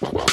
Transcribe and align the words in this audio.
Well, 0.00 0.29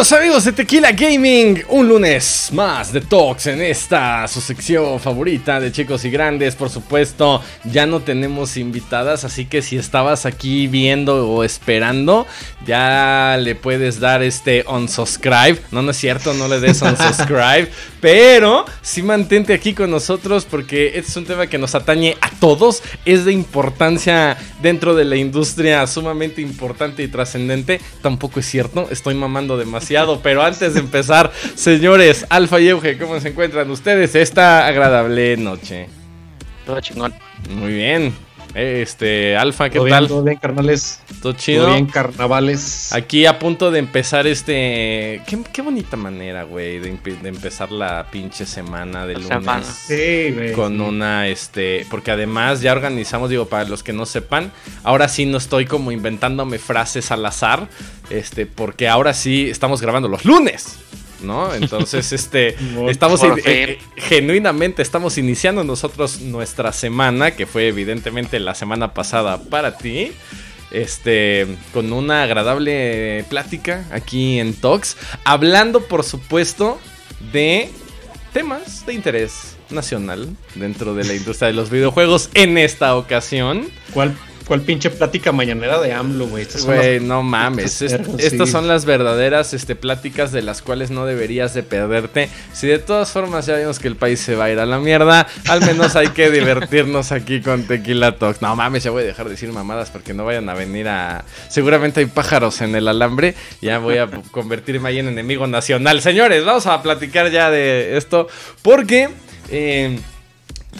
Queridos 0.00 0.18
amigos 0.18 0.44
de 0.46 0.52
Tequila 0.52 0.92
Gaming, 0.92 1.62
un 1.68 1.86
lunes 1.86 2.48
más 2.54 2.90
de 2.90 3.02
Talks 3.02 3.48
en 3.48 3.60
esta 3.60 4.26
su 4.28 4.40
sección 4.40 4.98
favorita 4.98 5.60
de 5.60 5.70
chicos 5.72 6.06
y 6.06 6.10
grandes. 6.10 6.56
Por 6.56 6.70
supuesto, 6.70 7.42
ya 7.64 7.84
no 7.84 8.00
tenemos 8.00 8.56
invitadas, 8.56 9.24
así 9.24 9.44
que 9.44 9.60
si 9.60 9.76
estabas 9.76 10.24
aquí 10.24 10.68
viendo 10.68 11.28
o 11.28 11.44
esperando, 11.44 12.26
ya 12.66 13.36
le 13.38 13.54
puedes 13.54 14.00
dar 14.00 14.22
este 14.22 14.64
unsubscribe. 14.66 15.60
No, 15.70 15.82
no 15.82 15.90
es 15.90 15.98
cierto, 15.98 16.32
no 16.32 16.48
le 16.48 16.60
des 16.60 16.80
unsubscribe, 16.80 17.68
pero 18.00 18.64
sí 18.80 19.02
mantente 19.02 19.52
aquí 19.52 19.74
con 19.74 19.90
nosotros 19.90 20.46
porque 20.50 20.92
este 20.94 21.10
es 21.10 21.16
un 21.18 21.26
tema 21.26 21.46
que 21.46 21.58
nos 21.58 21.74
atañe 21.74 22.16
a 22.22 22.30
todos. 22.40 22.82
Es 23.04 23.26
de 23.26 23.32
importancia 23.32 24.38
dentro 24.62 24.94
de 24.94 25.04
la 25.04 25.16
industria 25.16 25.86
sumamente 25.86 26.40
importante 26.40 27.02
y 27.02 27.08
trascendente. 27.08 27.82
Tampoco 28.00 28.40
es 28.40 28.46
cierto, 28.46 28.88
estoy 28.90 29.14
mamando 29.14 29.58
demasiado. 29.58 29.89
Pero 30.22 30.42
antes 30.42 30.74
de 30.74 30.80
empezar, 30.80 31.32
señores, 31.56 32.24
Alfa 32.28 32.60
y 32.60 32.68
Euge, 32.68 32.96
¿cómo 32.96 33.18
se 33.18 33.30
encuentran 33.30 33.68
ustedes 33.70 34.14
esta 34.14 34.66
agradable 34.66 35.36
noche? 35.36 35.88
Todo 36.64 36.80
chingón. 36.80 37.12
Muy 37.48 37.72
bien. 37.72 38.14
Este, 38.54 39.36
Alfa, 39.36 39.70
¿qué 39.70 39.78
¿Todo 39.78 39.88
tal? 39.88 40.00
Bien, 40.00 40.08
todo 40.08 40.22
bien, 40.24 40.38
carnales. 40.38 41.00
¿Todo 41.22 41.34
chido? 41.34 41.64
Todo 41.64 41.74
bien, 41.74 41.86
carnavales. 41.86 42.92
Aquí 42.92 43.24
a 43.26 43.38
punto 43.38 43.70
de 43.70 43.78
empezar 43.78 44.26
este... 44.26 45.22
Qué, 45.26 45.38
qué 45.52 45.62
bonita 45.62 45.96
manera, 45.96 46.42
güey, 46.42 46.80
de, 46.80 46.92
empe- 46.92 47.20
de 47.20 47.28
empezar 47.28 47.70
la 47.70 48.08
pinche 48.10 48.46
semana 48.46 49.06
de 49.06 49.14
lunes. 49.14 49.28
semana. 49.28 49.62
Sí, 49.62 50.32
güey. 50.34 50.52
Con 50.52 50.74
sí. 50.76 50.80
una, 50.82 51.28
este, 51.28 51.86
porque 51.90 52.10
además 52.10 52.60
ya 52.60 52.72
organizamos, 52.72 53.30
digo, 53.30 53.46
para 53.46 53.64
los 53.68 53.84
que 53.84 53.92
no 53.92 54.04
sepan, 54.04 54.50
ahora 54.82 55.08
sí 55.08 55.26
no 55.26 55.38
estoy 55.38 55.66
como 55.66 55.92
inventándome 55.92 56.58
frases 56.58 57.12
al 57.12 57.24
azar, 57.26 57.68
este, 58.10 58.46
porque 58.46 58.88
ahora 58.88 59.14
sí 59.14 59.48
estamos 59.48 59.80
grabando 59.80 60.08
los 60.08 60.24
lunes, 60.24 60.76
¿no? 61.22 61.54
Entonces, 61.54 62.12
este, 62.12 62.56
estamos, 62.88 63.22
eh, 63.22 63.28
eh, 63.44 63.78
genuinamente 63.96 64.82
estamos 64.82 65.18
iniciando 65.18 65.64
nosotros 65.64 66.20
nuestra 66.20 66.72
semana, 66.72 67.32
que 67.32 67.46
fue 67.46 67.68
evidentemente 67.68 68.40
la 68.40 68.54
semana 68.54 68.94
pasada 68.94 69.40
para 69.42 69.76
ti. 69.76 70.12
Este, 70.70 71.48
con 71.72 71.92
una 71.92 72.22
agradable 72.22 73.24
plática 73.28 73.84
aquí 73.90 74.38
en 74.38 74.54
Talks, 74.54 74.96
hablando 75.24 75.80
por 75.82 76.04
supuesto 76.04 76.78
de 77.32 77.70
temas 78.32 78.86
de 78.86 78.94
interés 78.94 79.56
nacional 79.70 80.28
dentro 80.54 80.94
de 80.94 81.04
la 81.04 81.14
industria 81.14 81.48
de 81.48 81.54
los 81.54 81.70
videojuegos 81.70 82.30
en 82.34 82.56
esta 82.56 82.96
ocasión. 82.96 83.68
¿Cuál, 83.92 84.16
¿Cuál 84.50 84.62
pinche 84.62 84.90
plática 84.90 85.30
mañanera 85.30 85.80
de 85.80 85.92
AMLO, 85.92 86.26
güey? 86.26 86.44
Güey, 86.64 86.98
no 86.98 87.22
mames. 87.22 87.70
Sí. 87.70 87.86
estas 88.18 88.50
son 88.50 88.66
las 88.66 88.84
verdaderas 88.84 89.54
este, 89.54 89.76
pláticas 89.76 90.32
de 90.32 90.42
las 90.42 90.60
cuales 90.60 90.90
no 90.90 91.06
deberías 91.06 91.54
de 91.54 91.62
perderte. 91.62 92.28
Si 92.52 92.66
de 92.66 92.80
todas 92.80 93.12
formas 93.12 93.46
ya 93.46 93.56
vimos 93.56 93.78
que 93.78 93.86
el 93.86 93.94
país 93.94 94.18
se 94.18 94.34
va 94.34 94.46
a 94.46 94.50
ir 94.50 94.58
a 94.58 94.66
la 94.66 94.80
mierda, 94.80 95.28
al 95.46 95.60
menos 95.60 95.94
hay 95.94 96.08
que 96.08 96.30
divertirnos 96.30 97.12
aquí 97.12 97.40
con 97.42 97.62
Tequila 97.62 98.18
Talks. 98.18 98.42
No 98.42 98.56
mames, 98.56 98.82
ya 98.82 98.90
voy 98.90 99.04
a 99.04 99.06
dejar 99.06 99.26
de 99.26 99.34
decir 99.34 99.52
mamadas 99.52 99.90
porque 99.90 100.14
no 100.14 100.24
vayan 100.24 100.48
a 100.48 100.54
venir 100.54 100.88
a... 100.88 101.24
Seguramente 101.48 102.00
hay 102.00 102.06
pájaros 102.06 102.60
en 102.60 102.74
el 102.74 102.88
alambre. 102.88 103.36
Ya 103.62 103.78
voy 103.78 103.98
a 103.98 104.08
convertirme 104.32 104.88
ahí 104.88 104.98
en 104.98 105.06
enemigo 105.06 105.46
nacional. 105.46 106.02
Señores, 106.02 106.44
vamos 106.44 106.66
a 106.66 106.82
platicar 106.82 107.30
ya 107.30 107.52
de 107.52 107.96
esto 107.96 108.26
porque... 108.62 109.10
eh, 109.48 109.96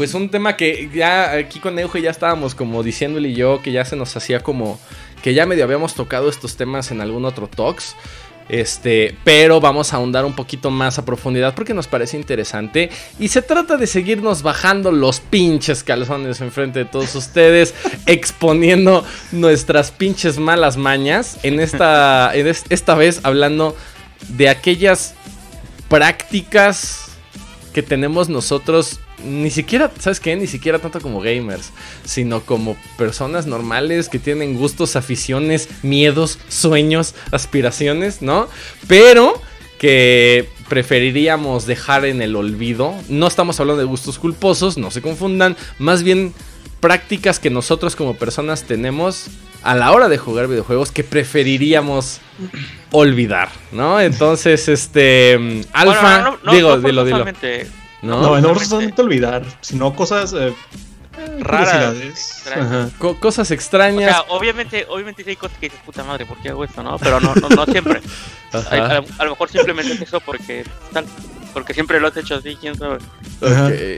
pues 0.00 0.15
un 0.15 0.31
tema 0.31 0.56
que 0.56 0.88
ya 0.94 1.33
aquí 1.33 1.59
con 1.59 1.78
Euge 1.78 2.00
ya 2.00 2.09
estábamos 2.11 2.55
como 2.55 2.83
diciéndole 2.83 3.28
y 3.28 3.34
yo 3.34 3.61
que 3.61 3.71
ya 3.71 3.84
se 3.84 3.97
nos 3.97 4.16
hacía 4.16 4.41
como 4.41 4.81
que 5.22 5.34
ya 5.34 5.44
medio 5.44 5.62
habíamos 5.62 5.94
tocado 5.94 6.31
estos 6.31 6.56
temas 6.56 6.91
en 6.91 7.03
algún 7.03 7.27
otro 7.27 7.49
talks. 7.49 7.94
Este, 8.49 9.15
pero 9.25 9.60
vamos 9.60 9.93
a 9.93 9.97
ahondar 9.97 10.25
un 10.25 10.34
poquito 10.34 10.71
más 10.71 10.99
a 10.99 11.05
profundidad 11.05 11.55
porque 11.55 11.75
nos 11.75 11.87
parece 11.87 12.16
interesante 12.16 12.89
y 13.19 13.28
se 13.28 13.43
trata 13.43 13.77
de 13.77 13.87
seguirnos 13.87 14.41
bajando 14.43 14.91
los 14.91 15.21
pinches 15.21 15.84
calzones 15.84 16.41
enfrente 16.41 16.78
de 16.78 16.84
todos 16.87 17.15
ustedes, 17.15 17.75
exponiendo 18.06 19.05
nuestras 19.33 19.91
pinches 19.91 20.39
malas 20.39 20.78
mañas 20.78 21.37
en 21.43 21.60
esta 21.60 22.31
en 22.34 22.47
es- 22.47 22.65
esta 22.71 22.94
vez 22.94 23.21
hablando 23.22 23.77
de 24.28 24.49
aquellas 24.49 25.15
prácticas 25.91 27.09
que 27.73 27.83
tenemos 27.83 28.29
nosotros, 28.29 29.01
ni 29.25 29.51
siquiera, 29.51 29.91
¿sabes 29.99 30.21
qué? 30.21 30.35
Ni 30.37 30.47
siquiera 30.47 30.79
tanto 30.79 31.01
como 31.01 31.21
gamers, 31.21 31.71
sino 32.05 32.41
como 32.43 32.77
personas 32.97 33.47
normales 33.47 34.09
que 34.09 34.19
tienen 34.19 34.57
gustos, 34.57 34.97
aficiones, 34.97 35.69
miedos, 35.83 36.39
sueños, 36.49 37.15
aspiraciones, 37.31 38.23
¿no? 38.23 38.49
Pero 38.89 39.41
que 39.79 40.49
preferiríamos 40.69 41.67
dejar 41.67 42.05
en 42.05 42.21
el 42.23 42.37
olvido. 42.37 42.95
No 43.09 43.27
estamos 43.27 43.59
hablando 43.61 43.81
de 43.81 43.87
gustos 43.87 44.19
culposos, 44.19 44.77
no 44.77 44.91
se 44.91 45.01
confundan, 45.01 45.57
más 45.79 46.03
bien 46.03 46.35
prácticas 46.81 47.39
que 47.39 47.51
nosotros 47.51 47.97
como 47.97 48.15
personas 48.15 48.65
tenemos 48.65 49.27
a 49.62 49.75
la 49.75 49.93
hora 49.93 50.09
de 50.09 50.19
jugar 50.19 50.47
videojuegos 50.48 50.91
que 50.93 51.04
preferiríamos 51.04 52.21
olvidar, 52.93 53.48
¿no? 53.72 54.00
Entonces, 54.00 54.69
este, 54.69 55.38
mm, 55.38 55.60
Alfa, 55.72 56.00
Bueno, 56.00 56.25
no- 56.31 56.38
no- 56.44 56.53
digo, 56.53 56.76
no 56.76 56.82
dilo, 56.88 57.04
dilo. 57.04 57.25
¿no? 58.03 58.21
No, 58.22 58.41
no, 58.41 58.59
solamente 58.59 59.03
olvidar, 59.03 59.43
sino 59.60 59.94
cosas 59.94 60.32
eh, 60.32 60.54
Raras, 61.41 61.97
extrañas. 61.97 62.93
Co- 62.98 63.19
cosas 63.21 63.50
O 63.50 63.54
extrañas. 63.54 64.10
sea, 64.10 64.25
obviamente, 64.28 64.87
obviamente 64.88 65.22
hay 65.28 65.37
cosas 65.37 65.59
que 65.59 65.66
dices, 65.66 65.81
puta 65.84 66.03
madre, 66.04 66.25
¿por 66.25 66.38
qué 66.38 66.48
hago 66.48 66.65
esto, 66.65 66.82
no? 66.82 66.98
Pero 66.98 67.21
no, 67.21 67.34
no, 67.34 67.48
no 67.50 67.66
siempre. 67.66 68.00
Hay- 68.71 68.81
a, 68.81 69.03
a 69.19 69.25
lo 69.25 69.31
mejor 69.31 69.50
simplemente 69.50 69.92
es 69.92 70.00
eso 70.00 70.21
porque 70.21 70.65
tal, 70.92 71.04
porque 71.53 71.75
siempre 71.75 72.00
lo 72.00 72.09
has 72.09 72.16
hecho 72.16 72.37
así, 72.37 72.56
quién 72.56 72.77
sabe. 72.77 72.99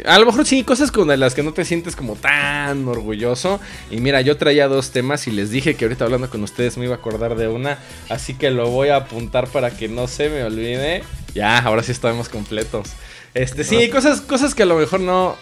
A 0.04 0.18
lo 0.18 0.26
mejor 0.26 0.46
sí, 0.46 0.64
cosas 0.64 0.90
con 0.90 1.08
las 1.18 1.34
que 1.34 1.42
no 1.42 1.52
te 1.52 1.64
sientes 1.64 1.96
como 1.96 2.16
tan 2.16 2.86
orgulloso. 2.88 3.60
Y 3.90 3.98
mira, 3.98 4.20
yo 4.20 4.36
traía 4.36 4.68
dos 4.68 4.90
temas 4.90 5.26
y 5.26 5.30
les 5.30 5.50
dije 5.50 5.74
que 5.74 5.84
ahorita 5.84 6.04
hablando 6.04 6.30
con 6.30 6.42
ustedes 6.42 6.76
me 6.78 6.84
iba 6.84 6.94
a 6.94 6.98
acordar 6.98 7.36
de 7.36 7.48
una. 7.48 7.78
Así 8.08 8.34
que 8.34 8.50
lo 8.50 8.70
voy 8.70 8.88
a 8.88 8.96
apuntar 8.96 9.48
para 9.48 9.70
que 9.70 9.88
no 9.88 10.08
se 10.08 10.28
me 10.28 10.44
olvide. 10.44 11.02
Ya, 11.34 11.58
ahora 11.58 11.82
sí 11.82 11.92
estamos 11.92 12.28
completos. 12.28 12.90
Este, 13.34 13.64
sí, 13.64 13.88
cosas, 13.88 14.20
cosas 14.20 14.54
que 14.54 14.62
a 14.62 14.66
lo 14.66 14.76
mejor 14.76 15.00
no. 15.00 15.36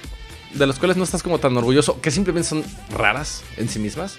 De 0.55 0.67
las 0.67 0.79
cuales 0.79 0.97
no 0.97 1.05
estás 1.05 1.23
como 1.23 1.39
tan 1.39 1.57
orgulloso. 1.57 2.01
Que 2.01 2.11
simplemente 2.11 2.49
son 2.49 2.65
raras 2.91 3.43
en 3.57 3.69
sí 3.69 3.79
mismas. 3.79 4.17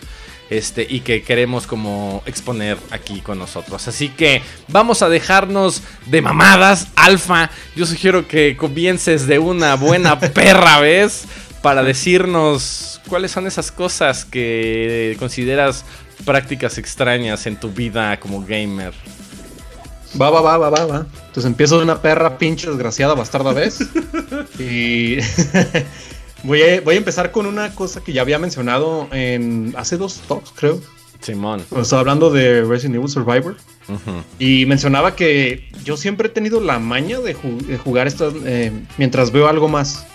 Este, 0.51 0.85
y 0.87 0.99
que 0.99 1.23
queremos 1.23 1.65
como 1.65 2.23
exponer 2.25 2.77
aquí 2.91 3.21
con 3.21 3.39
nosotros. 3.39 3.87
Así 3.87 4.09
que 4.09 4.41
vamos 4.67 5.01
a 5.01 5.07
dejarnos 5.07 5.81
de 6.07 6.21
mamadas, 6.21 6.89
alfa. 6.97 7.49
Yo 7.73 7.85
sugiero 7.85 8.27
que 8.27 8.57
comiences 8.57 9.27
de 9.27 9.39
una 9.39 9.75
buena 9.75 10.19
perra 10.33 10.81
vez 10.81 11.23
para 11.61 11.83
decirnos 11.83 12.99
cuáles 13.07 13.31
son 13.31 13.47
esas 13.47 13.71
cosas 13.71 14.25
que 14.25 15.15
consideras 15.19 15.85
prácticas 16.25 16.77
extrañas 16.77 17.45
en 17.47 17.55
tu 17.55 17.71
vida 17.71 18.19
como 18.19 18.41
gamer. 18.45 18.93
Va, 20.19 20.29
va, 20.31 20.41
va, 20.41 20.57
va, 20.57 20.69
va, 20.69 20.85
va. 20.85 21.05
Entonces 21.27 21.45
empiezo 21.45 21.77
de 21.77 21.83
una 21.83 22.01
perra 22.01 22.37
pinche 22.37 22.67
desgraciada 22.67 23.13
bastarda 23.13 23.53
vez. 23.53 23.79
y 24.59 25.15
voy, 26.43 26.61
a, 26.61 26.81
voy 26.81 26.95
a 26.95 26.97
empezar 26.97 27.31
con 27.31 27.45
una 27.45 27.73
cosa 27.75 28.03
que 28.03 28.13
ya 28.13 28.21
había 28.21 28.39
mencionado 28.39 29.07
en 29.11 29.73
hace 29.77 29.97
dos 29.97 30.21
talks, 30.27 30.51
creo. 30.55 30.81
Simón. 31.21 31.63
Cuando 31.69 31.83
estaba 31.83 31.99
hablando 31.99 32.31
de 32.31 32.63
Resident 32.63 32.95
Evil 32.95 33.07
Survivor. 33.09 33.55
Ujú. 33.87 34.23
Y 34.39 34.65
mencionaba 34.65 35.15
que 35.15 35.69
yo 35.83 35.95
siempre 35.97 36.27
he 36.27 36.31
tenido 36.31 36.59
la 36.61 36.79
maña 36.79 37.19
de, 37.19 37.35
ju- 37.35 37.61
de 37.65 37.77
jugar 37.77 38.07
estas 38.07 38.33
eh, 38.45 38.71
mientras 38.97 39.31
veo 39.31 39.47
algo 39.47 39.67
más. 39.67 40.05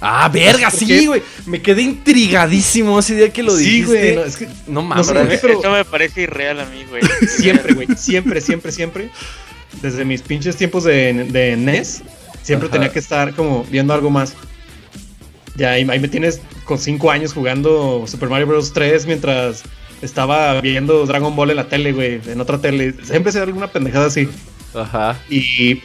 Ah, 0.00 0.30
verga, 0.32 0.70
¿Por 0.70 0.78
sí, 0.78 1.06
güey. 1.06 1.22
Me 1.46 1.60
quedé 1.60 1.82
intrigadísimo 1.82 2.98
ese 3.00 3.16
día 3.16 3.30
que 3.32 3.42
lo 3.42 3.54
sí, 3.56 3.64
dijiste. 3.64 3.86
güey. 3.86 4.16
No, 4.16 4.24
es 4.24 4.36
que 4.36 4.48
No 4.68 4.82
mames. 4.82 5.08
pero- 5.08 5.58
Eso 5.58 5.70
me 5.70 5.84
parece 5.84 6.22
irreal 6.22 6.60
a 6.60 6.64
mí, 6.66 6.84
güey. 6.88 7.02
siempre, 7.28 7.74
güey. 7.74 7.88
Siempre, 7.96 8.40
siempre, 8.40 8.70
siempre. 8.72 9.10
Desde 9.82 10.04
mis 10.04 10.22
pinches 10.22 10.56
tiempos 10.56 10.84
de, 10.84 11.12
de 11.30 11.56
NES, 11.56 12.02
siempre 12.42 12.68
Ajá. 12.68 12.76
tenía 12.78 12.92
que 12.92 12.98
estar 13.00 13.34
como 13.34 13.64
viendo 13.64 13.92
algo 13.94 14.10
más. 14.10 14.34
Ya 15.60 15.72
ahí, 15.72 15.86
ahí 15.90 16.00
me 16.00 16.08
tienes 16.08 16.40
con 16.64 16.78
5 16.78 17.10
años 17.10 17.34
jugando 17.34 18.06
Super 18.06 18.30
Mario 18.30 18.46
Bros. 18.46 18.72
3 18.72 19.04
mientras 19.04 19.62
estaba 20.00 20.58
viendo 20.62 21.04
Dragon 21.04 21.36
Ball 21.36 21.50
en 21.50 21.56
la 21.56 21.68
tele, 21.68 21.92
güey, 21.92 22.18
en 22.26 22.40
otra 22.40 22.56
tele. 22.56 22.94
Siempre 23.02 23.28
hacía 23.28 23.42
alguna 23.42 23.66
pendejada 23.66 24.06
así. 24.06 24.26
Ajá. 24.74 25.18
Y 25.28 25.82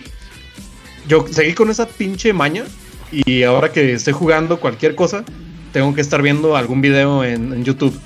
yo 1.10 1.25
seguí 1.30 1.54
con 1.54 1.69
esa 1.69 1.89
pinche 1.89 2.31
maña 2.31 2.63
y 3.12 3.44
ahora 3.44 3.74
que 3.74 3.92
estoy 3.92 4.13
jugando 4.13 4.62
cualquier 4.62 4.95
cosa, 4.95 5.25
tengo 5.74 5.94
que 5.94 6.00
estar 6.00 6.21
viendo 6.21 6.56
algún 6.56 6.80
video 6.80 7.25
en, 7.25 7.51
en 7.51 7.66
YouTube. 7.66 8.00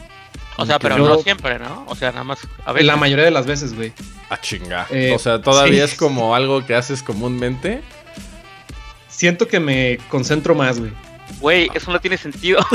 O 0.57 0.65
sea, 0.65 0.79
pero 0.79 0.97
Yo- 0.97 1.07
no 1.07 1.19
siempre, 1.19 1.59
¿no? 1.59 1.85
O 1.87 1.95
sea, 1.95 2.09
nada 2.09 2.23
más. 2.23 2.39
A 2.65 2.73
ver, 2.73 2.83
La 2.83 2.95
mayoría 2.95 3.25
de 3.25 3.31
las 3.31 3.45
veces, 3.45 3.75
güey. 3.75 3.93
A 4.31 4.41
chinga. 4.41 4.87
Eh, 4.89 5.11
o 5.15 5.19
sea, 5.19 5.39
todavía 5.39 5.85
sí. 5.85 5.93
es 5.93 5.99
como 5.99 6.33
algo 6.33 6.65
que 6.65 6.73
haces 6.73 7.03
comúnmente. 7.03 7.83
Siento 9.07 9.47
que 9.47 9.59
me 9.59 9.99
concentro 10.09 10.55
más, 10.55 10.79
güey. 10.79 10.91
Güey, 11.39 11.69
eso 11.73 11.91
no 11.91 11.99
tiene 11.99 12.17
sentido. 12.17 12.59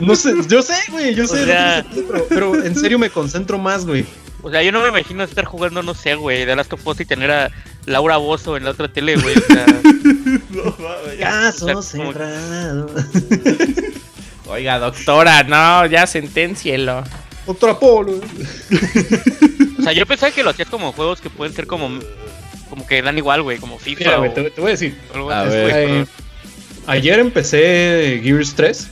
No 0.00 0.16
sé, 0.16 0.32
yo 0.48 0.60
sé, 0.60 0.74
güey, 0.90 1.14
yo 1.14 1.24
O 1.24 1.28
sé. 1.28 1.44
sea- 1.44 1.82
no 1.82 1.88
tiene 1.90 2.02
sentido, 2.08 2.26
pero, 2.28 2.52
pero 2.52 2.64
en 2.64 2.74
serio 2.74 2.98
me 2.98 3.10
concentro 3.10 3.58
más, 3.58 3.86
güey. 3.86 4.04
O 4.42 4.50
sea, 4.50 4.62
yo 4.62 4.72
no 4.72 4.80
me 4.80 4.88
imagino 4.88 5.22
estar 5.22 5.44
jugando, 5.44 5.82
no 5.84 5.94
sé, 5.94 6.14
güey, 6.16 6.44
de 6.44 6.56
Last 6.56 6.72
of 6.72 6.84
Us 6.86 7.00
y 7.00 7.04
tener 7.04 7.30
a 7.30 7.50
Laura 7.86 8.16
Bozo 8.16 8.56
en 8.56 8.64
la 8.64 8.70
otra 8.72 8.88
tele, 8.88 9.14
güey. 9.16 9.36
O 9.36 9.40
sea, 9.52 9.66
Caso 11.20 11.66
O 11.66 11.82
sea, 11.82 12.00
como- 12.00 12.12
cerrado. 12.12 12.90
Oiga, 14.46 14.78
doctora, 14.78 15.42
no, 15.44 15.86
ya 15.86 16.06
senténcielo. 16.06 17.04
Doctor 17.46 17.70
Apolo. 17.70 18.12
o 19.78 19.82
sea, 19.82 19.92
yo 19.92 20.06
pensaba 20.06 20.32
que 20.32 20.42
lo 20.42 20.50
hacías 20.50 20.68
como 20.68 20.92
juegos 20.92 21.20
que 21.20 21.30
pueden 21.30 21.54
ser 21.54 21.66
como. 21.66 21.98
Como 22.70 22.86
que 22.86 23.00
dan 23.00 23.16
igual, 23.16 23.42
güey, 23.42 23.58
como 23.58 23.78
FIFA 23.78 23.98
Mira, 24.04 24.20
o 24.20 24.30
te, 24.32 24.50
te 24.50 24.60
voy 24.60 24.68
a 24.68 24.72
decir. 24.72 24.98
algo 25.14 25.30
A 25.30 25.44
ver. 25.44 25.88
güey, 25.90 26.06
ayer 26.88 27.18
empecé 27.20 28.20
Gears 28.22 28.54
3 28.54 28.88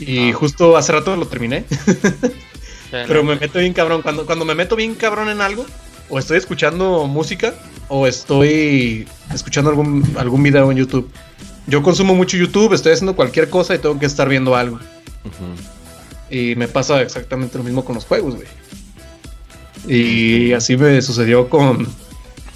y 0.00 0.30
Ah. 0.30 0.32
justo 0.34 0.76
hace 0.76 0.92
rato 0.92 1.16
lo 1.16 1.26
terminé. 1.26 1.64
Pero 2.90 3.22
me 3.24 3.36
meto 3.36 3.58
bien 3.58 3.72
cabrón. 3.72 4.02
Cuando, 4.02 4.24
cuando 4.26 4.44
me 4.44 4.54
meto 4.54 4.76
bien 4.76 4.94
cabrón 4.94 5.28
en 5.28 5.40
algo, 5.40 5.66
o 6.08 6.18
estoy 6.18 6.38
escuchando 6.38 7.06
música, 7.06 7.54
o 7.88 8.06
estoy 8.06 9.06
escuchando 9.34 9.70
algún, 9.70 10.04
algún 10.16 10.42
video 10.42 10.70
en 10.70 10.78
YouTube. 10.78 11.10
Yo 11.66 11.82
consumo 11.82 12.14
mucho 12.14 12.36
YouTube, 12.38 12.72
estoy 12.72 12.92
haciendo 12.92 13.14
cualquier 13.14 13.50
cosa 13.50 13.74
y 13.74 13.78
tengo 13.78 13.98
que 13.98 14.06
estar 14.06 14.28
viendo 14.28 14.56
algo. 14.56 14.78
Y 16.30 16.54
me 16.56 16.66
pasa 16.68 17.02
exactamente 17.02 17.58
lo 17.58 17.64
mismo 17.64 17.84
con 17.84 17.94
los 17.94 18.04
juegos, 18.06 18.36
güey. 18.36 18.48
Y 19.86 20.52
así 20.52 20.76
me 20.76 21.00
sucedió 21.02 21.48
con, 21.48 21.86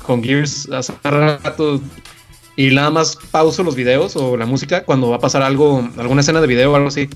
con 0.03 0.23
Gears 0.25 0.69
hace 0.71 0.95
rato. 1.03 1.81
Y 2.57 2.75
nada 2.75 2.91
más 2.91 3.17
pauso 3.31 3.63
los 3.63 3.75
videos 3.75 4.15
o 4.17 4.37
la 4.37 4.45
música 4.47 4.85
cuando 4.85 5.11
va 5.11 5.17
a 5.17 5.21
pasar 5.21 5.43
algo, 5.43 5.89
alguna 5.97 6.21
escena 6.21 6.41
de 6.41 6.47
video 6.47 6.73
o 6.73 6.77
algo 6.77 6.89
así. 6.89 7.09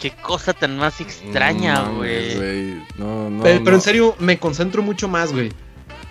Qué 0.00 0.10
cosa 0.10 0.52
tan 0.52 0.76
más 0.76 1.00
extraña, 1.00 1.88
güey. 1.96 2.74
No, 2.98 3.30
no. 3.30 3.42
pero, 3.42 3.58
pero 3.60 3.70
no. 3.70 3.76
en 3.76 3.80
serio, 3.80 4.16
me 4.18 4.38
concentro 4.38 4.82
mucho 4.82 5.08
más, 5.08 5.32
güey. 5.32 5.50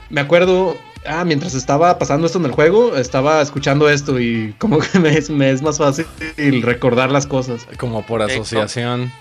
Me 0.09 0.21
acuerdo, 0.21 0.77
ah, 1.05 1.25
mientras 1.25 1.53
estaba 1.53 1.99
pasando 1.99 2.25
esto 2.25 2.39
en 2.39 2.45
el 2.45 2.51
juego, 2.51 2.95
estaba 2.95 3.41
escuchando 3.41 3.89
esto 3.89 4.19
y 4.19 4.55
como 4.57 4.79
que 4.79 4.97
me 4.99 5.17
es, 5.17 5.29
me 5.29 5.51
es 5.51 5.61
más 5.61 5.77
fácil 5.77 6.05
recordar 6.63 7.11
las 7.11 7.27
cosas 7.27 7.67
Como 7.77 8.05
por 8.05 8.21
asociación. 8.21 9.11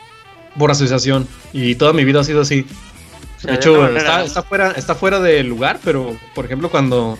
por 0.59 0.71
asociación. 0.71 1.29
Y 1.53 1.75
toda 1.75 1.93
mi 1.93 2.05
vida 2.05 2.21
ha 2.21 2.25
sido 2.25 2.41
así. 2.43 2.65
O 3.37 3.41
sea, 3.41 3.51
De 3.53 3.57
hecho, 3.57 3.89
está, 3.97 4.25
está 4.25 4.43
fuera, 4.43 4.71
está 4.73 4.95
fuera 4.95 5.21
de 5.21 5.43
lugar, 5.43 5.81
pero 5.83 6.17
por 6.35 6.45
ejemplo, 6.45 6.71
cuando 6.71 7.19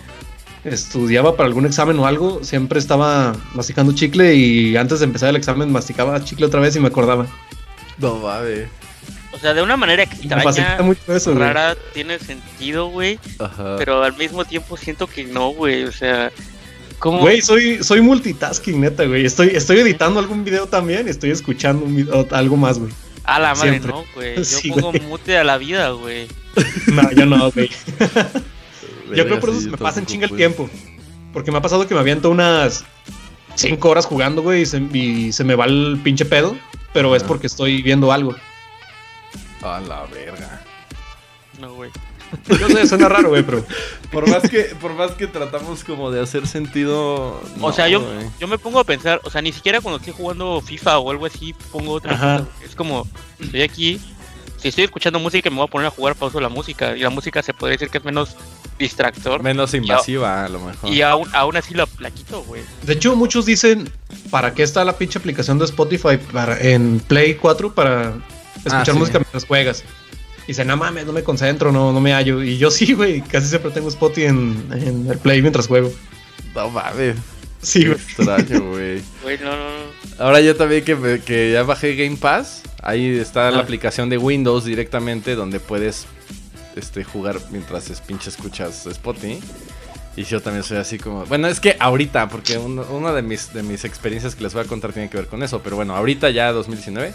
estudiaba 0.63 1.35
para 1.35 1.47
algún 1.47 1.65
examen 1.65 1.97
o 1.99 2.05
algo, 2.05 2.43
siempre 2.43 2.79
estaba 2.79 3.35
masticando 3.53 3.93
chicle 3.93 4.35
y 4.35 4.77
antes 4.77 4.99
de 4.99 5.05
empezar 5.05 5.29
el 5.29 5.35
examen 5.35 5.71
masticaba 5.71 6.23
chicle 6.23 6.45
otra 6.45 6.59
vez 6.59 6.75
y 6.75 6.79
me 6.79 6.87
acordaba. 6.87 7.25
No 7.97 8.15
mames. 8.17 8.67
O 9.33 9.39
sea, 9.39 9.53
de 9.53 9.61
una 9.61 9.77
manera 9.77 10.03
extraña, 10.03 10.77
mucho 10.81 11.15
eso, 11.15 11.31
güey. 11.31 11.43
rara, 11.43 11.75
tiene 11.93 12.19
sentido, 12.19 12.87
güey. 12.87 13.17
Ajá. 13.39 13.75
Pero 13.77 14.03
al 14.03 14.15
mismo 14.17 14.43
tiempo 14.45 14.75
siento 14.77 15.07
que 15.07 15.23
no, 15.23 15.49
güey. 15.49 15.83
O 15.85 15.91
sea, 15.91 16.31
¿cómo? 16.99 17.19
Güey, 17.19 17.41
soy, 17.41 17.81
soy 17.83 18.01
multitasking, 18.01 18.81
neta, 18.81 19.05
güey. 19.05 19.25
Estoy, 19.25 19.47
estoy 19.55 19.79
editando 19.79 20.19
algún 20.19 20.43
video 20.43 20.67
también 20.67 21.07
y 21.07 21.11
estoy 21.11 21.31
escuchando 21.31 21.85
un 21.85 21.95
video- 21.95 22.27
algo 22.31 22.57
más, 22.57 22.77
güey. 22.77 22.91
A 23.23 23.39
la 23.39 23.55
madre, 23.55 23.69
siempre. 23.69 23.91
no, 23.91 24.03
güey. 24.15 24.35
Yo 24.37 24.43
Sí, 24.43 24.69
pongo 24.69 24.89
güey. 24.89 25.01
mute 25.01 25.37
a 25.37 25.43
la 25.43 25.57
vida, 25.57 25.89
güey. 25.91 26.27
No, 26.87 27.09
yo 27.13 27.25
no, 27.25 27.49
güey. 27.51 27.69
Yo 29.15 29.25
creo 29.25 29.39
por 29.39 29.49
eso 29.49 29.61
sí, 29.61 29.69
me 29.69 29.77
pasa 29.77 29.99
en 29.99 30.05
chinga 30.05 30.27
el 30.27 30.35
tiempo. 30.35 30.69
Porque 31.33 31.51
me 31.51 31.57
ha 31.57 31.61
pasado 31.61 31.87
que 31.87 31.93
me 31.93 31.99
aviento 31.99 32.29
unas 32.29 32.83
5 33.55 33.89
horas 33.89 34.05
jugando, 34.05 34.41
güey, 34.41 34.63
y 34.63 34.65
se, 34.65 34.79
y 34.93 35.31
se 35.31 35.43
me 35.43 35.55
va 35.55 35.65
el 35.65 35.99
pinche 36.03 36.25
pedo. 36.25 36.55
Pero 36.93 37.15
es 37.15 37.23
porque 37.23 37.47
estoy 37.47 37.81
viendo 37.81 38.11
algo. 38.11 38.35
A 39.61 39.79
la 39.79 40.05
verga. 40.07 40.61
No, 41.59 41.73
güey. 41.75 41.91
Yo 42.47 42.67
sé, 42.69 42.87
suena 42.87 43.09
raro, 43.09 43.29
güey, 43.29 43.43
pero. 43.43 43.65
Por 44.11 44.29
más 44.29 44.49
que, 44.49 44.63
por 44.81 44.93
más 44.93 45.11
que 45.11 45.25
tratamos 45.25 45.85
como 45.85 46.11
de 46.11 46.21
hacer 46.21 46.45
sentido. 46.45 47.41
O 47.61 47.71
sea, 47.71 47.87
yo, 47.87 48.03
yo 48.41 48.47
me 48.49 48.57
pongo 48.57 48.79
a 48.79 48.83
pensar, 48.83 49.21
o 49.23 49.29
sea, 49.29 49.41
ni 49.41 49.53
siquiera 49.53 49.79
cuando 49.79 49.99
estoy 49.99 50.13
jugando 50.13 50.59
FIFA 50.59 50.99
o 50.99 51.11
algo 51.11 51.25
así 51.25 51.53
pongo 51.71 51.93
otra 51.93 52.13
Ajá. 52.13 52.37
cosa. 52.39 52.49
Es 52.65 52.75
como, 52.75 53.07
estoy 53.39 53.61
aquí, 53.61 54.01
si 54.61 54.67
estoy 54.69 54.83
escuchando 54.85 55.19
música 55.19 55.49
me 55.49 55.57
voy 55.57 55.65
a 55.65 55.67
poner 55.67 55.87
a 55.87 55.91
jugar, 55.91 56.15
pauso 56.15 56.39
la 56.39 56.49
música. 56.49 56.95
Y 56.95 57.01
la 57.01 57.09
música 57.09 57.41
se 57.43 57.53
puede 57.53 57.73
decir 57.73 57.89
que 57.89 57.97
es 57.97 58.05
menos 58.05 58.35
distractor. 58.79 59.43
Menos 59.43 59.73
invasiva, 59.73 60.45
a 60.45 60.49
lo 60.49 60.59
mejor. 60.59 60.91
Y 60.91 61.01
aún, 61.01 61.27
aún 61.33 61.57
así 61.57 61.73
la, 61.73 61.87
la 61.99 62.11
quito, 62.11 62.43
güey. 62.43 62.61
De 62.83 62.93
hecho, 62.93 63.15
muchos 63.15 63.45
dicen: 63.45 63.89
¿para 64.29 64.53
qué 64.53 64.63
está 64.63 64.83
la 64.85 64.97
pinche 64.97 65.19
aplicación 65.19 65.59
de 65.59 65.65
Spotify 65.65 66.17
para, 66.31 66.59
en 66.59 66.99
Play 66.99 67.35
4 67.35 67.73
para 67.73 68.13
escuchar 68.57 68.81
Ah, 68.81 68.85
sí. 68.85 68.91
música 68.93 69.19
mientras 69.19 69.45
juegas? 69.45 69.83
Y 70.43 70.47
dicen: 70.47 70.67
No 70.67 70.77
mames, 70.77 71.05
no 71.05 71.13
me 71.13 71.23
concentro, 71.23 71.71
no, 71.71 71.91
no 71.93 71.99
me 72.01 72.13
hallo. 72.13 72.41
Y 72.43 72.57
yo 72.57 72.71
sí, 72.71 72.93
güey, 72.93 73.21
casi 73.21 73.47
siempre 73.47 73.71
tengo 73.71 73.89
Spotify 73.89 74.27
en, 74.27 74.67
en 74.73 75.07
el 75.09 75.17
Play 75.17 75.41
mientras 75.41 75.67
juego. 75.67 75.91
No 76.55 76.69
mames. 76.69 77.15
Sí, 77.61 77.85
güey. 77.85 77.97
extraño, 77.97 78.69
güey. 78.71 79.01
Güey, 79.23 79.37
no, 79.37 79.51
no, 79.51 79.57
no. 79.57 79.91
Ahora 80.17 80.41
yo 80.41 80.55
también 80.55 80.83
que, 80.83 80.95
me- 80.95 81.19
que 81.19 81.51
ya 81.51 81.61
bajé 81.61 81.95
Game 81.95 82.17
Pass, 82.17 82.63
ahí 82.81 83.17
está 83.19 83.51
la 83.51 83.59
Ah. 83.59 83.61
aplicación 83.61 84.09
de 84.09 84.17
Windows 84.17 84.65
directamente 84.65 85.35
donde 85.35 85.59
puedes 85.59 86.05
este, 86.75 87.03
jugar 87.03 87.37
mientras 87.51 87.89
es 87.89 87.99
pinche 88.01 88.29
escuchas 88.29 88.85
Spotify. 88.85 89.39
Y 90.17 90.23
yo 90.23 90.41
también 90.41 90.63
soy 90.63 90.77
así 90.77 90.97
como... 90.99 91.25
Bueno, 91.25 91.47
es 91.47 91.61
que 91.61 91.77
ahorita, 91.79 92.27
porque 92.27 92.57
uno- 92.57 92.83
una 92.91 93.13
de 93.13 93.21
mis, 93.21 93.53
de 93.53 93.63
mis 93.63 93.85
experiencias 93.85 94.35
que 94.35 94.43
les 94.43 94.53
voy 94.53 94.63
a 94.63 94.67
contar 94.67 94.91
tiene 94.91 95.09
que 95.09 95.15
ver 95.17 95.27
con 95.27 95.41
eso. 95.41 95.61
Pero 95.63 95.77
bueno, 95.77 95.95
ahorita 95.95 96.29
ya 96.31 96.51
2019 96.51 97.13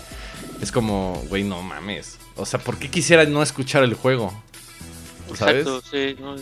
es 0.63 0.73
como, 0.73 1.23
güey, 1.29 1.45
no 1.45 1.61
mames. 1.63 2.17
O 2.37 2.47
sea, 2.47 2.59
¿por 2.59 2.79
qué 2.79 2.89
quisiera 2.91 3.25
no 3.27 3.43
escuchar 3.43 3.83
el 3.85 3.93
juego? 3.95 4.33
¿Sabes? 5.35 5.67
Exacto, 5.67 5.83
sí. 5.91 6.17
no. 6.21 6.37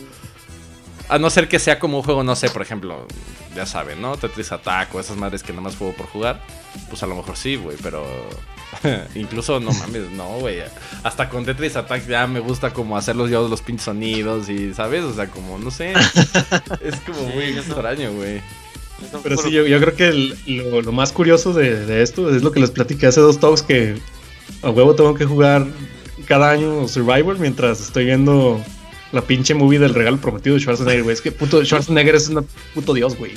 A 1.09 1.19
no 1.19 1.29
ser 1.29 1.47
que 1.49 1.59
sea 1.59 1.77
como 1.77 1.97
un 1.97 2.03
juego, 2.03 2.23
no 2.23 2.35
sé, 2.37 2.49
por 2.49 2.61
ejemplo, 2.61 3.05
ya 3.55 3.65
saben, 3.65 4.01
¿no? 4.01 4.15
Tetris 4.17 4.51
Attack 4.53 4.95
o 4.95 4.99
esas 4.99 5.17
madres 5.17 5.43
que 5.43 5.51
nada 5.51 5.61
más 5.63 5.75
juego 5.75 5.93
por 5.93 6.07
jugar. 6.07 6.41
Pues 6.89 7.03
a 7.03 7.07
lo 7.07 7.15
mejor 7.15 7.35
sí, 7.35 7.57
güey, 7.57 7.75
pero. 7.83 8.05
Incluso, 9.15 9.59
no 9.59 9.71
mames, 9.71 10.09
no, 10.11 10.39
güey. 10.39 10.59
Hasta 11.03 11.29
con 11.29 11.45
Tetris 11.45 11.75
Attack 11.75 12.07
ya 12.07 12.27
me 12.27 12.39
gusta 12.39 12.71
como 12.73 12.97
hacer 12.97 13.15
los, 13.15 13.29
yo 13.29 13.47
los 13.47 13.61
pinches 13.61 13.85
sonidos 13.85 14.49
y, 14.49 14.73
¿sabes? 14.73 15.03
O 15.03 15.13
sea, 15.13 15.27
como, 15.27 15.57
no 15.57 15.71
sé. 15.71 15.93
es 16.81 16.95
como 17.05 17.19
Sí, 17.19 17.33
muy 17.33 17.43
extraño, 17.45 18.11
güey. 18.13 18.41
Pero 19.23 19.37
sí, 19.37 19.51
yo, 19.51 19.65
yo 19.65 19.79
creo 19.79 19.95
que 19.95 20.07
el- 20.07 20.37
lo, 20.47 20.81
lo 20.81 20.91
más 20.91 21.11
curioso 21.11 21.53
de, 21.53 21.85
de 21.85 22.01
esto 22.01 22.33
es 22.33 22.43
lo 22.43 22.51
que 22.51 22.59
les 22.61 22.71
platiqué 22.71 23.07
hace 23.07 23.19
dos 23.19 23.39
talks 23.39 23.61
que 23.61 23.97
a 24.61 24.69
huevo 24.69 24.95
tengo 24.95 25.13
que 25.15 25.25
jugar 25.25 25.67
cada 26.25 26.49
año 26.51 26.87
Survivor 26.87 27.37
mientras 27.37 27.81
estoy 27.81 28.05
viendo 28.05 28.63
la 29.11 29.21
pinche 29.21 29.53
movie 29.53 29.79
del 29.79 29.93
regalo 29.93 30.17
prometido 30.17 30.55
de 30.55 30.61
Schwarzenegger, 30.61 31.03
güey. 31.03 31.13
Es 31.13 31.21
que 31.21 31.31
puto 31.31 31.63
Schwarzenegger 31.63 32.15
es 32.15 32.29
un 32.29 32.47
puto 32.73 32.93
dios, 32.93 33.17
güey. 33.17 33.33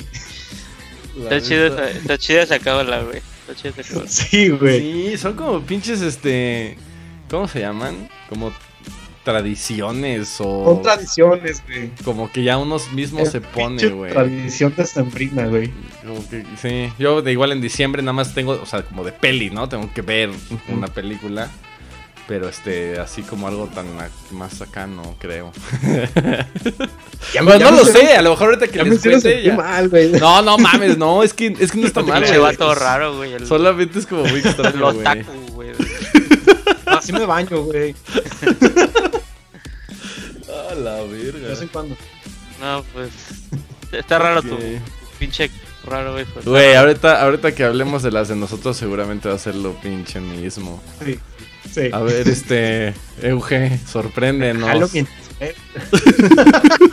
Está 1.21 1.41
chido, 1.41 1.65
está 1.77 2.17
chida 2.17 2.43
esa 2.43 2.59
cábala, 2.59 3.01
güey. 3.03 3.21
Sí, 4.07 4.49
güey. 4.49 4.79
Sí, 4.79 5.17
son 5.17 5.33
como 5.35 5.61
pinches, 5.61 6.01
este. 6.01 6.77
¿Cómo 7.29 7.47
se 7.47 7.59
llaman? 7.59 8.09
Como 8.27 8.51
tradiciones 9.23 10.37
o. 10.39 10.65
Son 10.65 10.81
tradiciones, 10.81 11.63
güey. 11.67 11.91
Como 12.03 12.31
que 12.31 12.43
ya 12.43 12.57
unos 12.57 12.91
mismos 12.91 13.29
se 13.29 13.41
pone, 13.41 13.87
güey. 13.89 14.11
Tradición 14.11 14.73
de 14.75 14.83
estambrina, 14.83 15.45
güey. 15.47 15.71
Como 16.05 16.27
que, 16.29 16.43
sí, 16.61 16.91
yo 16.97 17.21
de 17.21 17.31
igual 17.31 17.51
en 17.51 17.61
diciembre 17.61 18.01
nada 18.01 18.13
más 18.13 18.33
tengo, 18.33 18.53
o 18.53 18.65
sea, 18.65 18.83
como 18.83 19.03
de 19.03 19.11
peli, 19.11 19.49
¿no? 19.49 19.69
Tengo 19.69 19.91
que 19.93 20.01
ver 20.01 20.29
una 20.69 20.87
película. 20.87 21.49
Pero 22.29 22.47
este, 22.47 22.99
así 22.99 23.23
como 23.23 23.47
algo 23.47 23.65
tan 23.73 23.87
más 24.31 24.61
acá, 24.61 24.85
no 24.87 25.15
creo. 25.19 25.51
Ya 27.33 27.41
no 27.41 27.71
lo 27.71 27.83
sé, 27.85 28.13
a 28.13 28.21
lo 28.21 28.29
mejor 28.31 28.49
ahorita 28.49 28.67
que 28.67 28.77
Ya 28.77 28.83
les 28.83 29.01
cuente 29.01 29.43
ya- 29.43 29.55
mal, 29.55 29.89
güey. 29.89 30.11
No, 30.11 30.41
no 30.43 30.57
mames, 30.59 30.97
no, 30.97 31.21
es 31.23 31.33
que, 31.33 31.47
es 31.59 31.71
que 31.71 31.79
no 31.79 31.87
está 31.87 32.01
mal, 32.03 32.21
Pinche 32.21 32.37
güey. 32.37 32.51
vato 32.55 32.73
raro, 32.75 33.17
güey. 33.17 33.33
El, 33.33 33.45
Solamente 33.47 33.97
es 33.99 34.05
como 34.05 34.23
muy 34.25 34.39
extraño, 34.39 34.79
güey. 34.93 34.99
otaku, 34.99 35.31
güey. 35.53 35.71
Así 36.85 37.11
me 37.13 37.25
baño, 37.25 37.63
güey. 37.63 37.93
A 40.69 40.75
la 40.75 40.95
De 40.97 41.07
vez 41.07 41.33
en 41.35 41.41
verga. 41.41 41.67
cuando. 41.71 41.95
No, 42.61 42.83
pues. 42.93 43.09
Está 43.91 44.19
raro 44.19 44.41
tu 44.43 44.53
Ok. 44.53 44.61
pinche 45.17 45.49
raro 45.85 46.13
Güey, 46.45 46.73
raro. 46.73 46.79
ahorita, 46.87 47.21
ahorita 47.23 47.55
que 47.55 47.63
hablemos 47.63 48.03
de 48.03 48.11
las 48.11 48.27
de 48.27 48.35
nosotros, 48.35 48.77
seguramente 48.77 49.29
va 49.29 49.35
a 49.35 49.39
ser 49.39 49.55
lo 49.55 49.73
pinche 49.81 50.19
mismo. 50.19 50.81
Sí. 51.03 51.19
Sí. 51.79 51.89
A 51.93 51.99
ver, 51.99 52.27
este, 52.27 52.93
Euge, 53.21 53.77
sorpréndenos. 53.87 54.91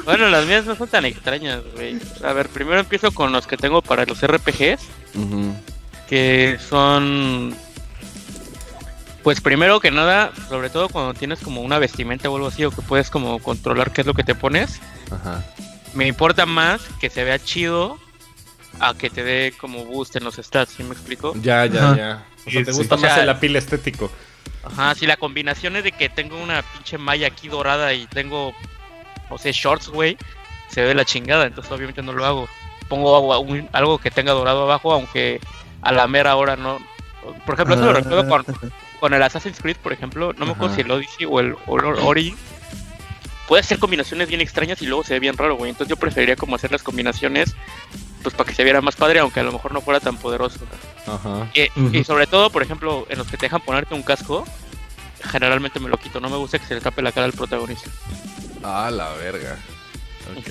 Bueno, 0.04 0.28
las 0.28 0.46
mías 0.46 0.64
no 0.66 0.76
son 0.76 0.88
tan 0.88 1.04
extrañas, 1.04 1.62
güey. 1.74 1.98
A 2.24 2.32
ver, 2.32 2.48
primero 2.48 2.78
empiezo 2.80 3.10
con 3.12 3.32
los 3.32 3.46
que 3.46 3.56
tengo 3.56 3.82
para 3.82 4.04
los 4.04 4.24
RPGs, 4.24 4.80
que 6.08 6.56
son... 6.68 7.54
Pues 9.24 9.40
primero 9.40 9.80
que 9.80 9.90
nada, 9.90 10.30
sobre 10.48 10.70
todo 10.70 10.88
cuando 10.88 11.12
tienes 11.12 11.40
como 11.40 11.60
una 11.62 11.80
vestimenta 11.80 12.30
o 12.30 12.36
algo 12.36 12.46
así, 12.46 12.64
o 12.64 12.70
que 12.70 12.80
puedes 12.82 13.10
como 13.10 13.40
controlar 13.40 13.92
qué 13.92 14.02
es 14.02 14.06
lo 14.06 14.14
que 14.14 14.22
te 14.22 14.36
pones, 14.36 14.78
Ajá. 15.10 15.44
me 15.94 16.06
importa 16.06 16.46
más 16.46 16.80
que 17.00 17.10
se 17.10 17.24
vea 17.24 17.40
chido 17.42 17.98
a 18.78 18.94
que 18.94 19.10
te 19.10 19.24
dé 19.24 19.52
como 19.58 19.84
boost 19.84 20.14
en 20.14 20.22
los 20.22 20.36
stats, 20.36 20.74
¿sí 20.76 20.84
me 20.84 20.92
explico? 20.92 21.34
Ya, 21.42 21.66
ya, 21.66 21.86
Ajá. 21.90 21.96
ya. 21.96 22.24
O 22.46 22.50
sea, 22.50 22.60
Sí, 22.60 22.64
te 22.66 22.72
sí. 22.72 22.78
gusta 22.78 22.94
O 22.94 22.98
más 22.98 23.14
sea- 23.14 23.22
el 23.24 23.28
apil 23.28 23.56
estético. 23.56 24.12
Ajá, 24.64 24.94
si 24.94 25.06
la 25.06 25.16
combinación 25.16 25.76
es 25.76 25.84
de 25.84 25.92
que 25.92 26.08
tengo 26.08 26.36
una 26.42 26.62
pinche 26.62 26.98
malla 26.98 27.28
aquí 27.28 27.48
dorada 27.48 27.92
y 27.94 28.06
tengo, 28.06 28.52
o 29.30 29.38
sea, 29.38 29.52
shorts, 29.54 29.88
güey, 29.88 30.16
se 30.68 30.82
ve 30.82 30.94
la 30.94 31.04
chingada, 31.04 31.46
entonces 31.46 31.70
obviamente 31.72 32.02
no 32.02 32.12
lo 32.12 32.24
hago. 32.24 32.48
Pongo 32.88 33.16
agua- 33.16 33.38
un- 33.38 33.68
algo 33.72 33.98
que 33.98 34.10
tenga 34.10 34.32
dorado 34.32 34.62
abajo, 34.64 34.92
aunque 34.92 35.40
a 35.82 35.92
la 35.92 36.06
mera 36.06 36.36
hora 36.36 36.56
no. 36.56 36.78
Por 37.44 37.54
ejemplo, 37.54 37.74
eso 37.74 37.84
lo 37.84 37.92
recuerdo 37.92 38.28
con, 38.28 38.72
con 39.00 39.14
el 39.14 39.22
Assassin's 39.22 39.58
Creed, 39.60 39.76
por 39.82 39.92
ejemplo, 39.92 40.32
no 40.32 40.46
me 40.46 40.52
acuerdo 40.52 40.74
si 40.74 40.80
el 40.82 40.90
Odyssey 40.90 41.26
o 41.28 41.40
el, 41.40 41.54
o 41.66 41.78
el. 41.78 41.84
Puede 43.48 43.60
hacer 43.60 43.78
combinaciones 43.78 44.28
bien 44.28 44.40
extrañas 44.40 44.82
y 44.82 44.86
luego 44.86 45.04
se 45.04 45.14
ve 45.14 45.20
bien 45.20 45.36
raro, 45.36 45.56
güey. 45.56 45.70
Entonces 45.70 45.90
yo 45.90 45.96
preferiría 45.96 46.36
como 46.36 46.56
hacer 46.56 46.72
las 46.72 46.82
combinaciones, 46.82 47.54
pues 48.22 48.34
para 48.34 48.48
que 48.48 48.54
se 48.54 48.64
viera 48.64 48.80
más 48.80 48.96
padre, 48.96 49.20
aunque 49.20 49.40
a 49.40 49.44
lo 49.44 49.52
mejor 49.52 49.72
no 49.72 49.80
fuera 49.80 50.00
tan 50.00 50.16
poderoso. 50.16 50.58
Ajá. 51.06 51.48
Y, 51.54 52.04
sobre 52.04 52.26
todo, 52.26 52.50
por 52.50 52.62
ejemplo, 52.62 53.06
en 53.08 53.18
los 53.18 53.28
que 53.28 53.36
te 53.36 53.46
dejan 53.46 53.60
ponerte 53.60 53.94
un 53.94 54.02
casco, 54.02 54.44
generalmente 55.22 55.78
me 55.78 55.88
lo 55.88 55.96
quito. 55.96 56.20
No 56.20 56.28
me 56.28 56.36
gusta 56.36 56.58
que 56.58 56.66
se 56.66 56.74
le 56.74 56.80
tape 56.80 57.02
la 57.02 57.12
cara 57.12 57.26
al 57.26 57.32
protagonista. 57.32 57.88
Ah, 58.64 58.90
la 58.92 59.10
verga. 59.14 59.56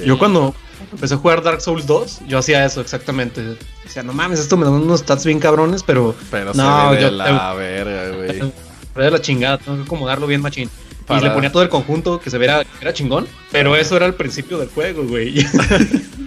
Yo 0.06 0.18
cuando 0.18 0.56
empecé 0.92 1.16
a 1.16 1.18
jugar 1.18 1.44
Dark 1.44 1.60
Souls 1.62 1.86
2, 1.86 2.22
yo 2.28 2.38
hacía 2.38 2.64
eso 2.66 2.80
exactamente. 2.80 3.42
O 3.86 3.90
sea, 3.90 4.04
no 4.04 4.14
mames, 4.14 4.40
esto 4.40 4.56
me 4.58 4.64
da 4.66 4.72
unos 4.72 5.02
stats 5.02 5.26
bien 5.26 5.40
cabrones, 5.40 5.84
pero 5.84 6.16
Pero 6.32 6.54
No, 6.54 6.90
se 6.90 6.90
ve 6.92 6.96
de 6.96 7.02
yo 7.02 7.12
la 7.12 7.54
verga, 7.54 8.10
güey. 8.16 8.54
da 8.96 9.10
la 9.10 9.22
chingada, 9.22 9.58
tengo 9.58 9.78
que 9.78 9.84
acomodarlo 9.84 10.28
bien 10.28 10.42
machín. 10.42 10.70
Para- 11.06 11.22
Y 11.22 11.24
le 11.24 11.30
ponía 11.32 11.52
todo 11.52 11.62
el 11.64 11.70
conjunto 11.70 12.20
que 12.20 12.30
se 12.30 12.38
viera 12.38 12.64
que 12.64 12.70
era 12.82 12.94
chingón, 12.94 13.28
pero 13.52 13.76
eso 13.76 13.96
era 13.96 14.06
el 14.08 14.16
principio 14.16 14.58
del 14.58 14.70
juego, 14.70 15.04
güey. 15.04 15.36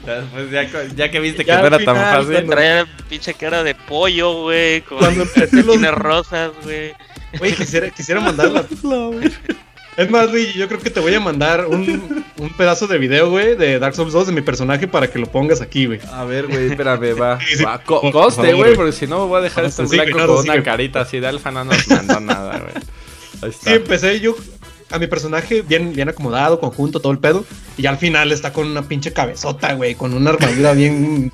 Ya, 0.08 0.24
pues, 0.32 0.50
ya, 0.50 0.66
ya 0.96 1.10
que 1.10 1.20
viste 1.20 1.44
que 1.44 1.50
Ya 1.50 1.60
no 1.60 1.66
era 1.66 1.78
tan 1.80 1.94
fácil. 1.94 2.32
cuando- 2.32 2.52
Traía 2.52 2.86
pinche 3.10 3.34
cara 3.34 3.62
de 3.62 3.74
pollo, 3.74 4.44
güey, 4.44 4.80
con 4.80 4.96
Cuando 4.98 5.22
empecé 5.34 5.56
los- 5.56 5.66
tiene 5.66 5.90
rosas, 5.90 6.50
güey. 6.64 6.92
Güey, 7.38 7.52
quisiera, 7.52 7.90
quisiera 7.90 8.18
mandarla. 8.20 8.64
Es 9.98 10.08
más, 10.10 10.30
Luigi, 10.30 10.56
yo 10.56 10.68
creo 10.68 10.78
que 10.78 10.90
te 10.90 11.00
voy 11.00 11.12
a 11.12 11.18
mandar 11.18 11.66
un, 11.66 12.24
un 12.38 12.48
pedazo 12.56 12.86
de 12.86 12.98
video, 12.98 13.30
güey, 13.30 13.56
de 13.56 13.80
Dark 13.80 13.96
Souls 13.96 14.12
2 14.12 14.28
de 14.28 14.32
mi 14.32 14.42
personaje 14.42 14.86
para 14.86 15.10
que 15.10 15.18
lo 15.18 15.26
pongas 15.26 15.60
aquí, 15.60 15.86
güey. 15.86 15.98
A 16.12 16.22
ver, 16.24 16.46
güey, 16.46 16.68
espérame, 16.70 17.20
va. 17.20 17.40
Sí, 17.40 17.56
sí, 17.56 17.64
Va, 17.64 17.82
co- 17.82 18.08
Coste, 18.12 18.52
güey, 18.54 18.76
porque 18.76 18.92
si 18.92 19.08
no 19.08 19.18
me 19.18 19.26
voy 19.26 19.40
a 19.40 19.42
dejar 19.42 19.64
No, 19.64 19.68
esto 19.68 19.82
en 19.82 19.88
blanco 19.88 20.18
con 20.36 20.38
una 20.38 20.62
carita 20.62 21.00
así 21.00 21.18
de 21.18 21.26
alfa, 21.26 21.50
no 21.50 21.64
nos 21.64 21.88
mandó 21.88 22.20
nada, 22.20 22.58
güey. 22.60 22.74
Ahí 23.42 23.50
está. 23.50 23.70
Sí, 23.70 23.76
empecé 23.76 24.20
yo 24.20 24.36
a 24.90 24.98
mi 24.98 25.06
personaje 25.06 25.62
bien, 25.62 25.92
bien 25.94 26.08
acomodado, 26.08 26.60
conjunto, 26.60 27.00
todo 27.00 27.12
el 27.12 27.18
pedo. 27.18 27.44
Y 27.76 27.82
ya 27.82 27.90
al 27.90 27.98
final 27.98 28.32
está 28.32 28.52
con 28.52 28.66
una 28.70 28.82
pinche 28.88 29.12
cabezota, 29.12 29.74
güey, 29.74 29.94
con 29.94 30.14
una 30.14 30.30
armadura 30.30 30.72
bien. 30.72 31.30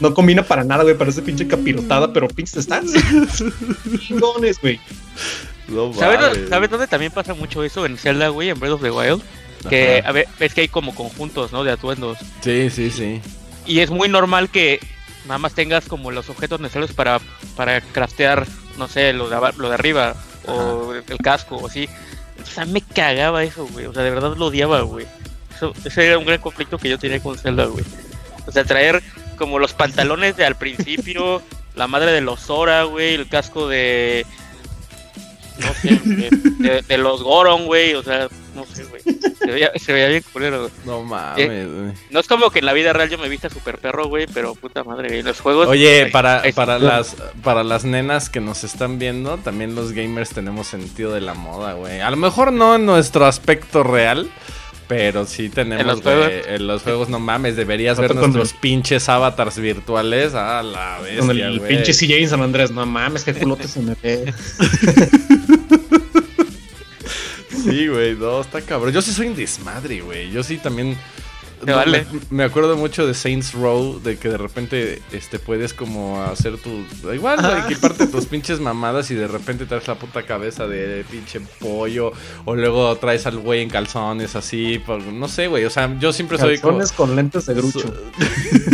No 0.00 0.14
combina 0.14 0.42
para 0.42 0.64
nada, 0.64 0.82
güey, 0.82 0.96
parece 0.96 1.22
pinche 1.22 1.46
capirotada, 1.46 2.12
pero 2.12 2.28
pinches 2.28 2.56
están 2.56 2.84
chingones, 4.06 4.60
güey. 4.60 4.80
No 5.68 5.92
¿Sabes, 5.94 6.20
mames. 6.20 6.48
¿Sabes 6.48 6.70
dónde 6.70 6.86
también 6.86 7.12
pasa 7.12 7.34
mucho 7.34 7.64
eso 7.64 7.86
en 7.86 7.96
Zelda, 7.96 8.28
güey, 8.28 8.50
en 8.50 8.58
Breath 8.60 8.74
of 8.74 8.82
the 8.82 8.90
Wild? 8.90 9.22
Que 9.68 9.98
Ajá. 10.00 10.08
a 10.10 10.12
ver, 10.12 10.28
ves 10.38 10.52
que 10.52 10.60
hay 10.62 10.68
como 10.68 10.94
conjuntos, 10.94 11.52
¿no? 11.52 11.64
De 11.64 11.72
atuendos. 11.72 12.18
Sí, 12.42 12.68
sí, 12.70 12.90
sí. 12.90 13.20
Y 13.66 13.80
es 13.80 13.90
muy 13.90 14.08
normal 14.10 14.50
que 14.50 14.78
nada 15.26 15.38
más 15.38 15.54
tengas 15.54 15.86
como 15.86 16.10
los 16.10 16.28
objetos 16.28 16.60
necesarios 16.60 16.92
para, 16.92 17.18
para 17.56 17.80
craftear, 17.80 18.46
no 18.78 18.88
sé, 18.88 19.14
lo 19.14 19.30
de, 19.30 19.36
aba- 19.36 19.54
lo 19.56 19.68
de 19.68 19.74
arriba 19.74 20.14
o 20.46 20.94
el 20.94 21.18
casco 21.18 21.56
o 21.56 21.66
así. 21.66 21.88
O 22.42 22.46
sea, 22.46 22.64
me 22.64 22.80
cagaba 22.80 23.42
eso, 23.44 23.66
güey. 23.66 23.86
O 23.86 23.92
sea, 23.92 24.02
de 24.02 24.10
verdad 24.10 24.36
lo 24.36 24.46
odiaba, 24.46 24.80
güey. 24.82 25.06
Eso, 25.54 25.72
ese 25.84 26.06
era 26.06 26.18
un 26.18 26.24
gran 26.24 26.40
conflicto 26.40 26.78
que 26.78 26.88
yo 26.88 26.98
tenía 26.98 27.20
con 27.20 27.38
Zelda, 27.38 27.66
güey. 27.66 27.84
O 28.46 28.52
sea, 28.52 28.64
traer 28.64 29.02
como 29.36 29.58
los 29.58 29.72
pantalones 29.72 30.36
de 30.36 30.44
al 30.44 30.56
principio, 30.56 31.42
la 31.74 31.86
madre 31.86 32.12
de 32.12 32.20
los 32.20 32.40
Zora, 32.40 32.84
güey, 32.84 33.14
el 33.14 33.28
casco 33.28 33.68
de... 33.68 34.26
No 35.58 35.72
sé, 35.74 35.88
de, 36.04 36.30
de- 36.68 36.82
de 36.82 36.98
los 36.98 37.22
Goron, 37.22 37.66
güey. 37.66 37.94
O 37.94 38.02
sea, 38.02 38.28
no 38.54 38.64
sé, 38.66 38.84
güey. 38.84 39.02
Se 39.38 39.46
veía, 39.50 39.70
se 39.76 39.92
veía 39.92 40.08
bien 40.08 40.24
culero, 40.32 40.60
güey. 40.62 40.72
No 40.84 41.02
mames, 41.02 41.46
güey. 41.72 41.92
No 42.10 42.20
es 42.20 42.26
como 42.26 42.50
que 42.50 42.58
en 42.60 42.66
la 42.66 42.72
vida 42.72 42.92
real 42.92 43.08
yo 43.10 43.18
me 43.18 43.28
vista 43.28 43.48
super 43.50 43.78
perro, 43.78 44.08
güey, 44.08 44.26
pero 44.32 44.54
puta 44.54 44.82
madre, 44.84 45.08
güey, 45.08 45.22
los 45.22 45.40
juegos. 45.40 45.68
Oye, 45.68 46.06
para, 46.12 46.42
para, 46.54 46.78
las, 46.78 47.16
para 47.42 47.62
las 47.62 47.84
nenas 47.84 48.30
que 48.30 48.40
nos 48.40 48.64
están 48.64 48.98
viendo, 48.98 49.38
también 49.38 49.74
los 49.74 49.92
gamers 49.92 50.30
tenemos 50.30 50.66
sentido 50.66 51.12
de 51.12 51.20
la 51.20 51.34
moda, 51.34 51.74
güey. 51.74 52.00
A 52.00 52.10
lo 52.10 52.16
mejor 52.16 52.52
no 52.52 52.74
en 52.74 52.86
nuestro 52.86 53.26
aspecto 53.26 53.82
real, 53.82 54.30
pero 54.88 55.26
sí 55.26 55.48
tenemos, 55.48 55.80
En 55.82 55.86
los 55.86 56.00
juegos. 56.02 56.30
En 56.46 56.66
los 56.66 56.82
juegos, 56.82 57.08
no 57.08 57.18
mames, 57.18 57.56
deberías 57.56 57.98
ver 57.98 58.14
nuestros 58.14 58.52
pinches 58.52 59.08
avatars 59.08 59.58
virtuales. 59.58 60.34
A 60.34 60.62
la 60.62 60.98
Con 61.18 61.28
bestia, 61.28 61.46
el 61.48 61.58
güey. 61.58 61.76
pinche 61.76 61.92
CJ 61.92 62.22
en 62.22 62.28
San 62.28 62.42
Andrés. 62.42 62.70
No 62.70 62.84
mames, 62.86 63.24
qué 63.24 63.34
culote 63.34 63.68
se 63.68 63.80
me 63.80 63.94
ve. 64.02 64.32
Sí, 67.64 67.88
güey, 67.88 68.14
no, 68.14 68.42
está 68.42 68.60
cabrón. 68.60 68.92
Yo 68.92 69.00
sí 69.00 69.10
soy 69.10 69.28
un 69.28 69.36
desmadre, 69.36 70.00
güey. 70.02 70.30
Yo 70.30 70.42
sí 70.42 70.58
también. 70.58 70.98
Vale. 71.66 72.06
Me, 72.30 72.38
me 72.38 72.44
acuerdo 72.44 72.76
mucho 72.76 73.06
de 73.06 73.14
Saints 73.14 73.52
Row, 73.54 74.00
de 74.02 74.16
que 74.18 74.28
de 74.28 74.36
repente 74.36 75.00
este 75.12 75.38
puedes 75.38 75.72
como 75.72 76.22
hacer 76.22 76.58
tu. 76.58 76.84
Igual, 77.12 77.38
Ajá. 77.38 77.66
equiparte 77.70 78.06
tus 78.06 78.26
pinches 78.26 78.60
mamadas 78.60 79.10
y 79.10 79.14
de 79.14 79.26
repente 79.28 79.64
traes 79.66 79.86
la 79.88 79.94
puta 79.94 80.24
cabeza 80.24 80.66
de 80.66 81.04
pinche 81.10 81.40
pollo. 81.60 82.12
O 82.44 82.54
luego 82.54 82.94
traes 82.96 83.26
al 83.26 83.38
güey 83.38 83.62
en 83.62 83.70
calzones 83.70 84.36
así. 84.36 84.78
por- 84.84 85.02
no 85.02 85.28
sé, 85.28 85.48
güey. 85.48 85.64
O 85.64 85.70
sea, 85.70 85.96
yo 85.98 86.12
siempre 86.12 86.38
soy 86.38 86.58
como. 86.58 86.78
Calzones 86.78 86.92
con 86.92 87.16
lentes 87.16 87.46
de 87.46 87.54
grucho. 87.54 87.92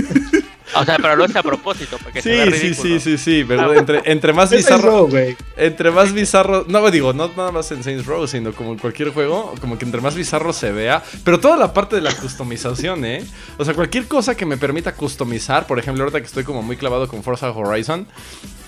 O 0.74 0.84
sea, 0.84 0.96
pero 0.96 1.16
lo 1.16 1.24
es 1.24 1.34
a 1.36 1.42
propósito, 1.42 1.98
para 1.98 2.12
que 2.12 2.22
se 2.22 2.30
vea 2.30 2.46
Sí, 2.50 2.74
sí, 2.74 2.74
sí, 2.74 3.00
sí, 3.00 3.18
sí, 3.18 3.42
¿verdad? 3.42 3.76
Entre, 3.76 4.02
entre 4.04 4.32
más 4.32 4.50
bizarro. 4.50 5.08
Entre 5.56 5.90
más 5.90 6.12
bizarro, 6.12 6.64
no 6.68 6.90
digo, 6.90 7.12
no 7.12 7.28
nada 7.36 7.52
más 7.52 7.70
en 7.72 7.82
Saints 7.82 8.06
Row, 8.06 8.26
sino 8.26 8.52
como 8.52 8.72
en 8.72 8.78
cualquier 8.78 9.10
juego, 9.10 9.54
como 9.60 9.78
que 9.78 9.84
entre 9.84 10.00
más 10.00 10.14
bizarro 10.14 10.52
se 10.52 10.72
vea, 10.72 11.02
pero 11.24 11.40
toda 11.40 11.56
la 11.56 11.72
parte 11.72 11.96
de 11.96 12.02
la 12.02 12.12
customización, 12.14 13.04
¿eh? 13.04 13.24
O 13.58 13.64
sea, 13.64 13.74
cualquier 13.74 14.06
cosa 14.06 14.36
que 14.36 14.46
me 14.46 14.56
permita 14.56 14.94
customizar, 14.94 15.66
por 15.66 15.78
ejemplo, 15.78 16.04
ahorita 16.04 16.20
que 16.20 16.26
estoy 16.26 16.44
como 16.44 16.62
muy 16.62 16.76
clavado 16.76 17.08
con 17.08 17.22
Forza 17.22 17.50
Horizon, 17.50 18.06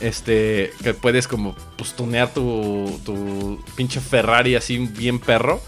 este, 0.01 0.73
que 0.83 0.95
puedes 0.95 1.29
como 1.29 1.55
pues 1.77 1.95
tunear 1.95 2.33
tu, 2.33 3.01
tu 3.05 3.63
pinche 3.77 4.01
Ferrari 4.01 4.57
así 4.57 4.79
bien 4.79 5.19
perro. 5.19 5.61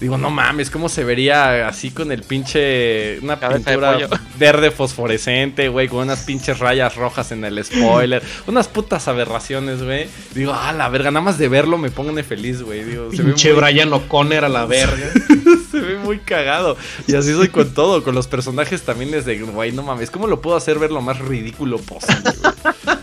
Digo, 0.00 0.16
no 0.16 0.30
mames, 0.30 0.70
¿cómo 0.70 0.88
se 0.88 1.02
vería 1.02 1.66
así 1.66 1.90
con 1.90 2.12
el 2.12 2.22
pinche. 2.22 3.18
Una 3.20 3.38
Cabeza 3.40 3.70
de 3.70 3.76
pintura 3.76 4.20
verde 4.38 4.70
fosforescente, 4.70 5.68
güey, 5.68 5.88
con 5.88 6.00
unas 6.00 6.20
pinches 6.20 6.60
rayas 6.60 6.94
rojas 6.94 7.32
en 7.32 7.44
el 7.44 7.64
spoiler. 7.64 8.22
unas 8.46 8.68
putas 8.68 9.08
aberraciones, 9.08 9.82
güey. 9.82 10.08
Digo, 10.34 10.52
ah, 10.54 10.72
la 10.72 10.88
verga, 10.88 11.10
nada 11.10 11.24
más 11.24 11.38
de 11.38 11.48
verlo 11.48 11.78
me 11.78 11.90
pone 11.90 12.22
feliz, 12.22 12.62
güey. 12.62 12.84
Digo, 12.84 13.10
se 13.10 13.22
ve, 13.22 13.30
Pinche 13.30 13.52
muy, 13.52 13.62
Brian 13.62 13.92
O'Connor 13.92 14.44
a 14.44 14.48
la 14.48 14.66
verga. 14.66 15.10
se 15.70 15.80
ve 15.80 15.96
muy 15.98 16.18
cagado. 16.18 16.76
Y 17.08 17.16
así 17.16 17.32
soy 17.32 17.48
con 17.48 17.74
todo, 17.74 18.04
con 18.04 18.14
los 18.14 18.28
personajes 18.28 18.82
también 18.82 19.10
desde, 19.10 19.40
güey, 19.40 19.72
no 19.72 19.82
mames, 19.82 20.10
¿cómo 20.12 20.28
lo 20.28 20.40
puedo 20.40 20.56
hacer 20.56 20.78
ver 20.78 20.92
lo 20.92 21.00
más 21.00 21.18
ridículo 21.18 21.78
posible, 21.78 22.30
güey? 22.40 22.98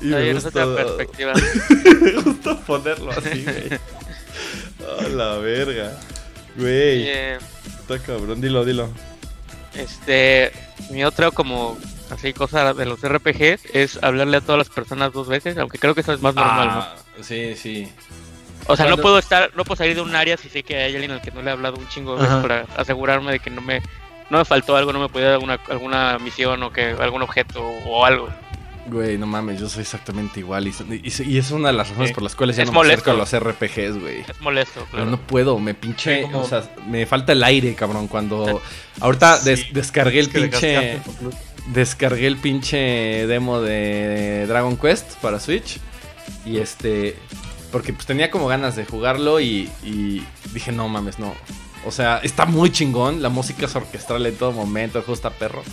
Y 0.00 0.06
me 0.06 0.30
es 0.30 0.44
otra 0.44 0.66
gusta, 0.66 0.84
perspectiva. 0.84 1.32
me 2.00 2.12
gusta 2.22 2.60
ponerlo 2.60 3.10
así, 3.10 3.44
güey. 3.44 3.80
A 5.00 5.08
la 5.08 5.38
verga. 5.38 5.98
Güey, 6.56 7.08
Eh, 7.08 7.38
está 7.80 7.98
cabrón, 7.98 8.40
dilo, 8.40 8.64
dilo. 8.64 8.88
este, 9.74 10.52
mi 10.90 11.04
otra 11.04 11.30
como 11.30 11.76
así 12.10 12.32
cosa 12.32 12.72
de 12.72 12.86
los 12.86 13.00
RPGs 13.02 13.66
es 13.74 13.98
hablarle 14.02 14.38
a 14.38 14.40
todas 14.40 14.58
las 14.58 14.68
personas 14.68 15.12
dos 15.12 15.28
veces, 15.28 15.58
aunque 15.58 15.78
creo 15.78 15.94
que 15.94 16.00
eso 16.02 16.12
es 16.12 16.20
más 16.22 16.34
normal, 16.34 16.68
Ah, 16.72 16.94
sí, 17.20 17.54
sí. 17.56 17.82
¿no? 17.82 18.72
O 18.72 18.76
sea, 18.76 18.86
no 18.86 18.96
puedo 18.96 19.18
estar, 19.18 19.52
no 19.54 19.64
puedo 19.64 19.76
salir 19.76 19.94
de 19.94 20.00
un 20.02 20.14
área 20.16 20.36
si 20.36 20.48
sé 20.48 20.62
que 20.62 20.76
hay 20.76 20.92
alguien 20.94 21.12
al 21.12 21.20
que 21.22 21.30
no 21.30 21.40
le 21.42 21.50
he 21.50 21.52
hablado 21.52 21.76
un 21.76 21.86
chingo 21.88 22.14
de 22.16 22.22
veces 22.22 22.32
Ajá. 22.34 22.42
para 22.42 22.66
asegurarme 22.76 23.30
de 23.32 23.38
que 23.38 23.50
no 23.50 23.60
me, 23.60 23.80
no 24.30 24.38
me 24.38 24.44
faltó 24.44 24.76
algo, 24.76 24.92
no 24.92 24.98
me 25.00 25.08
podía 25.08 25.26
dar 25.26 25.34
alguna, 25.34 25.60
alguna 25.68 26.18
misión 26.18 26.62
o 26.64 26.72
que 26.72 26.86
algún 26.98 27.22
objeto 27.22 27.62
o 27.62 28.04
algo. 28.04 28.28
Güey, 28.88 29.18
no 29.18 29.26
mames, 29.26 29.58
yo 29.60 29.68
soy 29.68 29.82
exactamente 29.82 30.38
igual. 30.40 30.68
Y, 30.68 30.74
y- 31.02 31.22
y 31.24 31.38
es 31.38 31.50
una 31.50 31.68
de 31.68 31.74
las 31.74 31.88
razones 31.88 32.10
Sí. 32.10 32.14
por 32.14 32.22
las 32.22 32.36
cuales 32.36 32.56
ya 32.56 32.62
Es 32.62 32.70
no 32.70 32.80
me 32.80 32.86
acerco 32.86 33.10
molesto. 33.10 33.36
a 33.36 33.40
los 33.40 33.54
RPGs, 33.54 34.00
güey. 34.00 34.20
Es 34.20 34.40
molesto, 34.40 34.74
Pero 34.74 34.88
claro. 34.90 35.10
no 35.10 35.16
puedo, 35.18 35.58
me 35.58 35.74
pinche, 35.74 36.18
Sí, 36.24 36.30
como- 36.30 36.42
o 36.42 36.48
sea, 36.48 36.62
me 36.86 37.04
falta 37.04 37.32
el 37.32 37.42
aire, 37.42 37.74
cabrón, 37.74 38.06
cuando... 38.06 38.62
Ahorita 39.00 39.40
des- 39.40 39.72
descargué 39.72 40.20
el 40.20 40.26
Es 40.26 40.32
que 40.32 40.38
le 40.38 40.48
pinche... 40.48 41.00
Descargué 41.72 42.28
el 42.28 42.36
pinche 42.36 42.76
demo 43.26 43.60
de 43.60 44.46
Dragon 44.46 44.76
Quest 44.76 45.14
para 45.16 45.40
Switch. 45.40 45.78
Y 46.44 46.58
este... 46.58 47.16
Porque 47.72 47.92
pues 47.92 48.06
tenía 48.06 48.30
como 48.30 48.46
ganas 48.46 48.76
de 48.76 48.84
jugarlo 48.84 49.40
y, 49.40 49.68
y 49.82 50.24
dije, 50.54 50.70
no 50.70 50.88
mames, 50.88 51.18
no. 51.18 51.34
O 51.84 51.90
sea, 51.90 52.18
está 52.22 52.46
muy 52.46 52.70
chingón. 52.70 53.20
La 53.20 53.28
música 53.30 53.66
es 53.66 53.74
orquestral 53.74 54.24
en 54.26 54.36
todo 54.36 54.52
momento. 54.52 54.98
El 54.98 55.04
juego 55.04 55.14
está 55.16 55.30
perro. 55.30 55.64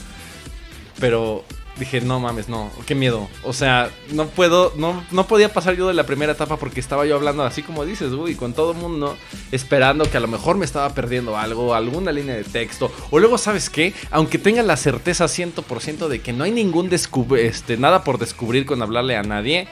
Pero 0.99 1.45
dije, 1.77 2.01
no 2.01 2.19
mames, 2.19 2.49
no, 2.49 2.71
qué 2.85 2.95
miedo. 2.95 3.27
O 3.43 3.53
sea, 3.53 3.89
no 4.11 4.27
puedo, 4.27 4.73
no, 4.77 5.03
no 5.11 5.27
podía 5.27 5.51
pasar 5.51 5.75
yo 5.75 5.87
de 5.87 5.93
la 5.93 6.05
primera 6.05 6.33
etapa 6.33 6.57
porque 6.57 6.79
estaba 6.79 7.05
yo 7.05 7.15
hablando 7.15 7.43
así 7.43 7.63
como 7.63 7.85
dices, 7.85 8.13
güey, 8.13 8.35
con 8.35 8.53
todo 8.53 8.73
el 8.73 8.77
mundo, 8.77 9.17
esperando 9.51 10.09
que 10.09 10.17
a 10.17 10.19
lo 10.19 10.27
mejor 10.27 10.57
me 10.57 10.65
estaba 10.65 10.93
perdiendo 10.93 11.37
algo, 11.37 11.73
alguna 11.73 12.11
línea 12.11 12.35
de 12.35 12.43
texto. 12.43 12.91
O 13.09 13.19
luego, 13.19 13.37
¿sabes 13.37 13.69
qué? 13.69 13.93
Aunque 14.11 14.37
tenga 14.37 14.61
la 14.61 14.77
certeza 14.77 15.25
100% 15.25 16.07
de 16.07 16.21
que 16.21 16.33
no 16.33 16.43
hay 16.43 16.51
ningún 16.51 16.89
este, 16.93 17.77
nada 17.77 18.03
por 18.03 18.19
descubrir 18.19 18.65
con 18.65 18.81
hablarle 18.81 19.15
a 19.15 19.23
nadie, 19.23 19.67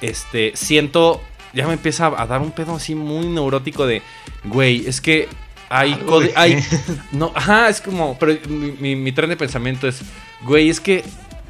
este, 0.00 0.52
siento, 0.54 1.20
ya 1.52 1.66
me 1.66 1.74
empieza 1.74 2.06
a 2.06 2.26
dar 2.26 2.40
un 2.40 2.50
pedo 2.50 2.74
así 2.74 2.94
muy 2.94 3.26
neurótico 3.26 3.86
de, 3.86 4.02
güey, 4.44 4.86
es 4.86 5.00
que 5.00 5.28
hay, 5.68 5.98
hay 6.36 6.64
no, 7.12 7.32
ajá, 7.34 7.68
es 7.68 7.80
como, 7.80 8.18
pero 8.18 8.36
mi, 8.48 8.96
mi 8.96 9.12
tren 9.12 9.30
de 9.30 9.36
pensamiento 9.36 9.88
es, 9.88 10.00
güey, 10.42 10.68
es 10.68 10.80
que 10.80 11.04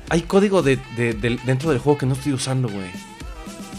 hay 0.08 0.22
código 0.22 0.62
de, 0.62 0.76
dentro 1.44 1.70
del 1.70 1.78
juego 1.78 1.98
que 1.98 2.06
no 2.06 2.14
estoy 2.14 2.32
usando, 2.32 2.68
güey. 2.68 2.90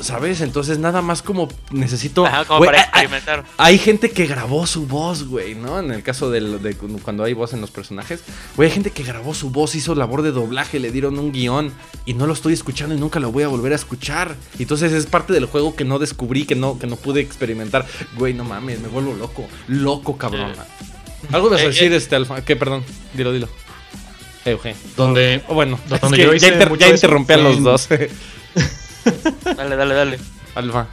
¿Sabes? 0.02 0.42
Entonces 0.42 0.78
nada 0.78 1.02
más 1.02 1.22
como 1.22 1.48
necesito... 1.72 2.26
Ajá, 2.26 2.44
como 2.44 2.66
para 2.66 2.82
experimentar. 2.82 3.46
Hay, 3.58 3.78
gente 3.78 4.12
que 4.12 4.26
grabó 4.26 4.68
su 4.68 4.88
voz, 4.88 5.26
güey, 5.26 5.56
¿no? 5.56 5.80
En 5.80 5.90
el 5.92 6.04
caso 6.04 6.30
de, 6.30 6.76
cuando 7.02 7.24
hay 7.24 7.34
voz 7.34 7.54
en 7.54 7.62
los 7.62 7.72
personajes. 7.72 8.22
Güey, 8.58 8.70
hay 8.70 8.74
gente 8.74 8.92
que 8.92 9.04
grabó 9.04 9.34
su 9.34 9.52
voz, 9.52 9.74
hizo 9.74 9.96
labor 9.96 10.22
de 10.22 10.32
doblaje, 10.32 10.80
le 10.80 10.92
dieron 10.92 11.18
un 11.18 11.32
guion 11.32 11.74
y 12.06 12.14
no 12.14 12.28
lo 12.28 12.34
estoy 12.34 12.54
escuchando 12.54 12.94
y 12.94 13.00
nunca 13.00 13.22
lo 13.22 13.32
voy 13.32 13.44
a 13.44 13.48
volver 13.48 13.72
a 13.72 13.76
escuchar. 13.76 14.36
Entonces 14.60 14.92
es 14.92 15.06
parte 15.06 15.32
del 15.32 15.46
juego 15.46 15.76
que 15.76 15.86
no 15.86 15.98
descubrí, 15.98 16.46
que 16.46 16.56
no, 16.56 16.78
que 16.78 16.88
no 16.88 16.98
pude 16.98 17.22
experimentar. 17.22 17.86
Güey, 18.18 18.34
no 18.34 18.44
mames, 18.44 18.82
me 18.82 18.90
vuelvo 18.90 19.14
loco. 19.14 19.48
Loco, 19.68 20.18
cabrón. 20.18 20.54
Algo 21.32 21.50
vas 21.50 21.62
a 21.62 21.64
eh, 21.64 21.68
decir, 21.68 21.94
eh. 21.94 21.96
este 21.96 22.16
Alfa. 22.16 22.44
¿Qué? 22.44 22.56
Perdón, 22.56 22.84
dilo, 23.14 23.32
dilo. 23.32 23.48
Euge. 24.46 24.76
Donde, 24.96 25.42
bueno, 25.50 25.80
donde 26.02 26.18
yo 26.18 26.34
ya, 26.34 26.50
interrumpí 26.90 27.34
a 27.34 27.38
los 27.38 27.64
dos. 27.64 27.90
dale, 29.58 29.76
dale, 29.76 29.96
dale. 29.96 30.20
Alfa. 30.54 30.88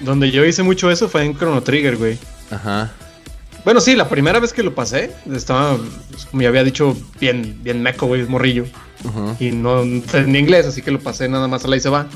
Donde 0.00 0.30
yo 0.32 0.44
hice 0.44 0.64
mucho 0.64 0.90
eso 0.90 1.08
fue 1.08 1.24
en 1.24 1.36
Chrono 1.36 1.62
Trigger, 1.62 1.96
güey. 1.96 2.18
Ajá. 2.50 2.90
Bueno, 3.64 3.80
sí, 3.80 3.94
la 3.94 4.08
primera 4.08 4.40
vez 4.40 4.52
que 4.52 4.64
lo 4.64 4.74
pasé, 4.74 5.12
estaba, 5.32 5.78
como 6.30 6.42
ya 6.42 6.48
había 6.48 6.64
dicho, 6.64 6.96
bien, 7.20 7.60
bien 7.62 7.80
meco, 7.80 8.06
güey, 8.06 8.26
morrillo. 8.26 8.64
Y 9.40 9.50
no 9.50 9.82
en 9.82 10.36
inglés, 10.36 10.66
así 10.66 10.82
que 10.82 10.90
lo 10.90 11.00
pasé 11.00 11.28
nada 11.28 11.48
más 11.48 11.64
a 11.64 11.68
la 11.68 11.76
y 11.76 11.80
se 11.80 11.88
va. 11.88 12.06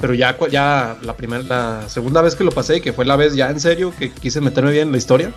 Pero 0.00 0.14
ya, 0.14 0.36
ya 0.50 0.96
la 1.02 1.16
primera, 1.16 1.42
la 1.42 1.88
segunda 1.88 2.22
vez 2.22 2.34
que 2.34 2.44
lo 2.44 2.50
pasé, 2.50 2.80
que 2.80 2.92
fue 2.92 3.04
la 3.04 3.16
vez 3.16 3.34
ya 3.34 3.50
en 3.50 3.60
serio, 3.60 3.92
que 3.98 4.10
quise 4.10 4.40
meterme 4.40 4.70
bien 4.70 4.88
en 4.88 4.92
la 4.92 4.98
historia, 4.98 5.32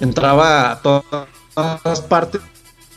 entraba 0.00 0.72
a 0.72 0.80
todas 0.80 2.00
partes 2.02 2.42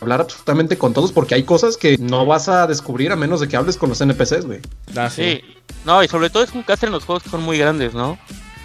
hablar 0.04 0.20
absolutamente 0.20 0.78
con 0.78 0.92
todos 0.92 1.12
porque 1.12 1.34
hay 1.34 1.42
cosas 1.42 1.76
que 1.76 1.96
no 1.98 2.26
vas 2.26 2.48
a 2.48 2.66
descubrir 2.66 3.12
a 3.12 3.16
menos 3.16 3.40
de 3.40 3.48
que 3.48 3.56
hables 3.56 3.76
con 3.76 3.88
los 3.88 4.00
NPCs, 4.00 4.46
güey. 4.46 4.60
Ah, 4.96 5.10
sí. 5.10 5.40
No, 5.84 6.02
y 6.02 6.08
sobre 6.08 6.30
todo 6.30 6.42
es 6.44 6.52
un 6.52 6.62
caso 6.62 6.86
en 6.86 6.92
los 6.92 7.04
juegos 7.04 7.22
que 7.22 7.30
son 7.30 7.42
muy 7.42 7.58
grandes, 7.58 7.94
¿no? 7.94 8.18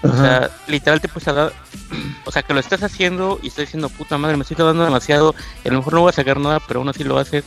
O 0.04 0.16
sea, 0.16 0.50
literal 0.68 1.02
te 1.02 1.08
puedes 1.08 1.26
dar... 1.26 1.54
O 2.26 2.32
sea, 2.32 2.44
que 2.44 2.54
lo 2.54 2.60
estás 2.60 2.84
haciendo 2.84 3.40
y 3.42 3.48
estás 3.48 3.66
diciendo, 3.66 3.90
puta 3.90 4.18
madre, 4.20 4.38
me 4.38 4.44
estoy 4.44 4.56
dando 4.56 4.84
demasiado. 4.84 5.34
Y 5.66 5.68
a 5.68 5.72
lo 5.72 5.80
mejor 5.80 5.94
no 5.94 6.02
voy 6.02 6.10
a 6.10 6.14
sacar 6.14 6.40
nada, 6.40 6.60
pero 6.68 6.80
aún 6.80 6.90
así 6.90 7.04
lo 7.04 7.18
haces. 7.18 7.44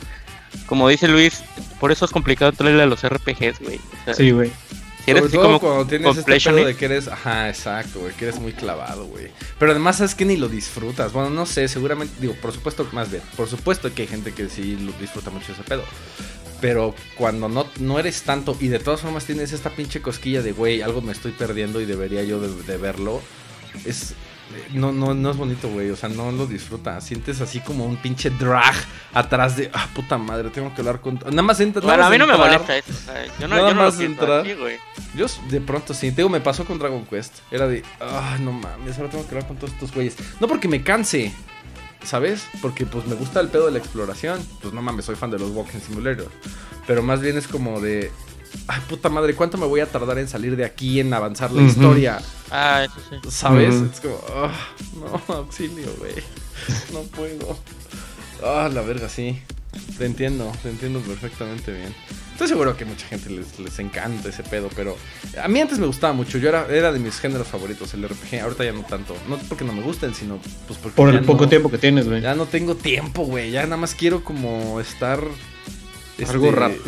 Como 0.65 0.89
dice 0.89 1.07
Luis, 1.07 1.41
por 1.79 1.93
eso 1.93 2.03
es 2.03 2.11
complicado 2.11 2.51
traerle 2.51 2.83
a 2.83 2.85
los 2.85 3.07
RPGs, 3.07 3.61
güey. 3.61 3.79
sí, 4.13 4.31
güey. 4.31 4.51
Sobre 5.05 5.29
todo 5.29 5.59
cuando 5.59 5.85
tienes 5.85 6.17
este 6.17 6.39
pedo 6.39 6.65
de 6.65 6.75
que 6.75 6.85
eres, 6.85 7.07
ajá, 7.07 7.49
exacto, 7.49 7.99
güey, 7.99 8.13
que 8.13 8.25
eres 8.25 8.39
muy 8.39 8.53
clavado, 8.53 9.05
güey. 9.05 9.29
Pero 9.59 9.71
además 9.71 9.99
es 10.01 10.15
que 10.15 10.25
ni 10.25 10.37
lo 10.37 10.47
disfrutas. 10.47 11.11
Bueno, 11.11 11.29
no 11.29 11.45
sé, 11.45 11.67
seguramente, 11.67 12.13
digo, 12.19 12.35
por 12.35 12.53
supuesto, 12.53 12.87
más 12.93 13.11
bien, 13.11 13.23
por 13.35 13.49
supuesto 13.49 13.93
que 13.93 14.03
hay 14.03 14.07
gente 14.07 14.33
que 14.33 14.47
sí 14.49 14.77
lo 14.77 14.93
disfruta 14.93 15.29
mucho 15.29 15.51
ese 15.51 15.63
pedo. 15.63 15.83
Pero 16.61 16.95
cuando 17.17 17.49
no, 17.49 17.67
no 17.79 17.99
eres 17.99 18.21
tanto 18.21 18.55
y 18.59 18.69
de 18.69 18.79
todas 18.79 19.01
formas 19.01 19.25
tienes 19.25 19.51
esta 19.51 19.69
pinche 19.69 20.01
cosquilla 20.01 20.41
de, 20.41 20.53
güey, 20.53 20.81
algo 20.81 21.01
me 21.01 21.11
estoy 21.11 21.33
perdiendo 21.33 21.81
y 21.81 21.85
debería 21.85 22.23
yo 22.23 22.39
de 22.39 22.77
verlo, 22.77 23.21
es, 23.85 24.13
no, 24.73 24.91
no, 24.91 25.13
no 25.13 25.31
es 25.31 25.37
bonito, 25.37 25.69
güey. 25.69 25.89
O 25.91 25.95
sea, 25.95 26.09
no 26.09 26.31
lo 26.31 26.45
disfrutas. 26.45 27.03
Sientes 27.03 27.41
así 27.41 27.59
como 27.59 27.85
un 27.85 27.97
pinche 27.97 28.29
drag 28.29 28.73
atrás 29.13 29.57
de. 29.57 29.69
Ah, 29.73 29.87
puta 29.93 30.17
madre, 30.17 30.49
tengo 30.49 30.73
que 30.73 30.81
hablar 30.81 31.01
con. 31.01 31.15
Nada 31.15 31.41
más 31.41 31.59
entra. 31.59 31.81
Bueno, 31.81 32.05
a 32.05 32.09
mí 32.09 32.17
no 32.17 32.27
me 32.27 32.37
molesta 32.37 32.77
eso. 32.77 32.93
yo 33.39 33.47
no, 33.47 33.55
nada 33.55 33.69
yo 33.69 33.75
más 33.75 33.99
entrar. 33.99 34.45
yo 34.45 35.27
de 35.49 35.61
pronto 35.61 35.93
sí. 35.93 36.11
Tengo, 36.11 36.29
me 36.29 36.41
pasó 36.41 36.65
con 36.65 36.79
Dragon 36.79 37.05
Quest. 37.05 37.39
Era 37.51 37.67
de. 37.67 37.83
Ah, 37.99 38.37
no 38.39 38.51
mames, 38.51 38.97
ahora 38.97 39.09
tengo 39.09 39.23
que 39.25 39.35
hablar 39.35 39.47
con 39.47 39.57
todos 39.57 39.73
estos 39.73 39.93
güeyes. 39.93 40.15
No 40.39 40.47
porque 40.47 40.67
me 40.67 40.83
canse. 40.83 41.33
¿Sabes? 42.03 42.45
Porque 42.61 42.85
pues 42.85 43.05
me 43.07 43.15
gusta 43.15 43.39
el 43.39 43.47
pedo 43.47 43.67
de 43.67 43.71
la 43.71 43.77
exploración. 43.77 44.45
Pues 44.61 44.73
no 44.73 44.81
mames, 44.81 45.05
soy 45.05 45.15
fan 45.15 45.31
de 45.31 45.39
los 45.39 45.51
Walking 45.51 45.79
Simulator. 45.79 46.29
Pero 46.85 47.01
más 47.01 47.21
bien 47.21 47.37
es 47.37 47.47
como 47.47 47.79
de 47.79 48.11
ay 48.67 48.81
puta 48.87 49.09
madre, 49.09 49.35
¿cuánto 49.35 49.57
me 49.57 49.65
voy 49.65 49.79
a 49.79 49.85
tardar 49.85 50.17
en 50.19 50.27
salir 50.27 50.55
de 50.55 50.65
aquí, 50.65 50.99
en 50.99 51.13
avanzar 51.13 51.51
la 51.51 51.63
historia? 51.63 52.19
Ah, 52.51 52.85
eso 52.85 52.95
sí. 53.09 53.31
¿Sabes? 53.31 53.75
Es 53.75 53.99
como, 53.99 54.15
oh, 54.15 54.51
no, 54.99 55.33
auxilio, 55.35 55.93
güey. 55.97 56.15
No 56.91 57.01
puedo. 57.03 57.57
Ah, 58.43 58.69
la 58.71 58.81
verga, 58.81 59.09
sí. 59.09 59.41
Te 59.97 60.05
entiendo, 60.05 60.51
te 60.61 60.69
entiendo 60.69 60.99
perfectamente 60.99 61.71
bien. 61.71 61.95
Estoy 62.33 62.47
seguro 62.47 62.75
que 62.75 62.85
mucha 62.85 63.07
gente 63.07 63.29
les, 63.29 63.79
encanta 63.79 64.29
ese 64.29 64.43
pedo, 64.43 64.69
pero 64.75 64.97
a 65.41 65.47
mí 65.47 65.61
antes 65.61 65.77
me 65.77 65.85
gustaba 65.85 66.13
mucho. 66.13 66.39
Yo 66.39 66.49
era, 66.49 66.67
era 66.67 66.91
de 66.91 66.99
mis 66.99 67.19
géneros 67.19 67.47
favoritos, 67.47 67.93
el 67.93 68.07
RPG. 68.07 68.41
Ahorita 68.41 68.63
ya 68.63 68.71
no 68.71 68.83
tanto. 68.83 69.15
No 69.29 69.37
porque 69.37 69.63
no 69.63 69.71
me 69.71 69.81
gusten, 69.81 70.15
sino 70.15 70.39
pues 70.67 70.79
porque. 70.79 70.95
Por 70.95 71.09
el 71.09 71.23
poco 71.23 71.47
tiempo 71.47 71.69
que 71.69 71.77
tienes, 71.77 72.07
güey. 72.07 72.21
Ya 72.21 72.33
no 72.33 72.47
tengo 72.47 72.75
tiempo, 72.75 73.23
güey. 73.25 73.51
Ya 73.51 73.63
nada 73.63 73.77
más 73.77 73.93
quiero 73.93 74.23
como 74.23 74.79
estar 74.79 75.23
algo 76.29 76.47
este, 76.47 76.59
rápido. 76.59 76.83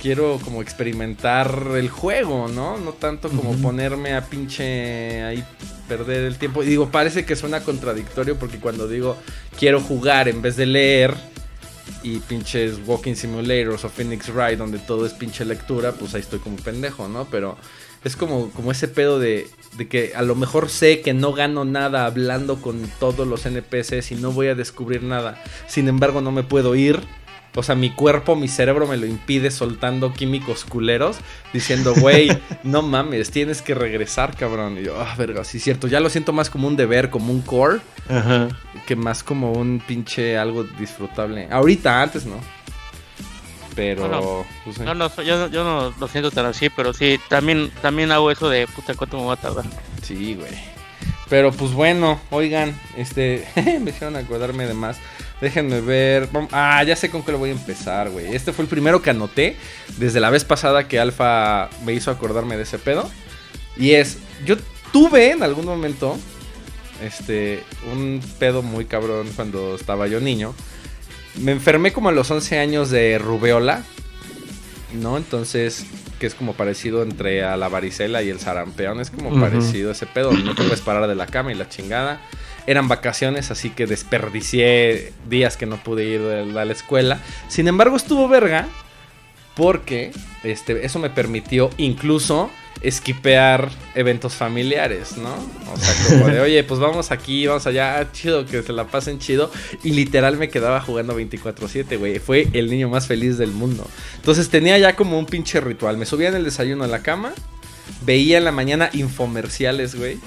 Quiero 0.00 0.38
como 0.44 0.62
experimentar 0.62 1.68
el 1.76 1.88
juego, 1.88 2.48
¿no? 2.48 2.78
No 2.78 2.92
tanto 2.92 3.28
como 3.28 3.54
ponerme 3.56 4.14
a 4.14 4.22
pinche 4.22 5.22
ahí 5.22 5.44
perder 5.88 6.24
el 6.24 6.36
tiempo. 6.36 6.62
Y 6.62 6.66
digo, 6.66 6.90
parece 6.90 7.24
que 7.24 7.36
suena 7.36 7.62
contradictorio 7.62 8.38
porque 8.38 8.58
cuando 8.58 8.86
digo 8.88 9.16
quiero 9.58 9.80
jugar 9.80 10.28
en 10.28 10.42
vez 10.42 10.56
de 10.56 10.66
leer 10.66 11.14
y 12.02 12.18
pinches 12.18 12.80
Walking 12.86 13.14
Simulators 13.14 13.84
o 13.84 13.88
Phoenix 13.88 14.28
Ride 14.28 14.56
donde 14.56 14.78
todo 14.78 15.06
es 15.06 15.12
pinche 15.14 15.44
lectura, 15.44 15.92
pues 15.92 16.14
ahí 16.14 16.20
estoy 16.20 16.38
como 16.38 16.56
pendejo, 16.56 17.08
¿no? 17.08 17.26
Pero 17.30 17.56
es 18.04 18.16
como, 18.16 18.50
como 18.50 18.70
ese 18.70 18.88
pedo 18.88 19.18
de, 19.18 19.48
de 19.76 19.88
que 19.88 20.12
a 20.14 20.22
lo 20.22 20.34
mejor 20.34 20.68
sé 20.68 21.00
que 21.00 21.14
no 21.14 21.32
gano 21.32 21.64
nada 21.64 22.06
hablando 22.06 22.60
con 22.60 22.88
todos 23.00 23.26
los 23.26 23.44
NPCs 23.46 24.12
y 24.12 24.14
no 24.16 24.32
voy 24.32 24.48
a 24.48 24.54
descubrir 24.54 25.02
nada. 25.02 25.42
Sin 25.66 25.88
embargo, 25.88 26.20
no 26.20 26.30
me 26.30 26.44
puedo 26.44 26.74
ir 26.76 27.00
o 27.58 27.62
sea, 27.64 27.74
mi 27.74 27.90
cuerpo, 27.90 28.36
mi 28.36 28.46
cerebro 28.46 28.86
me 28.86 28.96
lo 28.96 29.04
impide 29.04 29.50
soltando 29.50 30.12
químicos 30.12 30.64
culeros, 30.64 31.18
diciendo, 31.52 31.92
güey, 31.98 32.28
no 32.62 32.82
mames, 32.82 33.32
tienes 33.32 33.62
que 33.62 33.74
regresar, 33.74 34.36
cabrón. 34.36 34.78
Y 34.78 34.84
yo, 34.84 35.00
ah, 35.00 35.14
verga, 35.18 35.42
sí, 35.42 35.58
cierto. 35.58 35.88
Ya 35.88 35.98
lo 35.98 36.08
siento 36.08 36.32
más 36.32 36.50
como 36.50 36.68
un 36.68 36.76
deber, 36.76 37.10
como 37.10 37.32
un 37.32 37.42
core, 37.42 37.80
Ajá. 38.08 38.48
que 38.86 38.94
más 38.94 39.24
como 39.24 39.52
un 39.52 39.82
pinche 39.84 40.38
algo 40.38 40.62
disfrutable. 40.62 41.48
Ahorita, 41.50 42.00
antes 42.00 42.26
no. 42.26 42.36
Pero. 43.74 44.06
no, 44.06 44.46
pues, 44.64 44.78
no, 44.78 45.22
yo, 45.24 45.48
yo, 45.48 45.64
no 45.64 45.92
lo 45.98 46.08
siento 46.08 46.30
tan 46.30 46.46
así, 46.46 46.70
pero 46.70 46.92
sí, 46.92 47.18
también, 47.28 47.72
también 47.82 48.12
hago 48.12 48.30
eso 48.30 48.48
de 48.48 48.68
puta, 48.68 48.94
¿cuánto 48.94 49.18
me 49.18 49.26
va 49.26 49.32
a 49.32 49.36
tardar? 49.36 49.64
Sí, 50.02 50.34
güey. 50.34 50.77
Pero 51.28 51.52
pues 51.52 51.72
bueno, 51.72 52.20
oigan, 52.30 52.78
este, 52.96 53.46
me 53.80 53.90
hicieron 53.90 54.16
acordarme 54.16 54.66
de 54.66 54.74
más. 54.74 54.98
Déjenme 55.40 55.80
ver. 55.80 56.28
Ah, 56.52 56.82
ya 56.84 56.96
sé 56.96 57.10
con 57.10 57.22
qué 57.22 57.32
lo 57.32 57.38
voy 57.38 57.50
a 57.50 57.52
empezar, 57.52 58.10
güey. 58.10 58.34
Este 58.34 58.52
fue 58.52 58.64
el 58.64 58.68
primero 58.68 59.02
que 59.02 59.10
anoté 59.10 59.56
desde 59.98 60.20
la 60.20 60.30
vez 60.30 60.44
pasada 60.44 60.88
que 60.88 60.98
Alfa 60.98 61.68
me 61.84 61.92
hizo 61.92 62.10
acordarme 62.10 62.56
de 62.56 62.64
ese 62.64 62.78
pedo. 62.78 63.08
Y 63.76 63.92
es, 63.92 64.18
yo 64.44 64.56
tuve 64.92 65.30
en 65.30 65.42
algún 65.42 65.66
momento 65.66 66.18
este 67.02 67.62
un 67.92 68.20
pedo 68.38 68.62
muy 68.62 68.86
cabrón 68.86 69.28
cuando 69.36 69.76
estaba 69.76 70.08
yo 70.08 70.20
niño. 70.20 70.54
Me 71.36 71.52
enfermé 71.52 71.92
como 71.92 72.08
a 72.08 72.12
los 72.12 72.30
11 72.30 72.58
años 72.58 72.90
de 72.90 73.18
rubeola, 73.18 73.84
¿no? 74.92 75.16
Entonces, 75.16 75.86
que 76.18 76.26
es 76.26 76.34
como 76.34 76.54
parecido 76.54 77.02
entre 77.02 77.44
a 77.44 77.56
la 77.56 77.68
varicela 77.68 78.22
y 78.22 78.30
el 78.30 78.40
sarampeón, 78.40 79.00
es 79.00 79.10
como 79.10 79.38
parecido 79.40 79.90
ese 79.90 80.06
pedo, 80.06 80.32
no 80.32 80.54
te 80.54 80.62
puedes 80.62 80.80
parar 80.80 81.06
de 81.08 81.14
la 81.14 81.26
cama 81.26 81.52
y 81.52 81.54
la 81.54 81.68
chingada 81.68 82.20
eran 82.66 82.86
vacaciones, 82.86 83.50
así 83.50 83.70
que 83.70 83.86
desperdicié 83.86 85.14
días 85.28 85.56
que 85.56 85.64
no 85.64 85.82
pude 85.82 86.04
ir 86.04 86.20
a 86.20 86.64
la 86.64 86.72
escuela. 86.72 87.18
Sin 87.48 87.66
embargo, 87.66 87.96
estuvo 87.96 88.28
verga 88.28 88.68
porque 89.54 90.12
este, 90.44 90.84
eso 90.84 90.98
me 90.98 91.08
permitió 91.08 91.70
incluso 91.78 92.50
esquipear 92.80 93.70
eventos 93.94 94.34
familiares, 94.34 95.16
¿no? 95.16 95.34
O 95.72 95.76
sea, 95.76 95.94
como 96.08 96.28
de, 96.28 96.40
oye, 96.42 96.62
pues 96.64 96.80
vamos 96.80 97.10
aquí, 97.10 97.46
vamos 97.46 97.66
allá, 97.66 98.10
chido, 98.12 98.46
que 98.46 98.62
se 98.62 98.72
la 98.72 98.84
pasen 98.86 99.18
chido. 99.18 99.50
Y 99.84 99.90
literal 99.90 100.36
me 100.36 100.48
quedaba 100.48 100.80
jugando 100.80 101.18
24/7, 101.18 101.98
güey. 101.98 102.18
Fue 102.18 102.48
el 102.52 102.70
niño 102.70 102.88
más 102.88 103.06
feliz 103.06 103.38
del 103.38 103.50
mundo. 103.52 103.86
Entonces 104.16 104.48
tenía 104.48 104.78
ya 104.78 104.96
como 104.96 105.18
un 105.18 105.26
pinche 105.26 105.60
ritual. 105.60 105.96
Me 105.96 106.06
subía 106.06 106.28
en 106.28 106.36
el 106.36 106.44
desayuno 106.44 106.84
a 106.84 106.88
la 106.88 107.00
cama, 107.02 107.32
veía 108.02 108.38
en 108.38 108.44
la 108.44 108.52
mañana 108.52 108.90
infomerciales, 108.92 109.94
güey 109.94 110.18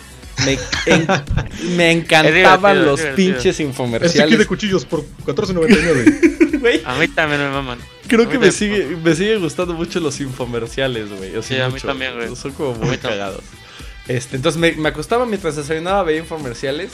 Me, 0.45 0.57
en- 0.87 1.07
me 1.77 1.91
encantaban 1.91 2.33
divertido, 2.75 2.85
los 2.85 2.99
divertido. 2.99 3.15
pinches 3.15 3.45
Este 3.45 3.51
kit 3.51 3.57
de 3.57 3.63
infomerciales. 3.69 4.47
cuchillos 4.47 4.85
por 4.85 5.05
14.99. 5.25 6.37
Güey, 6.61 6.79
A 6.85 6.93
mí 6.93 7.07
también 7.07 7.41
me 7.41 7.49
maman. 7.49 7.79
Creo 8.17 8.30
que 8.30 8.38
me 8.39 8.52
sigue, 8.52 8.97
me 9.04 9.15
sigue 9.15 9.38
gustando 9.38 9.74
mucho 9.74 10.00
los 10.00 10.19
infomerciales, 10.19 11.10
güey. 11.10 11.36
o 11.36 11.41
sea, 11.41 11.58
Sí, 11.58 11.62
a 11.62 11.67
mí 11.67 11.74
mucho. 11.74 11.88
también, 11.88 12.15
güey. 12.15 12.36
Son 12.36 12.52
como 12.52 12.74
muy 12.76 12.97
cagados. 12.97 13.43
Este, 14.08 14.36
entonces 14.36 14.60
me, 14.60 14.71
me 14.74 14.89
acostaba 14.89 15.26
mientras 15.26 15.56
desayunaba, 15.56 16.04
veía 16.04 16.19
infomerciales. 16.19 16.91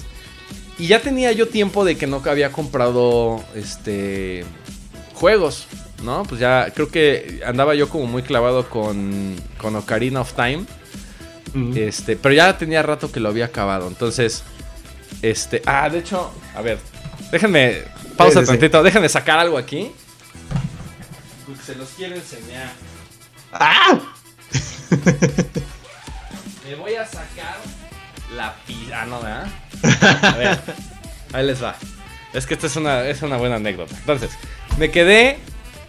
Y 0.79 0.87
ya 0.87 1.01
tenía 1.01 1.31
yo 1.31 1.47
tiempo 1.47 1.83
de 1.85 1.97
que 1.97 2.05
no 2.05 2.21
había 2.25 2.51
comprado 2.51 3.43
este 3.55 4.45
juegos, 5.15 5.67
¿no? 6.03 6.23
Pues 6.23 6.39
ya 6.39 6.71
creo 6.75 6.89
que 6.89 7.41
andaba 7.45 7.73
yo 7.73 7.89
como 7.89 8.05
muy 8.05 8.21
clavado 8.21 8.69
con, 8.69 9.35
con 9.57 9.75
Ocarina 9.75 10.21
of 10.21 10.33
Time. 10.33 10.65
Este, 11.75 12.15
pero 12.15 12.35
ya 12.35 12.55
tenía 12.59 12.83
rato 12.83 13.11
que 13.11 13.19
lo 13.19 13.29
había 13.29 13.45
acabado. 13.45 13.87
Entonces, 13.87 14.43
este. 15.23 15.63
Ah, 15.65 15.89
de 15.89 15.99
hecho, 15.99 16.31
a 16.55 16.61
ver. 16.61 16.77
Déjenme. 17.31 17.81
Pausa 18.15 18.41
Sí, 18.41 18.45
sí, 18.45 18.45
sí. 18.45 18.51
tantito. 18.59 18.83
Déjenme 18.83 19.09
sacar 19.09 19.39
algo 19.39 19.57
aquí. 19.57 19.91
Porque 21.47 21.63
se 21.63 21.75
los 21.75 21.87
quiero 21.91 22.15
enseñar. 22.15 22.73
¡Ah! 23.53 23.97
Me 26.65 26.75
voy 26.75 26.95
a 26.95 27.05
sacar 27.05 27.55
la 28.35 28.53
pizza. 28.67 29.01
Ah, 29.01 29.05
no, 29.05 29.21
¿verdad? 29.21 29.47
A 30.23 30.37
ver. 30.37 30.59
Ahí 31.31 31.45
les 31.45 31.63
va. 31.63 31.75
Es 32.33 32.45
que 32.45 32.55
esta 32.55 32.67
es 32.67 32.75
una, 32.75 33.07
es 33.07 33.21
una 33.21 33.37
buena 33.37 33.55
anécdota. 33.55 33.95
Entonces, 33.95 34.31
me 34.77 34.91
quedé. 34.91 35.39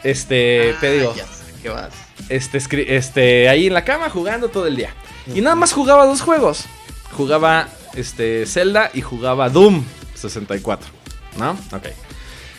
Este, 0.05 0.77
te 0.81 0.92
digo. 0.92 1.12
Qué 1.61 1.71
vas. 1.71 1.92
este, 2.29 2.97
este, 2.97 3.49
ahí 3.49 3.66
en 3.66 3.75
la 3.75 3.85
cama 3.85 4.11
jugando 4.11 4.49
todo 4.51 4.68
el 4.68 4.77
día. 4.77 4.94
Y 5.35 5.40
nada 5.40 5.57
más 5.57 5.73
jugaba 5.73 6.07
dos 6.07 6.21
juegos. 6.21 6.66
Jugaba 7.11 7.68
este, 7.94 8.47
Zelda 8.47 8.92
y 8.94 9.03
jugaba 9.03 9.51
Doom 9.51 9.85
64. 10.14 10.88
¿No? 11.37 11.51
Ok. 11.73 11.88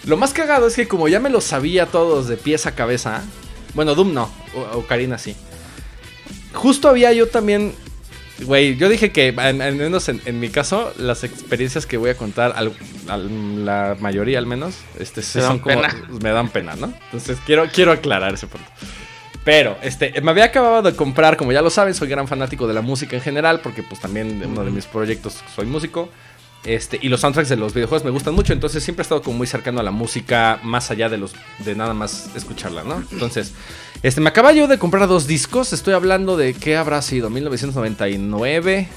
Lo 0.06 0.18
más 0.18 0.34
cagado 0.34 0.68
es 0.68 0.76
que 0.76 0.88
como 0.88 1.08
ya 1.08 1.20
me 1.20 1.30
lo 1.30 1.42
sabía 1.42 1.86
todos 1.86 2.28
de 2.28 2.38
pies 2.38 2.66
a 2.66 2.76
cabeza. 2.76 3.22
Bueno, 3.74 3.96
Doom 3.96 4.14
no. 4.14 4.32
O, 4.56 4.80
Ocarina 4.80 5.18
sí. 5.18 5.36
Justo 6.54 6.90
había 6.90 7.14
yo 7.14 7.28
también. 7.28 7.74
Güey, 8.42 8.78
yo 8.78 8.88
dije 8.88 9.12
que, 9.12 9.36
al 9.38 9.76
menos 9.76 10.08
en, 10.08 10.22
en 10.26 10.40
mi 10.40 10.48
caso, 10.48 10.94
las 10.98 11.26
experiencias 11.26 11.86
que 11.86 11.98
voy 11.98 12.10
a 12.12 12.16
contar, 12.16 12.54
al- 12.56 12.72
al- 13.10 13.66
la 13.66 13.98
mayoría 14.00 14.40
al 14.40 14.46
menos, 14.46 14.76
este, 14.98 15.22
sí 15.22 15.42
son 15.42 15.60
como, 15.60 15.82
me 16.24 16.30
dan 16.30 16.48
pena, 16.48 16.74
¿no? 16.76 16.94
Entonces 17.08 17.38
quiero, 17.46 17.66
quiero 17.68 17.92
aclarar 17.92 18.34
ese 18.34 18.48
punto. 18.48 18.66
Pero, 19.44 19.78
este, 19.82 20.22
me 20.22 20.32
había 20.32 20.46
acabado 20.46 20.82
de 20.84 20.96
comprar, 20.96 21.36
como 21.36 21.52
ya 21.52 21.62
lo 21.62 21.70
saben, 21.70 21.94
soy 21.94 22.08
gran 22.08 22.30
fanático 22.30 22.66
de 22.66 22.74
la 22.74 22.82
música 22.82 23.18
en 23.18 23.22
general, 23.22 23.60
porque 23.60 23.84
pues 23.84 24.00
también 24.00 24.42
uno 24.46 24.64
de 24.64 24.72
mis 24.72 24.86
proyectos 24.86 25.44
soy 25.54 25.66
músico. 25.66 26.10
Este, 26.66 27.00
y 27.02 27.08
los 27.08 27.22
soundtracks 27.22 27.50
de 27.50 27.56
los 27.56 27.74
videojuegos 27.74 28.04
me 28.04 28.12
gustan 28.12 28.34
mucho, 28.34 28.52
entonces 28.52 28.84
siempre 28.84 29.02
he 29.02 29.04
estado 29.04 29.22
como 29.22 29.38
muy 29.38 29.48
cercano 29.48 29.80
a 29.80 29.84
la 29.84 29.92
música, 29.92 30.60
más 30.64 30.92
allá 30.92 31.08
de 31.08 31.18
los 31.18 31.34
de 31.60 31.76
nada 31.76 31.94
más 31.94 32.30
escucharla, 32.36 32.84
¿no? 32.84 33.02
Entonces, 33.12 33.54
este, 34.04 34.20
me 34.20 34.30
acaba 34.30 34.52
yo 34.52 34.68
de 34.68 34.78
comprar 34.78 35.08
dos 35.08 35.26
discos, 35.26 35.72
estoy 35.72 35.94
hablando 35.94 36.36
de 36.36 36.54
qué 36.54 36.76
habrá 36.76 37.02
sido, 37.02 37.30
1999, 37.30 38.90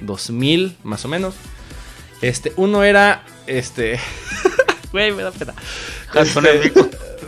2000, 0.00 0.76
más 0.82 1.04
o 1.04 1.08
menos. 1.08 1.34
Este, 2.22 2.54
uno 2.56 2.82
era, 2.84 3.24
este, 3.46 4.00
güey, 4.92 5.12
me 5.12 5.22
da 5.22 5.30
pena. 5.30 5.54
Este, 6.14 6.72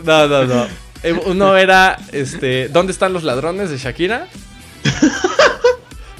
no, 0.05 0.27
no, 0.27 0.45
no. 0.45 0.67
Eh, 1.03 1.13
Uno 1.25 1.55
era, 1.55 1.97
este, 2.11 2.69
¿dónde 2.69 2.91
están 2.91 3.13
los 3.13 3.23
ladrones 3.23 3.69
de 3.69 3.77
Shakira? 3.77 4.27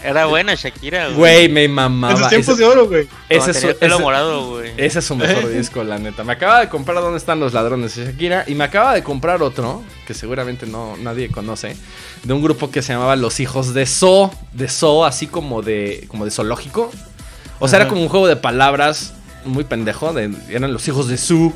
Era 0.04 0.26
buena 0.28 0.54
Shakira, 0.56 1.06
güey. 1.08 1.16
Güey, 1.18 1.50
me 1.50 1.64
En 1.64 1.70
sus 1.70 1.76
mamaba. 1.76 2.30
tiempos 2.30 2.54
Ese, 2.56 2.64
de 2.64 2.66
oro, 2.70 2.88
güey. 2.88 3.08
ese 3.30 3.50
Ese 3.50 3.52
es 3.52 3.60
su, 3.62 3.68
el 3.70 3.76
pelo 3.76 3.96
ese- 3.96 4.04
morado, 4.04 4.50
güey. 4.52 4.72
ese 4.78 5.00
es 5.00 5.06
su 5.06 5.16
mejor 5.16 5.50
disco, 5.52 5.84
la 5.84 5.98
neta. 5.98 6.24
Me 6.24 6.34
acaba 6.34 6.60
de 6.60 6.70
comprar 6.70 6.98
¿Dónde 7.02 7.18
están 7.18 7.40
los 7.40 7.54
ladrones 7.54 7.96
de 7.96 8.06
Shakira? 8.06 8.44
Y 8.48 8.56
me 8.56 8.64
acaba 8.64 8.94
de 8.94 9.04
comprar 9.04 9.42
otro, 9.42 9.84
que 10.06 10.14
seguramente 10.14 10.66
no 10.68 10.96
nadie 10.98 11.30
conoce, 11.30 11.76
de 12.24 12.34
un 12.34 12.42
grupo 12.44 12.70
que 12.72 12.82
se 12.82 12.94
llamaba 12.94 13.16
Los 13.16 13.40
Hijos 13.40 13.74
de 13.74 13.86
So. 13.86 14.32
De 14.54 14.70
So, 14.70 15.04
así 15.06 15.28
como 15.28 15.62
de, 15.62 16.06
como 16.08 16.26
de 16.26 16.32
zoológico. 16.32 16.92
O 17.60 17.68
sea, 17.68 17.80
era 17.80 17.88
como 17.90 18.02
un 18.02 18.10
juego 18.10 18.28
de 18.28 18.36
palabras 18.36 19.14
muy 19.46 19.64
pendejo. 19.64 20.14
de- 20.14 20.32
eran 20.50 20.72
los 20.74 20.88
hijos 20.88 21.08
de 21.08 21.18
su 21.18 21.54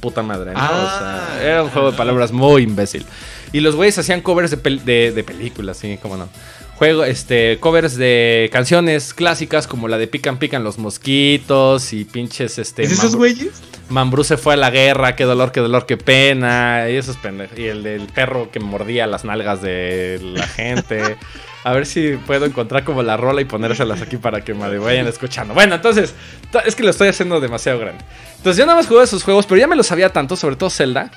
puta 0.00 0.22
madre, 0.22 0.52
¿no? 0.52 0.58
Ah. 0.60 1.26
o 1.32 1.38
sea, 1.38 1.42
era 1.50 1.62
un 1.62 1.70
juego 1.70 1.90
de 1.92 1.96
palabras 1.96 2.30
muy 2.30 2.62
imbécil. 2.62 3.06
Y 3.52 3.60
los 3.60 3.74
güeyes 3.74 3.96
hacían 3.96 4.20
covers 4.20 4.50
de, 4.50 4.62
pel- 4.62 4.82
de, 4.82 5.12
de 5.12 5.24
películas, 5.24 5.78
sí, 5.78 5.98
cómo 6.02 6.16
no. 6.18 6.28
Juego, 6.76 7.04
este, 7.04 7.58
covers 7.60 7.96
de 7.96 8.50
canciones 8.52 9.14
clásicas 9.14 9.68
como 9.68 9.86
la 9.86 9.96
de 9.96 10.08
Pican 10.08 10.38
Pican 10.38 10.64
los 10.64 10.76
mosquitos 10.78 11.92
y 11.92 12.04
pinches, 12.04 12.58
este... 12.58 12.82
¿Es 12.82 12.90
esos 12.92 13.14
güeyes? 13.14 13.62
Mambrú 13.88 14.24
se 14.24 14.36
fue 14.36 14.54
a 14.54 14.56
la 14.56 14.70
guerra, 14.70 15.14
qué 15.14 15.24
dolor, 15.24 15.52
qué 15.52 15.60
dolor, 15.60 15.86
qué 15.86 15.96
pena. 15.96 16.86
Y 16.90 16.96
esos 16.96 17.16
pendejos. 17.16 17.56
Y 17.58 17.66
el 17.66 17.82
del 17.82 18.06
perro 18.06 18.50
que 18.50 18.58
mordía 18.58 19.06
las 19.06 19.24
nalgas 19.24 19.62
de 19.62 20.18
la 20.22 20.46
gente. 20.48 21.16
A 21.62 21.72
ver 21.72 21.86
si 21.86 22.16
puedo 22.26 22.44
encontrar 22.44 22.82
como 22.82 23.02
la 23.02 23.16
rola 23.16 23.40
y 23.40 23.44
ponérselas 23.44 24.02
aquí 24.02 24.16
para 24.16 24.42
que 24.42 24.52
me 24.54 24.78
vayan 24.78 25.06
escuchando. 25.06 25.54
Bueno, 25.54 25.74
entonces, 25.76 26.14
to- 26.50 26.60
es 26.64 26.74
que 26.74 26.82
lo 26.82 26.90
estoy 26.90 27.08
haciendo 27.08 27.40
demasiado 27.40 27.78
grande. 27.78 28.02
Entonces, 28.38 28.58
yo 28.58 28.66
nada 28.66 28.78
más 28.78 28.86
jugué 28.88 29.04
esos 29.04 29.22
juegos, 29.22 29.46
pero 29.46 29.60
ya 29.60 29.66
me 29.66 29.76
los 29.76 29.86
sabía 29.86 30.10
tanto, 30.12 30.34
sobre 30.34 30.56
todo 30.56 30.70
Zelda, 30.70 31.10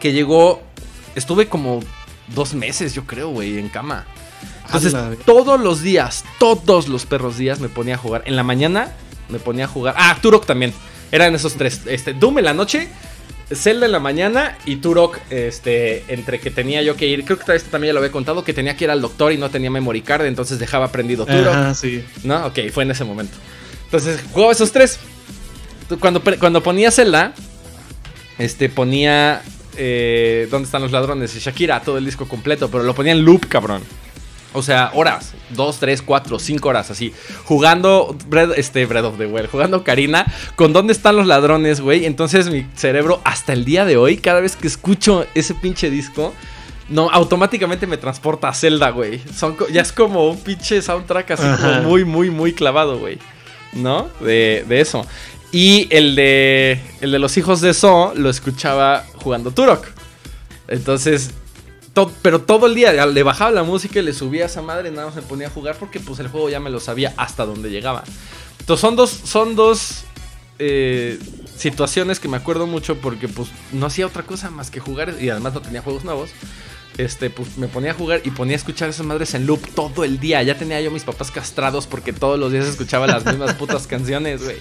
que 0.00 0.12
llegó. 0.12 0.62
Estuve 1.14 1.46
como 1.46 1.80
dos 2.28 2.54
meses, 2.54 2.94
yo 2.94 3.04
creo, 3.06 3.28
güey, 3.28 3.58
en 3.58 3.68
cama. 3.68 4.06
Entonces, 4.74 5.24
todos 5.24 5.60
los 5.60 5.82
días, 5.82 6.24
todos 6.38 6.88
los 6.88 7.06
perros 7.06 7.36
días 7.36 7.60
me 7.60 7.68
ponía 7.68 7.94
a 7.94 7.98
jugar. 7.98 8.22
En 8.26 8.36
la 8.36 8.42
mañana 8.42 8.92
me 9.28 9.38
ponía 9.38 9.66
a 9.66 9.68
jugar. 9.68 9.94
Ah, 9.98 10.16
Turok 10.20 10.46
también. 10.46 10.72
Eran 11.10 11.34
esos 11.34 11.54
tres. 11.54 11.82
Este, 11.86 12.14
Doom 12.14 12.38
en 12.38 12.44
la 12.46 12.54
noche, 12.54 12.88
Zelda 13.52 13.86
en 13.86 13.92
la 13.92 14.00
mañana 14.00 14.56
y 14.64 14.76
Turok, 14.76 15.18
este, 15.30 16.04
entre 16.08 16.40
que 16.40 16.50
tenía 16.50 16.82
yo 16.82 16.96
que 16.96 17.06
ir. 17.06 17.24
Creo 17.24 17.38
que 17.38 17.54
esto 17.54 17.70
también 17.70 17.90
ya 17.90 17.94
lo 17.94 17.98
había 18.00 18.12
contado, 18.12 18.44
que 18.44 18.54
tenía 18.54 18.76
que 18.76 18.84
ir 18.84 18.90
al 18.90 19.00
doctor 19.02 19.32
y 19.32 19.38
no 19.38 19.50
tenía 19.50 19.70
memory 19.70 20.02
card, 20.02 20.24
entonces 20.24 20.58
dejaba 20.58 20.90
prendido 20.90 21.26
Turok. 21.26 21.54
Ajá, 21.54 21.74
sí. 21.74 22.02
¿No? 22.24 22.46
Ok, 22.46 22.60
fue 22.72 22.84
en 22.84 22.92
ese 22.92 23.04
momento. 23.04 23.36
Entonces, 23.84 24.20
jugaba 24.32 24.52
esos 24.52 24.72
tres. 24.72 24.98
Cuando, 26.00 26.22
cuando 26.38 26.62
ponía 26.62 26.90
Zelda, 26.90 27.34
este, 28.38 28.68
ponía. 28.68 29.42
Eh, 29.76 30.48
¿Dónde 30.50 30.66
están 30.66 30.82
los 30.82 30.92
ladrones? 30.92 31.34
Y 31.36 31.38
Shakira, 31.38 31.80
todo 31.80 31.98
el 31.98 32.04
disco 32.04 32.26
completo, 32.26 32.70
pero 32.70 32.84
lo 32.84 32.94
ponía 32.94 33.12
en 33.12 33.22
loop, 33.22 33.48
cabrón. 33.48 33.82
O 34.54 34.62
sea, 34.62 34.90
horas, 34.94 35.32
dos, 35.50 35.78
tres, 35.78 36.02
cuatro, 36.02 36.38
cinco 36.38 36.68
horas 36.68 36.90
así, 36.90 37.12
jugando 37.44 38.16
Breath, 38.28 38.52
este, 38.56 38.84
Breath 38.86 39.04
of 39.04 39.18
the 39.18 39.26
Wild, 39.26 39.50
jugando 39.50 39.82
Karina, 39.82 40.26
con 40.56 40.72
dónde 40.72 40.92
están 40.92 41.16
los 41.16 41.26
ladrones, 41.26 41.80
güey. 41.80 42.04
Entonces 42.04 42.50
mi 42.50 42.66
cerebro, 42.74 43.20
hasta 43.24 43.52
el 43.52 43.64
día 43.64 43.84
de 43.84 43.96
hoy, 43.96 44.18
cada 44.18 44.40
vez 44.40 44.56
que 44.56 44.66
escucho 44.66 45.26
ese 45.34 45.54
pinche 45.54 45.88
disco, 45.90 46.34
no, 46.88 47.08
automáticamente 47.10 47.86
me 47.86 47.96
transporta 47.96 48.48
a 48.48 48.54
Zelda, 48.54 48.90
güey. 48.90 49.20
Son, 49.34 49.56
ya 49.72 49.80
es 49.80 49.92
como 49.92 50.28
un 50.28 50.38
pinche 50.38 50.82
soundtrack 50.82 51.30
así 51.30 51.44
Ajá. 51.44 51.78
como 51.78 51.88
muy, 51.88 52.04
muy, 52.04 52.30
muy 52.30 52.52
clavado, 52.52 52.98
güey. 52.98 53.18
¿No? 53.72 54.08
De, 54.20 54.66
de 54.68 54.80
eso. 54.82 55.06
Y 55.52 55.86
el 55.90 56.14
de, 56.14 56.80
el 57.00 57.12
de 57.12 57.18
los 57.18 57.36
hijos 57.36 57.60
de 57.60 57.72
So 57.72 58.12
lo 58.14 58.28
escuchaba 58.28 59.04
jugando 59.16 59.50
Turok. 59.50 59.86
Entonces, 60.68 61.30
to- 61.94 62.12
pero 62.22 62.40
todo 62.42 62.66
el 62.66 62.74
día 62.74 63.06
le 63.06 63.22
bajaba 63.22 63.50
la 63.50 63.62
música 63.62 63.98
y 63.98 64.02
le 64.02 64.12
subía 64.12 64.44
a 64.44 64.46
esa 64.46 64.62
madre 64.62 64.88
y 64.88 64.92
nada 64.92 65.06
más 65.06 65.16
me 65.16 65.22
ponía 65.22 65.46
a 65.48 65.50
jugar 65.50 65.76
porque 65.78 66.00
pues 66.00 66.18
el 66.20 66.28
juego 66.28 66.48
ya 66.48 66.60
me 66.60 66.70
lo 66.70 66.80
sabía 66.80 67.14
hasta 67.16 67.44
donde 67.46 67.70
llegaba. 67.70 68.04
Entonces 68.60 68.80
son 68.80 68.96
dos, 68.96 69.10
son 69.10 69.56
dos 69.56 70.04
eh, 70.58 71.18
situaciones 71.56 72.20
que 72.20 72.28
me 72.28 72.36
acuerdo 72.36 72.66
mucho 72.66 72.96
porque 72.96 73.28
pues 73.28 73.48
no 73.72 73.86
hacía 73.86 74.06
otra 74.06 74.22
cosa 74.22 74.50
más 74.50 74.70
que 74.70 74.80
jugar 74.80 75.14
y 75.20 75.28
además 75.30 75.54
no 75.54 75.62
tenía 75.62 75.82
juegos 75.82 76.04
nuevos. 76.04 76.30
Este, 76.98 77.30
pues 77.30 77.56
me 77.56 77.68
ponía 77.68 77.92
a 77.92 77.94
jugar 77.94 78.20
y 78.22 78.30
ponía 78.30 78.54
a 78.54 78.58
escuchar 78.58 78.90
esas 78.90 79.06
madres 79.06 79.32
en 79.34 79.46
loop 79.46 79.66
todo 79.74 80.04
el 80.04 80.20
día. 80.20 80.42
Ya 80.42 80.58
tenía 80.58 80.78
yo 80.82 80.90
a 80.90 80.92
mis 80.92 81.04
papás 81.04 81.30
castrados 81.30 81.86
porque 81.86 82.12
todos 82.12 82.38
los 82.38 82.52
días 82.52 82.66
escuchaba 82.66 83.06
las 83.06 83.24
mismas 83.24 83.54
putas 83.54 83.86
canciones, 83.88 84.44
güey. 84.44 84.56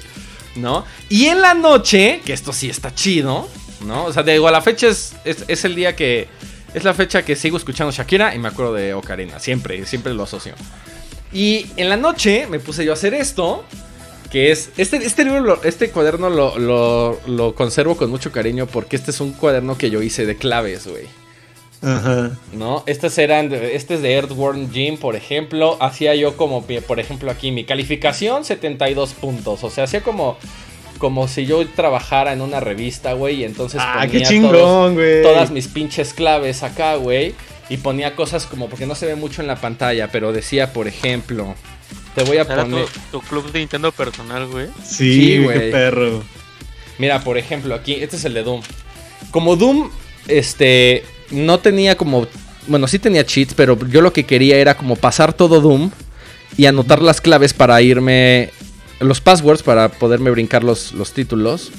¿No? 0.55 0.85
Y 1.09 1.25
en 1.27 1.41
la 1.41 1.53
noche, 1.53 2.21
que 2.25 2.33
esto 2.33 2.51
sí 2.53 2.69
está 2.69 2.93
chido, 2.95 3.47
¿no? 3.85 4.05
O 4.05 4.13
sea, 4.13 4.23
te 4.23 4.31
digo, 4.31 4.47
a 4.47 4.51
la 4.51 4.61
fecha 4.61 4.87
es, 4.87 5.13
es, 5.25 5.43
es 5.47 5.65
el 5.65 5.75
día 5.75 5.95
que. 5.95 6.27
Es 6.73 6.83
la 6.83 6.93
fecha 6.93 7.23
que 7.23 7.35
sigo 7.35 7.57
escuchando 7.57 7.91
Shakira 7.91 8.33
y 8.33 8.39
me 8.39 8.47
acuerdo 8.47 8.73
de 8.73 8.93
Ocarina. 8.93 9.39
Siempre, 9.39 9.85
siempre 9.85 10.13
lo 10.13 10.23
asocio. 10.23 10.55
Y 11.33 11.67
en 11.77 11.89
la 11.89 11.97
noche 11.97 12.47
me 12.49 12.59
puse 12.59 12.85
yo 12.85 12.91
a 12.91 12.93
hacer 12.93 13.13
esto. 13.13 13.65
Que 14.31 14.51
es. 14.51 14.69
Este, 14.77 14.97
este 14.97 15.25
libro, 15.25 15.61
este 15.63 15.89
cuaderno 15.89 16.29
lo, 16.29 16.57
lo, 16.57 17.19
lo 17.27 17.53
conservo 17.53 17.97
con 17.97 18.09
mucho 18.09 18.31
cariño 18.31 18.65
porque 18.65 18.95
este 18.95 19.11
es 19.11 19.19
un 19.19 19.33
cuaderno 19.33 19.77
que 19.77 19.89
yo 19.89 20.01
hice 20.01 20.25
de 20.25 20.37
claves, 20.37 20.87
güey. 20.87 21.05
Ajá. 21.81 22.37
¿no? 22.53 22.83
Estas 22.85 23.17
eran, 23.17 23.51
este 23.51 23.95
es 23.95 24.01
de 24.01 24.13
Earthworm 24.13 24.71
Jim, 24.71 24.97
por 24.97 25.15
ejemplo. 25.15 25.77
Hacía 25.81 26.15
yo 26.15 26.37
como, 26.37 26.65
por 26.87 26.99
ejemplo, 26.99 27.31
aquí 27.31 27.51
mi 27.51 27.65
calificación 27.65 28.45
72 28.45 29.13
puntos. 29.13 29.63
O 29.63 29.69
sea, 29.69 29.85
hacía 29.85 30.01
como, 30.01 30.37
como 31.01 31.27
si 31.27 31.45
yo 31.47 31.67
trabajara 31.67 32.31
en 32.31 32.41
una 32.41 32.59
revista, 32.59 33.13
güey. 33.13 33.41
Y 33.41 33.43
entonces 33.43 33.81
Ah, 33.83 34.01
ponía 34.05 34.11
qué 34.11 34.21
chingón, 34.21 34.97
todas 35.23 35.49
mis 35.51 35.67
pinches 35.67 36.13
claves 36.13 36.61
acá, 36.63 36.95
güey. 36.95 37.33
Y 37.69 37.77
ponía 37.77 38.15
cosas 38.15 38.45
como, 38.45 38.69
porque 38.69 38.85
no 38.85 38.93
se 38.95 39.07
ve 39.07 39.15
mucho 39.15 39.41
en 39.41 39.47
la 39.47 39.55
pantalla, 39.55 40.09
pero 40.11 40.31
decía, 40.31 40.71
por 40.73 40.87
ejemplo, 40.87 41.55
Te 42.15 42.23
voy 42.23 42.37
a 42.37 42.41
Era 42.41 42.61
poner. 42.63 42.85
tu, 43.11 43.19
tu 43.19 43.21
club 43.27 43.51
de 43.51 43.59
Nintendo 43.59 43.91
personal, 43.91 44.45
güey. 44.47 44.67
Sí, 44.83 45.13
Sí, 45.13 45.37
güey, 45.37 45.43
güey. 45.45 45.59
qué 45.59 45.71
perro. 45.71 46.23
Mira, 46.99 47.23
por 47.23 47.37
ejemplo, 47.37 47.73
aquí, 47.73 47.93
este 47.95 48.17
es 48.17 48.25
el 48.25 48.33
de 48.35 48.43
Doom. 48.43 48.61
Como 49.31 49.55
Doom, 49.55 49.89
este, 50.27 51.03
no 51.31 51.59
tenía 51.59 51.95
como, 51.97 52.27
bueno, 52.67 52.87
sí 52.87 52.99
tenía 52.99 53.25
cheats, 53.25 53.53
pero 53.55 53.77
yo 53.87 54.01
lo 54.01 54.13
que 54.13 54.25
quería 54.25 54.57
era 54.57 54.75
como 54.75 54.95
pasar 54.97 55.33
todo 55.33 55.61
Doom 55.61 55.89
y 56.57 56.65
anotar 56.67 57.01
las 57.01 57.21
claves 57.21 57.53
para 57.53 57.81
irme, 57.81 58.49
los 59.01 59.21
passwords 59.21 59.63
para 59.63 59.89
poderme 59.89 60.31
brincar 60.31 60.63
los, 60.63 60.93
los 60.93 61.13
títulos. 61.13 61.71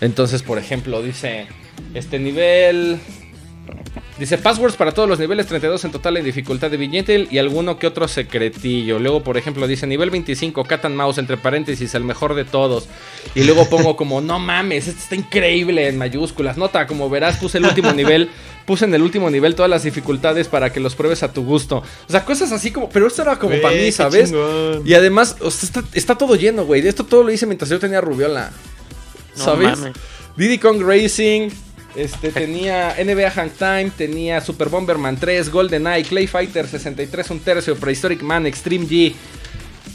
Entonces, 0.00 0.42
por 0.42 0.58
ejemplo, 0.58 1.02
dice, 1.02 1.46
este 1.94 2.18
nivel... 2.18 2.98
Dice 4.18 4.38
passwords 4.38 4.76
para 4.76 4.92
todos 4.92 5.08
los 5.08 5.18
niveles, 5.18 5.46
32 5.46 5.86
en 5.86 5.90
total 5.90 6.16
en 6.16 6.24
dificultad 6.24 6.70
de 6.70 6.76
billete 6.76 7.26
y 7.28 7.38
alguno 7.38 7.80
que 7.80 7.88
otro 7.88 8.06
secretillo. 8.06 9.00
Luego, 9.00 9.24
por 9.24 9.36
ejemplo, 9.36 9.66
dice 9.66 9.88
nivel 9.88 10.10
25, 10.10 10.62
Cat 10.64 10.84
and 10.84 10.94
Mouse, 10.94 11.18
entre 11.18 11.36
paréntesis, 11.36 11.96
el 11.96 12.04
mejor 12.04 12.34
de 12.34 12.44
todos. 12.44 12.86
Y 13.34 13.42
luego 13.42 13.68
pongo 13.68 13.96
como, 13.96 14.20
no 14.20 14.38
mames, 14.38 14.86
este 14.86 15.00
está 15.00 15.14
increíble 15.16 15.88
en 15.88 15.98
mayúsculas. 15.98 16.56
Nota, 16.56 16.86
como 16.86 17.10
verás, 17.10 17.38
puse 17.38 17.58
el 17.58 17.64
último 17.64 17.92
nivel, 17.94 18.30
puse 18.64 18.84
en 18.84 18.94
el 18.94 19.02
último 19.02 19.30
nivel 19.30 19.54
todas 19.54 19.70
las 19.70 19.82
dificultades 19.82 20.48
para 20.48 20.72
que 20.72 20.80
los 20.80 20.94
pruebes 20.94 21.22
a 21.22 21.32
tu 21.32 21.44
gusto. 21.44 21.78
O 22.08 22.10
sea, 22.10 22.24
cosas 22.24 22.52
así 22.52 22.70
como, 22.70 22.88
pero 22.88 23.06
esto 23.06 23.22
era 23.22 23.38
como 23.38 23.60
para 23.60 23.74
mí, 23.74 23.92
¿sabes? 23.92 24.30
chingón. 24.30 24.82
Y 24.84 24.94
además, 24.94 25.36
o 25.40 25.50
sea, 25.50 25.66
está, 25.66 25.84
está 25.92 26.16
todo 26.16 26.36
lleno, 26.36 26.64
güey. 26.64 26.86
Esto 26.86 27.04
todo 27.04 27.22
lo 27.22 27.30
hice 27.30 27.46
mientras 27.46 27.70
yo 27.70 27.78
tenía 27.78 28.00
Rubiola. 28.00 28.52
No 29.36 29.44
¿Sabes? 29.44 29.78
mames. 29.78 29.94
Diddy 30.36 30.58
Kong 30.58 30.82
Racing, 30.82 31.50
este, 31.94 32.30
tenía 32.30 32.96
NBA 32.98 33.30
Hang 33.30 33.50
Time, 33.50 33.90
tenía 33.96 34.40
Super 34.40 34.68
Bomberman 34.68 35.16
3, 35.16 35.50
GoldenEye, 35.50 36.02
Clay 36.04 36.26
Fighter 36.26 36.66
63, 36.66 37.30
un 37.30 37.40
tercio, 37.40 37.76
Prehistoric 37.76 38.20
Man, 38.22 38.46
Extreme 38.46 38.86
G, 38.86 39.14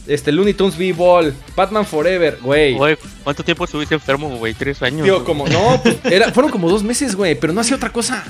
este, 0.07 0.31
Looney 0.31 0.53
Tunes 0.53 0.77
V-Ball, 0.77 1.33
Batman 1.55 1.85
Forever, 1.85 2.39
güey. 2.41 2.75
Güey, 2.75 2.97
¿cuánto 3.23 3.43
tiempo 3.43 3.65
estuviste 3.65 3.95
enfermo, 3.95 4.29
güey? 4.37 4.53
Tres 4.53 4.81
años. 4.81 5.03
Tío, 5.03 5.25
como, 5.25 5.47
no, 5.47 5.81
pues, 5.83 5.97
era, 6.05 6.31
fueron 6.31 6.51
como 6.51 6.69
dos 6.69 6.83
meses, 6.83 7.15
güey, 7.15 7.35
pero 7.35 7.51
no 7.51 7.61
hacía 7.61 7.75
otra 7.75 7.91
cosa. 7.91 8.23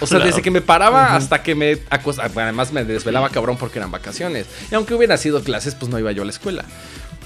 O 0.00 0.06
sea, 0.06 0.18
Claro. 0.18 0.26
desde 0.26 0.42
que 0.42 0.50
me 0.50 0.60
paraba 0.60 1.14
hasta 1.16 1.42
que 1.42 1.54
me 1.54 1.78
acostaba. 1.90 2.42
Además, 2.42 2.72
me 2.72 2.84
desvelaba 2.84 3.30
cabrón 3.30 3.56
porque 3.58 3.78
eran 3.78 3.90
vacaciones. 3.90 4.46
Y 4.70 4.74
aunque 4.74 4.94
hubiera 4.94 5.16
sido 5.16 5.42
clases, 5.42 5.74
pues 5.74 5.90
no 5.90 5.98
iba 5.98 6.12
yo 6.12 6.22
a 6.22 6.24
la 6.26 6.30
escuela. 6.32 6.64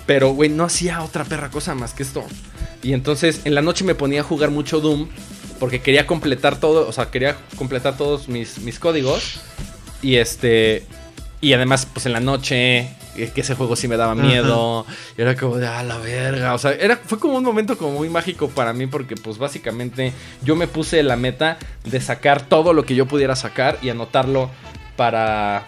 Pero, 0.07 0.31
güey, 0.31 0.49
no 0.51 0.65
hacía 0.65 1.03
otra 1.03 1.25
perra 1.25 1.51
cosa 1.51 1.75
más 1.75 1.95
que 1.95 2.03
esto. 2.03 2.25
Y 2.83 2.93
entonces, 2.93 3.41
en 3.45 3.55
la 3.55 3.63
noche 3.63 3.85
me 3.85 3.95
ponía 3.95 4.21
a 4.21 4.25
jugar 4.25 4.51
mucho 4.51 4.81
Doom. 4.81 5.09
Porque 5.59 5.81
quería 5.83 6.07
completar 6.07 6.59
todo. 6.59 6.89
O 6.89 6.93
sea, 6.93 7.11
quería 7.11 7.37
completar 7.57 7.97
todos 7.97 8.29
mis, 8.29 8.59
mis 8.61 8.79
códigos. 8.79 9.41
Y 10.01 10.17
este. 10.17 10.87
Y 11.41 11.53
además, 11.55 11.87
pues 11.93 12.07
en 12.07 12.13
la 12.13 12.21
noche. 12.21 12.81
eh, 13.17 13.31
Que 13.35 13.41
ese 13.41 13.55
juego 13.55 13.75
sí 13.77 13.89
me 13.89 13.97
daba 13.97 14.15
miedo. 14.15 14.85
Y 15.17 15.23
era 15.23 15.35
como 15.37 15.57
de, 15.57 15.67
ah, 15.67 15.83
la 15.83 15.99
verga. 15.99 16.55
O 16.55 16.59
sea, 16.59 16.73
era, 16.73 16.97
fue 16.97 17.19
como 17.19 17.37
un 17.39 17.45
momento 17.45 17.79
como 17.79 17.93
muy 17.93 18.09
mágico 18.11 18.49
para 18.51 18.73
mí. 18.73 18.87
Porque, 18.87 19.15
pues 19.17 19.39
básicamente, 19.39 20.13
yo 20.43 20.55
me 20.55 20.67
puse 20.67 21.03
la 21.03 21.17
meta 21.17 21.57
de 21.85 22.01
sacar 22.01 22.43
todo 22.43 22.73
lo 22.75 22.85
que 22.85 22.95
yo 22.95 23.07
pudiera 23.07 23.35
sacar 23.37 23.79
y 23.83 23.89
anotarlo 23.89 24.51
para. 24.97 25.67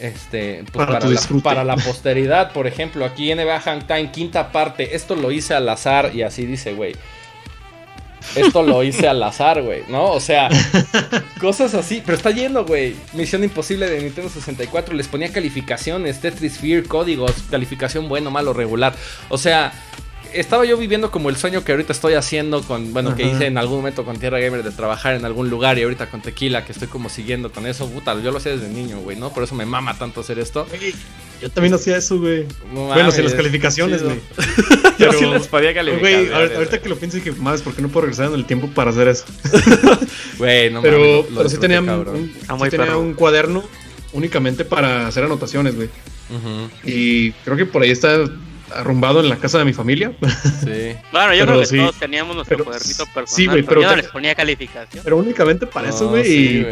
Este, 0.00 0.64
pues 0.72 0.86
Para 0.86 0.98
para, 0.98 1.08
la, 1.10 1.20
para 1.42 1.64
la 1.64 1.76
posteridad, 1.76 2.52
por 2.52 2.66
ejemplo, 2.66 3.04
aquí 3.04 3.32
NBA 3.32 3.60
Hang 3.60 3.86
Time, 3.86 4.10
quinta 4.10 4.50
parte, 4.50 4.96
esto 4.96 5.14
lo 5.14 5.30
hice 5.30 5.54
al 5.54 5.68
azar 5.68 6.10
y 6.12 6.22
así 6.22 6.44
dice, 6.44 6.72
güey. 6.74 6.96
Esto 8.34 8.62
lo 8.62 8.82
hice 8.82 9.08
al 9.08 9.22
azar, 9.22 9.62
güey, 9.62 9.82
¿no? 9.88 10.10
O 10.10 10.20
sea, 10.20 10.48
cosas 11.40 11.74
así, 11.74 12.02
pero 12.04 12.16
está 12.16 12.30
lleno, 12.30 12.64
güey. 12.64 12.96
Misión 13.12 13.44
imposible 13.44 13.88
de 13.88 14.00
Nintendo 14.00 14.30
64, 14.30 14.94
les 14.94 15.08
ponía 15.08 15.32
calificaciones, 15.32 16.20
Tetris 16.20 16.54
Sphere, 16.54 16.84
códigos, 16.84 17.32
calificación 17.50 18.08
bueno, 18.08 18.30
malo, 18.30 18.52
regular. 18.52 18.94
O 19.28 19.38
sea, 19.38 19.72
estaba 20.34 20.64
yo 20.64 20.76
viviendo 20.76 21.10
como 21.10 21.30
el 21.30 21.36
sueño 21.36 21.64
que 21.64 21.72
ahorita 21.72 21.92
estoy 21.92 22.14
haciendo 22.14 22.62
con, 22.62 22.92
bueno, 22.92 23.14
que 23.16 23.22
hice 23.24 23.46
en 23.46 23.58
algún 23.58 23.78
momento 23.78 24.04
con 24.04 24.18
Tierra 24.18 24.38
Gamer 24.40 24.62
de 24.62 24.70
trabajar 24.70 25.14
en 25.14 25.24
algún 25.24 25.50
lugar 25.50 25.78
y 25.78 25.82
ahorita 25.82 26.10
con 26.10 26.22
Tequila, 26.22 26.64
que 26.64 26.72
estoy 26.72 26.88
como 26.88 27.08
siguiendo 27.08 27.50
con 27.52 27.66
eso. 27.66 27.88
Puta, 27.88 28.14
yo 28.20 28.30
lo 28.30 28.38
hacía 28.38 28.52
desde 28.52 28.68
niño, 28.68 29.00
güey, 29.00 29.16
¿no? 29.16 29.32
Por 29.32 29.44
eso 29.44 29.54
me 29.54 29.66
mama 29.66 29.98
tanto 29.98 30.20
hacer 30.20 30.38
esto. 30.38 30.66
Güey, 30.68 30.94
Yo 31.40 31.50
también 31.50 31.74
hacía 31.74 31.96
eso, 31.96 32.18
güey. 32.18 32.46
No 32.72 32.86
Bueno, 32.86 33.10
sin 33.10 33.24
las 33.24 33.34
calificaciones, 33.34 34.02
güey. 34.02 34.20
Yo 34.98 35.12
sí 35.12 35.24
les 35.26 35.48
podía 35.48 35.72
Güey, 35.72 35.74
calificar. 35.74 36.34
ahorita, 36.34 36.56
ahorita 36.56 36.82
que 36.82 36.88
lo 36.88 36.96
pienso 36.96 37.16
dije, 37.16 37.32
más, 37.32 37.62
¿por 37.62 37.74
qué 37.74 37.82
no 37.82 37.88
puedo 37.88 38.02
regresar 38.06 38.26
en 38.28 38.34
el 38.34 38.44
tiempo 38.44 38.68
para 38.68 38.90
hacer 38.90 39.08
eso? 39.08 39.24
Güey, 40.38 40.70
no 40.70 40.82
pero 40.82 40.98
mames, 40.98 41.12
lo- 41.12 41.22
lo 41.30 41.36
pero 41.38 41.48
sí 41.48 41.56
tenía, 41.58 41.80
un, 41.80 42.32
sí 42.46 42.52
muy 42.58 42.70
tenía 42.70 42.96
un 42.96 43.14
cuaderno 43.14 43.64
únicamente 44.12 44.64
para 44.64 45.06
hacer 45.06 45.24
anotaciones, 45.24 45.74
güey. 45.74 45.88
Y 46.84 47.32
creo 47.44 47.56
que 47.56 47.66
por 47.66 47.82
ahí 47.82 47.90
está 47.90 48.18
arrumbado 48.76 49.20
en 49.20 49.28
la 49.28 49.36
casa 49.36 49.58
de 49.58 49.64
mi 49.64 49.72
familia. 49.72 50.12
Sí. 50.64 50.94
Bueno, 51.12 51.34
yo 51.34 51.40
Pero 51.40 51.46
creo 51.46 51.60
que 51.60 51.66
sí. 51.66 51.76
todos 51.78 51.94
teníamos 51.96 52.34
nuestro 52.36 52.56
Pero- 52.58 52.64
cuadernito 52.70 53.04
personal. 53.06 53.26
sí, 53.28 53.46
güey, 53.46 53.62
pero 53.62 53.82
yo 53.82 53.90
no 53.90 53.96
les 53.96 54.08
ponía 54.08 54.34
calificación. 54.34 55.04
Pero 55.04 55.16
únicamente 55.16 55.66
para 55.66 55.90
eso, 55.90 56.04
No, 56.04 56.10
güey. 56.10 56.24
sí, 56.24 56.66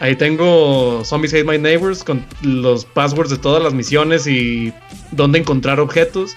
ahí 0.00 0.16
tengo 0.16 1.02
Zombies 1.04 1.32
Hate 1.34 1.44
My 1.46 1.58
Neighbors 1.58 2.04
con 2.04 2.24
los 2.42 2.84
passwords 2.84 3.30
de 3.30 3.38
todas 3.38 3.62
las 3.62 3.72
misiones 3.74 4.26
y 4.26 4.72
dónde 5.12 5.38
encontrar 5.38 5.80
objetos. 5.80 6.36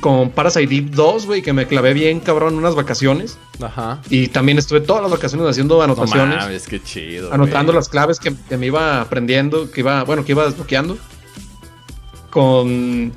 Con 0.00 0.28
Parasite 0.30 0.64
Eve 0.74 0.88
2, 0.90 1.24
güey, 1.24 1.40
que 1.40 1.54
me 1.54 1.66
clavé 1.66 1.94
bien 1.94 2.20
cabrón 2.20 2.56
unas 2.56 2.74
vacaciones. 2.74 3.38
Ajá. 3.62 4.02
Y 4.10 4.28
también 4.28 4.58
estuve 4.58 4.80
todas 4.82 5.00
las 5.00 5.10
vacaciones 5.10 5.48
haciendo 5.48 5.76
No 5.78 5.82
anotaciones. 5.84 6.36
mames, 6.36 6.66
qué 6.68 6.82
chido. 6.82 7.32
anotando 7.32 7.72
las 7.72 7.88
claves 7.88 8.20
que, 8.20 8.34
que 8.50 8.58
me 8.58 8.66
iba 8.66 9.00
aprendiendo, 9.00 9.70
que 9.70 9.80
iba, 9.80 10.04
bueno, 10.04 10.26
que 10.26 10.32
iba 10.32 10.44
desbloqueando. 10.44 10.98
Con 12.30 13.12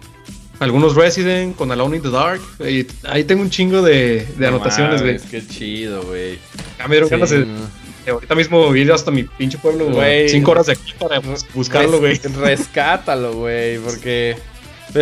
algunos 0.62 0.96
Resident, 0.96 1.56
con 1.56 1.72
Alone 1.72 1.98
in 1.98 2.04
the 2.04 2.10
Dark. 2.10 2.40
Y 2.60 2.88
ahí 3.04 3.24
tengo 3.26 3.42
un 3.42 3.50
chingo 3.50 3.82
de, 3.82 4.26
de 4.38 4.42
No 4.42 4.48
anotaciones, 4.56 5.02
güey. 5.02 5.20
Qué 5.30 5.46
chido, 5.46 6.04
güey. 6.04 6.40
Ya 6.78 6.88
me 6.88 6.96
dieron 6.96 7.10
Sí, 7.10 7.16
ganas 7.16 7.30
de, 7.32 7.40
no. 7.46 7.60
de 8.06 8.12
ahorita 8.12 8.36
mismo 8.36 8.76
ir 8.76 8.92
hasta 8.92 9.12
mi 9.12 9.24
pinche 9.24 9.58
pueblo, 9.58 9.88
Güey. 9.92 10.30
Cinco 10.30 10.52
horas 10.52 10.68
de 10.68 10.74
aquí 10.74 10.94
para 11.00 11.20
bus- 11.20 11.46
buscarlo, 11.54 12.00
güey. 12.00 12.14
Res- 12.16 12.36
Rescátalo, 12.36 13.34
güey, 13.34 13.78
porque... 13.80 14.38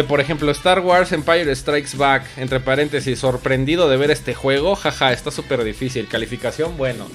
Por 0.07 0.19
ejemplo, 0.21 0.51
Star 0.51 0.81
Wars 0.81 1.11
Empire 1.13 1.55
Strikes 1.55 1.97
Back, 1.97 2.23
entre 2.37 2.59
paréntesis, 2.59 3.17
sorprendido 3.17 3.89
de 3.89 3.97
ver 3.97 4.11
este 4.11 4.35
juego, 4.35 4.75
jaja, 4.75 5.11
está 5.11 5.31
súper 5.31 5.63
difícil. 5.63 6.07
Calificación, 6.07 6.77
bueno, 6.77 7.07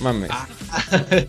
mames. 0.00 0.28
Ah. 0.30 0.46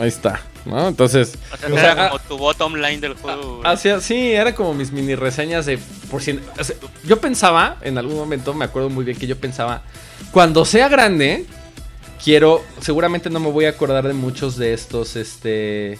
Ahí 0.00 0.08
está, 0.08 0.40
¿no? 0.64 0.88
Entonces, 0.88 1.38
O 1.52 1.56
sea, 1.56 1.68
o 1.68 1.72
era 1.72 1.94
sea, 1.94 2.08
como 2.08 2.20
tu 2.20 2.38
bottom 2.38 2.74
line 2.74 2.98
del 2.98 3.14
juego. 3.14 3.60
Hacía, 3.64 4.00
sí, 4.00 4.32
era 4.32 4.54
como 4.54 4.74
mis 4.74 4.92
mini 4.92 5.14
reseñas 5.14 5.66
de 5.66 5.78
por 6.10 6.22
si. 6.22 6.40
o 6.58 6.64
sea, 6.64 6.76
yo 7.04 7.20
pensaba, 7.20 7.76
en 7.82 7.98
algún 7.98 8.16
momento, 8.16 8.54
me 8.54 8.64
acuerdo 8.64 8.90
muy 8.90 9.04
bien 9.04 9.18
que 9.18 9.26
yo 9.26 9.36
pensaba, 9.36 9.82
cuando 10.32 10.64
sea 10.64 10.88
grande, 10.88 11.46
quiero. 12.22 12.62
Seguramente 12.80 13.30
no 13.30 13.40
me 13.40 13.50
voy 13.50 13.64
a 13.64 13.70
acordar 13.70 14.06
de 14.06 14.14
muchos 14.14 14.56
de 14.56 14.72
estos, 14.74 15.16
este. 15.16 15.98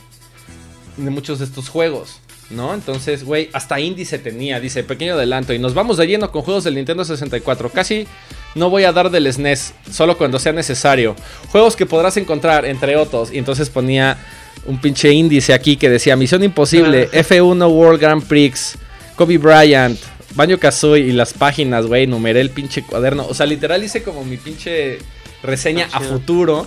De 0.96 1.11
muchos 1.11 1.38
de 1.38 1.44
estos 1.46 1.68
juegos. 1.68 2.20
¿No? 2.51 2.75
Entonces, 2.75 3.23
güey, 3.23 3.49
hasta 3.53 3.79
índice 3.79 4.18
tenía, 4.18 4.59
dice, 4.59 4.83
pequeño 4.83 5.14
adelanto. 5.14 5.53
Y 5.53 5.61
nos 5.61 5.73
vamos 5.73 5.96
de 5.99 6.09
lleno 6.09 6.33
con 6.33 6.42
juegos 6.42 6.64
del 6.64 6.75
Nintendo 6.75 7.05
64. 7.05 7.70
Casi 7.70 8.09
no 8.57 8.70
voy 8.70 8.83
a 8.83 8.92
dar 8.92 9.11
del 9.11 9.33
SNES, 9.33 9.75
solo 9.88 10.18
cuando 10.18 10.40
sea 10.40 10.53
necesario. 10.53 11.14
Juegos 11.53 11.77
que 11.77 11.87
podrás 11.87 12.16
encontrar, 12.16 12.64
entre 12.64 12.96
otros. 12.96 13.33
Y 13.33 13.38
entonces 13.38 13.70
ponía 13.70 14.18
un 14.66 14.81
pinche 14.81 15.12
índice 15.12 15.53
aquí 15.55 15.77
que 15.77 15.88
decía 15.88 16.16
Misión 16.16 16.42
Imposible, 16.44 17.11
F1 17.11 17.68
World 17.70 18.01
Grand 18.01 18.23
Prix, 18.25 18.77
Kobe 19.16 19.38
Bryant, 19.38 19.99
Banjo 20.35 20.59
Kazooie 20.59 21.07
y 21.09 21.12
las 21.12 21.33
páginas, 21.33 21.87
güey. 21.87 22.07
Numeré 22.07 22.40
el 22.40 22.51
pinche 22.51 22.83
cuaderno. 22.85 23.27
O 23.27 23.35
sea, 23.35 23.46
literal 23.46 23.83
hice 23.83 24.03
como 24.03 24.25
mi 24.25 24.37
pinche 24.37 24.99
reseña 25.42 25.88
Ah, 25.92 25.96
a 25.96 26.01
chido. 26.01 26.12
futuro. 26.12 26.66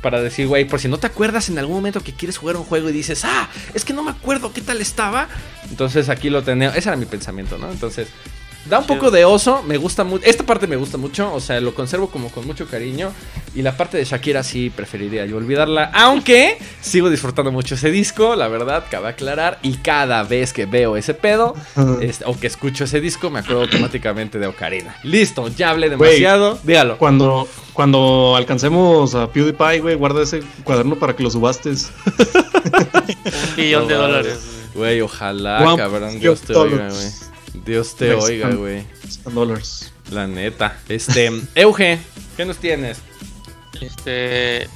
Para 0.00 0.20
decir, 0.20 0.48
güey, 0.48 0.64
por 0.64 0.80
si 0.80 0.88
no 0.88 0.98
te 0.98 1.06
acuerdas 1.06 1.48
en 1.48 1.58
algún 1.60 1.76
momento 1.76 2.00
que 2.00 2.12
quieres 2.12 2.36
jugar 2.36 2.56
un 2.56 2.64
juego 2.64 2.90
y 2.90 2.92
dices, 2.92 3.24
ah, 3.24 3.48
es 3.72 3.84
que 3.84 3.92
no 3.92 4.02
me 4.02 4.10
acuerdo 4.10 4.52
qué 4.52 4.60
tal 4.60 4.80
estaba. 4.80 5.28
Entonces 5.70 6.08
aquí 6.08 6.28
lo 6.28 6.42
tenía. 6.42 6.70
Ese 6.70 6.88
era 6.88 6.96
mi 6.96 7.04
pensamiento, 7.06 7.56
¿no? 7.56 7.70
Entonces, 7.70 8.08
da 8.68 8.78
un 8.78 8.86
poco 8.86 9.10
de 9.10 9.24
oso. 9.24 9.62
Me 9.62 9.76
gusta 9.76 10.04
mucho. 10.04 10.24
Esta 10.24 10.44
parte 10.44 10.66
me 10.66 10.76
gusta 10.76 10.98
mucho. 10.98 11.32
O 11.32 11.40
sea, 11.40 11.60
lo 11.60 11.74
conservo 11.74 12.08
como 12.08 12.30
con 12.30 12.46
mucho 12.46 12.66
cariño. 12.66 13.12
Y 13.54 13.62
la 13.62 13.76
parte 13.76 13.98
de 13.98 14.04
Shakira 14.04 14.42
sí 14.42 14.70
preferiría 14.70 15.26
yo 15.26 15.36
olvidarla. 15.36 15.90
Aunque 15.94 16.58
sigo 16.80 17.10
disfrutando 17.10 17.52
mucho 17.52 17.74
ese 17.74 17.90
disco, 17.90 18.34
la 18.36 18.48
verdad, 18.48 18.84
cabe 18.90 19.08
aclarar. 19.08 19.58
Y 19.62 19.74
cada 19.74 20.22
vez 20.22 20.52
que 20.52 20.66
veo 20.66 20.96
ese 20.96 21.14
pedo, 21.14 21.54
este, 22.00 22.24
o 22.24 22.38
que 22.38 22.46
escucho 22.46 22.84
ese 22.84 23.00
disco, 23.00 23.30
me 23.30 23.40
acuerdo 23.40 23.62
automáticamente 23.62 24.38
de 24.38 24.46
Ocarina. 24.46 24.96
Listo, 25.02 25.48
ya 25.48 25.70
hablé 25.70 25.90
demasiado. 25.90 26.58
Dígalo. 26.62 26.98
Cuando, 26.98 27.48
cuando 27.72 28.34
alcancemos 28.36 29.14
a 29.14 29.30
PewDiePie, 29.30 29.80
güey, 29.80 29.94
guarda 29.96 30.22
ese 30.22 30.42
cuaderno 30.64 30.96
para 30.96 31.14
que 31.14 31.22
lo 31.22 31.30
subastes. 31.30 31.90
Un 33.50 33.56
billón 33.56 33.88
de 33.88 33.94
dólares. 33.94 34.38
Güey, 34.74 35.00
ojalá, 35.02 35.74
cabrón. 35.76 36.18
Dios 36.18 36.40
te 36.40 36.54
billion 36.54 36.72
oiga, 36.72 36.88
güey. 36.88 37.31
Dios 37.54 37.96
te 37.96 38.12
Pues, 38.12 38.24
oiga, 38.24 38.48
um, 38.48 38.56
güey. 38.56 38.84
dólares. 39.32 39.92
La 40.10 40.26
neta. 40.26 40.78
Este, 40.88 41.30
Euge, 41.54 41.98
¿qué 42.36 42.44
nos 42.44 42.58
tienes? 42.58 42.98
Este. 43.80 44.68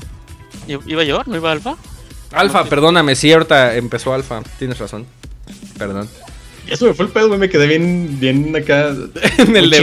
¿Iba 0.66 1.04
yo? 1.04 1.22
¿No 1.26 1.36
iba 1.36 1.52
Alfa? 1.52 1.76
Alfa, 2.32 2.64
No, 2.64 2.68
perdóname, 2.68 3.14
sí, 3.14 3.32
ahorita 3.32 3.76
empezó 3.76 4.12
Alfa. 4.14 4.42
Tienes 4.58 4.78
razón. 4.78 5.06
Perdón. 5.78 6.08
Ya 6.68 6.76
se 6.76 6.84
me 6.84 6.94
fue 6.94 7.06
el 7.06 7.12
pedo, 7.12 7.28
güey. 7.28 7.38
Me 7.38 7.48
quedé 7.48 7.66
bien, 7.68 8.18
bien 8.18 8.54
acá. 8.56 8.88
en 9.38 9.56
el 9.56 9.70
de 9.70 9.78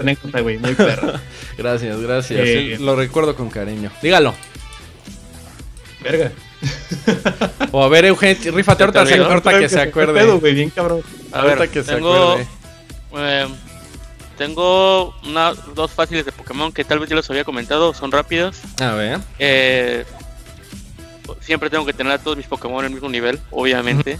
anécdota, 0.00 0.40
güey. 0.40 0.58
Muy 0.58 0.74
perro. 0.74 1.12
Gracias, 1.56 2.00
gracias. 2.00 2.40
Eh, 2.40 2.74
Sí, 2.76 2.82
lo 2.82 2.96
recuerdo 2.96 3.36
con 3.36 3.50
cariño. 3.50 3.90
Dígalo. 4.02 4.34
Verga. 6.02 6.32
O 7.72 7.82
a 7.82 7.88
ver, 7.88 8.04
Eugenio, 8.06 8.52
rífate 8.52 8.82
ahorita, 8.84 9.04
¿Te 9.04 9.12
olvidó? 9.14 9.26
ahorita 9.30 9.58
que 9.58 9.68
se 9.68 9.80
acuerde. 9.80 10.12
pedo, 10.20 10.40
güey. 10.40 10.54
Bien 10.54 10.70
cabrón. 10.70 11.02
A 11.32 11.40
Ahorita 11.40 11.60
ver, 11.60 11.68
que 11.70 11.82
se 11.82 11.94
tengo, 11.94 12.14
acuerde. 12.32 12.46
eh, 13.16 13.46
tengo 14.38 15.14
una, 15.26 15.52
dos 15.74 15.90
fáciles 15.92 16.24
de 16.24 16.32
Pokémon 16.32 16.72
que 16.72 16.84
tal 16.84 16.98
vez 16.98 17.08
ya 17.08 17.16
los 17.16 17.28
había 17.30 17.44
comentado, 17.44 17.94
son 17.94 18.10
rápidas. 18.12 18.60
A 18.80 18.92
ver. 18.94 19.18
Eh, 19.38 20.04
siempre 21.40 21.70
tengo 21.70 21.84
que 21.86 21.92
tener 21.92 22.12
a 22.12 22.18
todos 22.18 22.36
mis 22.36 22.46
Pokémon 22.46 22.80
en 22.80 22.86
el 22.86 22.92
mismo 22.92 23.08
nivel, 23.08 23.40
obviamente. 23.50 24.18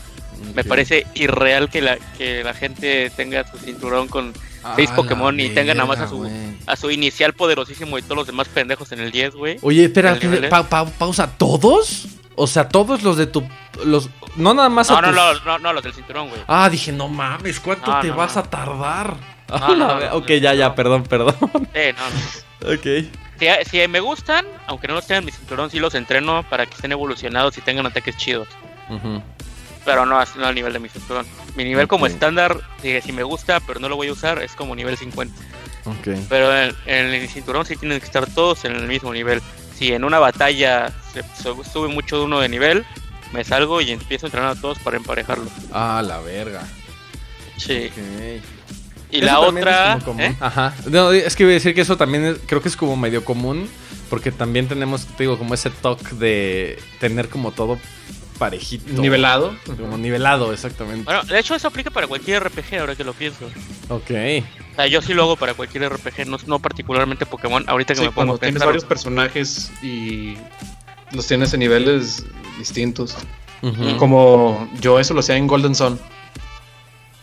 Me 0.54 0.64
parece 0.64 1.07
irreal 1.14 1.70
que 1.70 1.80
la, 1.80 1.96
que 2.18 2.42
la 2.44 2.54
gente 2.54 3.11
tenga 3.16 3.46
su 3.50 3.57
cinturón 3.59 4.09
con 4.09 4.33
seis 4.76 4.90
Ah, 4.92 4.96
Pokémon 4.96 5.38
y 5.38 5.50
tenga 5.50 5.74
nada 5.74 5.87
más 5.87 6.00
a 6.00 6.09
su, 6.09 6.28
a 6.66 6.76
su 6.76 6.90
inicial 6.90 7.33
poderosísimo 7.35 7.98
y 7.98 8.02
todos 8.02 8.16
los 8.16 8.26
demás 8.26 8.48
pendejos 8.48 8.90
en 8.92 9.00
el 9.00 9.11
10, 9.12 9.35
güey. 9.35 9.59
Oye, 9.62 9.85
espera, 9.85 10.18
pausa. 10.98 11.30
¿Todos? 11.38 12.07
O 12.37 12.47
sea, 12.47 12.68
todos 12.68 13.03
los 13.03 13.16
de 13.16 13.27
tu. 13.27 13.47
los 13.85 14.11
No 14.37 14.55
nada 14.55 14.68
más 14.68 14.90
a 14.90 15.01
No, 15.01 15.03
no, 15.03 15.09
tus- 15.33 15.44
no, 15.44 15.53
no, 15.53 15.59
no, 15.61 15.73
los 15.73 15.83
del 15.85 15.94
cinturón, 15.94 16.29
güey. 16.29 16.40
Ah, 16.49 16.68
dije, 16.68 16.90
no 16.92 17.09
mames, 17.09 17.61
¿cuánto 17.61 17.90
No, 17.92 18.01
te 18.01 18.09
no, 18.09 18.16
vas 18.16 18.37
a 18.37 18.42
tardar? 18.42 19.14
Ah, 19.51 20.11
ok, 20.14 20.27
ya, 20.40 20.55
ya, 20.55 20.75
perdón, 20.75 21.05
perdón. 21.05 21.37
Eh, 21.75 21.94
no, 21.97 22.68
no. 22.68 22.75
ok. 22.75 23.11
Si, 23.38 23.70
si 23.70 23.88
me 23.88 24.01
gustan, 24.01 24.47
aunque 24.66 24.88
no 24.88 24.94
los 24.94 25.07
tengan 25.07 25.23
en 25.23 25.27
mi 25.27 25.33
cinturón, 25.33 25.70
sí 25.70 25.79
los 25.79 25.94
entreno 25.94 26.42
para 26.49 26.66
que 26.66 26.75
estén 26.75 26.92
evolucionados 26.92 27.57
y 27.59 27.61
tengan 27.61 27.87
ataques 27.87 28.16
chidos. 28.16 28.49
Ujú. 28.88 29.23
Pero 29.85 30.07
no, 30.07 30.18
no 30.37 30.47
al 30.47 30.55
nivel 30.55 30.73
de 30.73 30.79
mi 30.79 30.88
cinturón. 30.88 31.27
Mi 31.57 31.64
nivel 31.64 31.87
como 31.88 32.07
estándar, 32.07 32.57
si, 32.81 33.01
si 33.03 33.12
me 33.12 33.23
gusta, 33.23 33.61
pero 33.61 33.81
no 33.81 33.88
lo 33.88 33.97
voy 33.97 34.09
a 34.09 34.12
usar, 34.12 34.42
es 34.42 34.53
como 34.57 34.75
nivel 34.75 34.97
50. 34.97 35.35
Ok. 35.85 36.09
Pero 36.29 36.57
en, 36.57 36.75
en 36.87 37.07
el 37.12 37.29
cinturón 37.29 37.66
sí 37.66 37.77
tienen 37.77 37.99
que 38.01 38.07
estar 38.07 38.27
todos 38.27 38.64
en 38.64 38.75
el 38.77 38.87
mismo 38.87 39.12
nivel. 39.12 39.42
Si 39.78 39.92
en 39.92 40.04
una 40.04 40.18
batalla 40.18 40.92
se, 41.12 41.22
se 41.22 41.70
sube 41.72 41.88
mucho 41.88 42.18
de 42.18 42.24
uno 42.24 42.40
de 42.40 42.48
nivel, 42.48 42.84
me 43.32 43.42
salgo 43.44 43.80
y 43.80 43.90
empiezo 43.90 44.26
a 44.26 44.28
entrenar 44.28 44.50
a 44.56 44.60
todos 44.60 44.78
para 44.78 44.96
emparejarlo. 44.96 45.46
Ah, 45.72 46.02
la 46.06 46.20
verga. 46.20 46.62
Sí. 47.56 47.90
Y 49.10 49.16
Eso 49.18 49.26
la 49.26 49.40
otra... 49.40 49.98
¿eh? 50.18 50.37
Ajá. 50.40 50.74
No, 50.90 51.12
es 51.12 51.34
que 51.37 51.42
iba 51.44 51.50
a 51.50 51.54
decir 51.54 51.74
que 51.74 51.80
eso 51.82 51.96
también 51.96 52.24
es- 52.24 52.38
creo 52.46 52.60
que 52.62 52.68
es 52.68 52.76
como 52.76 52.96
medio 52.96 53.24
común. 53.24 53.68
Porque 54.10 54.30
también 54.30 54.68
tenemos, 54.68 55.06
te 55.06 55.22
digo, 55.24 55.38
como 55.38 55.54
ese 55.54 55.70
toque 55.70 56.14
de 56.14 56.78
tener 57.00 57.28
como 57.28 57.50
todo 57.52 57.78
parejito. 58.38 59.01
Nivelado. 59.01 59.55
Como 59.79 59.97
nivelado, 59.99 60.53
exactamente. 60.53 61.05
Bueno, 61.05 61.23
de 61.25 61.38
hecho 61.38 61.55
eso 61.55 61.68
aplica 61.68 61.90
para 61.90 62.07
cualquier 62.07 62.42
RPG 62.44 62.79
ahora 62.81 62.94
que 62.97 63.05
lo 63.05 63.12
pienso. 63.12 63.47
Ok. 63.88 64.11
O 64.73 64.75
sea, 64.77 64.87
yo 64.88 65.01
sí 65.03 65.14
lo 65.14 65.23
hago 65.23 65.37
para 65.37 65.55
cualquier 65.55 65.88
RPG, 65.92 66.27
no, 66.27 66.37
no 66.47 66.59
particularmente 66.59 67.27
Pokémon. 67.27 67.64
Ahorita 67.68 67.94
que 67.94 68.01
Sí, 68.01 68.05
me 68.07 68.09
pongo 68.09 68.14
cuando 68.14 68.35
a 68.35 68.38
tienes 68.38 68.55
pensar. 68.55 68.66
varios 68.68 68.85
personajes 68.85 69.73
y 69.83 70.35
los 71.12 71.27
tienes 71.27 71.53
en 71.55 71.61
niveles 71.61 72.25
distintos. 72.59 73.16
Como 73.99 74.68
yo 74.81 75.01
eso 75.01 75.14
lo 75.14 75.20
hacía 75.20 75.37
en 75.37 75.47
Golden 75.47 75.75
Sun. 75.75 75.99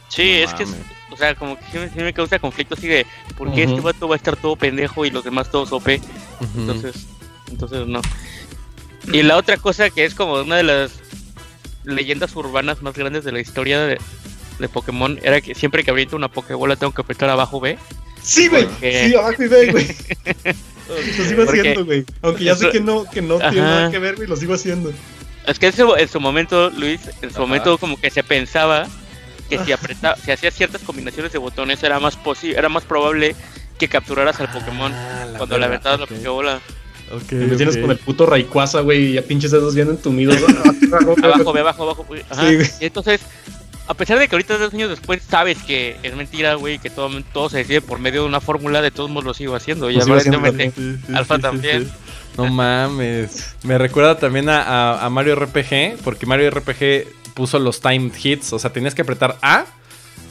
Sí, 0.08 0.40
No 0.40 0.44
es 0.46 0.54
que, 0.56 0.64
es- 0.64 0.76
o 1.12 1.18
sea, 1.18 1.36
como 1.36 1.58
que 1.72 1.78
me, 1.80 1.90
sí 1.90 2.00
me 2.00 2.14
causa 2.14 2.40
conflicto 2.40 2.74
así 2.76 2.88
de, 2.88 3.06
¿por 3.38 3.54
qué 3.54 3.64
este 3.64 3.80
vato 3.82 4.08
va 4.08 4.16
a 4.16 4.18
estar 4.18 4.36
todo 4.38 4.56
pendejo 4.56 5.06
y 5.06 5.12
los 5.12 5.24
demás 5.24 5.52
todos 5.52 5.72
OP? 5.74 6.02
Entonces, 6.58 7.06
entonces 7.50 7.86
no. 7.86 8.02
Y 9.12 9.24
la 9.24 9.38
otra 9.38 9.58
cosa 9.58 9.90
que 9.90 10.06
es 10.06 10.14
como 10.14 10.34
una 10.42 10.58
de 10.58 10.64
las 10.64 10.92
leyendas 11.84 12.36
urbanas 12.36 12.82
más 12.82 12.94
grandes 12.96 13.24
de 13.24 13.32
la 13.32 13.40
historia 13.40 13.80
de, 13.82 14.00
de 14.60 14.70
Pokémon 14.70 15.20
era 15.24 15.42
que 15.42 15.56
siempre 15.56 15.84
que 15.84 15.90
abriento 15.92 16.16
una 16.16 16.28
Pokébola 16.28 16.76
tengo 16.76 16.94
que 16.94 17.02
apretar 17.02 17.30
abajo 17.30 17.60
B. 17.60 17.78
Sí, 18.22 18.48
güey. 18.48 18.66
Porque- 18.66 19.08
Sí, 19.10 19.16
abajo 19.16 19.44
y 19.44 19.48
ve, 19.48 19.72
güey. 19.72 19.88
Lo 20.88 21.24
sigo 21.26 21.46
Porque- 21.46 21.60
haciendo, 21.62 21.86
güey. 21.86 22.06
Aunque 22.22 22.44
ya 22.44 22.56
sé 22.56 22.70
que 22.70 22.80
no, 22.80 23.06
que 23.10 23.22
no 23.22 23.38
tiene 23.40 23.62
nada 23.62 23.90
que 23.92 23.98
ver, 24.00 24.16
güey, 24.18 24.28
lo 24.28 24.36
sigo 24.36 24.54
haciendo. 24.54 24.92
Es 25.48 25.58
que 25.58 25.68
en 25.68 25.74
su, 25.74 25.96
en 25.96 26.08
su 26.08 26.20
momento, 26.20 26.70
Luis, 26.70 27.00
en 27.22 27.30
su 27.30 27.38
Ajá. 27.38 27.40
momento 27.40 27.78
como 27.80 28.00
que 28.00 28.10
se 28.12 28.24
pensaba 28.24 28.88
que 29.50 29.58
si 29.60 29.72
apretaba, 29.72 30.16
si 30.18 30.32
hacías 30.32 30.54
ciertas 30.54 30.82
combinaciones 30.82 31.32
de 31.32 31.40
botones 31.40 31.82
era 31.84 32.00
más 32.00 32.16
posi 32.16 32.52
era 32.52 32.70
más 32.70 32.84
probable 32.84 33.36
que 33.80 33.88
capturaras 33.90 34.40
al 34.40 34.50
Pokémon 34.52 34.94
Ah, 34.94 35.26
la 35.32 35.38
cuando 35.40 35.58
le 35.58 35.66
aventabas 35.66 36.00
la 36.02 36.06
Pokébola. 36.08 36.60
Ok, 37.14 37.32
Y 37.32 37.36
me 37.36 37.56
tienes 37.56 37.78
con 37.78 37.92
el 37.92 37.98
puto 37.98 38.26
Rayquaza, 38.26 38.82
güey, 38.82 39.08
y 39.08 39.14
ya 39.14 39.22
pinches 39.22 39.52
dedos 39.52 39.76
bien 39.76 39.90
entumidos. 39.90 40.38
abajo, 41.24 41.54
ve 41.54 41.60
abajo, 41.62 41.84
abajo. 41.84 42.06
Ajá. 42.30 42.48
Sí. 42.50 42.58
Y 42.82 42.86
entonces, 42.86 43.22
a 43.88 43.94
pesar 43.94 44.20
de 44.20 44.28
que 44.28 44.36
ahorita 44.36 44.58
dos 44.58 44.74
años 44.74 44.90
después 44.90 45.22
sabes 45.28 45.58
que 45.64 45.98
es 46.04 46.16
mentira, 46.16 46.56
güey, 46.56 46.80
que 46.80 46.90
todo, 46.90 47.10
todo 47.34 47.50
se 47.50 47.58
decide 47.60 47.82
por 47.82 48.00
medio 48.00 48.22
de 48.22 48.28
una 48.28 48.40
fórmula, 48.42 48.82
de 48.82 48.92
todos 48.92 49.10
modos 49.10 49.26
lo 49.26 49.34
sigo 49.34 49.56
haciendo. 49.56 49.90
Y 49.90 50.02
sigo 50.02 50.16
haciendo 50.16 50.38
aparentemente, 50.40 50.80
Sí, 51.02 51.04
sí, 51.08 51.14
Alfa 51.14 51.36
sí, 51.36 51.40
sí, 51.40 51.42
también. 51.42 51.86
sí. 51.86 51.92
No 52.38 52.48
mames. 52.48 53.56
Me 53.64 53.78
recuerda 53.78 54.18
también 54.18 54.48
a, 54.48 54.62
a- 54.62 55.06
a 55.06 55.10
Mario 55.10 55.36
RPG, 55.36 55.98
porque 56.04 56.26
Mario 56.26 56.50
RPG 56.50 57.08
puso 57.34 57.60
los 57.60 57.82
timed 57.82 58.14
hits, 58.24 58.54
o 58.54 58.60
sea, 58.60 58.72
tenías 58.72 58.96
que 58.96 59.02
apretar 59.02 59.38
A 59.42 59.66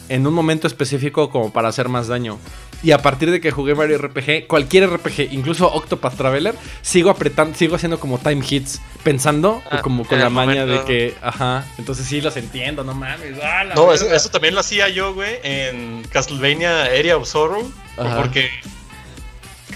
en 0.09 0.27
un 0.27 0.33
momento 0.35 0.67
específico 0.67 1.31
como 1.31 1.53
para 1.53 1.69
hacer 1.69 1.89
más 1.89 2.09
daño. 2.09 2.39
Y 2.83 2.93
a 2.93 2.99
partir 2.99 3.31
de 3.31 3.41
que 3.43 3.51
jugué 3.51 3.75
Mario 3.75 3.99
RPG, 3.99 4.47
cualquier 4.47 4.89
RPG, 4.89 5.33
incluso 5.33 5.71
Octopath 5.71 6.17
Traveler, 6.17 6.55
sigo 6.81 7.11
apretando, 7.11 7.55
sigo 7.57 7.77
haciendo 7.77 8.01
como 8.01 8.19
time 8.19 8.43
hits, 8.49 8.81
pensando 9.03 9.63
Ah, 9.71 9.83
como 9.83 10.07
con 10.07 10.19
la 10.19 10.31
maña 10.31 10.65
de 10.65 10.83
que, 10.85 11.15
ajá, 11.21 11.67
entonces 11.77 12.07
sí 12.07 12.23
los 12.23 12.37
entiendo, 12.39 12.83
no 12.83 12.95
mames. 12.95 13.37
ah, 13.43 13.65
la 13.65 13.75
No, 13.75 13.93
eso, 13.93 14.11
eso 14.15 14.31
también 14.31 14.55
lo 14.55 14.61
hacía 14.61 14.89
yo, 14.89 15.13
güey, 15.13 15.39
en 15.43 16.05
Castlevania 16.11 16.85
Area 16.85 17.19
of 17.19 17.29
Sorrow. 17.29 17.71
Ajá. 17.99 18.17
Porque 18.17 18.49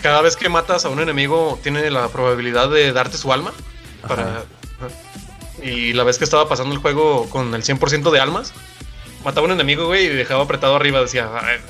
cada 0.03 0.23
vez 0.23 0.37
que 0.37 0.49
matas 0.49 0.85
a 0.87 0.89
un 0.89 1.01
enemigo, 1.01 1.59
tiene 1.63 1.91
la 1.91 2.09
probabilidad 2.09 2.71
de 2.71 2.93
darte 2.93 3.19
su 3.19 3.33
alma. 3.35 3.53
Para, 4.09 4.23
Ajá. 4.23 4.43
y 5.63 5.93
la 5.93 6.05
vez 6.05 6.17
que 6.19 6.25
estaba 6.25 6.49
pasando 6.49 6.75
el 6.75 6.81
juego 6.81 7.29
con 7.31 7.55
el 7.55 7.63
100% 7.63 8.11
de 8.11 8.21
almas, 8.21 8.53
mataba 9.25 9.43
a 9.47 9.49
un 9.51 9.53
enemigo, 9.53 9.87
güey, 9.87 10.07
y 10.07 10.09
dejaba 10.09 10.45
apretado 10.45 10.75
arriba. 10.77 11.01
Decía, 11.01 11.25
"A 11.27 11.43
ver, 11.45 11.61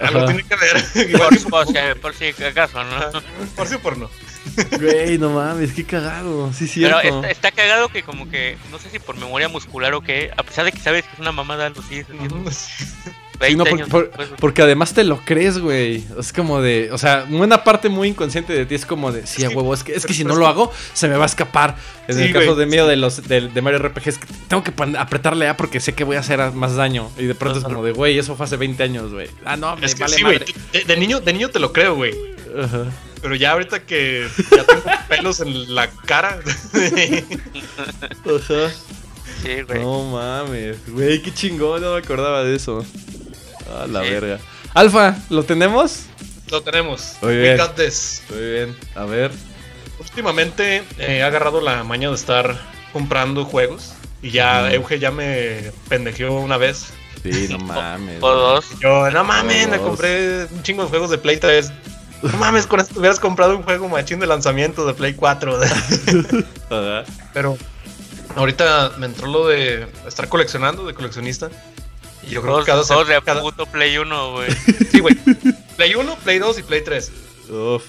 algo 0.00 0.18
Ajá. 0.20 0.26
tiene 0.26 0.44
que 0.44 0.56
ver. 0.56 0.84
Por, 1.18 1.50
por 1.50 1.66
si, 1.66 1.74
por 2.00 2.14
si 2.14 2.44
acaso, 2.44 2.82
¿no? 2.84 3.10
por 3.56 3.66
sí 3.66 3.74
o 3.74 3.80
por 3.80 3.96
no. 3.98 4.08
Güey, 4.80 5.18
no 5.18 5.30
mames, 5.30 5.72
qué 5.72 5.84
cagado. 5.84 6.52
Sí, 6.52 6.70
Pero 6.76 7.00
cierto. 7.00 7.18
está, 7.18 7.30
está 7.30 7.50
cagado 7.52 7.88
que 7.88 8.02
como 8.02 8.30
que, 8.30 8.56
no 8.70 8.78
sé 8.78 8.88
si 8.90 8.98
por 8.98 9.16
memoria 9.16 9.48
muscular 9.48 9.92
o 9.94 10.00
qué, 10.00 10.30
a 10.36 10.42
pesar 10.42 10.64
de 10.64 10.72
que 10.72 10.78
sabes 10.80 11.04
que 11.04 11.12
es 11.14 11.18
una 11.18 11.32
mamada, 11.32 11.68
lo 11.68 11.82
sigues 11.82 12.06
haciendo. 12.06 12.50
Sí, 13.40 13.54
20 13.54 13.56
no, 13.56 13.64
por- 13.64 13.72
años 13.74 13.88
por- 13.88 14.06
después, 14.08 14.28
güey. 14.30 14.40
porque 14.40 14.62
además 14.62 14.94
te 14.94 15.04
lo 15.04 15.18
crees, 15.24 15.58
güey. 15.58 16.04
Es 16.18 16.32
como 16.32 16.60
de, 16.60 16.90
o 16.90 16.98
sea, 16.98 17.24
una 17.30 17.62
parte 17.62 17.88
muy 17.88 18.08
inconsciente 18.08 18.52
de 18.52 18.66
ti 18.66 18.74
es 18.74 18.84
como 18.84 19.12
de, 19.12 19.26
sí, 19.28 19.44
a 19.44 19.48
huevo, 19.50 19.72
es 19.74 19.84
que, 19.84 19.92
es 19.94 20.04
que 20.06 20.12
si 20.12 20.24
no 20.24 20.34
lo 20.34 20.46
hago, 20.48 20.72
se 20.92 21.06
me 21.06 21.16
va 21.16 21.22
a 21.22 21.26
escapar. 21.26 21.76
En 22.08 22.16
Sí, 22.16 22.22
el 22.22 22.32
caso 22.32 22.46
güey, 22.54 22.58
de 22.58 22.66
miedo 22.66 22.86
sí. 22.86 22.90
de 22.90 22.96
los 22.96 23.28
de, 23.28 23.42
de 23.48 23.62
Mario 23.62 23.78
RPG, 23.78 24.08
es 24.08 24.18
que 24.18 24.26
tengo 24.48 24.64
que 24.64 24.72
apretarle 24.98 25.46
A 25.48 25.56
porque 25.56 25.78
sé 25.78 25.94
que 25.94 26.02
voy 26.04 26.16
a 26.16 26.20
hacer 26.20 26.40
más 26.52 26.74
daño. 26.74 27.10
Y 27.16 27.26
de 27.26 27.34
pronto 27.36 27.58
es 27.60 27.64
como 27.64 27.84
de, 27.84 27.92
güey, 27.92 28.18
eso 28.18 28.34
fue 28.34 28.46
hace 28.46 28.56
20 28.56 28.82
años, 28.82 29.12
güey. 29.12 29.28
Ah, 29.44 29.56
no, 29.56 29.76
me 29.76 29.86
Es 29.86 29.94
que 29.94 30.02
vale 30.02 30.16
sí, 30.16 30.22
güey. 30.22 30.40
de 30.86 30.96
niño, 30.96 31.20
de 31.20 31.32
niño 31.32 31.48
te 31.50 31.60
lo 31.60 31.72
creo, 31.72 31.94
güey. 31.94 32.14
Ajá. 32.60 32.86
Pero 33.22 33.34
ya 33.36 33.52
ahorita 33.52 33.80
que 33.84 34.26
ya 34.50 34.64
tengo 34.64 34.82
pelos 35.08 35.40
en 35.40 35.74
la 35.74 35.88
cara. 36.06 36.40
Ajá. 38.24 38.70
Sí, 39.42 39.62
güey. 39.66 39.80
No 39.80 40.02
mames, 40.10 40.78
güey, 40.90 41.22
qué 41.22 41.32
chingón, 41.32 41.80
no 41.82 41.92
me 41.92 41.98
acordaba 41.98 42.42
de 42.42 42.56
eso. 42.56 42.84
A 43.76 43.86
la 43.86 44.02
Sí. 44.04 44.10
verga. 44.10 44.38
Alfa, 44.74 45.16
¿lo 45.30 45.42
tenemos? 45.44 46.04
lo 46.50 46.62
tenemos. 46.62 47.16
Muy 47.20 47.32
We 47.34 47.42
bien. 47.42 47.56
got 47.58 47.74
this. 47.74 48.22
Muy 48.30 48.40
bien, 48.40 48.76
a 48.94 49.04
ver. 49.04 49.30
Últimamente 50.00 50.78
eh, 50.98 51.18
he 51.18 51.22
agarrado 51.22 51.60
la 51.60 51.84
maña 51.84 52.08
de 52.08 52.14
estar 52.14 52.58
comprando 52.92 53.44
juegos. 53.44 53.92
Y 54.22 54.30
ya. 54.30 54.72
Euge 54.72 54.98
ya 54.98 55.10
me 55.10 55.72
pendejeó 55.88 56.40
una 56.40 56.56
vez. 56.56 56.86
Sí, 57.22 57.48
no 57.50 57.58
mames. 57.64 58.22
O 58.22 58.30
dos. 58.30 58.64
Yo, 58.80 59.10
no 59.10 59.24
mames, 59.24 59.68
me 59.68 59.78
compré 59.78 60.44
un 60.44 60.62
chingo 60.62 60.84
de 60.84 60.88
juegos 60.88 61.10
de 61.10 61.18
Play 61.18 61.36
3. 61.36 61.70
No 62.22 62.36
mames, 62.38 62.66
con 62.66 62.80
esto 62.80 62.98
hubieras 62.98 63.20
comprado 63.20 63.56
un 63.56 63.62
juego 63.62 63.88
machín 63.88 64.18
de 64.18 64.26
lanzamiento 64.26 64.86
de 64.86 64.94
Play 64.94 65.14
4. 65.14 65.58
Ajá. 66.70 67.04
Pero 67.34 67.56
ahorita 68.36 68.92
me 68.98 69.06
entró 69.06 69.26
lo 69.26 69.46
de 69.48 69.86
estar 70.06 70.28
coleccionando, 70.28 70.86
de 70.86 70.94
coleccionista. 70.94 71.50
Yo 72.28 72.42
creo 72.42 72.54
Dos, 72.56 72.64
que 72.64 72.70
cada, 72.72 72.82
dos 72.82 73.08
de 73.08 73.22
cada- 73.22 73.40
puto 73.40 73.66
Play 73.66 73.96
1, 73.98 74.32
güey. 74.32 74.48
Sí, 74.92 75.00
güey. 75.00 75.14
Play 75.76 75.94
1, 75.94 76.16
Play 76.16 76.38
2 76.38 76.58
y 76.58 76.62
Play 76.62 76.82
3. 76.82 77.12
Uf. 77.50 77.84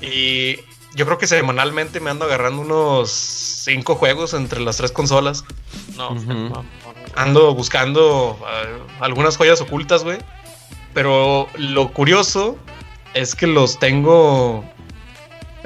Y 0.00 0.56
yo 0.94 1.06
creo 1.06 1.18
que 1.18 1.26
semanalmente 1.26 2.00
me 2.00 2.10
ando 2.10 2.24
agarrando 2.24 2.62
unos 2.62 3.10
5 3.10 3.94
juegos 3.96 4.34
entre 4.34 4.60
las 4.60 4.76
tres 4.76 4.92
consolas. 4.92 5.44
No, 5.96 6.14
no, 6.14 6.48
no. 6.48 6.64
Ando 7.16 7.54
buscando 7.54 8.38
eh, 8.48 8.78
algunas 9.00 9.36
joyas 9.36 9.60
ocultas, 9.60 10.04
güey. 10.04 10.18
Pero 10.94 11.48
lo 11.56 11.92
curioso 11.92 12.56
es 13.14 13.34
que 13.34 13.46
los 13.46 13.78
tengo 13.78 14.64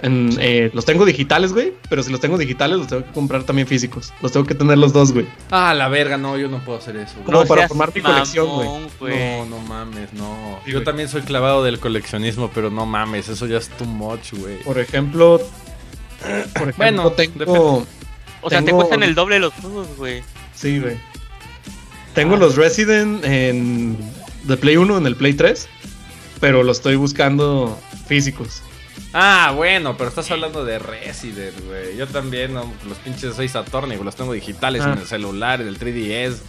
En, 0.03 0.37
eh, 0.41 0.71
los 0.75 0.85
tengo 0.85 1.05
digitales, 1.05 1.53
güey. 1.53 1.73
Pero 1.89 2.03
si 2.03 2.11
los 2.11 2.21
tengo 2.21 2.37
digitales, 2.37 2.77
los 2.77 2.89
tengo 2.89 3.05
que 3.05 3.13
comprar 3.13 3.45
también 3.45 3.69
físicos. 3.69 4.13
Los 4.21 4.33
tengo 4.33 4.45
que 4.45 4.55
tener 4.57 4.77
los 4.77 4.93
dos, 4.93 5.13
güey. 5.13 5.27
Ah, 5.51 5.73
la 5.75 5.89
verga, 5.89 6.17
no, 6.19 6.37
yo 6.37 6.49
no 6.49 6.59
puedo 6.65 6.79
hacer 6.79 6.97
eso. 6.97 7.15
güey. 7.21 7.27
No, 7.33 7.41
No 7.43 7.47
para 7.47 7.61
seas 7.63 7.69
formar 7.69 7.93
mi 7.95 8.01
colección, 8.01 8.49
güey. 8.49 8.67
mamón, 8.69 8.89
güey. 8.99 9.19
No, 9.39 9.47
no 9.47 9.59
mames, 9.61 10.13
no. 10.13 10.59
Sí, 10.65 10.73
yo 10.73 10.79
güey. 10.79 10.85
también 10.85 11.09
soy 11.09 11.23
clavado 11.23 11.63
del 11.63 11.79
coleccionismo, 11.79 12.51
pero 12.53 12.69
no 12.71 12.85
mames, 12.85 13.29
eso 13.29 13.47
ya 13.47 13.59
es 13.59 13.69
too 13.69 13.85
much, 13.85 14.33
güey. 14.33 14.59
Por 14.65 14.79
ejemplo. 14.81 15.41
Por 16.21 16.69
ejemplo, 16.71 16.75
Bueno, 16.77 17.13
tengo. 17.13 17.87
O 18.45 18.51
sea, 18.51 18.59
te 18.59 18.67
Tengo- 18.67 18.79
cuestan 18.79 19.05
el 19.05 19.15
doble 19.15 19.39
los 19.39 19.53
juegos, 19.55 19.87
güey. 19.97 20.23
Sí, 20.55 20.81
güey. 20.81 20.97
Tengo 22.15 22.37
los 22.37 22.57
Resident 22.57 23.25
en. 23.25 23.97
De 24.45 24.57
Play 24.57 24.77
1 24.77 24.99
en 24.99 25.07
el 25.07 25.15
Play 25.17 25.35
3. 25.35 25.69
Pero 26.41 26.65
los 26.65 26.79
estoy 26.79 26.97
buscando 26.97 27.79
físicos. 28.09 28.63
Ah, 29.15 29.53
bueno, 29.55 29.97
pero 29.97 30.09
estás 30.09 30.31
hablando 30.31 30.65
de 30.65 30.79
Resident, 30.79 31.55
güey. 31.67 31.97
Yo 31.97 32.07
también, 32.07 32.55
no, 32.55 32.73
los 32.89 32.99
pinches 32.99 33.35
6 33.37 33.51
Saturn, 33.51 33.89
güey, 33.91 34.03
los 34.05 34.17
tengo 34.17 34.33
digitales 34.33 34.83
Ah. 34.85 34.93
en 34.93 34.99
el 35.01 35.07
celular, 35.07 35.61
en 35.61 35.69
el 35.69 35.79
3DS. 35.79 36.41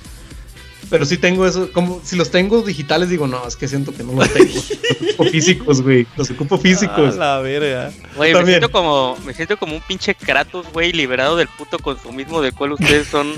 Pero 0.90 1.06
sí 1.06 1.18
tengo 1.18 1.46
eso. 1.48 1.72
Como 1.72 2.02
si 2.04 2.16
los 2.16 2.30
tengo 2.30 2.62
digitales, 2.62 3.10
digo, 3.10 3.26
no, 3.28 3.48
es 3.48 3.56
que 3.56 3.68
siento 3.68 3.94
que 3.94 4.04
no 4.04 4.14
los 4.14 4.32
tengo. 4.32 4.54
los 5.02 5.14
ocupo 5.16 5.24
físicos, 5.30 5.82
güey. 5.82 6.06
Los 6.18 6.30
ocupo 6.32 6.58
físicos. 6.58 7.16
Ah, 7.16 7.18
la 7.18 7.40
verga. 7.40 7.92
Güey, 8.16 8.32
me 8.32 8.38
también. 8.40 8.60
siento 8.60 8.72
como 8.72 9.18
me 9.26 9.34
siento 9.34 9.58
como 9.58 9.76
un 9.76 9.82
pinche 9.82 10.14
Kratos, 10.14 10.66
güey, 10.72 10.92
liberado 10.94 11.36
del 11.36 11.48
puto 11.48 11.80
consumismo 11.80 12.42
del 12.42 12.54
cual 12.54 12.74
ustedes 12.74 13.08
son 13.08 13.34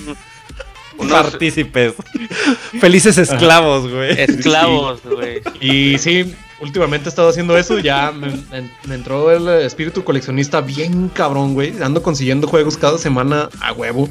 unos 0.97 1.11
Partícipes. 1.11 1.93
Felices 2.79 3.17
esclavos, 3.17 3.89
güey. 3.91 4.11
esclavos, 4.21 5.01
güey. 5.03 5.41
Y 5.61 5.97
sí, 5.97 6.33
últimamente 6.61 7.07
he 7.07 7.09
estado 7.09 7.29
haciendo 7.29 7.57
eso. 7.57 7.79
Ya 7.79 8.11
me, 8.11 8.27
me- 8.29 8.71
me 8.87 8.95
entró 8.95 9.31
el 9.31 9.47
espíritu 9.63 10.03
coleccionista 10.03 10.61
bien 10.61 11.09
cabrón, 11.09 11.53
güey. 11.53 11.73
Ando 11.81 12.01
consiguiendo 12.01 12.47
juegos 12.47 12.77
cada 12.77 12.97
semana 12.97 13.49
a 13.61 13.73
huevo. 13.73 14.09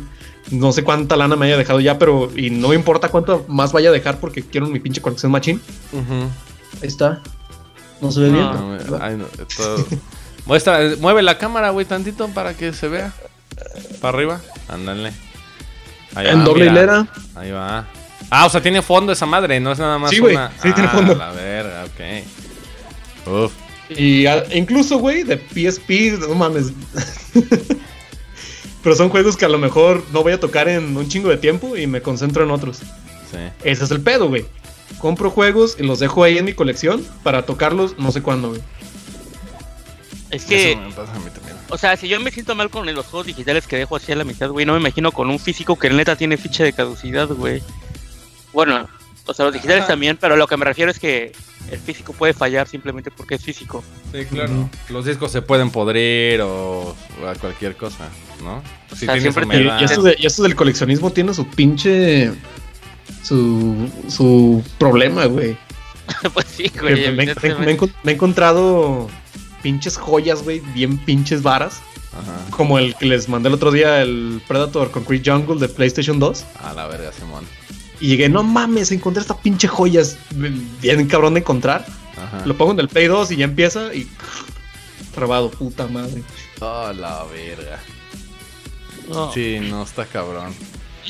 No 0.51 0.73
sé 0.73 0.85
cuánta 0.85 1.17
lana 1.17 1.37
me 1.37 1.47
haya 1.47 1.57
dejado 1.57 1.81
ya, 1.81 1.99
pero. 1.99 2.31
Y 2.37 2.51
no 2.51 2.69
me 2.69 2.75
importa 2.75 3.09
cuánto 3.09 3.45
más 3.49 3.73
vaya 3.73 3.89
a 3.89 3.93
dejar 3.93 4.19
porque 4.21 4.43
quiero 4.43 4.67
mi 4.67 4.79
pinche 4.79 5.01
colección 5.01 5.33
machín. 5.33 5.61
Ahí 6.83 6.89
está. 6.89 7.23
No 8.01 8.13
se 8.13 8.21
ve 8.21 8.29
No, 8.31 8.69
bien. 8.69 8.79
Pero- 8.85 8.99
ay, 9.03 9.17
no, 9.17 9.25
todo- 9.57 9.87
Muestra, 10.47 10.81
mueve 11.01 11.23
la 11.23 11.39
cámara, 11.39 11.71
güey, 11.71 11.87
tantito 11.87 12.29
para 12.29 12.53
que 12.55 12.75
se 12.75 12.89
vea. 12.89 13.15
Para 14.03 14.19
arriba. 14.19 14.41
Ándale. 14.69 15.13
Ahí 16.15 16.27
en 16.29 16.41
va, 16.41 16.45
doble 16.45 16.61
mira. 16.71 16.73
hilera. 16.73 17.07
Ahí 17.35 17.51
va. 17.51 17.87
Ah, 18.31 18.47
o 18.47 18.51
sea, 18.51 18.61
tiene 18.63 18.83
fondo 18.83 19.13
esa 19.13 19.27
madre, 19.27 19.61
no 19.61 19.73
es 19.73 19.79
nada 19.79 19.99
más 19.99 20.11
Sí, 20.11 20.19
güey, 20.19 20.35
una. 20.35 20.51
sí, 20.63 20.73
tiene 20.73 20.89
Ah, 20.89 20.95
fondo. 20.97 21.15
La 21.15 21.31
verga, 21.33 21.85
ok. 21.85 23.33
Uf. 23.45 23.53
Y 23.91 24.27
a- 24.27 24.45
incluso, 24.55 24.99
güey, 24.99 25.23
de 25.25 25.37
PSP, 25.37 26.19
no 26.29 26.35
mames. 26.35 26.73
Pero 28.83 28.97
son 28.97 29.09
juegos 29.09 29.37
que 29.37 29.45
a 29.45 29.49
lo 29.49 29.59
mejor 29.59 30.05
no 30.13 30.23
voy 30.23 30.33
a 30.33 30.41
tocar 30.41 30.69
en 30.69 30.97
un 30.97 31.09
chingo 31.09 31.31
de 31.31 31.39
tiempo 31.39 31.77
y 31.77 31.87
me 31.87 32.03
concentro 32.03 32.45
en 32.45 32.51
otros. 32.51 32.79
Sí. 33.31 33.39
Ese 33.63 33.85
es 33.85 33.91
el 33.91 34.01
pedo, 34.03 34.29
güey. 34.29 34.45
Compro 34.99 35.31
juegos 35.31 35.77
y 35.79 35.83
los 35.85 35.99
dejo 36.01 36.23
ahí 36.23 36.37
en 36.39 36.45
mi 36.45 36.53
colección 36.53 37.05
para 37.23 37.43
tocarlos 37.47 37.99
no 37.99 38.13
sé 38.13 38.21
cuándo, 38.23 38.51
güey. 38.51 38.61
Es 40.35 40.45
que 40.47 40.73
Eso 40.73 40.81
me 40.81 40.93
pasa 40.93 41.13
a 41.15 41.19
mí 41.19 41.31
también. 41.33 41.57
O 41.71 41.79
sea, 41.79 41.97
si 41.97 42.09
yo 42.09 42.19
me 42.21 42.31
siento 42.31 42.55
mal 42.55 42.71
con 42.71 42.93
los 42.93 43.07
juegos 43.07 43.27
digitales 43.27 43.67
que 43.67 43.77
dejo 43.77 43.97
así 43.97 44.13
a 44.13 44.17
la 44.17 44.25
mitad, 44.25 44.49
güey, 44.51 44.67
no 44.67 44.73
me 44.75 44.81
imagino 44.81 45.13
con 45.13 45.31
un 45.31 45.39
físico 45.39 45.79
que 45.79 45.91
neta 45.91 46.17
tiene 46.17 46.37
ficha 46.37 46.65
de 46.65 46.73
caducidad, 46.73 47.29
güey. 47.29 47.63
Bueno, 48.53 48.89
o 49.27 49.35
sea, 49.35 49.45
los 49.47 49.55
digitales 49.55 49.83
Ajá. 49.85 49.93
también, 49.93 50.17
pero 50.21 50.37
lo 50.37 50.47
que 50.47 50.57
me 50.57 50.65
refiero 50.65 50.91
es 50.91 50.99
que 50.99 51.33
el 51.71 51.79
físico 51.79 52.13
puede 52.13 52.33
fallar 52.35 52.69
simplemente 52.69 53.11
porque 53.11 53.37
es 53.37 53.43
físico. 53.43 53.83
Sí, 54.13 54.25
claro. 54.27 54.69
Los 54.91 55.07
discos 55.07 55.33
se 55.33 55.41
pueden 55.43 55.71
podrir 55.71 56.41
o, 56.43 56.95
o 57.23 57.27
a 57.27 57.35
cualquier 57.37 57.77
cosa, 57.77 58.09
¿no? 58.43 58.63
Si 58.91 59.07
sea, 59.07 59.15
tienes 59.15 59.35
siempre 59.35 59.47
te- 59.59 59.65
Y, 59.81 59.85
esto 59.85 60.03
de- 60.03 60.17
y 60.19 60.27
esto 60.27 60.43
del 60.43 60.55
coleccionismo 60.55 61.11
tiene 61.11 61.33
su 61.35 61.47
pinche. 61.47 62.33
Su, 63.23 63.91
su 64.09 64.63
problema, 64.79 65.25
güey. 65.27 65.57
pues 66.35 66.47
sí, 66.47 66.71
güey. 66.79 66.95
me, 66.95 67.01
me- 67.01 67.13
me- 67.13 67.23
evidentemente. 67.33 67.65
me 67.65 67.73
he 67.73 67.79
encon- 67.79 67.93
me 68.03 68.13
he 68.13 68.15
encontrado 68.15 69.09
pinches 69.65 69.97
joyas, 69.97 70.43
güey, 70.45 70.61
bien 70.75 70.99
pinches 70.99 71.43
varas. 71.43 71.81
Ajá. 72.13 72.51
Como 72.51 72.79
el 72.79 72.95
que 72.95 73.07
les 73.07 73.29
mandé 73.29 73.49
el 73.49 73.55
otro 73.57 73.73
día, 73.73 74.01
el 74.03 74.41
Predator 74.47 74.91
Concrete 74.93 75.29
Jungle 75.29 75.59
de 75.59 75.69
PlayStation 75.69 76.21
2. 76.21 76.45
A 76.63 76.73
la 76.75 76.87
verga, 76.87 77.11
Simón. 77.13 77.45
Y 77.99 78.09
llegué, 78.09 78.29
no 78.29 78.43
mames, 78.45 78.93
encontré 78.93 79.21
esta 79.23 79.37
pinche 79.37 79.67
joya. 79.67 80.01
es 80.03 80.17
Bien 80.81 81.07
cabrón 81.09 81.35
de 81.35 81.41
encontrar. 81.41 81.85
Ajá. 82.17 82.43
Lo 82.47 82.57
pongo 82.57 82.73
en 82.73 82.81
el 82.81 82.89
Play 82.89 83.07
2 83.09 83.33
y 83.33 83.37
ya 83.37 83.45
empieza 83.47 83.93
y. 83.95 84.09
Trabado, 85.15 85.51
puta 85.51 85.87
madre. 85.87 86.23
Oh, 86.61 86.93
la 86.93 87.25
verga. 87.25 87.81
No. 89.09 89.33
Sí, 89.33 89.59
no, 89.61 89.83
está 89.83 90.05
cabrón. 90.07 90.53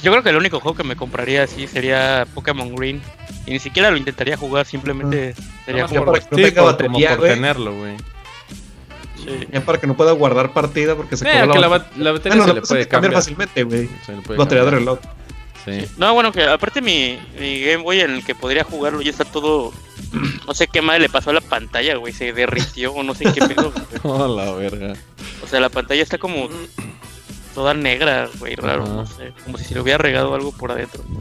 Yo 0.03 0.11
creo 0.11 0.23
que 0.23 0.31
el 0.31 0.37
único 0.37 0.61
juego 0.61 0.77
que 0.77 0.85
me 0.85 0.97
compraría 0.97 1.43
así 1.45 1.67
sería 1.67 2.27
Pokémon 2.35 2.75
Green. 2.75 3.03
Y 3.47 3.53
ni 3.53 3.59
siquiera 3.59 3.91
lo 3.91 3.97
intentaría 3.97 4.37
jugar, 4.37 4.67
simplemente 4.67 5.35
sería 5.67 5.87
jugar. 5.87 6.23
Sí, 6.23 6.51
por- 6.51 6.65
batería, 6.65 7.11
como 7.11 7.19
por 7.19 7.29
tenerlo, 7.29 7.75
güey. 7.77 7.97
Sí. 9.25 9.49
Ya 9.53 9.61
para 9.65 9.81
que 9.81 9.87
no 9.87 9.97
pueda 9.97 10.13
guardar 10.13 10.53
partida 10.53 10.95
porque 10.97 11.17
se 11.17 11.27
Eh, 11.27 11.33
acabó 11.33 11.53
que 11.55 11.59
la, 11.61 11.69
bat- 11.69 11.93
la 11.97 12.13
batería 12.13 12.35
Ah, 12.35 12.37
no, 12.37 12.43
se 12.43 12.49
la 12.49 12.55
le 12.55 12.61
puedes 12.61 12.69
puede 12.69 12.89
cambiar 12.89 13.13
cambiar. 13.13 13.23
fácilmente, 13.23 13.63
güey. 13.65 14.37
Batería 14.37 14.65
de 14.65 14.71
reloj. 14.71 14.99
Sí. 15.65 15.87
No, 15.97 16.13
bueno, 16.13 16.31
que 16.31 16.45
aparte 16.45 16.83
mi, 16.83 17.19
mi 17.41 17.61
Game 17.63 17.83
Boy 17.83 18.01
en 18.01 18.11
el 18.11 18.25
que 18.25 18.35
podría 18.35 18.65
jugarlo 18.65 19.01
ya 19.01 19.11
está 19.11 19.25
todo. 19.25 19.73
No 20.47 20.53
sé 20.53 20.67
qué 20.69 20.83
madre 20.83 21.01
le 21.01 21.09
pasó 21.09 21.31
a 21.31 21.33
la 21.33 21.41
pantalla, 21.41 21.97
güey. 21.97 22.13
Se 22.13 22.33
derritió 22.35 22.93
o 22.93 23.03
no 23.03 23.15
sé 23.15 23.25
qué 23.33 23.41
pedo. 23.41 23.73
Oh, 24.03 24.29
la 24.29 24.53
verga. 24.53 24.93
O 25.43 25.47
sea, 25.47 25.61
la 25.61 25.71
pantalla 25.71 26.03
está 26.03 26.19
como 26.19 26.49
toda 27.55 27.73
negra, 27.73 28.29
güey, 28.39 28.55
raro, 28.57 28.85
no 28.87 29.07
sé. 29.07 29.33
Como 29.45 29.57
si 29.57 29.65
se 29.65 29.75
le 29.75 29.81
hubiera 29.81 29.97
regado 29.99 30.35
algo 30.35 30.53
por 30.53 30.71
adentro. 30.73 31.03
no 31.09 31.21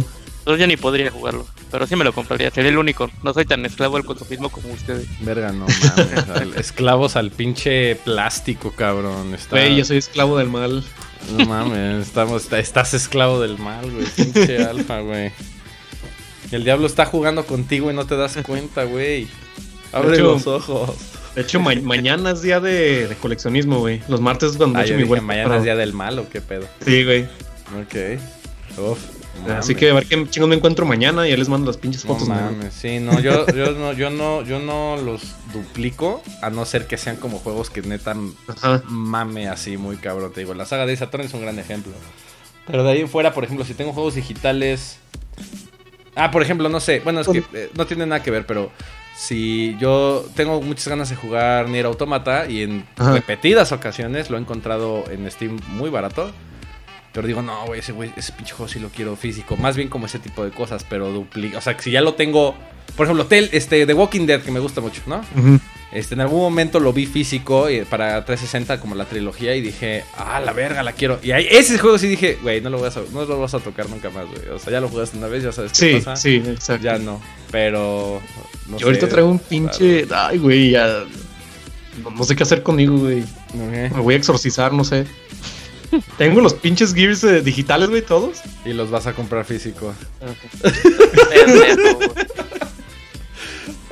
sé. 0.00 0.06
Entonces 0.42 0.60
ya 0.60 0.66
ni 0.66 0.76
podría 0.76 1.10
jugarlo. 1.10 1.46
Pero 1.70 1.86
sí 1.86 1.94
me 1.94 2.02
lo 2.04 2.12
compraría. 2.12 2.50
Sería 2.50 2.70
el 2.70 2.78
único. 2.78 3.08
No 3.22 3.32
soy 3.32 3.44
tan 3.44 3.64
esclavo 3.64 3.96
del 3.96 4.04
consumismo 4.04 4.48
como 4.50 4.72
ustedes. 4.74 5.06
Verga, 5.20 5.52
no 5.52 5.66
mames. 5.68 6.28
al- 6.34 6.54
esclavos 6.56 7.14
al 7.16 7.30
pinche 7.30 7.94
plástico, 7.96 8.72
cabrón. 8.72 9.34
Está... 9.34 9.50
Güey, 9.56 9.76
yo 9.76 9.84
soy 9.84 9.98
esclavo 9.98 10.38
del 10.38 10.48
mal. 10.48 10.82
No 11.38 11.46
mames, 11.46 12.06
estamos, 12.08 12.42
está- 12.42 12.58
estás 12.58 12.92
esclavo 12.94 13.40
del 13.40 13.56
mal, 13.58 13.88
güey. 13.90 14.04
Pinche 14.16 14.64
alfa, 14.64 15.00
güey. 15.00 15.30
El 16.50 16.64
diablo 16.64 16.86
está 16.86 17.06
jugando 17.06 17.46
contigo 17.46 17.90
y 17.90 17.94
no 17.94 18.04
te 18.06 18.16
das 18.16 18.36
cuenta, 18.44 18.82
güey. 18.84 19.28
Abre 19.92 20.14
hecho- 20.16 20.24
los 20.32 20.46
ojos. 20.48 20.90
De 21.36 21.42
hecho, 21.42 21.60
ma- 21.60 21.72
mañana 21.82 22.32
es 22.32 22.42
día 22.42 22.58
de, 22.60 23.06
de 23.08 23.14
coleccionismo, 23.14 23.78
güey. 23.78 24.02
Los 24.08 24.20
martes 24.20 24.50
es 24.50 24.56
cuando 24.58 24.78
Ah, 24.78 24.82
echo 24.82 24.90
yo 24.90 24.96
mi 24.96 25.02
dije, 25.02 25.08
vuelta. 25.08 25.26
mañana 25.26 25.44
para- 25.48 25.58
es 25.58 25.64
día 25.64 25.76
del 25.76 25.92
mal 25.92 26.18
o 26.18 26.28
qué 26.28 26.40
pedo. 26.42 26.66
Sí, 26.84 27.04
güey. 27.04 27.22
Ok. 27.80 28.20
Uf, 28.78 28.98
Así 29.50 29.74
que 29.74 29.90
a 29.90 29.94
ver 29.94 30.06
qué 30.06 30.26
chingón 30.30 30.50
me 30.50 30.56
encuentro 30.56 30.86
mañana 30.86 31.26
y 31.26 31.30
ya 31.30 31.36
les 31.36 31.48
mando 31.48 31.66
las 31.66 31.76
pinches 31.76 32.04
No 32.04 32.12
fotos. 32.14 32.28
güey. 32.28 32.40
mames, 32.40 32.74
sí, 32.74 32.98
no, 33.00 33.18
yo, 33.20 33.46
yo 33.54 33.72
no, 33.72 33.92
yo 33.92 34.10
no, 34.10 34.42
yo 34.42 34.58
no 34.60 34.96
los 34.96 35.34
duplico, 35.52 36.22
a 36.42 36.50
no 36.50 36.64
ser 36.64 36.86
que 36.86 36.96
sean 36.96 37.16
como 37.16 37.38
juegos 37.38 37.68
que 37.70 37.82
neta 37.82 38.14
Ajá. 38.48 38.82
mame 38.88 39.48
así 39.48 39.76
muy 39.76 39.96
cabrón. 39.96 40.32
Te 40.32 40.40
digo, 40.40 40.54
la 40.54 40.64
saga 40.64 40.86
de 40.86 40.96
Saturn 40.96 41.24
es 41.24 41.34
un 41.34 41.42
gran 41.42 41.58
ejemplo. 41.58 41.92
Pero 42.66 42.84
de 42.84 42.92
ahí 42.92 43.00
en 43.00 43.08
fuera, 43.08 43.34
por 43.34 43.42
ejemplo, 43.44 43.64
si 43.64 43.74
tengo 43.74 43.92
juegos 43.92 44.14
digitales. 44.14 44.98
Ah, 46.14 46.30
por 46.30 46.42
ejemplo, 46.42 46.68
no 46.68 46.78
sé. 46.78 47.00
Bueno, 47.00 47.20
es 47.22 47.28
que 47.28 47.42
eh, 47.54 47.70
no 47.74 47.86
tiene 47.86 48.06
nada 48.06 48.22
que 48.22 48.30
ver, 48.30 48.46
pero 48.46 48.70
si 49.16 49.76
yo 49.80 50.24
tengo 50.36 50.60
muchas 50.62 50.86
ganas 50.88 51.10
de 51.10 51.16
jugar 51.16 51.68
Nier 51.68 51.86
Automata 51.86 52.48
y 52.48 52.62
en 52.62 52.86
Ajá. 52.96 53.12
repetidas 53.14 53.72
ocasiones 53.72 54.30
lo 54.30 54.36
he 54.36 54.40
encontrado 54.40 55.04
en 55.10 55.28
Steam 55.30 55.58
muy 55.68 55.90
barato. 55.90 56.30
Pero 57.12 57.26
digo, 57.26 57.42
no, 57.42 57.66
güey, 57.66 57.80
ese, 57.80 57.92
güey, 57.92 58.12
ese 58.16 58.32
pinche 58.32 58.54
juego 58.54 58.72
sí 58.72 58.78
lo 58.78 58.88
quiero 58.88 59.16
físico. 59.16 59.56
Más 59.56 59.76
bien 59.76 59.88
como 59.88 60.06
ese 60.06 60.18
tipo 60.18 60.44
de 60.44 60.50
cosas, 60.50 60.84
pero 60.88 61.10
duplica. 61.10 61.58
O 61.58 61.60
sea, 61.60 61.76
que 61.76 61.82
si 61.82 61.90
ya 61.90 62.00
lo 62.00 62.14
tengo. 62.14 62.54
Por 62.96 63.06
ejemplo, 63.06 63.26
Tel, 63.26 63.48
este, 63.52 63.86
The 63.86 63.94
Walking 63.94 64.26
Dead, 64.26 64.40
que 64.42 64.50
me 64.50 64.60
gusta 64.60 64.80
mucho, 64.80 65.00
¿no? 65.06 65.22
Este, 65.92 66.14
en 66.14 66.22
algún 66.22 66.40
momento 66.40 66.80
lo 66.80 66.92
vi 66.94 67.04
físico 67.04 67.68
eh, 67.68 67.84
para 67.88 68.24
360 68.24 68.80
como 68.80 68.94
la 68.94 69.04
trilogía 69.04 69.54
y 69.54 69.60
dije, 69.60 70.04
ah, 70.16 70.40
la 70.40 70.52
verga, 70.54 70.82
la 70.82 70.92
quiero. 70.92 71.18
Y 71.22 71.32
ahí, 71.32 71.46
ese 71.50 71.78
juego 71.78 71.98
sí 71.98 72.06
dije, 72.08 72.38
güey, 72.42 72.62
no 72.62 72.70
lo 72.70 72.80
vas 72.80 72.96
a, 72.96 73.02
no 73.12 73.24
lo 73.26 73.38
vas 73.40 73.52
a 73.54 73.60
tocar 73.60 73.88
nunca 73.90 74.08
más, 74.10 74.26
güey. 74.26 74.48
O 74.48 74.58
sea, 74.58 74.72
ya 74.72 74.80
lo 74.80 74.88
jugaste 74.88 75.18
una 75.18 75.26
vez, 75.26 75.42
ya 75.42 75.52
sabes 75.52 75.72
qué 75.72 75.78
Sí, 75.78 76.04
pasa. 76.04 76.16
sí, 76.16 76.42
exacto. 76.46 76.82
Ya 76.82 76.98
no, 76.98 77.20
pero 77.50 78.22
no 78.68 78.78
Yo 78.78 78.86
ahorita 78.86 79.06
sé, 79.06 79.12
traigo 79.12 79.30
un 79.30 79.38
pinche. 79.38 80.06
Ay, 80.14 80.38
güey, 80.38 80.70
ya. 80.70 81.04
No, 82.02 82.10
no 82.10 82.24
sé 82.24 82.34
qué 82.36 82.42
hacer 82.42 82.62
conmigo, 82.62 82.96
güey. 82.96 83.20
Ok. 83.20 83.92
Me 83.94 84.00
voy 84.00 84.14
a 84.14 84.16
exorcizar, 84.16 84.72
no 84.72 84.84
sé. 84.84 85.04
Tengo 86.18 86.40
los 86.40 86.54
pinches 86.54 86.94
gears 86.94 87.24
eh, 87.24 87.42
digitales, 87.42 87.90
güey, 87.90 88.02
todos. 88.02 88.40
Y 88.64 88.72
los 88.72 88.90
vas 88.90 89.06
a 89.06 89.12
comprar 89.12 89.44
físico. 89.44 89.94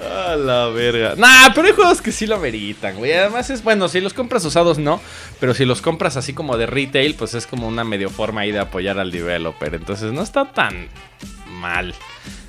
A 0.03 0.34
la 0.34 0.68
verga. 0.68 1.14
Nah, 1.16 1.53
pero 1.55 1.68
hay 1.68 1.74
juegos 1.74 2.01
que 2.01 2.11
sí 2.11 2.26
lo 2.26 2.38
meritan, 2.38 2.96
güey. 2.96 3.12
Además 3.12 3.51
es, 3.51 3.62
bueno, 3.62 3.88
si 3.88 4.01
los 4.01 4.14
compras 4.14 4.44
usados 4.44 4.78
no, 4.78 5.01
pero 5.38 5.55
si 5.55 5.64
los 5.64 5.82
compras 5.82 6.16
así 6.16 6.32
como 6.32 6.57
de 6.57 6.66
retail, 6.66 7.14
pues 7.14 7.34
es 7.34 7.46
como 7.46 7.68
una 7.68 7.84
medio 7.84 8.11
forma 8.11 8.40
ahí 8.40 8.51
de 8.51 8.59
apoyar 8.59 8.98
al 8.98 9.12
developer. 9.12 9.74
Entonces 9.74 10.12
no 10.12 10.22
está 10.22 10.51
tan 10.53 10.88
mal. 11.61 11.94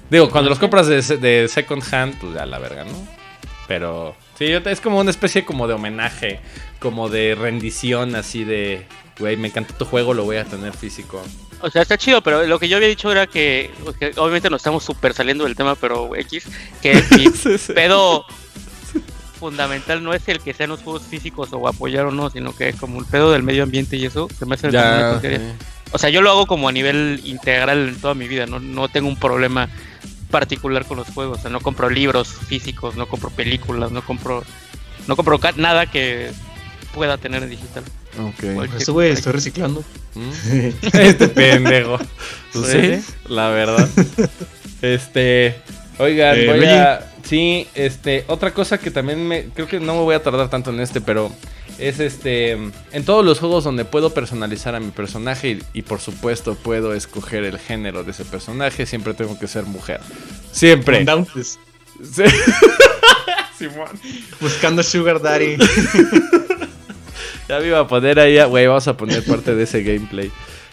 Digo, 0.10 0.30
cuando 0.30 0.50
los 0.50 0.60
compras 0.60 0.88
de, 0.88 1.02
de 1.18 1.48
second 1.48 1.84
hand, 1.92 2.20
pues 2.20 2.34
ya 2.34 2.46
la 2.46 2.58
verga, 2.58 2.86
¿no? 2.86 3.08
Pero 3.68 4.16
Sí, 4.42 4.48
es 4.48 4.82
como 4.82 5.00
una 5.00 5.12
especie 5.12 5.46
como 5.46 5.68
de 5.68 5.76
homenaje, 5.76 6.40
como 6.80 7.10
de 7.10 7.36
rendición, 7.36 8.16
así 8.16 8.44
de, 8.44 8.88
güey, 9.22 9.38
me 9.38 9.48
encanta 9.48 9.74
tu 9.78 9.86
juego, 9.86 10.14
lo 10.14 10.26
voy 10.26 10.36
a 10.36 10.44
tener 10.44 10.74
físico. 10.74 11.22
O 11.62 11.70
sea, 11.70 11.82
está 11.84 11.98
chido, 11.98 12.22
pero 12.22 12.46
lo 12.46 12.60
que 12.60 12.68
yo 12.68 12.76
había 12.76 12.90
dicho 12.90 13.10
era 13.12 13.26
que, 13.28 13.72
que 13.98 14.12
obviamente 14.18 14.50
nos 14.50 14.60
estamos 14.60 14.84
súper 14.84 15.14
saliendo 15.14 15.46
del 15.46 15.56
tema, 15.56 15.76
pero 15.76 16.14
X, 16.16 16.46
que 16.82 16.94
mi 17.12 17.28
Sí, 17.28 17.58
sí. 17.58 17.72
pedo 17.74 18.26
fundamental 19.40 20.04
no 20.04 20.14
es 20.14 20.28
el 20.28 20.40
que 20.40 20.54
sean 20.54 20.70
los 20.70 20.82
juegos 20.82 21.04
físicos 21.04 21.50
o 21.52 21.68
apoyar 21.68 22.06
o 22.06 22.12
no, 22.12 22.30
sino 22.30 22.56
que 22.56 22.74
como 22.74 23.00
el 23.00 23.06
pedo 23.06 23.32
del 23.32 23.44
medio 23.44 23.64
ambiente 23.64 23.96
y 23.96 24.06
eso, 24.06 24.28
se 24.38 24.46
me 24.46 24.56
hace 24.56 24.70
Ya. 24.72 25.20
O 25.94 25.98
sea, 25.98 26.10
yo 26.10 26.22
lo 26.22 26.30
hago 26.30 26.46
como 26.46 26.70
a 26.70 26.72
nivel 26.72 27.22
integral 27.26 27.90
en 27.90 28.00
toda 28.00 28.14
mi 28.14 28.28
vida, 28.28 28.46
no, 28.46 28.60
no 28.60 28.88
tengo 28.88 29.08
un 29.10 29.18
problema 29.18 29.68
particular 30.30 30.86
con 30.86 30.98
los 30.98 31.08
juegos, 31.10 31.40
o 31.40 31.42
sea, 31.42 31.52
no 31.52 31.60
compro 31.60 31.90
libros 31.90 32.30
físicos, 32.30 32.96
no 32.96 33.08
compro 33.08 33.30
películas, 33.30 33.92
no 33.92 34.02
compro 34.02 34.44
no 35.08 35.16
compro 35.16 35.40
nada 35.58 35.88
que 35.88 36.32
pueda 36.94 37.18
tener 37.18 37.44
en 37.44 37.50
digital. 37.50 37.84
Ok. 38.20 38.44
Eso, 38.78 38.94
güey, 38.94 39.12
estoy 39.12 39.34
reciclando. 39.34 39.84
¿Mm? 40.16 40.32
Este 40.98 41.28
pendejo. 41.30 41.98
Sí. 42.54 42.62
sí, 42.72 43.14
la 43.28 43.50
verdad. 43.50 43.88
Este, 44.82 45.56
oigan, 46.00 46.38
Eh, 46.38 46.48
voy 46.48 46.58
Luigi. 46.58 46.74
a 46.74 47.12
sí, 47.24 47.68
este, 47.76 48.26
otra 48.28 48.54
cosa 48.54 48.78
que 48.78 48.92
también 48.92 49.26
me 49.28 49.46
creo 49.46 49.68
que 49.68 49.80
no 49.80 49.94
me 49.96 50.02
voy 50.02 50.16
a 50.16 50.24
tardar 50.24 50.50
tanto 50.50 50.72
en 50.72 50.80
este, 50.82 51.00
pero 51.02 51.32
es 51.78 52.00
este 52.00 52.52
en 52.52 53.06
todos 53.06 53.24
los 53.24 53.40
juegos 53.40 53.64
donde 53.64 53.86
puedo 53.86 54.14
personalizar 54.14 54.76
a 54.76 54.80
mi 54.80 54.92
personaje 54.92 55.52
y, 55.52 55.64
y 55.74 55.82
por 55.84 56.00
supuesto 56.02 56.56
puedo 56.56 56.94
escoger 56.94 57.44
el 57.46 57.58
género 57.60 58.04
de 58.04 58.12
ese 58.12 58.26
personaje, 58.26 58.86
siempre 58.86 59.14
tengo 59.14 59.40
que 59.40 59.48
ser 59.48 59.64
mujer. 59.64 60.02
Siempre. 60.52 61.06
Sí. 62.04 62.24
Simón. 63.58 63.88
Buscando 64.40 64.82
Sugar 64.84 65.22
Daddy. 65.22 65.56
Ya 67.52 67.60
me 67.60 67.68
iba 67.68 67.80
a 67.82 67.86
poner 67.88 68.18
ahí, 68.18 68.42
güey, 68.46 68.66
vamos 68.66 68.88
a 68.88 68.96
poner 68.96 69.26
parte 69.26 69.54
de 69.54 69.64
ese 69.64 69.84
gameplay. 69.84 70.32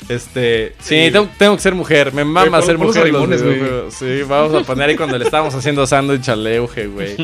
Este, 0.08 0.76
sí, 0.78 1.06
Sí. 1.06 1.10
tengo, 1.10 1.28
tengo 1.36 1.56
que 1.56 1.62
ser 1.62 1.74
mujer, 1.74 2.12
me 2.12 2.24
mama 2.24 2.58
Güey, 2.58 2.62
ser 2.62 2.78
mujer 2.78 3.08
los 3.10 3.28
videojuegos. 3.28 3.94
Sí, 3.94 4.22
vamos 4.22 4.62
a 4.62 4.64
poner 4.64 4.90
ahí 4.90 4.96
cuando 4.96 5.18
le 5.18 5.24
estábamos 5.24 5.52
haciendo 5.56 5.84
sándwich 5.88 6.28
al 6.28 6.46
Euge, 6.46 6.86
güey. 6.86 7.16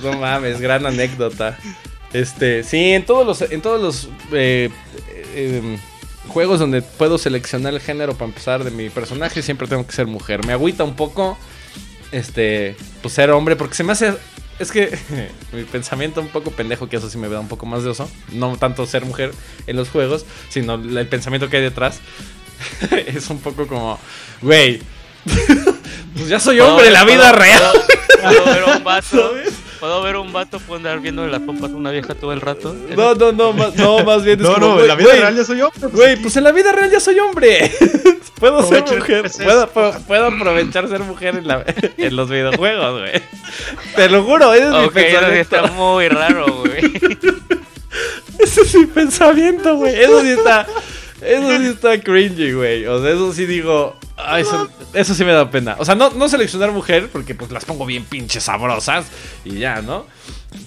No 0.00 0.12
mames, 0.20 0.60
gran 0.60 0.86
anécdota. 0.86 1.58
Este, 2.12 2.62
sí, 2.62 2.92
en 2.92 3.04
todos 3.04 3.26
los, 3.26 3.50
en 3.50 3.60
todos 3.60 3.82
los 3.82 4.08
eh, 4.32 4.70
eh, 5.34 5.60
em, 5.64 5.78
juegos 6.28 6.60
donde 6.60 6.80
puedo 6.80 7.18
seleccionar 7.18 7.74
el 7.74 7.80
género 7.80 8.14
para 8.14 8.26
empezar 8.26 8.62
de 8.62 8.70
mi 8.70 8.88
personaje, 8.88 9.42
siempre 9.42 9.66
tengo 9.66 9.84
que 9.84 9.92
ser 9.92 10.06
mujer. 10.06 10.46
Me 10.46 10.52
agüita 10.52 10.84
un 10.84 10.94
poco, 10.94 11.36
este, 12.12 12.76
pues 13.02 13.14
ser 13.14 13.30
hombre, 13.32 13.56
porque 13.56 13.74
se 13.74 13.82
me 13.82 13.90
hace, 13.94 14.14
es 14.60 14.70
que 14.70 14.96
mi 15.52 15.64
pensamiento 15.64 16.20
un 16.20 16.28
poco 16.28 16.52
pendejo, 16.52 16.88
que 16.88 16.96
eso 16.96 17.10
sí 17.10 17.18
me 17.18 17.28
da 17.28 17.40
un 17.40 17.48
poco 17.48 17.66
más 17.66 17.82
de 17.82 17.90
oso, 17.90 18.08
no 18.30 18.56
tanto 18.56 18.86
ser 18.86 19.04
mujer 19.04 19.32
en 19.66 19.76
los 19.76 19.88
juegos, 19.88 20.24
sino 20.50 20.74
el 20.74 21.08
pensamiento 21.08 21.48
que 21.48 21.56
hay 21.56 21.62
detrás. 21.64 22.00
es 23.06 23.28
un 23.30 23.40
poco 23.40 23.66
como, 23.66 23.98
güey, 24.42 24.82
pues 26.14 26.28
ya 26.28 26.38
soy 26.38 26.60
hombre 26.60 26.88
en 26.88 26.92
la 26.92 27.04
vida 27.04 27.32
real. 27.32 27.72
Un 28.76 28.84
vato. 28.84 29.32
Puedo 29.80 30.02
ver 30.02 30.16
un 30.16 30.32
vato, 30.32 30.58
puedo 30.60 30.76
andar 30.76 31.00
viendo 31.00 31.26
las 31.26 31.40
pompas 31.40 31.72
a 31.72 31.74
una 31.76 31.90
vieja 31.90 32.14
todo 32.14 32.32
el 32.32 32.40
rato. 32.40 32.74
No, 32.96 33.14
no, 33.14 33.32
no, 33.32 33.52
más, 33.52 33.74
no, 33.76 34.04
más 34.04 34.22
bien 34.24 34.38
es 34.40 34.46
No, 34.46 34.54
como, 34.54 34.66
no, 34.76 34.80
en 34.80 34.88
la 34.88 34.94
vida 34.94 35.12
real 35.14 35.36
ya 35.36 35.44
soy 35.44 35.58
yo. 35.58 35.70
pues, 35.80 35.92
Güey, 35.92 36.16
pues 36.22 36.36
en 36.36 36.44
la 36.44 36.52
vida 36.52 36.70
real 36.72 36.90
ya 36.90 37.00
soy 37.00 37.18
hombre. 37.18 37.72
puedo 38.38 38.62
ser 38.62 38.78
Aprovecho 38.78 38.96
mujer. 39.00 39.22
PC. 39.22 39.44
Puedo, 40.06 40.26
aprovechar 40.26 40.88
ser 40.88 41.00
mujer 41.00 41.36
en, 41.36 41.46
la- 41.48 41.64
en 41.96 42.16
los 42.16 42.28
videojuegos, 42.30 43.00
güey. 43.00 43.22
Te 43.96 44.08
lo 44.08 44.22
juro, 44.22 44.52
ese 44.54 44.64
es 44.66 44.70
mi 44.72 44.84
Ok, 44.84 44.96
eso 44.96 45.08
sí 45.08 45.12
pensamiento. 45.16 45.56
está 45.56 45.62
muy 45.72 46.08
raro, 46.08 46.46
güey. 46.58 46.92
Ese 48.38 48.60
es 48.62 48.74
mi 48.74 48.86
pensamiento, 48.86 49.76
güey. 49.76 49.94
Eso 50.00 50.20
sí 50.22 50.28
está. 50.30 50.66
Eso 51.20 51.58
sí 51.58 51.66
está 51.66 52.00
cringy, 52.00 52.52
güey. 52.52 52.86
O 52.86 53.02
sea, 53.02 53.10
eso 53.12 53.32
sí 53.32 53.44
digo. 53.46 53.96
Ay, 54.24 54.42
eso, 54.42 54.68
eso 54.92 55.14
sí 55.14 55.24
me 55.24 55.32
da 55.32 55.50
pena. 55.50 55.76
O 55.78 55.84
sea, 55.84 55.94
no, 55.94 56.10
no 56.10 56.28
seleccionar 56.28 56.70
mujer, 56.72 57.08
porque 57.12 57.34
pues 57.34 57.50
las 57.50 57.64
pongo 57.64 57.86
bien 57.86 58.04
pinches 58.04 58.44
sabrosas. 58.44 59.06
Y 59.44 59.58
ya, 59.58 59.82
¿no? 59.82 60.06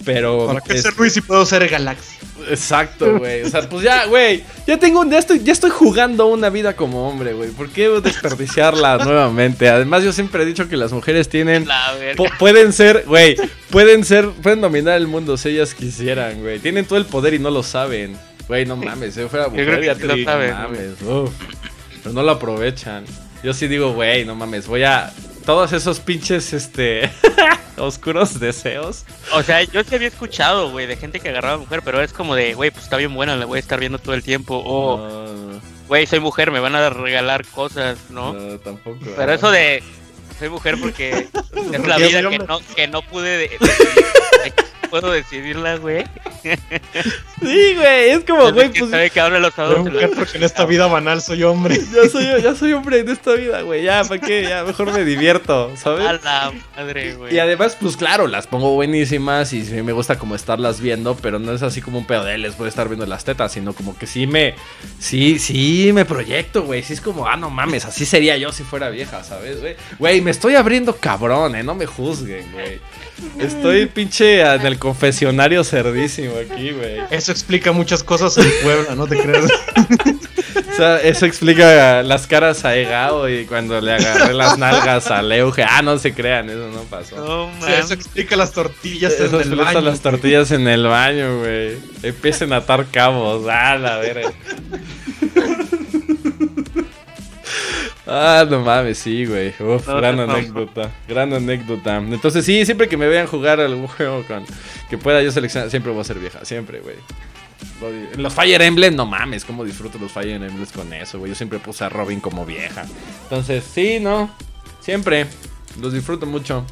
Pero. 0.05 0.47
¿Para 0.47 0.61
qué 0.61 0.73
es- 0.75 0.81
ser 0.83 0.97
Luis 0.97 1.13
si 1.13 1.21
puedo 1.21 1.45
ser 1.45 1.67
Galaxy? 1.67 2.15
Exacto, 2.49 3.19
güey. 3.19 3.41
O 3.43 3.49
sea, 3.49 3.67
pues 3.69 3.83
ya, 3.83 4.05
güey. 4.05 4.43
Ya 4.67 4.77
tengo 4.77 4.99
un. 5.01 5.09
Ya 5.11 5.19
estoy, 5.19 5.41
ya 5.43 5.51
estoy 5.53 5.69
jugando 5.71 6.25
una 6.27 6.49
vida 6.49 6.75
como 6.75 7.07
hombre, 7.09 7.33
güey. 7.33 7.49
¿Por 7.51 7.69
qué 7.69 7.89
desperdiciarla 8.01 8.97
nuevamente? 9.05 9.69
Además, 9.69 10.03
yo 10.03 10.11
siempre 10.13 10.43
he 10.43 10.45
dicho 10.45 10.67
que 10.69 10.77
las 10.77 10.91
mujeres 10.93 11.27
tienen. 11.29 11.67
La 11.67 11.93
verga. 11.93 12.15
po- 12.15 12.29
pueden 12.39 12.71
ser, 12.73 13.03
güey. 13.07 13.35
Pueden 13.69 14.03
ser. 14.05 14.29
Pueden 14.29 14.61
dominar 14.61 14.97
el 14.97 15.07
mundo 15.07 15.35
si 15.37 15.49
ellas 15.49 15.73
quisieran, 15.73 16.41
güey. 16.41 16.59
Tienen 16.59 16.85
todo 16.85 16.97
el 16.97 17.05
poder 17.05 17.33
y 17.33 17.39
no 17.39 17.49
lo 17.49 17.63
saben. 17.63 18.17
Güey, 18.47 18.65
no 18.65 18.75
mames. 18.75 19.13
Si 19.13 19.21
yo 19.21 19.29
fuera 19.29 19.47
mujer, 19.47 19.65
creo 19.65 19.79
que 19.79 19.85
ya 19.87 19.95
te 19.95 20.05
lo 20.05 20.23
saben, 20.23 20.51
no 20.51 20.55
mames. 20.59 21.01
uf. 21.01 21.31
Pero 22.03 22.13
no 22.13 22.23
lo 22.23 22.31
aprovechan. 22.31 23.05
Yo 23.43 23.53
sí 23.53 23.67
digo, 23.67 23.93
güey, 23.93 24.25
no 24.25 24.35
mames. 24.35 24.67
Voy 24.67 24.83
a. 24.83 25.11
Todos 25.45 25.73
esos 25.73 25.99
pinches, 25.99 26.53
este. 26.53 27.11
oscuros 27.77 28.39
deseos. 28.39 29.05
O 29.33 29.43
sea, 29.43 29.63
yo 29.63 29.83
sí 29.83 29.95
había 29.95 30.07
escuchado, 30.07 30.71
güey, 30.71 30.85
de 30.85 30.95
gente 30.95 31.19
que 31.19 31.29
agarraba 31.29 31.55
a 31.55 31.57
mujer, 31.57 31.81
pero 31.83 32.01
es 32.01 32.13
como 32.13 32.35
de, 32.35 32.53
güey, 32.53 32.71
pues 32.71 32.83
está 32.83 32.97
bien 32.97 33.13
buena, 33.13 33.35
la 33.35 33.45
voy 33.45 33.57
a 33.57 33.59
estar 33.59 33.79
viendo 33.79 33.99
todo 33.99 34.13
el 34.13 34.23
tiempo. 34.23 34.61
O, 34.65 34.97
no, 34.97 35.61
güey, 35.87 36.05
soy 36.05 36.19
mujer, 36.19 36.51
me 36.51 36.59
van 36.59 36.75
a 36.75 36.89
regalar 36.89 37.45
cosas, 37.47 37.97
¿no? 38.09 38.33
no, 38.33 38.59
tampoco. 38.59 38.99
Pero 39.15 39.33
eso 39.33 39.51
de, 39.51 39.83
soy 40.39 40.49
mujer 40.49 40.77
porque 40.79 41.27
es 41.73 41.87
la 41.87 41.97
vida 41.97 42.29
que 42.29 42.39
no, 42.39 42.59
que 42.75 42.87
no 42.87 43.01
pude 43.01 43.37
de- 43.37 43.57
puedo 44.93 45.11
decidirla, 45.11 45.77
güey. 45.77 46.05
Sí, 46.43 47.75
güey, 47.75 48.09
es 48.11 48.23
como, 48.25 48.51
güey, 48.53 48.69
¿Quién 48.69 48.81
pues 48.81 48.91
sabe 48.91 49.09
que 49.09 49.19
ahora 49.19 49.39
los 49.39 49.57
adultos 49.57 49.91
mujer 49.91 50.11
porque 50.15 50.37
en 50.37 50.43
esta 50.43 50.65
vida 50.65 50.85
banal 50.85 51.19
soy 51.19 51.41
hombre. 51.41 51.79
ya 51.93 52.07
soy, 52.07 52.25
ya 52.43 52.53
soy 52.53 52.73
hombre 52.73 52.99
en 52.99 53.09
esta 53.09 53.33
vida, 53.33 53.61
güey, 53.63 53.83
ya, 53.83 54.03
¿para 54.03 54.21
qué? 54.21 54.43
Ya, 54.43 54.63
mejor 54.63 54.93
me 54.93 55.03
divierto, 55.03 55.71
A 55.73 55.77
¿sabes? 55.77 56.23
la 56.23 56.53
madre, 56.75 57.15
güey. 57.15 57.33
Y 57.33 57.39
además, 57.39 57.75
pues 57.81 57.97
claro, 57.97 58.27
las 58.27 58.45
pongo 58.45 58.75
buenísimas 58.75 59.51
y 59.53 59.65
sí 59.65 59.81
me 59.81 59.93
gusta 59.93 60.19
como 60.19 60.35
estarlas 60.35 60.79
viendo, 60.79 61.15
pero 61.15 61.39
no 61.39 61.53
es 61.53 61.63
así 61.63 61.81
como 61.81 61.97
un 61.97 62.05
pedo 62.05 62.23
de 62.23 62.37
les 62.37 62.55
voy 62.55 62.67
a 62.67 62.69
estar 62.69 62.87
viendo 62.87 63.07
las 63.07 63.25
tetas, 63.25 63.51
sino 63.51 63.73
como 63.73 63.97
que 63.97 64.05
sí 64.05 64.27
me, 64.27 64.53
sí, 64.99 65.39
sí 65.39 65.89
me 65.91 66.05
proyecto, 66.05 66.63
güey, 66.63 66.83
sí 66.83 66.93
es 66.93 67.01
como, 67.01 67.27
ah, 67.27 67.35
no 67.35 67.49
mames, 67.49 67.85
así 67.85 68.05
sería 68.05 68.37
yo 68.37 68.51
si 68.51 68.63
fuera 68.63 68.89
vieja, 68.89 69.23
¿sabes, 69.23 69.59
güey? 69.59 69.75
Güey, 69.97 70.21
me 70.21 70.29
estoy 70.29 70.53
abriendo 70.53 70.95
cabrón, 70.95 71.55
eh, 71.55 71.63
no 71.63 71.73
me 71.73 71.87
juzguen, 71.87 72.51
güey. 72.51 72.79
Estoy 73.39 73.87
pinche 73.87 74.41
en 74.41 74.65
el 74.65 74.77
confesionario 74.79 75.63
cerdísimo 75.63 76.33
aquí, 76.37 76.71
güey. 76.71 76.97
Eso 77.09 77.31
explica 77.31 77.71
muchas 77.71 78.03
cosas 78.03 78.37
en 78.37 78.49
Puebla, 78.63 78.95
no 78.95 79.07
te 79.07 79.17
creas. 79.21 79.45
O 80.71 80.75
sea, 80.75 80.97
eso 81.01 81.25
explica 81.27 82.01
las 82.03 82.25
caras 82.25 82.65
a 82.65 82.75
Egao 82.75 83.29
y 83.29 83.45
cuando 83.45 83.79
le 83.79 83.93
agarré 83.93 84.33
las 84.33 84.57
nalgas 84.57 85.11
a 85.11 85.21
Leuge. 85.21 85.63
Ah, 85.63 85.81
no 85.83 85.97
se 85.99 86.13
crean, 86.13 86.49
eso 86.49 86.67
no 86.73 86.81
pasó. 86.83 87.15
No, 87.17 87.51
Sí, 87.59 87.59
mames. 87.61 87.85
eso 87.85 87.93
explica 87.93 88.35
las 88.35 88.51
tortillas 88.53 89.13
Eso 89.13 89.25
en 89.25 89.29
el 89.35 89.39
explica 89.41 89.63
baño. 89.65 89.81
las 89.81 89.99
tortillas 90.01 90.51
en 90.51 90.67
el 90.67 90.87
baño, 90.87 91.39
güey. 91.39 91.73
Empiecen 92.01 92.53
a 92.53 92.57
atar 92.57 92.87
cabos. 92.91 93.45
Ah, 93.49 93.77
la 93.77 93.97
verga. 93.97 94.31
Ah, 98.05 98.45
no 98.49 98.59
mames, 98.61 98.97
sí, 98.97 99.25
güey. 99.25 99.49
Uf, 99.59 99.87
No, 99.87 99.95
gran 99.97 100.17
no, 100.17 100.27
no. 100.27 100.33
anécdota. 100.33 100.91
Gran 101.07 101.33
anécdota. 101.33 101.97
Entonces, 101.97 102.43
sí, 102.45 102.65
siempre 102.65 102.89
que 102.89 102.97
me 102.97 103.07
vean 103.07 103.27
jugar 103.27 103.59
algún 103.61 103.87
juego 103.87 104.23
con 104.27 104.43
que 104.89 104.97
pueda 104.97 105.21
yo 105.21 105.31
seleccionar, 105.31 105.69
siempre 105.69 105.91
voy 105.91 106.01
a 106.01 106.03
ser 106.03 106.19
vieja, 106.19 106.43
siempre, 106.43 106.81
güey. 106.81 106.95
Lo- 108.15 108.21
Los 108.23 108.33
Fire 108.33 108.61
Emblem, 108.61 108.95
no 108.95 109.05
mames, 109.05 109.45
cómo 109.45 109.63
disfruto 109.63 109.97
los 109.99 110.11
Fire 110.11 110.29
Emblems 110.41 110.71
con 110.73 110.91
eso, 110.93 111.17
güey. 111.19 111.29
Yo 111.31 111.35
siempre 111.35 111.59
puse 111.59 111.83
a 111.85 111.89
Robin 111.89 112.19
como 112.19 112.45
vieja. 112.45 112.85
Entonces, 113.23 113.63
sí, 113.73 113.99
no. 114.01 114.29
Siempre. 114.81 115.27
Los 115.81 115.93
disfruto 115.93 116.25
mucho. 116.25 116.65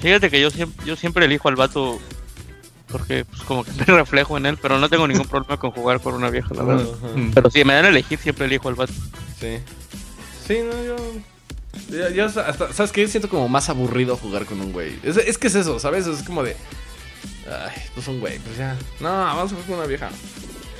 Fíjate 0.00 0.30
que 0.30 0.40
yo 0.40 0.50
siempre, 0.50 0.84
yo 0.86 0.96
siempre 0.96 1.24
elijo 1.24 1.48
al 1.48 1.56
vato 1.56 1.98
porque 2.88 3.24
pues 3.24 3.40
como 3.42 3.64
que 3.64 3.70
me 3.78 3.84
reflejo 3.96 4.36
en 4.36 4.46
él, 4.46 4.58
pero 4.60 4.78
no 4.78 4.88
tengo 4.90 5.08
ningún 5.08 5.26
problema 5.26 5.56
con 5.56 5.70
jugar 5.70 6.00
con 6.00 6.12
una 6.14 6.28
vieja, 6.28 6.48
la 6.54 6.62
verdad. 6.62 6.86
Pero 7.34 7.50
si 7.50 7.64
me 7.64 7.72
dan 7.72 7.86
a 7.86 7.88
elegir, 7.88 8.18
siempre 8.18 8.44
elijo 8.46 8.68
al 8.68 8.74
vato. 8.74 8.92
Sí. 9.40 9.58
Sí, 10.46 10.58
no, 10.60 10.82
yo. 10.84 10.96
Yo, 11.90 12.10
yo 12.10 12.26
hasta, 12.26 12.72
¿sabes 12.72 12.92
qué? 12.92 13.06
Siento 13.08 13.28
como 13.28 13.48
más 13.48 13.68
aburrido 13.68 14.16
jugar 14.16 14.44
con 14.44 14.60
un 14.60 14.72
güey. 14.72 14.98
Es, 15.02 15.16
es 15.16 15.38
que 15.38 15.46
es 15.46 15.54
eso, 15.54 15.78
¿sabes? 15.78 16.06
Es 16.06 16.22
como 16.22 16.42
de. 16.42 16.56
Ay, 17.46 17.82
pues 17.94 18.06
un 18.08 18.20
güey, 18.20 18.38
pues 18.40 18.58
ya. 18.58 18.76
No, 19.00 19.08
vamos 19.10 19.52
a 19.52 19.54
jugar 19.54 19.66
con 19.66 19.78
una 19.78 19.86
vieja. 19.86 20.10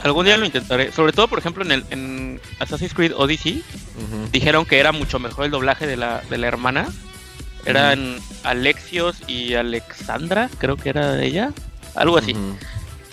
Algún 0.03 0.27
día 0.27 0.37
lo 0.37 0.45
intentaré. 0.45 0.91
Sobre 0.93 1.13
todo, 1.13 1.29
por 1.29 1.39
ejemplo, 1.39 1.65
en 1.65 1.73
el 1.73 1.85
en 1.91 2.41
Assassin's 2.59 2.93
Creed 2.93 3.13
Odyssey 3.15 3.63
dijeron 4.33 4.65
que 4.67 4.81
era 4.81 4.91
mucho 4.91 5.19
mejor 5.19 5.45
el 5.45 5.51
doblaje 5.53 5.87
de 5.87 5.97
la, 5.97 6.23
de 6.29 6.39
la 6.39 6.49
hermana. 6.49 6.89
Eran 7.65 8.17
Alexios 8.43 9.19
y 9.29 9.55
Alexandra, 9.55 10.51
creo 10.59 10.77
que 10.77 10.89
era 10.89 11.23
ella. 11.23 11.53
Algo 11.95 12.19
así. 12.19 12.35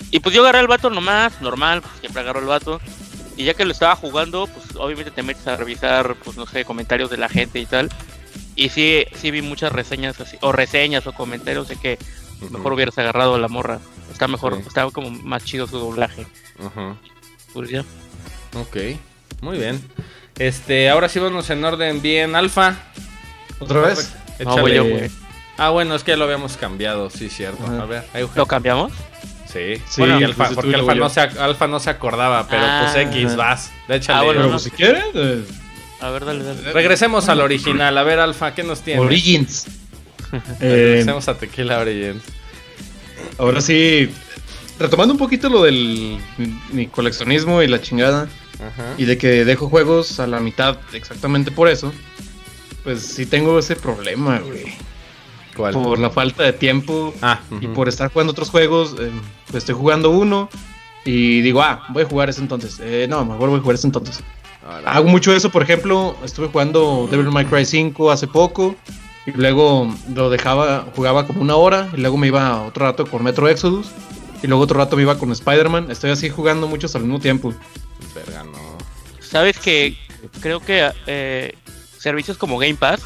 Y 0.09 0.19
pues 0.19 0.33
yo 0.33 0.41
agarré 0.41 0.61
el 0.61 0.67
vato 0.67 0.89
nomás, 0.89 1.39
normal, 1.41 1.81
pues 1.81 1.93
siempre 1.99 2.21
agarro 2.23 2.39
el 2.39 2.47
vato. 2.47 2.81
Y 3.39 3.45
ya 3.45 3.53
que 3.53 3.63
lo 3.63 3.71
estaba 3.71 3.95
jugando, 3.95 4.47
pues 4.47 4.75
obviamente 4.75 5.11
te 5.11 5.23
metes 5.23 5.47
a 5.47 5.55
revisar, 5.55 6.15
pues 6.25 6.35
no 6.35 6.45
sé, 6.45 6.65
comentarios 6.65 7.09
de 7.09 7.15
la 7.15 7.29
gente 7.29 7.57
y 7.59 7.65
tal. 7.65 7.89
Y 8.57 8.67
sí, 8.67 9.05
sí 9.15 9.31
vi 9.31 9.41
muchas 9.41 9.71
reseñas 9.71 10.19
así, 10.19 10.37
o 10.41 10.51
reseñas 10.51 11.07
o 11.07 11.13
comentarios 11.13 11.69
de 11.69 11.77
que 11.77 11.97
mejor 12.51 12.73
hubieras 12.73 12.97
agarrado 12.97 13.35
a 13.35 13.39
la 13.39 13.47
morra. 13.47 13.79
Está 14.11 14.27
mejor, 14.27 14.57
Sí. 14.57 14.63
está 14.67 14.91
como 14.91 15.09
más 15.09 15.45
chido 15.45 15.67
su 15.67 15.79
doblaje. 15.79 16.27
Ajá. 16.59 16.97
Pues 17.53 17.69
ya. 17.69 17.85
Ok, 18.55 18.75
muy 19.39 19.57
bien. 19.57 19.81
Este, 20.37 20.89
ahora 20.89 21.07
sí 21.07 21.19
vamos 21.19 21.49
en 21.49 21.63
orden 21.63 22.01
bien, 22.01 22.35
Alfa. 22.35 22.75
¿Otra 23.59 23.79
vez? 23.79 24.13
No, 24.43 24.57
güey, 24.59 24.75
yo, 24.75 24.83
güey. 24.83 25.09
Ah, 25.57 25.69
bueno, 25.69 25.95
es 25.95 26.03
que 26.03 26.11
ya 26.11 26.17
lo 26.17 26.25
habíamos 26.25 26.57
cambiado, 26.57 27.09
sí, 27.09 27.29
cierto. 27.29 27.65
A 27.65 27.85
ver, 27.85 28.03
ahí, 28.13 28.27
¿Lo 28.35 28.45
cambiamos? 28.45 28.91
Sí, 29.51 29.81
Sí, 29.87 30.01
Bueno, 30.01 30.15
pues 30.17 30.29
Alfa, 30.29 30.49
porque 30.55 30.75
Alfa 30.75 30.95
no, 30.95 31.09
se, 31.09 31.21
ac- 31.21 31.37
Alfa 31.39 31.67
no 31.67 31.79
se 31.79 31.89
acordaba, 31.89 32.47
pero 32.47 32.61
pues 32.61 32.95
Ah. 32.95 33.01
X, 33.01 33.35
vas. 33.35 33.71
Échale. 33.87 34.19
Ah, 34.19 34.23
bueno, 34.23 34.39
Pero 34.41 34.45
no. 34.45 34.51
pues, 34.51 34.63
si 34.63 34.69
quieren, 34.71 35.03
eh, 35.15 35.43
A 36.01 36.09
ver, 36.11 36.23
dale, 36.25 36.43
dale. 36.43 36.71
Regresemos 36.71 37.27
al 37.29 37.41
original. 37.41 37.97
A 37.97 38.03
ver, 38.03 38.19
Alfa, 38.19 38.53
¿qué 38.53 38.63
nos 38.63 38.81
tiene? 38.81 39.01
Origins. 39.01 39.65
Eh, 40.31 40.59
Regresemos 40.59 41.27
a 41.27 41.33
Tequila 41.35 41.79
Origins. 41.79 42.21
ahora 43.39 43.61
sí, 43.61 44.11
retomando 44.77 45.13
un 45.13 45.17
poquito 45.17 45.49
lo 45.49 45.63
del 45.63 46.19
mi, 46.37 46.59
mi 46.71 46.85
coleccionismo 46.87 47.63
y 47.63 47.67
la 47.67 47.81
chingada, 47.81 48.27
Ajá. 48.59 48.93
y 48.99 49.05
de 49.05 49.17
que 49.17 49.43
dejo 49.43 49.69
juegos 49.69 50.19
a 50.19 50.27
la 50.27 50.39
mitad 50.39 50.77
exactamente 50.93 51.49
por 51.49 51.67
eso, 51.67 51.91
pues 52.83 53.01
sí 53.01 53.25
tengo 53.25 53.57
ese 53.57 53.75
problema, 53.75 54.37
güey. 54.39 54.65
¿Cuál? 55.59 55.73
Por 55.73 55.99
la 55.99 56.09
falta 56.09 56.43
de 56.43 56.53
tiempo 56.53 57.13
Ah, 57.21 57.41
y 57.59 57.67
por 57.67 57.89
estar 57.89 58.11
jugando 58.11 58.31
otros 58.31 58.49
juegos, 58.49 58.95
eh, 58.99 59.11
pues 59.45 59.63
estoy 59.63 59.75
jugando 59.75 60.09
uno 60.09 60.49
y 61.03 61.41
digo, 61.41 61.61
ah, 61.61 61.85
voy 61.89 62.03
a 62.03 62.05
jugar 62.05 62.29
ese 62.29 62.41
entonces. 62.41 62.79
Eh, 62.81 63.07
no, 63.09 63.25
mejor 63.25 63.49
voy 63.49 63.59
a 63.59 63.61
jugar 63.61 63.75
ese 63.75 63.87
entonces. 63.87 64.23
Ahora. 64.65 64.91
Hago 64.91 65.09
mucho 65.09 65.33
eso, 65.33 65.49
por 65.49 65.63
ejemplo, 65.63 66.15
estuve 66.23 66.47
jugando 66.47 67.07
Devil 67.11 67.29
May 67.31 67.45
Cry 67.45 67.65
5 67.65 68.09
hace 68.09 68.27
poco 68.27 68.75
y 69.25 69.31
luego 69.31 69.93
lo 70.13 70.29
dejaba, 70.29 70.85
jugaba 70.95 71.27
como 71.27 71.41
una 71.41 71.55
hora 71.55 71.89
y 71.93 71.99
luego 71.99 72.15
me 72.17 72.27
iba 72.27 72.61
otro 72.63 72.85
rato 72.85 73.05
con 73.05 73.23
Metro 73.23 73.49
Exodus 73.49 73.87
y 74.41 74.47
luego 74.47 74.63
otro 74.63 74.77
rato 74.77 74.95
me 74.95 75.01
iba 75.01 75.17
con 75.17 75.31
Spider-Man. 75.31 75.91
Estoy 75.91 76.11
así 76.11 76.29
jugando 76.29 76.67
muchos 76.67 76.95
al 76.95 77.01
mismo 77.01 77.19
tiempo. 77.19 77.53
Verga, 78.15 78.43
no. 78.43 78.77
¿Sabes 79.19 79.59
que 79.59 79.97
Creo 80.41 80.59
que 80.59 80.91
eh, 81.07 81.53
servicios 81.97 82.37
como 82.37 82.57
Game 82.57 82.75
Pass. 82.75 83.01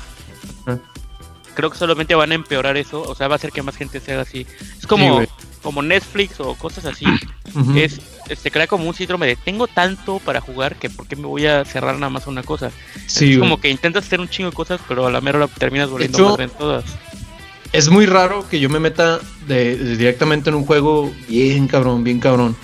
Creo 1.56 1.70
que 1.70 1.78
solamente 1.78 2.16
van 2.16 2.32
a 2.32 2.36
empeorar 2.36 2.78
eso, 2.78 3.02
o 3.02 3.14
sea, 3.16 3.28
va 3.28 3.36
a 3.36 3.38
hacer 3.38 3.52
que 3.52 3.62
más 3.62 3.76
gente 3.76 4.00
se 4.00 4.14
haga 4.14 4.24
así. 4.24 4.46
Es 4.80 4.88
como, 4.88 5.22
como 5.62 5.82
Netflix 5.84 6.40
o 6.40 6.56
cosas 6.56 6.86
así. 6.86 7.06
Ujú. 7.56 7.78
es, 7.78 8.00
se 8.42 8.50
crea 8.50 8.66
como 8.66 8.88
un 8.88 8.96
síndrome 8.96 9.28
de 9.28 9.36
tengo 9.36 9.68
tanto 9.68 10.18
para 10.20 10.42
jugar 10.42 10.76
que 10.78 10.90
por 10.90 11.06
qué 11.08 11.16
me 11.16 11.28
voy 11.28 11.46
a 11.46 11.64
cerrar 11.66 11.94
nada 11.96 12.10
más 12.10 12.26
a 12.26 12.32
una 12.32 12.42
cosa. 12.42 12.72
Sí, 13.06 13.34
es 13.34 13.38
como 13.40 13.62
que 13.62 13.70
intentas 13.70 14.06
hacer 14.06 14.20
un 14.20 14.28
chingo 14.28 14.50
de 14.50 14.56
cosas, 14.56 14.82
pero 14.88 15.06
a 15.06 15.12
la 15.12 15.22
mera 15.22 15.38
hora 15.38 15.48
terminas 15.48 15.90
volviendo 15.90 16.18
hecho, 16.18 16.30
más 16.32 16.40
en 16.40 16.50
todas. 16.50 16.84
Es 17.72 17.90
muy 17.90 18.08
raro 18.08 18.48
que 18.50 18.60
yo 18.60 18.70
me 18.70 18.80
meta 18.80 19.20
de, 19.48 19.78
de- 19.78 19.98
directamente 19.98 20.50
en 20.50 20.56
un 20.56 20.66
juego 20.66 21.14
bien 21.28 21.68
cabrón, 21.68 22.04
bien 22.04 22.20
cabrón. 22.20 22.56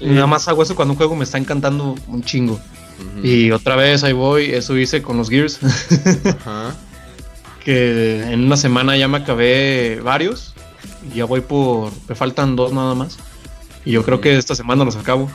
Nada 0.00 0.26
más 0.26 0.46
hago 0.48 0.62
eso 0.62 0.74
cuando 0.76 0.92
un 0.92 0.96
juego 0.96 1.14
me 1.16 1.24
está 1.24 1.36
encantando 1.38 1.94
un 2.06 2.22
chingo. 2.22 2.60
Y 3.22 3.50
otra 3.50 3.76
vez 3.76 4.02
ahí 4.04 4.12
voy, 4.12 4.46
eso 4.52 4.76
hice 4.78 5.02
con 5.02 5.16
los 5.16 5.28
Gears. 5.28 5.58
Ajá. 6.40 6.76
que 7.70 8.32
en 8.32 8.44
una 8.44 8.56
semana 8.56 8.96
ya 8.96 9.06
me 9.08 9.18
acabé 9.18 10.00
varios. 10.02 10.54
Y 11.12 11.18
ya 11.18 11.24
voy 11.24 11.40
por. 11.40 11.92
Me 12.08 12.14
faltan 12.14 12.56
dos 12.56 12.72
nada 12.72 12.94
más. 12.94 13.18
Y 13.84 13.92
yo 13.92 14.04
creo 14.04 14.20
que 14.20 14.36
esta 14.36 14.54
semana 14.54 14.84
los 14.84 14.96
acabo. 14.96 15.30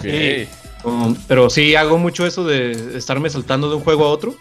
Sí. 0.00 0.46
Um, 0.84 1.14
pero 1.28 1.50
sí 1.50 1.74
hago 1.74 1.98
mucho 1.98 2.26
eso 2.26 2.44
de 2.44 2.96
estarme 2.96 3.28
saltando 3.30 3.68
de 3.68 3.76
un 3.76 3.82
juego 3.82 4.04
a 4.04 4.08
otro. 4.08 4.34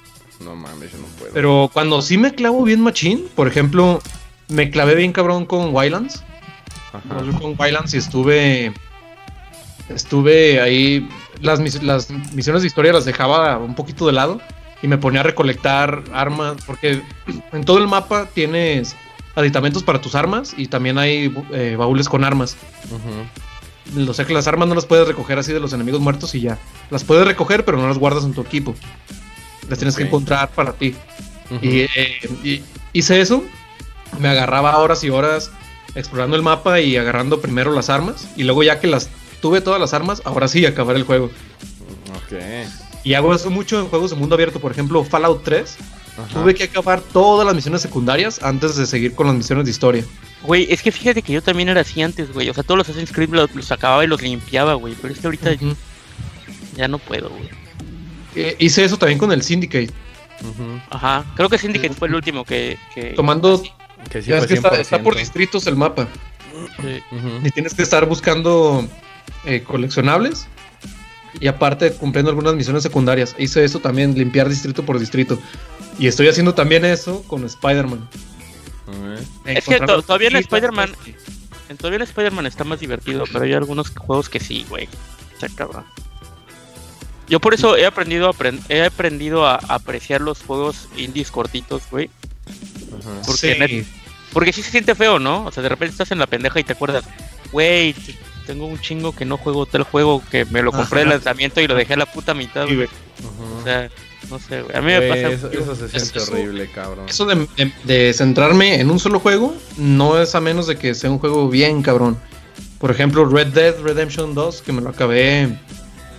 No 0.43 0.55
mames, 0.55 0.91
yo 0.91 0.97
no 0.99 1.05
puedo. 1.19 1.33
Pero 1.33 1.69
cuando 1.73 2.01
sí 2.01 2.17
me 2.17 2.33
clavo 2.33 2.63
bien 2.63 2.81
machín, 2.81 3.27
por 3.35 3.47
ejemplo, 3.47 4.01
me 4.47 4.69
clavé 4.69 4.95
bien 4.95 5.11
cabrón 5.11 5.45
con 5.45 5.73
Wildlands. 5.75 6.23
Ajá. 6.93 7.17
Con 7.39 7.55
Wildlands 7.57 7.93
y 7.93 7.97
estuve. 7.97 8.73
Estuve 9.89 10.61
ahí. 10.61 11.07
Las, 11.41 11.59
mis- 11.59 11.83
las 11.83 12.09
misiones 12.33 12.61
de 12.61 12.67
historia 12.67 12.93
las 12.93 13.05
dejaba 13.05 13.57
un 13.57 13.75
poquito 13.75 14.07
de 14.07 14.13
lado. 14.13 14.41
Y 14.81 14.87
me 14.87 14.97
ponía 14.97 15.21
a 15.21 15.23
recolectar 15.23 16.03
armas. 16.13 16.57
Porque 16.65 17.01
en 17.51 17.63
todo 17.63 17.77
el 17.77 17.87
mapa 17.87 18.27
tienes 18.33 18.95
aditamentos 19.35 19.83
para 19.83 20.01
tus 20.01 20.15
armas. 20.15 20.53
Y 20.57 20.67
también 20.67 20.97
hay 20.97 21.33
eh, 21.51 21.75
baúles 21.77 22.09
con 22.09 22.23
armas. 22.23 22.57
Ujú. 22.85 24.09
O 24.09 24.13
sea 24.13 24.25
que 24.25 24.33
las 24.33 24.47
armas 24.47 24.67
no 24.67 24.75
las 24.75 24.85
puedes 24.85 25.07
recoger 25.07 25.37
así 25.37 25.53
de 25.53 25.59
los 25.59 25.73
enemigos 25.73 26.01
muertos 26.01 26.33
y 26.35 26.41
ya. 26.41 26.57
Las 26.89 27.03
puedes 27.03 27.25
recoger, 27.25 27.63
pero 27.65 27.77
no 27.77 27.87
las 27.87 27.97
guardas 27.97 28.23
en 28.23 28.33
tu 28.33 28.41
equipo. 28.41 28.75
Las 29.69 29.77
tienes 29.77 29.95
que 29.95 30.03
encontrar 30.03 30.49
para 30.49 30.73
ti. 30.73 30.95
Y, 31.61 31.81
eh, 31.81 32.19
y 32.43 32.63
hice 32.93 33.21
eso. 33.21 33.43
Me 34.19 34.27
agarraba 34.27 34.77
horas 34.77 35.03
y 35.03 35.09
horas 35.09 35.51
explorando 35.95 36.35
el 36.35 36.43
mapa 36.43 36.79
y 36.81 36.97
agarrando 36.97 37.41
primero 37.41 37.71
las 37.73 37.89
armas. 37.89 38.27
Y 38.35 38.43
luego 38.43 38.63
ya 38.63 38.79
que 38.79 38.87
las 38.87 39.09
tuve 39.41 39.61
todas 39.61 39.79
las 39.79 39.93
armas, 39.93 40.21
ahora 40.25 40.47
sí 40.47 40.65
acabar 40.65 40.95
el 40.95 41.03
juego. 41.03 41.29
Ok. 42.15 42.39
Y 43.05 43.13
hago 43.13 43.33
eso 43.33 43.49
mucho 43.51 43.79
en 43.79 43.87
juegos 43.87 44.09
de 44.09 44.17
mundo 44.17 44.35
abierto. 44.35 44.59
Por 44.59 44.71
ejemplo, 44.71 45.03
Fallout 45.03 45.43
3. 45.43 45.77
Ajá. 46.17 46.41
Tuve 46.41 46.55
que 46.55 46.63
acabar 46.63 47.01
todas 47.01 47.45
las 47.45 47.55
misiones 47.55 47.81
secundarias 47.81 48.41
antes 48.41 48.75
de 48.75 48.85
seguir 48.85 49.13
con 49.13 49.27
las 49.27 49.35
misiones 49.35 49.65
de 49.65 49.71
historia. 49.71 50.03
Güey, 50.41 50.67
es 50.69 50.81
que 50.81 50.91
fíjate 50.91 51.21
que 51.21 51.31
yo 51.31 51.41
también 51.41 51.69
era 51.69 51.81
así 51.81 52.01
antes, 52.01 52.33
güey. 52.33 52.49
O 52.49 52.53
sea, 52.53 52.63
todos 52.63 52.79
los 52.79 52.89
Assassin's 52.89 53.11
Creed 53.11 53.29
los, 53.29 53.53
los 53.53 53.71
acababa 53.71 54.03
y 54.03 54.07
los 54.07 54.21
limpiaba, 54.21 54.73
güey. 54.73 54.95
Pero 54.99 55.13
es 55.13 55.19
que 55.19 55.27
ahorita 55.27 55.51
ya 56.75 56.87
no 56.87 56.97
puedo, 56.97 57.29
güey. 57.29 57.49
Eh, 58.35 58.55
hice 58.59 58.83
eso 58.83 58.97
también 58.97 59.19
con 59.19 59.31
el 59.31 59.43
Syndicate. 59.43 59.91
Ajá. 60.89 61.25
Creo 61.35 61.47
que 61.47 61.57
Syndicate 61.57 61.93
fue 61.93 62.07
el 62.07 62.15
último 62.15 62.43
que. 62.43 62.77
que 62.93 63.11
Tomando. 63.11 63.61
Que 64.09 64.21
sí 64.21 64.31
es 64.31 64.47
que 64.47 64.55
está, 64.55 64.71
100%. 64.71 64.79
está 64.79 65.01
por 65.01 65.15
distritos 65.15 65.67
el 65.67 65.75
mapa. 65.75 66.07
Sí. 66.81 67.01
Y 67.43 67.51
tienes 67.51 67.73
que 67.73 67.83
estar 67.83 68.05
buscando 68.07 68.87
eh, 69.45 69.63
coleccionables. 69.63 70.47
Y 71.39 71.47
aparte 71.47 71.91
cumpliendo 71.93 72.29
algunas 72.31 72.55
misiones 72.55 72.83
secundarias. 72.83 73.35
Hice 73.37 73.63
eso 73.65 73.79
también, 73.79 74.13
limpiar 74.17 74.47
distrito 74.49 74.83
por 74.85 74.99
distrito. 74.99 75.37
Y 75.99 76.07
estoy 76.07 76.27
haciendo 76.27 76.53
también 76.53 76.85
eso 76.85 77.23
con 77.23 77.43
Spider-Man. 77.45 78.07
Es 79.45 79.65
que 79.65 79.79
to- 79.79 80.01
todavía 80.01 80.29
en 80.29 80.37
Spider-Man- 80.37 80.93
En 81.67 81.77
todavía 81.77 81.97
en 81.97 82.03
Spider-Man 82.03 82.45
está 82.45 82.63
más 82.63 82.79
divertido, 82.79 83.23
pero 83.31 83.43
hay 83.43 83.53
algunos 83.53 83.89
juegos 83.89 84.29
que 84.29 84.39
sí, 84.39 84.65
güey. 84.69 84.87
O 85.35 85.39
sea, 85.39 85.49
cabrón. 85.55 85.83
Yo 87.27 87.39
por 87.39 87.55
eso 87.55 87.75
he 87.75 87.87
aprendido 87.87 88.29
a, 88.29 88.35
he 88.69 88.83
aprendido 88.83 89.47
a 89.47 89.55
apreciar 89.55 90.21
los 90.21 90.43
juegos 90.43 90.87
indies 90.95 91.31
cortitos, 91.31 91.81
güey. 91.89 92.09
Ajá. 92.99 93.21
Porque, 93.25 93.67
Sí. 93.67 93.87
porque 94.31 94.53
sí 94.53 94.61
se 94.61 94.69
siente 94.69 94.93
feo, 94.93 95.17
¿no? 95.17 95.45
O 95.45 95.51
sea, 95.51 95.63
de 95.63 95.69
repente 95.69 95.93
estás 95.93 96.11
en 96.11 96.19
la 96.19 96.27
pendeja 96.27 96.59
y 96.59 96.63
te 96.63 96.73
acuerdas, 96.73 97.03
güey, 97.51 97.95
tengo 98.45 98.65
un 98.65 98.79
chingo 98.79 99.13
que 99.15 99.25
no 99.25 99.37
juego 99.37 99.65
tal 99.65 99.83
juego 99.83 100.21
que 100.31 100.45
me 100.45 100.61
lo 100.61 100.71
compré 100.71 101.01
de 101.01 101.07
lanzamiento 101.07 101.61
y 101.61 101.67
lo 101.67 101.75
dejé 101.75 101.93
a 101.93 101.97
la 101.97 102.05
puta 102.05 102.33
mitad, 102.33 102.67
Sí, 102.67 102.75
güey. 102.75 102.87
O 103.59 103.63
sea, 103.63 103.89
no 104.29 104.39
sé, 104.39 104.61
güey. 104.61 104.75
A 104.75 104.81
mí 104.81 104.87
me 104.87 105.01
pasa. 105.01 105.29
eso, 105.29 105.51
eso 105.51 105.75
se 105.75 105.89
siente 105.89 106.19
eso- 106.19 106.31
horrible, 106.31 106.69
cabrón. 106.73 107.05
Eso 107.09 107.25
de, 107.25 107.47
de- 107.57 107.71
de 107.83 108.13
centrarme 108.13 108.79
en 108.79 108.89
un 108.89 108.99
solo 108.99 109.19
juego 109.19 109.55
no 109.77 110.21
es 110.21 110.35
a 110.35 110.41
menos 110.41 110.67
de 110.67 110.77
que 110.77 110.93
sea 110.95 111.09
un 111.11 111.19
juego 111.19 111.49
bien 111.49 111.81
cabrón. 111.81 112.17
Por 112.79 112.91
ejemplo, 112.91 113.25
Red 113.25 113.47
Dead 113.47 113.75
Redemption 113.81 114.33
2, 114.35 114.61
que 114.61 114.71
me 114.73 114.81
lo 114.81 114.89
acabé 114.89 115.57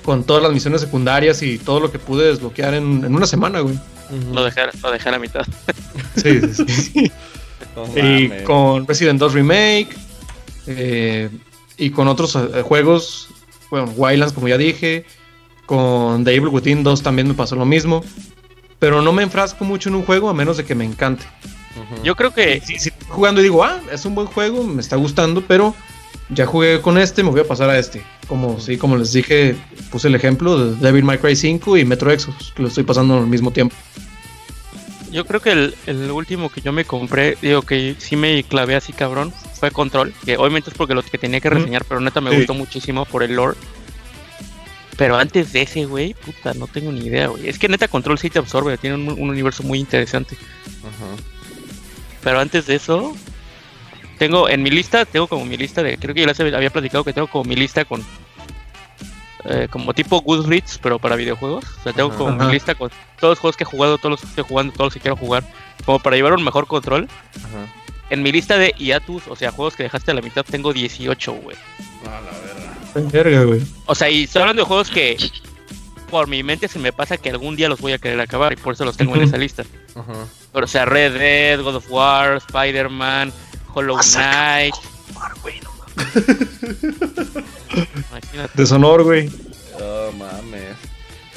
con 0.04 0.24
todas 0.24 0.42
las 0.42 0.52
misiones 0.52 0.80
secundarias 0.80 1.42
y 1.42 1.58
todo 1.58 1.80
lo 1.80 1.90
que 1.92 1.98
pude 1.98 2.26
desbloquear 2.28 2.74
en, 2.74 3.04
en 3.04 3.14
una 3.14 3.26
semana, 3.26 3.60
güey. 3.60 3.78
Lo 4.32 4.44
dejé, 4.44 4.60
lo 4.82 4.90
dejé 4.92 5.08
a 5.08 5.12
la 5.12 5.18
mitad. 5.18 5.42
Sí, 6.16 6.40
sí, 6.54 6.64
sí. 6.68 7.12
Y 7.94 8.28
con 8.44 8.86
Resident 8.86 9.18
2 9.20 9.34
Remake 9.34 9.88
eh, 10.66 11.28
y 11.76 11.90
con 11.90 12.08
otros 12.08 12.36
eh, 12.36 12.62
juegos, 12.62 13.28
bueno, 13.70 13.92
Wildlands 13.96 14.32
como 14.32 14.48
ya 14.48 14.58
dije, 14.58 15.04
con 15.66 16.24
The 16.24 16.34
Evil 16.34 16.48
Within 16.48 16.82
2 16.82 17.02
también 17.02 17.28
me 17.28 17.34
pasó 17.34 17.56
lo 17.56 17.64
mismo, 17.64 18.02
pero 18.78 19.02
no 19.02 19.12
me 19.12 19.22
enfrasco 19.22 19.64
mucho 19.64 19.88
en 19.88 19.96
un 19.96 20.04
juego 20.04 20.28
a 20.28 20.34
menos 20.34 20.56
de 20.56 20.64
que 20.64 20.74
me 20.74 20.84
encante. 20.84 21.24
Yo 22.02 22.16
creo 22.16 22.32
que 22.32 22.60
Si, 22.60 22.78
si 22.78 22.88
estoy 22.88 23.08
jugando 23.08 23.40
y 23.40 23.44
digo, 23.44 23.62
ah, 23.62 23.80
es 23.92 24.04
un 24.04 24.14
buen 24.14 24.26
juego, 24.26 24.64
me 24.64 24.80
está 24.80 24.96
gustando, 24.96 25.42
pero 25.46 25.74
ya 26.30 26.46
jugué 26.46 26.80
con 26.80 26.98
este, 26.98 27.22
me 27.22 27.30
voy 27.30 27.40
a 27.40 27.44
pasar 27.46 27.70
a 27.70 27.78
este. 27.78 28.02
Como, 28.26 28.58
sí, 28.58 28.76
como 28.76 28.96
les 28.96 29.12
dije, 29.12 29.56
puse 29.90 30.08
el 30.08 30.14
ejemplo 30.14 30.58
de 30.58 30.76
Devil 30.76 31.04
May 31.04 31.18
Cry 31.18 31.36
5 31.36 31.76
y 31.76 31.84
Metro 31.84 32.10
Exodus, 32.10 32.52
que 32.54 32.62
lo 32.62 32.68
estoy 32.68 32.84
pasando 32.84 33.18
al 33.18 33.26
mismo 33.26 33.50
tiempo. 33.50 33.74
Yo 35.16 35.24
creo 35.24 35.40
que 35.40 35.50
el, 35.52 35.74
el 35.86 36.10
último 36.10 36.50
que 36.50 36.60
yo 36.60 36.72
me 36.72 36.84
compré, 36.84 37.38
digo 37.40 37.62
que 37.62 37.94
sí 37.98 38.16
me 38.16 38.44
clavé 38.44 38.76
así 38.76 38.92
cabrón, 38.92 39.32
fue 39.58 39.70
Control, 39.70 40.12
que 40.26 40.36
obviamente 40.36 40.68
es 40.68 40.76
porque 40.76 40.92
lo 40.92 41.02
que 41.02 41.16
tenía 41.16 41.40
que 41.40 41.48
reseñar, 41.48 41.86
pero 41.86 42.02
neta 42.02 42.20
me 42.20 42.30
Sí. 42.30 42.36
gustó 42.36 42.52
muchísimo 42.52 43.06
por 43.06 43.22
el 43.22 43.34
lore. 43.34 43.56
Pero 44.98 45.16
antes 45.16 45.54
de 45.54 45.62
ese, 45.62 45.86
güey, 45.86 46.12
puta, 46.12 46.52
no 46.52 46.66
tengo 46.66 46.92
ni 46.92 47.06
idea, 47.06 47.28
güey. 47.28 47.48
Es 47.48 47.58
que 47.58 47.66
neta 47.66 47.88
Control 47.88 48.18
sí 48.18 48.28
te 48.28 48.38
absorbe, 48.38 48.76
tiene 48.76 48.96
un, 48.96 49.08
un 49.08 49.30
universo 49.30 49.62
muy 49.62 49.78
interesante. 49.78 50.36
Ajá. 50.82 51.22
Pero 52.22 52.38
antes 52.38 52.66
de 52.66 52.74
eso, 52.74 53.16
tengo 54.18 54.50
en 54.50 54.62
mi 54.62 54.68
lista, 54.68 55.06
tengo 55.06 55.28
como 55.28 55.46
mi 55.46 55.56
lista 55.56 55.82
de, 55.82 55.96
creo 55.96 56.14
que 56.14 56.20
ya 56.20 56.26
les 56.26 56.40
había 56.40 56.68
platicado 56.70 57.04
que 57.04 57.14
tengo 57.14 57.26
como 57.28 57.44
mi 57.44 57.56
lista 57.56 57.86
con, 57.86 58.04
eh, 59.48 59.68
como 59.70 59.94
tipo 59.94 60.20
Goodreads, 60.20 60.78
pero 60.82 60.98
para 60.98 61.16
videojuegos. 61.16 61.64
O 61.78 61.82
sea, 61.82 61.92
tengo 61.92 62.10
como 62.10 62.32
mi 62.32 62.52
lista 62.52 62.74
con 62.74 62.90
todos 63.20 63.32
los 63.32 63.38
juegos 63.38 63.56
que 63.56 63.64
he 63.64 63.66
jugado, 63.66 63.98
todos 63.98 64.10
los 64.12 64.20
que 64.20 64.26
estoy 64.26 64.44
jugando, 64.44 64.72
todos 64.72 64.86
los 64.86 64.94
que 64.94 65.00
quiero 65.00 65.16
jugar, 65.16 65.44
como 65.84 65.98
para 66.00 66.16
llevar 66.16 66.34
un 66.34 66.44
mejor 66.44 66.66
control. 66.66 67.08
Ajá. 67.36 67.72
en 68.10 68.22
mi 68.22 68.30
lista 68.30 68.56
de 68.56 68.74
hiatus, 68.78 69.26
o 69.28 69.36
sea, 69.36 69.50
juegos 69.50 69.74
que 69.74 69.82
dejaste 69.84 70.10
a 70.10 70.14
la 70.14 70.22
mitad, 70.22 70.44
tengo 70.44 70.72
18, 70.72 71.32
güey. 71.32 71.56
A 72.06 72.20
la 72.20 72.30
verga. 73.02 73.10
Verga, 73.10 73.44
güey. 73.44 73.62
O 73.86 73.94
sea, 73.94 74.08
y 74.10 74.24
estoy 74.24 74.42
hablando 74.42 74.62
de 74.62 74.66
juegos 74.66 74.90
que 74.90 75.16
por 76.10 76.28
mi 76.28 76.42
mente 76.42 76.68
se 76.68 76.78
me 76.78 76.92
pasa 76.92 77.16
que 77.16 77.30
algún 77.30 77.56
día 77.56 77.68
los 77.68 77.80
voy 77.80 77.92
a 77.92 77.98
querer 77.98 78.20
acabar 78.20 78.52
y 78.52 78.56
por 78.56 78.74
eso 78.74 78.84
los 78.84 78.96
tengo 78.96 79.16
en 79.16 79.22
esa 79.22 79.36
lista. 79.36 79.64
Ajá. 79.94 80.26
Pero, 80.52 80.64
o 80.64 80.68
sea, 80.68 80.84
Red 80.84 81.18
Dead, 81.18 81.60
God 81.60 81.76
of 81.76 81.90
War, 81.90 82.36
Spider-Man, 82.36 83.32
Hollow 83.74 83.98
Knight. 83.98 84.74
Imagínate. 88.10 88.52
Deshonor, 88.54 89.02
güey. 89.02 89.30
Oh, 89.80 90.12
mames. 90.12 90.76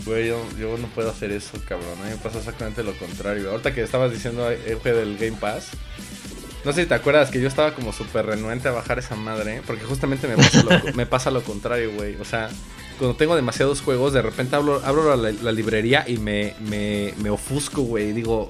Güey, 0.05 0.27
yo, 0.27 0.43
yo 0.57 0.77
no 0.77 0.87
puedo 0.87 1.09
hacer 1.09 1.31
eso, 1.31 1.59
cabrón. 1.67 1.99
A 2.01 2.05
mí 2.05 2.11
me 2.11 2.17
pasa 2.17 2.39
exactamente 2.39 2.83
lo 2.83 2.97
contrario. 2.97 3.51
Ahorita 3.51 3.73
que 3.73 3.81
estabas 3.81 4.11
diciendo 4.11 4.49
Euge 4.49 4.93
del 4.93 5.17
Game 5.17 5.37
Pass. 5.39 5.71
No 6.65 6.73
sé 6.73 6.83
si 6.83 6.87
te 6.87 6.93
acuerdas 6.93 7.31
que 7.31 7.39
yo 7.39 7.47
estaba 7.47 7.73
como 7.73 7.93
súper 7.93 8.25
renuente 8.25 8.67
a 8.67 8.71
bajar 8.71 8.99
esa 8.99 9.15
madre. 9.15 9.61
Porque 9.65 9.83
justamente 9.83 10.27
me 10.27 10.35
pasa 10.37 10.63
lo, 10.63 10.93
me 10.93 11.05
pasa 11.05 11.31
lo 11.31 11.43
contrario, 11.43 11.91
güey. 11.93 12.15
O 12.15 12.25
sea, 12.25 12.49
cuando 12.97 13.15
tengo 13.17 13.35
demasiados 13.35 13.81
juegos, 13.81 14.13
de 14.13 14.21
repente 14.21 14.55
abro, 14.55 14.81
abro 14.85 15.15
la, 15.15 15.31
la 15.31 15.51
librería 15.51 16.05
y 16.07 16.17
me, 16.17 16.55
me, 16.61 17.13
me 17.17 17.29
ofusco, 17.29 17.81
güey. 17.81 18.13
Digo, 18.13 18.49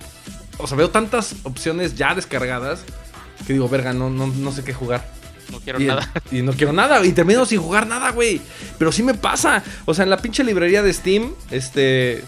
o 0.58 0.68
sea, 0.68 0.78
veo 0.78 0.90
tantas 0.90 1.36
opciones 1.44 1.96
ya 1.96 2.14
descargadas 2.14 2.84
que 3.48 3.54
digo, 3.54 3.70
verga, 3.70 3.94
no, 3.94 4.10
no, 4.10 4.28
no 4.28 4.52
sé 4.52 4.64
qué 4.64 4.74
jugar. 4.74 5.19
No 5.52 5.60
quiero 5.60 5.82
Y, 5.82 5.86
nada. 5.86 6.12
y 6.32 6.42
no 6.42 6.54
quiero 6.54 6.74
nada, 6.74 7.04
y 7.06 7.12
termino 7.12 7.46
sin 7.46 7.60
jugar 7.62 7.88
nada, 7.88 8.12
güey. 8.12 8.42
Pero 8.78 8.92
sí 8.92 9.04
me 9.04 9.14
pasa. 9.14 9.64
O 9.86 9.94
sea, 9.94 10.04
en 10.04 10.10
la 10.10 10.18
pinche 10.18 10.44
librería 10.44 10.84
de 10.84 10.94
Steam, 10.94 11.34
este. 11.52 12.24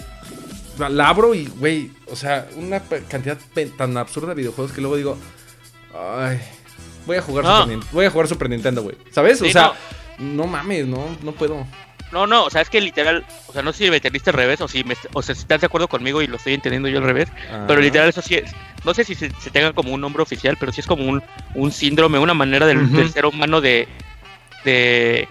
La, 0.77 1.09
abro 1.09 1.35
y, 1.35 1.45
güey, 1.45 1.91
o 2.09 2.15
sea, 2.15 2.47
una 2.55 2.79
cantidad 2.79 3.37
tan 3.77 3.97
absurda 3.97 4.29
de 4.29 4.35
videojuegos 4.35 4.71
que 4.73 4.81
luego 4.81 4.95
digo. 4.97 5.17
Ay. 5.95 6.39
Voy 7.05 7.17
a 7.17 7.21
jugar, 7.21 7.43
No. 7.45 7.63
Super, 7.63 7.79
voy 7.91 8.05
a 8.05 8.09
jugar 8.11 8.27
Super 8.27 8.49
Nintendo, 8.49 8.81
güey. 8.83 8.95
¿Sabes? 9.11 9.41
o 9.41 9.49
sea, 9.49 9.73
no. 10.19 10.47
mames, 10.47 10.87
no, 10.87 11.17
no 11.21 11.31
puedo. 11.33 11.65
No, 12.11 12.27
no, 12.27 12.43
o 12.45 12.49
sea, 12.49 12.61
es 12.61 12.69
que 12.69 12.81
literal, 12.81 13.25
o 13.47 13.53
sea, 13.53 13.61
no 13.61 13.71
sé 13.71 13.85
si 13.85 13.89
me 13.89 13.95
entendiste 13.97 14.29
al 14.31 14.35
revés 14.35 14.59
o 14.61 14.67
si, 14.67 14.83
me, 14.83 14.95
o 15.13 15.21
sea, 15.21 15.33
si 15.33 15.41
estás 15.41 15.61
de 15.61 15.67
acuerdo 15.67 15.87
conmigo 15.87 16.21
y 16.21 16.27
lo 16.27 16.35
estoy 16.35 16.53
entendiendo 16.53 16.89
yo 16.89 16.97
al 16.97 17.05
revés, 17.05 17.29
pero 17.49 17.73
Ajá. 17.73 17.81
literal 17.81 18.09
eso 18.09 18.21
sí 18.21 18.35
es, 18.35 18.51
no 18.83 18.93
sé 18.93 19.03
si 19.05 19.15
se, 19.15 19.31
se 19.39 19.49
tenga 19.49 19.71
como 19.73 19.93
un 19.93 20.01
nombre 20.01 20.21
oficial, 20.21 20.57
pero 20.59 20.71
sí 20.73 20.81
es 20.81 20.87
como 20.87 21.05
un, 21.05 21.23
un 21.55 21.71
síndrome, 21.71 22.19
una 22.19 22.33
manera 22.33 22.65
del, 22.65 23.11
ser 23.13 23.25
humano 23.25 23.61
de, 23.61 23.87
de 24.65 25.27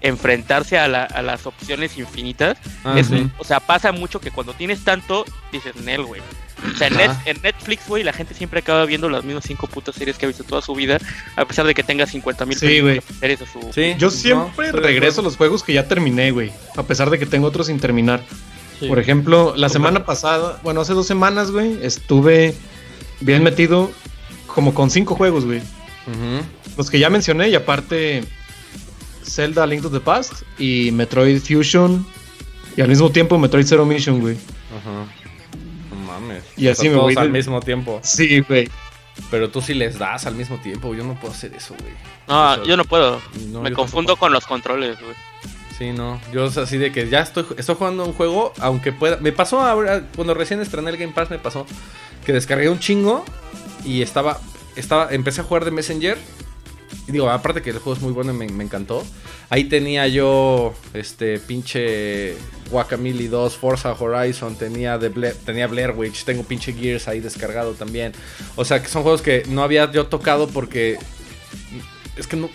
enfrentarse 0.00 0.78
a, 0.78 0.88
la- 0.88 1.04
a 1.04 1.22
las 1.22 1.44
opciones 1.46 1.96
infinitas. 1.98 2.56
Ah, 2.84 2.94
Es- 2.98 3.08
sí. 3.08 3.28
O 3.38 3.44
sea, 3.44 3.60
pasa 3.60 3.92
mucho 3.92 4.20
que 4.20 4.30
cuando 4.30 4.54
tienes 4.54 4.84
tanto, 4.84 5.24
dices, 5.52 5.76
Nel, 5.76 6.02
güey. 6.04 6.22
O 6.74 6.76
sea, 6.76 6.88
en, 6.88 6.94
Ajá. 6.94 7.04
Net- 7.06 7.22
en 7.36 7.42
Netflix, 7.42 7.86
güey, 7.86 8.02
la 8.02 8.12
gente 8.12 8.34
siempre 8.34 8.60
acaba 8.60 8.84
viendo 8.84 9.08
las 9.08 9.24
mismas 9.24 9.44
cinco 9.46 9.66
putas 9.68 9.94
series 9.94 10.18
que 10.18 10.26
ha 10.26 10.28
visto 10.28 10.42
toda 10.44 10.60
su 10.60 10.74
vida, 10.74 10.98
a 11.36 11.44
pesar 11.44 11.66
de 11.66 11.74
que 11.74 11.82
tenga 11.82 12.06
50 12.06 12.46
mil 12.46 12.58
Sí, 12.58 12.80
güey. 12.80 13.00
series 13.20 13.42
a 13.42 13.46
su... 13.46 13.60
Sí, 13.72 13.94
Yo 13.98 14.10
siempre 14.10 14.72
regreso 14.72 15.20
a 15.20 15.24
los 15.24 15.36
juegos 15.36 15.62
que 15.62 15.72
ya 15.72 15.86
terminé, 15.86 16.30
güey. 16.32 16.52
A 16.76 16.82
pesar 16.82 17.10
de 17.10 17.18
que 17.18 17.26
tengo 17.26 17.46
otros 17.46 17.68
sin 17.68 17.78
terminar. 17.78 18.22
Sí. 18.80 18.86
Por 18.88 18.98
ejemplo, 18.98 19.54
la 19.56 19.68
semana 19.68 20.04
pasada, 20.04 20.60
bueno, 20.62 20.80
hace 20.80 20.92
dos 20.94 21.06
semanas, 21.06 21.50
güey, 21.50 21.78
estuve 21.82 22.54
bien 23.20 23.42
metido 23.42 23.90
como 24.46 24.74
con 24.74 24.90
cinco 24.90 25.14
juegos, 25.14 25.44
güey. 25.44 25.60
Los 26.76 26.90
que 26.90 26.98
ya 26.98 27.10
mencioné 27.10 27.48
y 27.50 27.54
aparte 27.54 28.24
Zelda 29.24 29.66
Link 29.66 29.82
to 29.82 29.90
the 29.90 30.00
Past 30.00 30.42
y 30.58 30.90
Metroid 30.92 31.40
Fusion 31.40 32.06
y 32.76 32.80
al 32.80 32.88
mismo 32.88 33.10
tiempo 33.10 33.38
Metroid 33.38 33.66
Zero 33.66 33.84
Mission, 33.84 34.20
güey. 34.20 34.36
Ajá. 34.36 35.06
Y 36.58 36.68
O 36.68 36.72
así 36.72 36.82
sea, 36.82 36.90
me 36.90 36.96
todos 36.96 37.14
voy 37.14 37.22
al 37.22 37.30
mismo 37.30 37.60
tiempo. 37.60 38.00
Sí, 38.02 38.40
güey. 38.40 38.68
Pero 39.30 39.50
tú 39.50 39.60
sí 39.60 39.74
les 39.74 39.98
das 39.98 40.26
al 40.26 40.34
mismo 40.34 40.58
tiempo. 40.58 40.94
Yo 40.94 41.04
no 41.04 41.14
puedo 41.18 41.32
hacer 41.34 41.54
eso, 41.54 41.74
güey. 41.80 41.92
No, 42.28 42.52
O 42.52 42.54
sea, 42.54 42.64
yo 42.64 42.76
no 42.76 42.84
puedo. 42.84 43.20
no, 43.48 43.62
me 43.62 43.72
confundo 43.72 44.08
tampoco. 44.12 44.20
con 44.20 44.32
los 44.32 44.46
controles, 44.46 45.00
güey. 45.00 45.14
Sí, 45.76 45.92
no. 45.92 46.20
Yo 46.32 46.46
es 46.46 46.56
así 46.56 46.76
de 46.76 46.90
que 46.92 47.08
ya 47.08 47.20
estoy, 47.20 47.46
estoy 47.56 47.76
jugando 47.76 48.04
un 48.04 48.12
juego, 48.12 48.52
aunque 48.60 48.92
pueda. 48.92 49.16
Me 49.18 49.32
pasó 49.32 49.60
ahora, 49.60 50.02
cuando 50.14 50.34
recién 50.34 50.60
estrené 50.60 50.90
el 50.90 50.96
Game 50.96 51.12
Pass, 51.12 51.30
me 51.30 51.38
pasó 51.38 51.66
que 52.26 52.32
descargué 52.32 52.68
un 52.68 52.78
chingo 52.78 53.24
y 53.84 54.02
estaba. 54.02 54.38
estaba 54.76 55.08
empecé 55.12 55.40
a 55.40 55.44
jugar 55.44 55.64
de 55.64 55.70
Messenger. 55.70 56.18
Digo, 57.06 57.28
aparte 57.30 57.62
que 57.62 57.70
el 57.70 57.78
juego 57.78 57.96
es 57.96 58.02
muy 58.02 58.12
bueno 58.12 58.32
me, 58.32 58.48
me 58.48 58.64
encantó. 58.64 59.04
Ahí 59.50 59.64
tenía 59.64 60.06
yo 60.08 60.74
este 60.94 61.38
pinche 61.38 62.34
Guacamole 62.70 63.28
2, 63.28 63.56
Forza 63.56 63.92
Horizon, 63.92 64.56
tenía, 64.56 64.98
de 64.98 65.10
Bla- 65.12 65.34
tenía 65.44 65.66
Blair 65.66 65.92
Witch, 65.92 66.24
tengo 66.24 66.42
pinche 66.44 66.72
Gears 66.72 67.08
ahí 67.08 67.20
descargado 67.20 67.72
también. 67.72 68.12
O 68.56 68.64
sea, 68.64 68.82
que 68.82 68.88
son 68.88 69.02
juegos 69.02 69.22
que 69.22 69.44
no 69.48 69.62
había 69.62 69.90
yo 69.90 70.06
tocado 70.06 70.48
porque 70.48 70.96
es 72.16 72.26
que 72.26 72.36
no, 72.36 72.50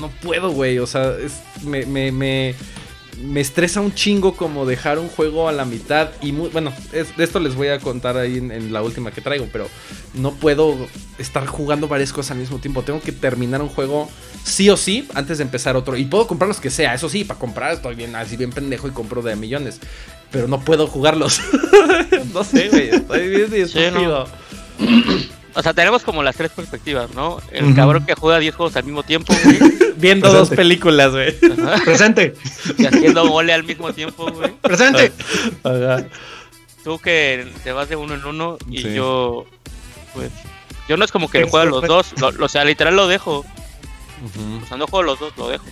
no 0.00 0.08
puedo, 0.22 0.50
güey. 0.50 0.78
O 0.78 0.86
sea, 0.86 1.16
es- 1.18 1.40
me, 1.64 1.84
me, 1.86 2.12
me, 2.12 2.54
me 3.22 3.40
estresa 3.40 3.80
un 3.80 3.94
chingo 3.94 4.36
como 4.36 4.64
dejar 4.66 4.98
un 4.98 5.08
juego 5.08 5.48
a 5.48 5.52
la 5.52 5.64
mitad. 5.64 6.10
Y 6.22 6.32
muy, 6.32 6.48
bueno, 6.50 6.72
es- 6.92 7.16
de 7.16 7.24
esto 7.24 7.40
les 7.40 7.54
voy 7.54 7.68
a 7.68 7.78
contar 7.80 8.16
ahí 8.16 8.38
en, 8.38 8.50
en 8.52 8.72
la 8.72 8.82
última 8.82 9.10
que 9.10 9.20
traigo, 9.20 9.46
pero 9.52 9.68
no 10.14 10.32
puedo 10.34 10.76
estar 11.18 11.46
jugando 11.46 11.88
varias 11.88 12.12
cosas 12.12 12.32
al 12.32 12.38
mismo 12.38 12.58
tiempo. 12.58 12.82
Tengo 12.82 13.00
que 13.00 13.12
terminar 13.12 13.60
un 13.62 13.68
juego 13.68 14.08
sí 14.44 14.70
o 14.70 14.76
sí 14.76 15.08
antes 15.14 15.38
de 15.38 15.44
empezar 15.44 15.76
otro. 15.76 15.96
Y 15.96 16.04
puedo 16.04 16.26
comprar 16.26 16.48
los 16.48 16.60
que 16.60 16.70
sea, 16.70 16.94
eso 16.94 17.08
sí, 17.08 17.24
para 17.24 17.38
comprar 17.40 17.72
estoy 17.74 17.94
bien 17.94 18.14
así 18.16 18.36
bien 18.36 18.50
pendejo 18.50 18.88
y 18.88 18.92
compro 18.92 19.22
de 19.22 19.36
millones. 19.36 19.80
Pero 20.30 20.46
no 20.48 20.60
puedo 20.60 20.86
jugarlos. 20.86 21.40
no 22.34 22.44
sé, 22.44 22.68
güey. 22.68 22.88
Estoy 22.90 23.28
bien 23.28 23.68
Sí, 23.68 23.78
no. 23.92 24.26
O 25.58 25.62
sea, 25.62 25.74
tenemos 25.74 26.02
como 26.04 26.22
las 26.22 26.36
tres 26.36 26.52
perspectivas, 26.52 27.12
¿no? 27.14 27.38
El 27.50 27.74
cabrón 27.74 28.06
que 28.06 28.14
juega 28.14 28.38
10 28.38 28.54
juegos 28.54 28.76
al 28.76 28.84
mismo 28.84 29.02
tiempo, 29.02 29.34
güey. 29.42 29.58
Viendo 29.96 30.28
Presente. 30.30 30.38
dos 30.38 30.48
películas, 30.50 31.10
güey. 31.10 31.36
Ajá, 31.66 31.82
Presente, 31.84 32.34
y 32.78 32.86
haciendo 32.86 33.26
gole 33.28 33.52
al 33.52 33.64
mismo 33.64 33.92
tiempo, 33.92 34.30
güey. 34.30 34.52
presente. 34.62 35.12
Ajá. 35.64 36.04
Tú 36.84 36.98
que 37.00 37.50
te 37.64 37.72
vas 37.72 37.88
de 37.88 37.96
uno 37.96 38.14
en 38.14 38.24
uno 38.24 38.56
y 38.70 38.78
Sí. 38.82 38.94
yo, 38.94 39.46
pues, 40.14 40.30
yo 40.88 40.96
no 40.96 41.04
es 41.04 41.10
como 41.10 41.28
que 41.28 41.38
Pero 41.40 41.50
juega 41.50 41.66
los 41.66 41.80
fue- 41.80 41.88
dos, 41.88 42.14
lo- 42.20 42.30
lo- 42.30 42.46
o 42.46 42.48
sea, 42.48 42.64
literal 42.64 42.94
lo 42.94 43.08
dejo. 43.08 43.44
O 44.62 44.66
sea, 44.68 44.76
no 44.76 44.86
juego 44.86 45.02
los 45.02 45.18
dos, 45.18 45.32
lo 45.36 45.48
dejo. 45.48 45.64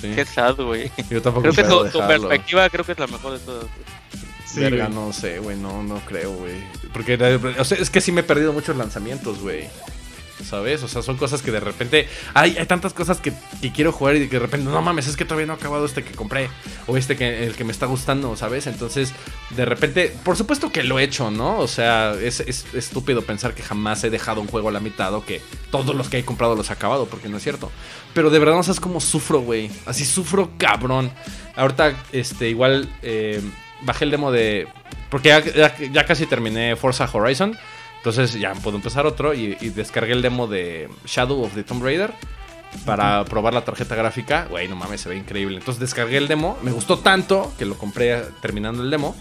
sí. 0.00 0.12
Qué 0.14 0.24
sad, 0.24 0.54
güey. 0.54 0.90
Yo 1.10 1.20
tampoco 1.20 1.42
Creo 1.50 1.54
que 1.54 1.64
tu, 1.64 2.06
perspectiva 2.06 2.70
creo 2.70 2.84
que 2.84 2.92
es 2.92 2.98
la 3.00 3.08
mejor 3.08 3.32
de 3.32 3.38
todas. 3.40 3.62
güey. 3.64 4.29
Sí, 4.52 4.60
Verga, 4.60 4.86
güey. 4.86 4.96
no 4.96 5.12
sé, 5.12 5.38
güey, 5.38 5.56
no, 5.56 5.82
no 5.82 6.00
creo, 6.00 6.32
güey. 6.32 6.54
Porque, 6.92 7.14
o 7.58 7.64
sea, 7.64 7.78
es 7.78 7.90
que 7.90 8.00
sí 8.00 8.10
me 8.10 8.22
he 8.22 8.24
perdido 8.24 8.52
muchos 8.52 8.76
lanzamientos, 8.76 9.40
güey. 9.40 9.68
¿Sabes? 10.44 10.82
O 10.82 10.88
sea, 10.88 11.02
son 11.02 11.18
cosas 11.18 11.42
que 11.42 11.50
de 11.50 11.60
repente. 11.60 12.08
Hay, 12.32 12.56
hay 12.56 12.64
tantas 12.64 12.94
cosas 12.94 13.20
que, 13.20 13.32
que 13.60 13.72
quiero 13.72 13.92
jugar 13.92 14.16
y 14.16 14.26
que 14.26 14.36
de 14.36 14.38
repente, 14.38 14.70
no 14.70 14.80
mames, 14.80 15.06
es 15.06 15.16
que 15.16 15.26
todavía 15.26 15.46
no 15.46 15.52
he 15.52 15.56
acabado 15.56 15.84
este 15.84 16.02
que 16.02 16.14
compré. 16.14 16.48
O 16.86 16.96
este 16.96 17.14
que 17.14 17.44
el 17.44 17.54
que 17.54 17.64
me 17.64 17.72
está 17.72 17.84
gustando, 17.86 18.34
¿sabes? 18.36 18.66
Entonces, 18.66 19.12
de 19.50 19.64
repente, 19.66 20.16
por 20.24 20.36
supuesto 20.38 20.72
que 20.72 20.82
lo 20.82 20.98
he 20.98 21.04
hecho, 21.04 21.30
¿no? 21.30 21.58
O 21.58 21.68
sea, 21.68 22.14
es, 22.14 22.40
es 22.40 22.64
estúpido 22.72 23.22
pensar 23.22 23.54
que 23.54 23.62
jamás 23.62 24.02
he 24.02 24.10
dejado 24.10 24.40
un 24.40 24.46
juego 24.48 24.70
a 24.70 24.72
la 24.72 24.80
mitad 24.80 25.12
o 25.14 25.24
que 25.24 25.42
todos 25.70 25.94
los 25.94 26.08
que 26.08 26.18
he 26.18 26.24
comprado 26.24 26.56
los 26.56 26.70
he 26.70 26.72
acabado, 26.72 27.04
porque 27.06 27.28
no 27.28 27.36
es 27.36 27.42
cierto. 27.42 27.70
Pero 28.14 28.30
de 28.30 28.38
verdad 28.38 28.54
no 28.54 28.62
sabes 28.62 28.80
cómo 28.80 29.00
sufro, 29.00 29.40
güey. 29.42 29.70
Así 29.84 30.06
sufro 30.06 30.50
cabrón. 30.56 31.10
Ahorita, 31.54 31.94
este, 32.12 32.48
igual 32.48 32.88
eh, 33.02 33.42
bajé 33.82 34.04
el 34.04 34.10
demo 34.10 34.30
de. 34.32 34.66
Porque 35.10 35.28
ya, 35.28 35.40
ya- 35.44 35.76
ya 35.78 36.04
casi 36.06 36.26
terminé 36.26 36.76
Forza 36.76 37.08
Horizon. 37.12 37.56
Entonces 37.98 38.32
ya 38.34 38.52
puedo 38.54 38.76
empezar 38.76 39.06
otro. 39.06 39.34
Y, 39.34 39.56
y 39.60 39.70
descargué 39.70 40.12
el 40.12 40.22
demo 40.22 40.46
de 40.46 40.88
Shadow 41.06 41.42
of 41.42 41.54
the 41.54 41.64
Tomb 41.64 41.82
Raider. 41.82 42.12
Para 42.86 43.24
probar 43.24 43.52
la 43.52 43.64
tarjeta 43.64 43.96
gráfica. 43.96 44.46
Güey, 44.48 44.68
no 44.68 44.76
mames, 44.76 45.00
se 45.00 45.08
ve 45.08 45.16
increíble. 45.16 45.58
Entonces 45.58 45.80
descargué 45.80 46.16
el 46.18 46.28
demo. 46.28 46.56
Me 46.62 46.70
gustó 46.70 46.98
tanto 47.00 47.52
que 47.58 47.64
lo 47.64 47.76
compré 47.76 48.22
terminando 48.40 48.82
el 48.82 48.90
demo. 48.90 49.16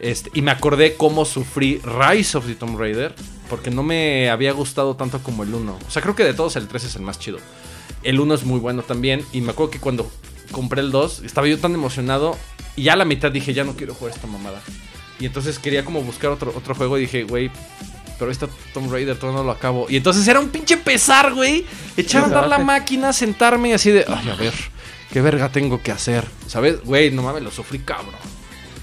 Este, 0.00 0.30
y 0.34 0.42
me 0.42 0.50
acordé 0.50 0.96
cómo 0.96 1.24
sufrí 1.24 1.80
Rise 1.84 2.38
of 2.38 2.46
the 2.46 2.54
Tomb 2.54 2.78
Raider. 2.78 3.14
Porque 3.50 3.70
no 3.70 3.82
me 3.82 4.30
había 4.30 4.52
gustado 4.52 4.96
tanto 4.96 5.22
como 5.22 5.42
el 5.42 5.54
1. 5.54 5.78
O 5.86 5.90
sea, 5.90 6.00
creo 6.00 6.16
que 6.16 6.24
de 6.24 6.32
todos 6.32 6.56
el 6.56 6.66
3 6.66 6.82
es 6.84 6.96
el 6.96 7.02
más 7.02 7.18
chido. 7.18 7.38
El 8.02 8.18
1 8.18 8.34
es 8.34 8.44
muy 8.44 8.58
bueno 8.58 8.82
también. 8.82 9.22
Y 9.32 9.42
me 9.42 9.50
acuerdo 9.52 9.70
que 9.70 9.78
cuando 9.78 10.10
compré 10.52 10.80
el 10.80 10.92
2, 10.92 11.22
estaba 11.24 11.48
yo 11.48 11.58
tan 11.58 11.74
emocionado. 11.74 12.38
Y 12.76 12.84
ya 12.84 12.92
a 12.92 12.96
la 12.96 13.04
mitad 13.04 13.30
dije, 13.32 13.52
ya 13.52 13.64
no 13.64 13.74
quiero 13.74 13.94
jugar 13.94 14.14
esta 14.14 14.26
mamada. 14.26 14.60
Y 15.18 15.26
entonces 15.26 15.58
quería 15.58 15.84
como 15.84 16.02
buscar 16.02 16.30
otro, 16.30 16.52
otro 16.56 16.74
juego. 16.74 16.96
Y 16.98 17.02
dije, 17.02 17.24
güey, 17.24 17.50
pero 18.18 18.30
está 18.30 18.48
Tomb 18.72 18.90
Raider, 18.90 19.16
todavía 19.16 19.40
no 19.40 19.46
lo 19.46 19.52
acabo. 19.52 19.86
Y 19.88 19.96
entonces 19.96 20.26
era 20.28 20.38
un 20.38 20.48
pinche 20.48 20.76
pesar, 20.76 21.34
güey. 21.34 21.66
Echar 21.96 22.22
a 22.22 22.26
andar 22.26 22.48
la 22.48 22.58
máquina, 22.58 23.12
sentarme 23.12 23.70
y 23.70 23.72
así 23.72 23.90
de, 23.90 24.04
ay, 24.06 24.30
a 24.30 24.34
ver, 24.36 24.54
qué 25.12 25.20
verga 25.20 25.48
tengo 25.48 25.82
que 25.82 25.90
hacer. 25.90 26.24
¿Sabes? 26.46 26.82
Güey, 26.84 27.10
no 27.10 27.22
mames, 27.22 27.42
lo 27.42 27.50
sufrí 27.50 27.80
cabrón. 27.80 28.14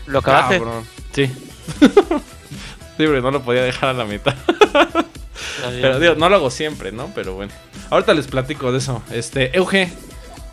¿Lo 0.08 0.20
acabaste? 0.20 0.60
Cabrón. 0.60 0.84
Sí. 1.14 1.28
sí, 1.80 1.88
pero 2.98 3.22
no 3.22 3.32
lo 3.32 3.42
podía 3.42 3.64
dejar 3.64 3.90
a 3.90 3.94
la 3.94 4.06
mitad. 4.06 4.36
Pero 5.82 6.00
digo, 6.00 6.16
no 6.16 6.30
lo 6.30 6.36
hago 6.36 6.52
siempre, 6.52 6.92
¿no? 6.92 7.12
Pero 7.16 7.36
bueno. 7.36 7.54
Ahorita 7.90 8.14
les 8.14 8.28
platico 8.28 8.72
de 8.72 8.78
eso. 8.80 9.02
Este, 9.12 9.56
Euge, 9.58 9.92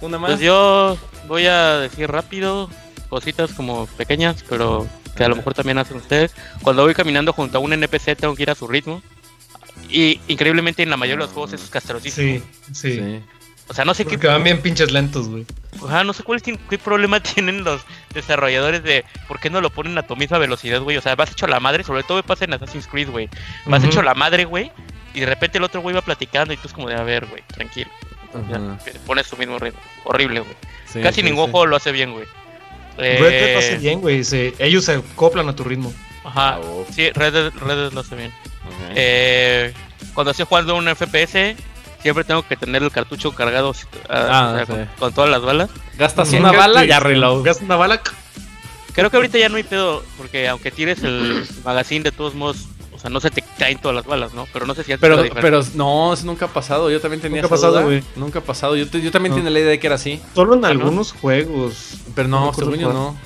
una 0.01 0.19
más. 0.19 0.31
Pues 0.33 0.41
yo 0.41 0.97
voy 1.29 1.47
a 1.47 1.79
decir 1.79 2.11
rápido 2.11 2.69
cositas 3.09 3.53
como 3.53 3.87
pequeñas, 3.87 4.45
pero 4.49 4.87
que 5.17 5.25
a 5.25 5.29
lo 5.29 5.37
mejor 5.37 5.55
también 5.55 5.79
hacen 5.79 5.97
ustedes. 5.97 6.35
Cuando 6.63 6.83
voy 6.85 6.95
caminando 6.95 7.33
junto 7.33 7.59
a 7.59 7.61
un 7.61 7.73
NPC 7.73 8.17
tengo 8.17 8.35
que 8.35 8.43
ir 8.43 8.51
a 8.51 8.55
su 8.55 8.67
ritmo. 8.69 9.03
Y 9.89 10.21
increíblemente 10.29 10.83
en 10.83 10.91
la 10.91 10.97
mayoría 10.97 11.21
de 11.21 11.27
los 11.27 11.33
juegos 11.33 11.53
eso 11.53 11.65
es 11.65 11.71
castrosísimo. 11.71 12.41
Sí, 12.67 12.75
sí. 12.75 12.93
Sí. 12.95 13.21
O 13.69 13.75
sea, 13.75 13.85
no 13.85 13.95
sé 13.95 14.05
qué 14.05 14.11
Porque 14.11 14.29
van 14.29 14.45
bien 14.45 14.63
pinches 14.63 14.93
lentos, 14.93 15.29
güey. 15.29 15.45
Ajá, 15.85 16.05
no 16.05 16.13
sé 16.13 16.23
cuál 16.23 16.37
es- 16.41 16.59
qué 16.69 16.79
problema 16.79 17.21
tienen 17.23 17.65
los 17.65 17.83
desarrolladores 18.15 18.83
de 18.85 19.05
por 19.27 19.41
qué 19.41 19.51
no 19.51 19.61
lo 19.61 19.71
ponen 19.71 19.99
a 19.99 20.07
tu 20.07 20.15
misma 20.17 20.39
velocidad, 20.39 20.81
güey. 20.83 20.97
O 20.97 21.01
sea, 21.03 21.15
vas 21.17 21.33
hecho 21.33 21.47
la 21.47 21.59
madre, 21.61 21.83
sobre 21.85 22.03
todo 22.05 22.17
me 22.19 22.23
pasa 22.23 22.45
en 22.45 22.55
Assassin's 22.55 22.87
Creed, 22.87 23.11
güey. 23.11 23.29
Vas 23.67 23.83
hecho 23.85 24.03
la 24.03 24.15
madre, 24.15 24.45
güey. 24.45 24.71
Y 25.15 25.21
de 25.21 25.27
repente 25.27 25.59
el 25.59 25.65
otro 25.65 25.81
güey 25.81 25.95
va 25.95 26.03
platicando 26.03 26.53
y 26.53 26.57
tú 26.59 26.69
es 26.69 26.75
como 26.75 26.89
de, 26.89 26.95
a 26.95 27.03
ver, 27.03 27.27
güey, 27.27 27.43
tranquilo. 27.49 27.91
Ajá. 28.37 28.79
te 28.85 28.93
pones 29.01 29.29
tu 29.29 29.37
mismo 29.37 29.59
ritmo. 29.59 29.81
Horrible, 30.05 30.41
güey. 30.41 30.55
Sí, 30.87 31.01
Casi 31.01 31.21
sí, 31.21 31.23
ningún 31.23 31.47
sí. 31.47 31.51
juego 31.53 31.67
lo 31.67 31.77
hace 31.77 31.93
bien, 31.93 32.13
güey. 32.13 32.27
Red 32.99 33.19
Dead 33.21 33.21
lo 33.21 33.29
Eh, 33.29 33.57
hace 33.59 33.77
bien, 33.79 34.01
güey. 34.01 34.23
Ellos 34.59 34.85
se 34.85 34.93
acoplan 34.95 35.49
a 35.49 35.55
tu 35.57 35.65
ritmo. 35.65 35.93
Ajá. 36.25 36.55
Ah, 36.57 36.61
oh, 36.63 36.87
Sí, 36.95 37.11
Red 37.11 37.33
Dead, 37.33 37.53
Red 37.55 37.77
Dead 37.77 37.93
lo 37.93 38.01
hace 38.01 38.17
bien. 38.17 38.33
Eh, 38.95 39.73
cuando 40.15 40.31
estoy 40.31 40.47
jugando 40.49 40.75
un 40.77 40.89
FPS, 40.89 41.57
siempre 42.03 42.25
tengo 42.25 42.43
que 42.47 42.57
tener 42.57 42.83
el 42.83 42.91
cartucho 42.91 43.33
cargado 43.33 43.73
ah, 44.09 44.27
Ah, 44.31 44.51
o 44.53 44.57
sea, 44.57 44.67
sí. 44.67 44.73
con, 44.73 44.87
con 44.99 45.13
todas 45.15 45.31
las 45.31 45.43
balas. 45.43 45.71
Gastas 45.99 46.33
una 46.33 46.53
bala, 46.53 46.83
Sí, 46.83 46.89
ya 46.89 47.01
reload. 47.01 47.43
Gastas 47.45 47.65
una 47.65 47.77
bala. 47.77 48.01
Creo 48.95 49.11
que 49.11 49.17
ahorita 49.17 49.37
ya 49.39 49.51
no 49.51 49.57
hay 49.57 49.63
pedo, 49.63 50.03
porque 50.17 50.49
aunque 50.49 50.71
tires 50.71 51.03
el 51.03 51.47
magazine 51.65 52.03
de 52.03 52.13
todos 52.13 52.35
modos, 52.35 52.67
sea, 53.07 53.11
no 53.11 53.21
se 53.21 53.31
te 53.31 53.43
caen 53.59 53.79
todas 53.79 53.95
las 53.95 54.07
balas, 54.07 54.35
¿no? 54.35 54.47
Pero 54.53 54.67
no 54.67 54.75
sé 54.75 54.83
si 54.85 54.97
Pero, 54.97 55.23
pero 55.41 55.61
no, 55.75 56.13
eso 56.13 56.27
nunca 56.27 56.47
ha 56.47 56.49
pasado. 56.49 56.91
Yo 56.91 57.01
también 57.01 57.21
tenía 57.21 57.43
Nunca 57.43 57.55
ha 57.55 57.57
esa 57.57 57.67
pasado, 57.67 57.73
duda. 57.75 57.83
güey. 57.85 58.05
Nunca 58.17 58.39
ha 58.41 58.43
pasado. 58.43 58.77
Yo, 58.77 58.89
te- 58.89 59.01
yo 59.01 59.11
también 59.11 59.31
No. 59.31 59.37
tenía 59.37 59.51
la 59.51 59.59
idea 59.61 59.71
de 59.71 59.79
que 59.81 59.87
era 59.87 59.97
así. 59.97 60.21
Solo 60.35 60.55
en 60.55 60.65
Ah, 60.65 60.69
¿no? 60.75 60.81
algunos 60.81 61.13
juegos. 61.13 61.99
Pero 62.15 62.29
No 62.29 62.47
no, 62.47 62.53
según 62.55 62.77
yo 62.77 62.93
no. 62.93 63.17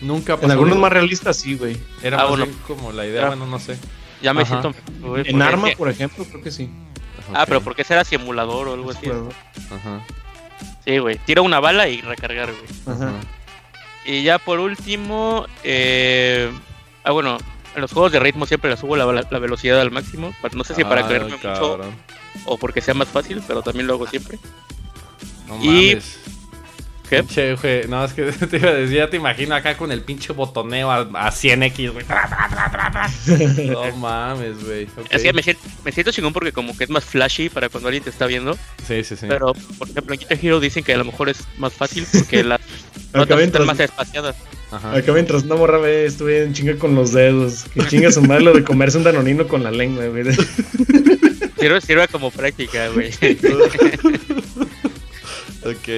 Nunca 0.00 0.34
ha 0.34 0.38
En 0.42 0.50
algunos 0.50 0.78
más 0.78 0.92
realistas, 0.92 1.36
sí, 1.36 1.54
güey. 1.56 1.76
Era 2.02 2.16
Ah, 2.18 2.20
más 2.22 2.28
bueno. 2.30 2.46
bien 2.46 2.58
como 2.66 2.90
la 2.92 3.06
idea, 3.06 3.20
Era- 3.20 3.28
bueno, 3.28 3.46
no 3.46 3.58
sé. 3.60 3.78
ya 4.20 4.34
me 4.34 4.42
Ajá. 4.42 4.60
siento 4.60 4.78
güey, 5.00 5.28
En 5.30 5.40
Arma, 5.42 5.68
que- 5.70 5.76
por 5.76 5.88
ejemplo, 5.88 6.24
creo 6.24 6.42
que 6.42 6.50
sí. 6.50 6.68
Ah, 7.34 7.42
Ok. 7.42 7.48
pero 7.48 7.60
porque 7.60 7.82
ese 7.82 7.94
era 7.94 8.04
simulador 8.04 8.68
o 8.68 8.74
algo 8.74 8.90
así. 8.90 9.06
Ajá. 9.08 10.04
Sí, 10.84 10.98
güey. 10.98 11.18
Tira 11.24 11.42
una 11.42 11.60
bala 11.60 11.88
y 11.88 12.00
recargar, 12.00 12.50
güey. 12.52 12.96
Ajá. 12.96 13.08
Ajá. 13.10 13.20
Y 14.04 14.24
ya 14.24 14.38
por 14.40 14.58
último, 14.58 15.46
eh... 15.62 16.50
ah, 17.04 17.12
bueno, 17.12 17.38
en 17.74 17.80
los 17.80 17.92
juegos 17.92 18.12
de 18.12 18.20
ritmo 18.20 18.46
siempre 18.46 18.70
le 18.70 18.76
subo 18.76 18.96
la, 18.96 19.04
la 19.30 19.38
velocidad 19.38 19.80
al 19.80 19.90
máximo. 19.90 20.34
No 20.52 20.64
sé 20.64 20.74
si 20.74 20.84
para 20.84 21.02
Ay, 21.02 21.06
creerme 21.06 21.30
mucho 21.32 21.80
o 22.46 22.56
porque 22.58 22.80
sea 22.80 22.94
más 22.94 23.08
fácil, 23.08 23.42
pero 23.46 23.62
también 23.62 23.86
lo 23.86 23.94
hago 23.94 24.06
siempre. 24.06 24.38
No 25.46 25.62
Y- 25.62 25.66
mames. 25.94 26.18
¿Qué? 27.08 27.18
Pinche, 27.18 27.54
güey, 27.56 27.86
No, 27.88 28.02
es 28.06 28.14
que 28.14 28.22
te 28.32 28.56
iba 28.56 28.70
a 28.70 28.72
decir, 28.72 28.96
ya 28.96 29.10
te 29.10 29.18
imagino 29.18 29.54
acá 29.54 29.76
con 29.76 29.92
el 29.92 30.00
pinche 30.00 30.32
botoneo 30.32 30.90
a, 30.90 31.00
a 31.00 31.30
100x, 31.30 31.92
güey. 31.92 32.06
Tra, 32.06 32.26
tra, 32.26 32.48
tra, 32.48 32.70
tra, 32.70 32.90
tra. 32.90 33.10
No 33.66 33.94
mames, 33.98 34.64
güey. 34.64 34.84
ok. 34.84 35.08
Es 35.10 35.22
que 35.22 35.32
me 35.34 35.42
siento, 35.42 35.62
me 35.84 35.92
siento 35.92 36.10
chingón 36.10 36.32
porque 36.32 36.52
como 36.52 36.74
que 36.74 36.84
es 36.84 36.90
más 36.90 37.04
flashy 37.04 37.50
para 37.50 37.68
cuando 37.68 37.88
alguien 37.88 38.02
te 38.02 38.08
está 38.08 38.24
viendo. 38.26 38.56
Sí, 38.86 39.04
sí, 39.04 39.16
sí. 39.16 39.26
Pero, 39.28 39.52
por 39.76 39.90
ejemplo, 39.90 40.14
en 40.14 40.20
Guitar 40.20 40.38
Hero 40.40 40.58
dicen 40.58 40.84
que 40.84 40.94
a 40.94 40.96
lo 40.96 41.04
mejor 41.04 41.28
es 41.28 41.44
más 41.58 41.74
fácil 41.74 42.06
porque 42.10 42.42
las 42.44 42.62
notas 43.12 43.40
están 43.40 43.66
más 43.66 43.78
espaciadas. 43.78 44.34
Ajá. 44.72 44.96
acá 44.96 45.12
mientras 45.12 45.42
una 45.44 45.54
morra 45.54 45.78
ve, 45.78 46.06
estuve 46.06 46.42
en 46.42 46.54
chinga 46.54 46.76
con 46.76 46.94
los 46.94 47.12
dedos. 47.12 47.64
Que 47.74 47.80
chinga 47.88 48.10
su 48.10 48.22
madre 48.22 48.44
lo 48.44 48.54
de 48.54 48.64
comerse 48.64 48.96
un 48.98 49.04
danonino 49.04 49.46
con 49.46 49.62
la 49.62 49.70
lengua, 49.70 50.06
güey. 50.06 50.24
Sirve 51.86 52.08
como 52.08 52.30
práctica, 52.30 52.88
güey. 52.88 53.10
Ok. 55.64 55.88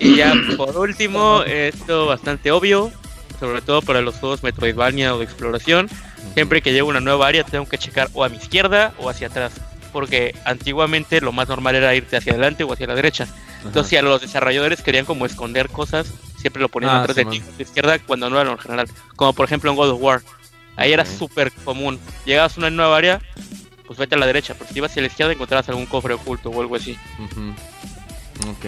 y 0.00 0.16
ya, 0.16 0.34
por 0.56 0.76
último, 0.76 1.44
esto 1.44 2.06
bastante 2.06 2.50
obvio, 2.50 2.90
sobre 3.38 3.62
todo 3.62 3.80
para 3.80 4.00
los 4.00 4.16
juegos 4.16 4.42
Metroidvania 4.42 5.14
o 5.14 5.18
de 5.18 5.24
exploración. 5.24 5.88
Siempre 6.34 6.62
que 6.62 6.72
llego 6.72 6.88
a 6.88 6.90
una 6.90 7.00
nueva 7.00 7.28
área 7.28 7.44
tengo 7.44 7.68
que 7.68 7.78
checar 7.78 8.08
o 8.12 8.24
a 8.24 8.28
mi 8.28 8.38
izquierda 8.38 8.92
o 8.98 9.08
hacia 9.08 9.28
atrás. 9.28 9.52
Porque 9.92 10.34
antiguamente 10.44 11.20
lo 11.20 11.32
más 11.32 11.48
normal 11.48 11.74
era 11.74 11.94
irte 11.94 12.16
hacia 12.16 12.32
adelante 12.32 12.64
o 12.64 12.72
hacia 12.72 12.86
la 12.86 12.94
derecha. 12.94 13.26
Entonces, 13.64 13.90
si 13.90 13.96
a 13.96 14.02
los 14.02 14.20
desarrolladores 14.20 14.82
querían 14.82 15.04
como 15.04 15.26
esconder 15.26 15.68
cosas, 15.68 16.12
siempre 16.38 16.62
lo 16.62 16.68
ponían 16.68 16.92
Ah, 16.92 17.02
atrás 17.02 17.16
sí, 17.16 17.24
de 17.24 17.30
ti, 17.30 17.40
tu 17.56 17.62
izquierda, 17.62 17.98
cuando 17.98 18.30
no 18.30 18.40
era 18.40 18.50
lo 18.50 18.58
general. 18.58 18.88
Como 19.16 19.32
por 19.32 19.44
ejemplo 19.46 19.70
en 19.70 19.76
God 19.76 19.90
of 19.90 20.00
War. 20.00 20.22
Ahí 20.76 20.92
era 20.92 21.04
súper 21.04 21.52
común. 21.52 21.98
Llegabas 22.24 22.56
a 22.56 22.60
una 22.60 22.70
nueva 22.70 22.96
área, 22.96 23.20
pues 23.86 23.98
vete 23.98 24.14
a 24.14 24.18
la 24.18 24.26
derecha. 24.26 24.54
Pero 24.54 24.70
si 24.70 24.78
ibas 24.78 24.92
hacia 24.92 25.02
la 25.02 25.08
izquierda 25.08 25.32
encontrarás 25.32 25.68
algún 25.68 25.86
cofre 25.86 26.14
oculto 26.14 26.48
o 26.48 26.60
algo 26.60 26.76
así. 26.76 26.96
Ujú. 27.18 27.50
Ok. 28.50 28.64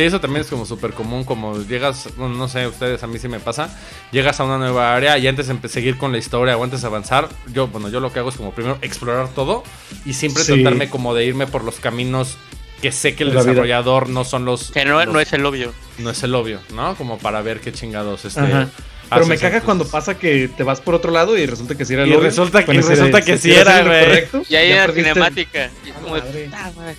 Sí, 0.00 0.06
eso 0.06 0.20
también 0.20 0.40
es 0.42 0.48
como 0.48 0.64
súper 0.64 0.92
común, 0.92 1.24
como 1.24 1.58
llegas, 1.62 2.08
bueno, 2.16 2.34
no 2.34 2.48
sé, 2.48 2.66
ustedes, 2.66 3.02
a 3.02 3.06
mí 3.06 3.18
sí 3.18 3.28
me 3.28 3.38
pasa, 3.38 3.76
llegas 4.12 4.40
a 4.40 4.44
una 4.44 4.56
nueva 4.58 4.94
área 4.94 5.18
y 5.18 5.26
antes 5.28 5.48
de 5.48 5.54
empe- 5.54 5.68
seguir 5.68 5.98
con 5.98 6.10
la 6.12 6.18
historia 6.18 6.56
o 6.56 6.64
antes 6.64 6.80
de 6.80 6.86
avanzar, 6.86 7.28
yo, 7.52 7.66
bueno, 7.68 7.88
yo 7.90 8.00
lo 8.00 8.12
que 8.12 8.18
hago 8.20 8.30
es 8.30 8.36
como 8.36 8.52
primero 8.52 8.78
explorar 8.82 9.28
todo 9.28 9.62
y 10.06 10.14
siempre 10.14 10.42
Sí. 10.42 10.54
tratarme 10.54 10.88
como 10.88 11.14
de 11.14 11.26
irme 11.26 11.46
por 11.46 11.64
los 11.64 11.76
caminos 11.80 12.38
que 12.80 12.92
sé 12.92 13.14
que 13.14 13.24
el 13.24 13.30
vida. 13.30 13.40
desarrollador 13.40 14.08
no 14.08 14.24
son 14.24 14.46
los... 14.46 14.70
Que 14.70 14.84
no, 14.86 15.04
los- 15.04 15.12
no 15.12 15.20
es 15.20 15.32
el 15.34 15.44
obvio. 15.44 15.72
no 15.98 16.08
es 16.10 16.22
el 16.22 16.34
obvio, 16.34 16.60
¿no? 16.74 16.94
Como 16.96 17.18
para 17.18 17.42
ver 17.42 17.60
qué 17.60 17.72
chingados 17.72 18.24
este... 18.24 18.40
Ajá. 18.40 18.68
Pero 19.12 19.26
me 19.26 19.36
caga 19.36 19.60
cuando 19.60 19.86
pasa 19.86 20.16
que 20.16 20.48
te 20.56 20.62
vas 20.62 20.80
por 20.80 20.94
otro 20.94 21.10
lado 21.10 21.36
y 21.36 21.44
resulta 21.44 21.74
que 21.74 21.84
sí 21.84 21.92
era 21.94 22.04
el 22.04 22.08
Y 22.08 22.12
obvio. 22.12 22.22
resulta 22.22 22.64
que- 22.64 22.72
y 22.72 22.80
resulta 22.80 23.20
que 23.22 23.36
sí 23.36 23.52
era, 23.52 23.82
güey. 23.82 24.24
Y 24.48 24.54
ahí 24.54 24.68
ya 24.70 24.84
era 24.84 24.92
cinemática. 24.94 25.68
Y 25.84 25.90
es 25.90 25.96
A 25.96 25.98
como. 26.00 26.14
"Ah, 26.14 26.70
madre". 26.76 26.94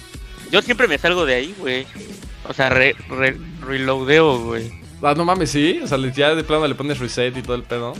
Yo 0.52 0.62
siempre 0.62 0.90
me 0.90 0.98
salgo 0.98 1.26
de 1.26 1.36
ahí, 1.36 1.56
güey. 1.58 1.88
O 2.48 2.54
sea, 2.54 2.70
re, 2.70 2.96
re- 3.10 3.38
reloadeo, 3.62 4.40
güey. 4.40 4.72
Ah, 5.02 5.14
no 5.16 5.26
mames, 5.26 5.52
sí. 5.52 5.80
O 5.84 5.88
sea, 5.88 5.98
ya 6.12 6.36
de 6.36 6.44
plano 6.44 6.68
le 6.68 6.76
pones 6.76 7.00
reset 7.00 7.36
y 7.38 7.42
todo 7.42 7.56
el 7.56 7.64
pedo. 7.64 7.94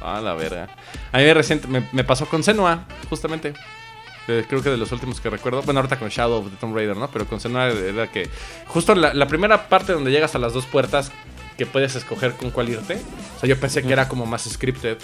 Ah, 0.00 0.20
la 0.20 0.34
verga. 0.34 0.68
A 1.12 1.18
mí 1.18 1.32
reciente 1.32 1.68
me, 1.68 1.88
me 1.92 2.04
pasó 2.04 2.26
con 2.26 2.42
Senua, 2.42 2.86
justamente. 3.08 3.54
Eh, 4.28 4.44
creo 4.48 4.62
que 4.62 4.70
de 4.70 4.76
los 4.76 4.90
últimos 4.92 5.20
que 5.20 5.30
recuerdo. 5.30 5.62
Bueno, 5.62 5.80
ahorita 5.80 5.98
con 5.98 6.08
Shadow 6.08 6.40
of 6.40 6.50
the 6.50 6.56
Tomb 6.56 6.74
Raider, 6.76 6.96
¿no? 6.96 7.08
Pero 7.10 7.26
con 7.26 7.40
Senua 7.40 7.68
era 7.68 8.10
que. 8.10 8.28
Justo 8.66 8.94
la, 8.94 9.12
la 9.14 9.26
primera 9.26 9.68
parte 9.68 9.92
donde 9.92 10.10
llegas 10.10 10.34
a 10.34 10.38
las 10.38 10.52
dos 10.52 10.64
puertas 10.66 11.12
que 11.58 11.66
puedes 11.66 11.94
escoger 11.96 12.32
con 12.34 12.50
cuál 12.50 12.68
irte. 12.68 13.00
O 13.36 13.40
sea, 13.40 13.48
yo 13.48 13.58
pensé 13.58 13.82
que 13.82 13.92
era 13.92 14.08
como 14.08 14.24
más 14.26 14.42
scripted. 14.48 14.98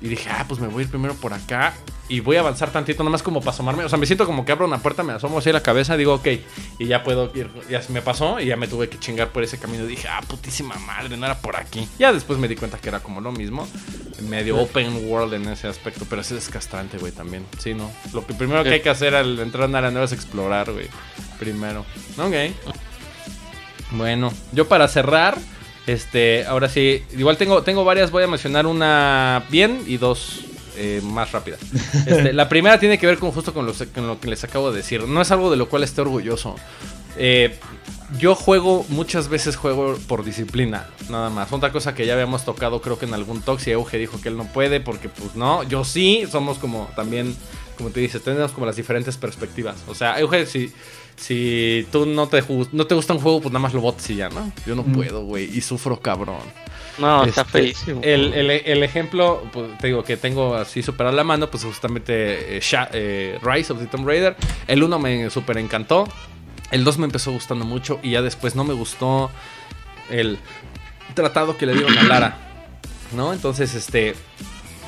Y 0.00 0.08
dije, 0.08 0.28
ah, 0.30 0.44
pues 0.46 0.60
me 0.60 0.68
voy 0.68 0.80
a 0.80 0.84
ir 0.84 0.90
primero 0.90 1.14
por 1.14 1.32
acá. 1.32 1.74
Y 2.08 2.20
voy 2.20 2.36
a 2.36 2.40
avanzar 2.40 2.70
tantito, 2.70 3.02
nomás 3.02 3.22
como 3.22 3.40
para 3.40 3.52
asomarme. 3.52 3.84
O 3.84 3.88
sea, 3.88 3.98
me 3.98 4.06
siento 4.06 4.26
como 4.26 4.44
que 4.44 4.52
abro 4.52 4.66
una 4.66 4.78
puerta, 4.78 5.02
me 5.02 5.12
asomo 5.12 5.38
así 5.38 5.50
la 5.50 5.62
cabeza, 5.62 5.96
digo, 5.96 6.14
ok. 6.14 6.28
Y 6.78 6.86
ya 6.86 7.02
puedo 7.02 7.32
ir. 7.34 7.50
Ya 7.68 7.82
se 7.82 7.92
me 7.92 8.02
pasó 8.02 8.38
y 8.38 8.46
ya 8.46 8.56
me 8.56 8.68
tuve 8.68 8.88
que 8.88 8.98
chingar 8.98 9.30
por 9.30 9.42
ese 9.42 9.58
camino. 9.58 9.86
Dije, 9.86 10.06
ah, 10.08 10.20
putísima 10.26 10.76
madre, 10.76 11.16
no 11.16 11.26
era 11.26 11.38
por 11.38 11.56
aquí. 11.56 11.88
Ya 11.98 12.12
después 12.12 12.38
me 12.38 12.46
di 12.46 12.56
cuenta 12.56 12.78
que 12.78 12.88
era 12.88 13.00
como 13.00 13.20
lo 13.20 13.32
mismo. 13.32 13.66
Medio 14.28 14.58
open 14.58 15.10
world 15.10 15.34
en 15.34 15.48
ese 15.48 15.66
aspecto. 15.66 16.06
Pero 16.08 16.20
es 16.20 16.30
descastrante, 16.30 16.98
güey, 16.98 17.12
también. 17.12 17.46
Sí, 17.58 17.74
¿no? 17.74 17.90
Lo 18.12 18.26
que 18.26 18.34
primero 18.34 18.62
que 18.62 18.70
hay 18.70 18.80
que 18.80 18.90
hacer 18.90 19.14
al 19.14 19.38
entrar 19.40 19.64
a 19.64 19.66
una 19.66 19.78
área 19.78 19.90
nueva 19.90 20.04
es 20.04 20.12
explorar, 20.12 20.70
güey. 20.72 20.88
Primero. 21.38 21.84
Ok. 22.18 22.34
Bueno, 23.92 24.32
yo 24.52 24.68
para 24.68 24.88
cerrar, 24.88 25.38
este, 25.86 26.44
ahora 26.46 26.68
sí, 26.68 27.02
igual 27.16 27.36
tengo, 27.36 27.62
tengo 27.62 27.84
varias, 27.84 28.10
voy 28.10 28.24
a 28.24 28.26
mencionar 28.26 28.66
una 28.66 29.44
bien 29.50 29.82
y 29.86 29.96
dos 29.98 30.40
eh, 30.76 31.00
más 31.04 31.32
rápidas. 31.32 31.60
Este, 32.06 32.32
la 32.32 32.48
primera 32.48 32.78
tiene 32.78 32.98
que 32.98 33.06
ver 33.06 33.18
con 33.18 33.30
justo 33.32 33.52
con, 33.54 33.66
los- 33.66 33.82
con 33.94 34.06
lo 34.06 34.20
que 34.20 34.28
les 34.28 34.44
acabo 34.44 34.70
de 34.70 34.78
decir. 34.78 35.04
No 35.04 35.20
es 35.22 35.30
algo 35.30 35.50
de 35.50 35.56
lo 35.56 35.68
cual 35.68 35.82
esté 35.84 36.00
orgulloso. 36.02 36.56
Eh, 37.16 37.56
yo 38.18 38.34
juego, 38.36 38.84
muchas 38.90 39.28
veces 39.28 39.56
juego 39.56 39.96
por 40.06 40.24
disciplina, 40.24 40.86
nada 41.08 41.28
más. 41.30 41.52
Otra 41.52 41.72
cosa 41.72 41.94
que 41.94 42.06
ya 42.06 42.12
habíamos 42.12 42.44
tocado, 42.44 42.80
creo 42.80 42.98
que 42.98 43.06
en 43.06 43.14
algún 43.14 43.40
talk, 43.42 43.58
y 43.66 43.70
Euge 43.70 43.98
dijo 43.98 44.20
que 44.20 44.28
él 44.28 44.36
no 44.36 44.44
puede, 44.44 44.80
porque 44.80 45.08
pues 45.08 45.34
no, 45.34 45.62
yo 45.64 45.82
sí, 45.84 46.24
somos 46.30 46.58
como 46.58 46.88
también, 46.94 47.34
como 47.76 47.90
te 47.90 47.98
dices, 48.00 48.22
tenemos 48.22 48.52
como 48.52 48.66
las 48.66 48.76
diferentes 48.76 49.16
perspectivas. 49.16 49.76
O 49.88 49.94
sea, 49.94 50.20
Euge, 50.20 50.46
si, 50.46 50.72
si 51.16 51.86
tú 51.90 52.06
no 52.06 52.28
te, 52.28 52.42
no 52.72 52.86
te 52.86 52.94
gusta 52.94 53.12
un 53.14 53.20
juego, 53.20 53.40
pues 53.40 53.52
nada 53.52 53.60
más 53.62 53.74
lo 53.74 53.80
botes 53.80 54.08
y 54.10 54.16
ya, 54.16 54.28
¿no? 54.28 54.52
Yo 54.66 54.74
no 54.74 54.82
Mm. 54.82 54.92
puedo, 54.92 55.22
güey, 55.24 55.44
y 55.56 55.60
sufro 55.60 56.00
cabrón. 56.00 56.38
No, 56.98 57.24
está 57.24 57.42
Este, 57.42 57.52
feísimo. 57.52 58.00
El, 58.02 58.32
el- 58.32 58.50
el 58.50 58.82
ejemplo, 58.82 59.42
pues, 59.52 59.76
te 59.78 59.88
digo 59.88 60.02
que 60.02 60.16
tengo 60.16 60.54
así 60.54 60.82
super 60.82 61.06
a 61.06 61.12
la 61.12 61.24
mano, 61.24 61.50
pues 61.50 61.64
justamente 61.64 62.56
eh, 62.56 62.60
Sha- 62.60 62.88
eh, 62.92 63.38
Rise 63.42 63.72
of 63.72 63.80
the 63.80 63.86
Tomb 63.86 64.06
Raider. 64.06 64.34
El 64.66 64.82
1 64.82 64.98
me 64.98 65.28
super 65.30 65.58
encantó. 65.58 66.08
El 66.70 66.84
2 66.84 66.98
me 66.98 67.04
empezó 67.04 67.32
gustando 67.32 67.64
mucho 67.64 68.00
y 68.02 68.10
ya 68.12 68.22
después 68.22 68.54
no 68.54 68.64
me 68.64 68.72
gustó 68.74 69.30
el 70.10 70.38
tratado 71.14 71.56
que 71.58 71.66
le 71.66 71.74
dieron 71.74 71.96
a 71.98 72.02
Lara. 72.04 72.38
¿No? 73.14 73.32
Entonces, 73.32 73.74
este... 73.74 74.14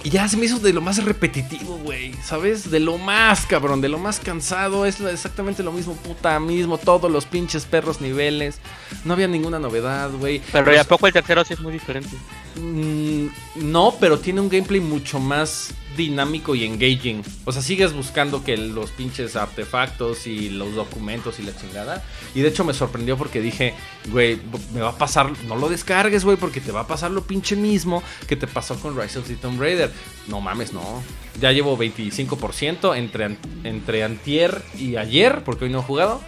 Y 0.05 0.11
ya 0.11 0.29
se 0.29 0.37
me 0.37 0.47
hizo 0.47 0.59
de 0.61 0.73
lo 0.73 0.81
más 0.81 1.03
repetitivo, 1.05 1.77
güey. 1.79 2.15
¿Sabes? 2.23 2.71
De 2.71 2.79
lo 2.81 2.99
más, 2.99 3.47
cabrón. 3.47 3.81
De 3.81 3.89
lo 3.89 3.99
más 3.99 4.21
cansado. 4.21 4.87
Es 4.87 5.01
exactamente 5.01 5.63
lo 5.63 5.73
mismo, 5.73 5.95
puta 5.97 6.39
mismo. 6.41 6.79
Todos 6.79 7.11
los 7.11 7.25
pinches 7.27 7.65
perros 7.65 8.01
niveles. 8.01 8.59
No 9.05 9.15
había 9.15 9.27
ninguna 9.29 9.59
novedad, 9.59 10.11
güey. 10.13 10.41
Pero 10.53 10.71
¿y 10.73 10.77
Los- 10.77 10.87
a 10.87 10.89
poco 10.89 11.07
el 11.09 11.13
tercero 11.13 11.45
sí 11.45 11.55
es 11.55 11.61
muy 11.61 11.73
diferente? 11.73 12.11
Mm, 12.57 13.27
no, 13.57 13.95
pero 14.01 14.19
tiene 14.19 14.41
un 14.41 14.49
gameplay 14.49 14.81
mucho 14.81 15.19
más 15.19 15.71
dinámico 15.99 16.55
y 16.55 16.65
engaging. 16.65 17.23
O 17.45 17.53
sea, 17.53 17.61
sigues 17.61 17.93
buscando 17.93 18.43
que 18.43 18.57
los 18.57 18.91
pinches 18.93 19.37
artefactos 19.37 20.27
y 20.27 20.49
los 20.49 20.75
documentos 20.75 21.39
y 21.39 21.43
la 21.43 21.55
chingada. 21.55 22.03
Y 22.35 22.41
de 22.41 22.49
hecho 22.49 22.65
me 22.65 22.73
sorprendió 22.73 23.19
porque 23.19 23.43
dije, 23.43 23.75
güey, 24.11 24.39
me 24.73 24.81
va 24.81 24.91
a 24.91 24.97
pasar, 24.97 25.31
no 25.47 25.57
lo 25.57 25.69
descargues, 25.69 26.25
güey, 26.25 26.39
porque 26.39 26.63
te 26.63 26.73
va 26.73 26.81
a 26.81 26.87
pasar 26.87 27.11
lo 27.11 27.27
pinche 27.27 27.57
mismo 27.57 28.03
que 28.27 28.37
te 28.37 28.47
pasó 28.47 28.81
con 28.81 28.99
Rise 28.99 29.19
of 29.19 29.29
the 29.29 29.37
Tomb 29.37 29.61
Raider. 29.61 29.93
No 30.29 30.41
mames, 30.41 30.73
no. 30.73 31.03
Ya 31.39 31.53
llevo 31.53 31.77
25% 31.77 32.97
entre, 32.97 33.37
entre 33.65 34.05
antier 34.05 34.63
y 34.79 34.97
ayer, 34.97 35.45
porque 35.45 35.67
hoy 35.67 35.71
no 35.71 35.81
he 35.81 35.83
jugado. 35.83 36.23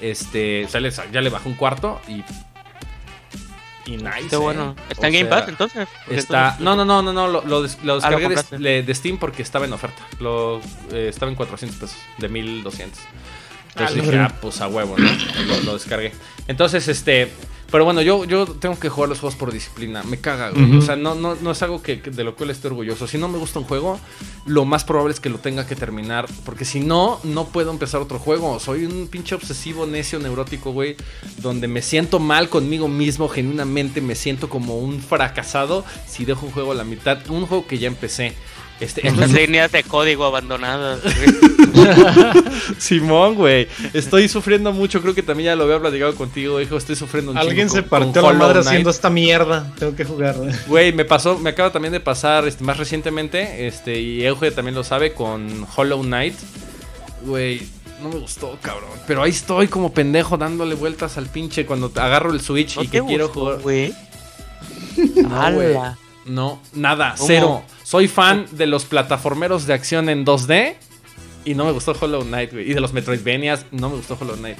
Este, 0.00 0.66
ya 0.66 1.20
le 1.20 1.28
bajó 1.28 1.50
un 1.50 1.56
cuarto 1.56 2.00
y 2.08 2.24
y 3.86 3.96
nice. 3.96 4.20
Está 4.20 4.38
bueno. 4.38 4.74
Eh. 4.78 4.82
¿Está 4.90 5.06
en 5.08 5.12
Game 5.12 5.28
Pass 5.28 5.48
entonces? 5.48 5.88
Está, 6.08 6.56
no, 6.60 6.76
no, 6.76 6.84
no, 6.84 7.02
no, 7.02 7.12
no, 7.12 7.28
lo, 7.28 7.42
lo, 7.42 7.56
ah, 7.58 7.94
descargué 7.94 8.82
de, 8.82 8.94
Steam 8.94 9.18
porque 9.18 9.42
estaba 9.42 9.64
en 9.64 9.72
oferta. 9.72 10.06
Lo, 10.18 10.60
eh, 10.92 11.08
estaba 11.08 11.30
en 11.30 11.36
400 11.36 11.78
pesos, 11.78 11.96
de 12.18 12.28
1200. 12.28 13.00
Entonces 13.70 13.96
ah, 13.96 14.00
dije, 14.00 14.18
ah, 14.18 14.34
pues 14.40 14.60
a 14.60 14.68
huevo, 14.68 14.96
¿no? 14.98 15.08
Lo, 15.46 15.60
lo, 15.60 15.74
descargué. 15.74 16.12
Entonces, 16.48 16.88
este, 16.88 17.32
pero 17.70 17.84
bueno, 17.84 18.02
yo, 18.02 18.24
yo 18.24 18.46
tengo 18.46 18.78
que 18.78 18.88
jugar 18.88 19.08
los 19.08 19.20
juegos 19.20 19.36
por 19.36 19.52
disciplina. 19.52 20.02
Me 20.02 20.18
caga, 20.18 20.50
güey. 20.50 20.76
O 20.76 20.82
sea, 20.82 20.96
no, 20.96 21.14
no, 21.14 21.36
no 21.36 21.50
es 21.50 21.62
algo 21.62 21.82
que, 21.82 21.96
de 21.96 22.24
lo 22.24 22.34
cual 22.34 22.50
esté 22.50 22.66
orgulloso. 22.68 23.06
Si 23.06 23.16
no 23.16 23.28
me 23.28 23.38
gusta 23.38 23.60
un 23.60 23.64
juego, 23.64 24.00
lo 24.46 24.64
más 24.64 24.84
probable 24.84 25.14
es 25.14 25.20
que 25.20 25.30
lo 25.30 25.38
tenga 25.38 25.66
que 25.66 25.76
terminar. 25.76 26.26
Porque 26.44 26.64
si 26.64 26.80
no, 26.80 27.20
no 27.22 27.46
puedo 27.46 27.70
empezar 27.70 28.00
otro 28.00 28.18
juego. 28.18 28.58
Soy 28.58 28.84
un 28.86 29.06
pinche 29.08 29.34
obsesivo, 29.34 29.86
necio, 29.86 30.18
neurótico, 30.18 30.72
güey. 30.72 30.96
Donde 31.38 31.68
me 31.68 31.82
siento 31.82 32.18
mal 32.18 32.48
conmigo 32.48 32.88
mismo. 32.88 33.28
Genuinamente 33.28 34.00
me 34.00 34.16
siento 34.16 34.48
como 34.48 34.78
un 34.78 35.00
fracasado 35.00 35.84
si 36.06 36.24
dejo 36.24 36.46
un 36.46 36.52
juego 36.52 36.72
a 36.72 36.74
la 36.74 36.84
mitad. 36.84 37.18
Un 37.28 37.46
juego 37.46 37.66
que 37.66 37.78
ya 37.78 37.86
empecé. 37.86 38.34
Este, 38.80 39.06
Estas 39.06 39.30
líneas 39.32 39.70
de 39.72 39.82
código 39.82 40.24
abandonadas. 40.24 41.00
Simón, 42.78 43.34
güey. 43.34 43.68
Estoy 43.92 44.28
sufriendo 44.28 44.72
mucho. 44.72 45.02
Creo 45.02 45.14
que 45.14 45.22
también 45.22 45.48
ya 45.48 45.56
lo 45.56 45.64
había 45.64 45.78
platicado 45.78 46.14
contigo, 46.14 46.60
hijo. 46.60 46.76
Estoy 46.78 46.96
sufriendo 46.96 47.32
un 47.32 47.38
Alguien 47.38 47.68
se 47.68 47.82
partió 47.82 48.22
la 48.22 48.32
madre 48.32 48.60
haciendo 48.60 48.88
esta 48.88 49.10
mierda. 49.10 49.70
Tengo 49.78 49.94
que 49.94 50.04
jugar. 50.04 50.36
Güey, 50.66 50.92
me 50.94 51.04
pasó, 51.04 51.38
me 51.38 51.50
acaba 51.50 51.70
también 51.70 51.92
de 51.92 52.00
pasar 52.00 52.48
este, 52.48 52.64
más 52.64 52.78
recientemente. 52.78 53.66
Este, 53.66 54.00
y 54.00 54.24
Euge 54.24 54.50
también 54.50 54.74
lo 54.74 54.82
sabe 54.82 55.12
con 55.12 55.66
Hollow 55.76 56.02
Knight. 56.02 56.34
Güey, 57.22 57.62
no 58.02 58.08
me 58.08 58.18
gustó, 58.18 58.56
cabrón. 58.62 58.88
Pero 59.06 59.22
ahí 59.22 59.30
estoy 59.30 59.68
como 59.68 59.92
pendejo 59.92 60.38
dándole 60.38 60.74
vueltas 60.74 61.18
al 61.18 61.26
pinche 61.26 61.66
cuando 61.66 61.92
agarro 61.96 62.32
el 62.32 62.40
Switch 62.40 62.78
y 62.80 62.88
que 62.88 63.02
quiero 63.02 63.28
jugar. 63.28 63.60
Güey. 63.60 63.92
No, 65.16 65.96
no, 66.26 66.60
nada, 66.74 67.14
cero. 67.16 67.62
Soy 67.90 68.06
fan 68.06 68.46
de 68.52 68.68
los 68.68 68.84
plataformeros 68.84 69.66
de 69.66 69.74
acción 69.74 70.08
en 70.08 70.24
2D. 70.24 70.76
Y 71.44 71.54
no 71.54 71.64
me 71.64 71.72
gustó 71.72 71.92
Hollow 72.00 72.22
Knight, 72.22 72.52
güey. 72.52 72.70
Y 72.70 72.72
de 72.72 72.80
los 72.80 72.92
Metroidvanias, 72.92 73.66
no 73.72 73.90
me 73.90 73.96
gustó 73.96 74.16
Hollow 74.20 74.36
Knight. 74.36 74.58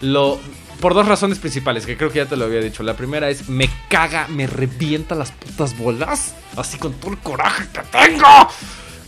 Lo, 0.00 0.40
por 0.80 0.92
dos 0.92 1.06
razones 1.06 1.38
principales, 1.38 1.86
que 1.86 1.96
creo 1.96 2.10
que 2.10 2.18
ya 2.18 2.26
te 2.26 2.36
lo 2.36 2.44
había 2.44 2.58
dicho. 2.58 2.82
La 2.82 2.96
primera 2.96 3.30
es, 3.30 3.48
me 3.48 3.70
caga, 3.88 4.26
me 4.26 4.48
revienta 4.48 5.14
las 5.14 5.30
putas 5.30 5.78
bolas. 5.78 6.34
Así 6.56 6.76
con 6.76 6.94
todo 6.94 7.12
el 7.12 7.18
coraje 7.18 7.68
que 7.72 7.82
tengo. 7.82 8.26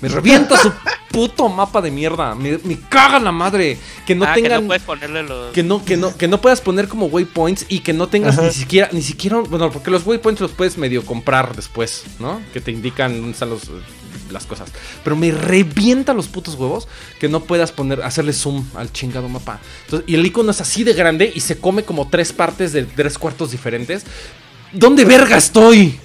Me 0.04 0.10
revienta 0.10 0.60
su 0.60 0.70
puto 1.10 1.48
mapa 1.48 1.80
de 1.80 1.90
mierda. 1.90 2.34
Me, 2.34 2.78
caga 2.90 3.18
la 3.18 3.32
madre. 3.32 3.78
Que 4.06 4.14
no 4.14 4.30
tengan. 4.34 4.52
Que 4.52 4.60
no 4.60 4.66
puedes 4.66 4.82
ponerle 4.82 5.22
los. 5.22 5.52
Que 5.54 5.62
no, 5.62 5.82
que 5.82 5.96
no, 5.96 6.14
que 6.14 6.28
no 6.28 6.42
puedas 6.42 6.60
poner 6.60 6.88
como 6.88 7.06
waypoints 7.06 7.64
y 7.70 7.78
que 7.78 7.94
no 7.94 8.08
tengas 8.08 8.36
ni 8.36 8.50
siquiera, 8.50 8.90
ni 8.92 9.00
siquiera. 9.00 9.38
Bueno, 9.38 9.70
porque 9.70 9.90
los 9.90 10.06
waypoints 10.06 10.42
los 10.42 10.50
puedes 10.50 10.76
medio 10.76 11.06
comprar 11.06 11.56
después, 11.56 12.04
¿no? 12.18 12.42
Que 12.52 12.60
te 12.60 12.70
indican 12.70 13.16
dónde 13.16 13.30
están 13.30 13.48
los, 13.48 13.62
las 14.30 14.44
cosas. 14.44 14.70
Pero 15.02 15.16
me 15.16 15.30
revienta 15.30 16.12
los 16.12 16.28
putos 16.28 16.54
huevos 16.56 16.86
que 17.18 17.30
no 17.30 17.40
puedas 17.44 17.72
poner, 17.72 18.02
hacerle 18.02 18.34
zoom 18.34 18.62
al 18.74 18.92
chingado 18.92 19.30
mapa. 19.30 19.60
y 20.06 20.16
el 20.16 20.26
icono 20.26 20.50
es 20.50 20.60
así 20.60 20.84
de 20.84 20.92
grande 20.92 21.32
y 21.34 21.40
se 21.40 21.56
come 21.56 21.84
como 21.84 22.10
tres 22.10 22.34
partes 22.34 22.74
de 22.74 22.84
tres 22.84 23.16
cuartos 23.16 23.52
diferentes. 23.52 24.04
¿Dónde 24.70 25.06
verga 25.06 25.38
estoy? 25.38 25.98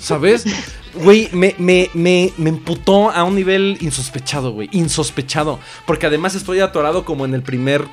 ¿Sabes? 0.00 0.46
Güey, 0.94 1.28
me, 1.32 1.54
me, 1.58 1.90
me, 1.94 2.32
me 2.36 2.50
emputó 2.50 3.10
a 3.10 3.24
un 3.24 3.34
nivel 3.34 3.78
insospechado, 3.80 4.52
güey. 4.52 4.68
Insospechado. 4.72 5.58
Porque 5.86 6.06
además 6.06 6.34
estoy 6.34 6.60
atorado 6.60 7.04
como 7.04 7.24
en 7.24 7.34
el 7.34 7.42
primer 7.42 7.86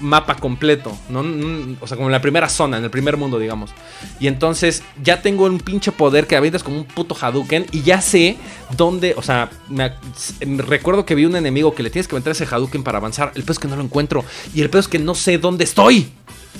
mapa 0.00 0.36
completo, 0.36 0.96
¿no? 1.08 1.20
O 1.80 1.86
sea, 1.86 1.96
como 1.96 2.08
en 2.08 2.12
la 2.12 2.20
primera 2.20 2.48
zona, 2.48 2.78
en 2.78 2.84
el 2.84 2.90
primer 2.90 3.16
mundo, 3.16 3.38
digamos. 3.38 3.70
Y 4.20 4.26
entonces 4.26 4.82
ya 5.02 5.22
tengo 5.22 5.44
un 5.44 5.58
pinche 5.58 5.92
poder 5.92 6.26
que 6.26 6.36
avientas 6.36 6.62
como 6.62 6.78
un 6.78 6.84
puto 6.84 7.16
Hadouken 7.20 7.66
y 7.72 7.82
ya 7.82 8.00
sé 8.00 8.36
dónde, 8.76 9.14
o 9.16 9.22
sea, 9.22 9.50
me, 9.68 9.92
recuerdo 10.58 11.04
que 11.04 11.14
vi 11.14 11.24
un 11.24 11.36
enemigo 11.36 11.74
que 11.74 11.82
le 11.82 11.90
tienes 11.90 12.08
que 12.08 12.16
meter 12.16 12.32
ese 12.32 12.44
Hadouken 12.44 12.82
para 12.82 12.98
avanzar. 12.98 13.32
El 13.34 13.42
peor 13.42 13.52
es 13.52 13.58
que 13.58 13.68
no 13.68 13.76
lo 13.76 13.82
encuentro 13.82 14.24
y 14.54 14.60
el 14.60 14.70
peor 14.70 14.80
es 14.80 14.88
que 14.88 14.98
no 14.98 15.14
sé 15.14 15.38
dónde 15.38 15.64
estoy 15.64 16.12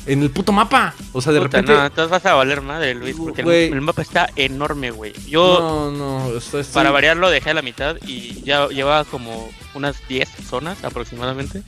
en 0.08 0.22
el 0.22 0.30
puto 0.30 0.52
mapa. 0.52 0.94
O 1.12 1.20
sea, 1.20 1.32
de 1.32 1.40
repente. 1.40 1.72
No, 1.72 1.84
entonces 1.84 2.10
vas 2.10 2.24
a 2.26 2.34
valer 2.34 2.62
madre, 2.62 2.94
Luis, 2.94 3.16
porque 3.16 3.42
el, 3.42 3.80
mapa 3.80 4.02
está 4.02 4.28
enorme, 4.36 4.90
güey. 4.90 5.12
Yo, 5.28 5.90
no, 5.92 6.30
no, 6.30 6.40
para 6.72 6.90
variar, 6.90 7.16
lo 7.16 7.30
dejé 7.30 7.50
a 7.50 7.54
la 7.54 7.62
mitad 7.62 7.96
y 8.06 8.42
ya 8.42 8.68
lleva 8.68 9.04
como 9.04 9.48
unas 9.74 9.96
10 10.08 10.28
zonas 10.48 10.82
aproximadamente. 10.82 11.62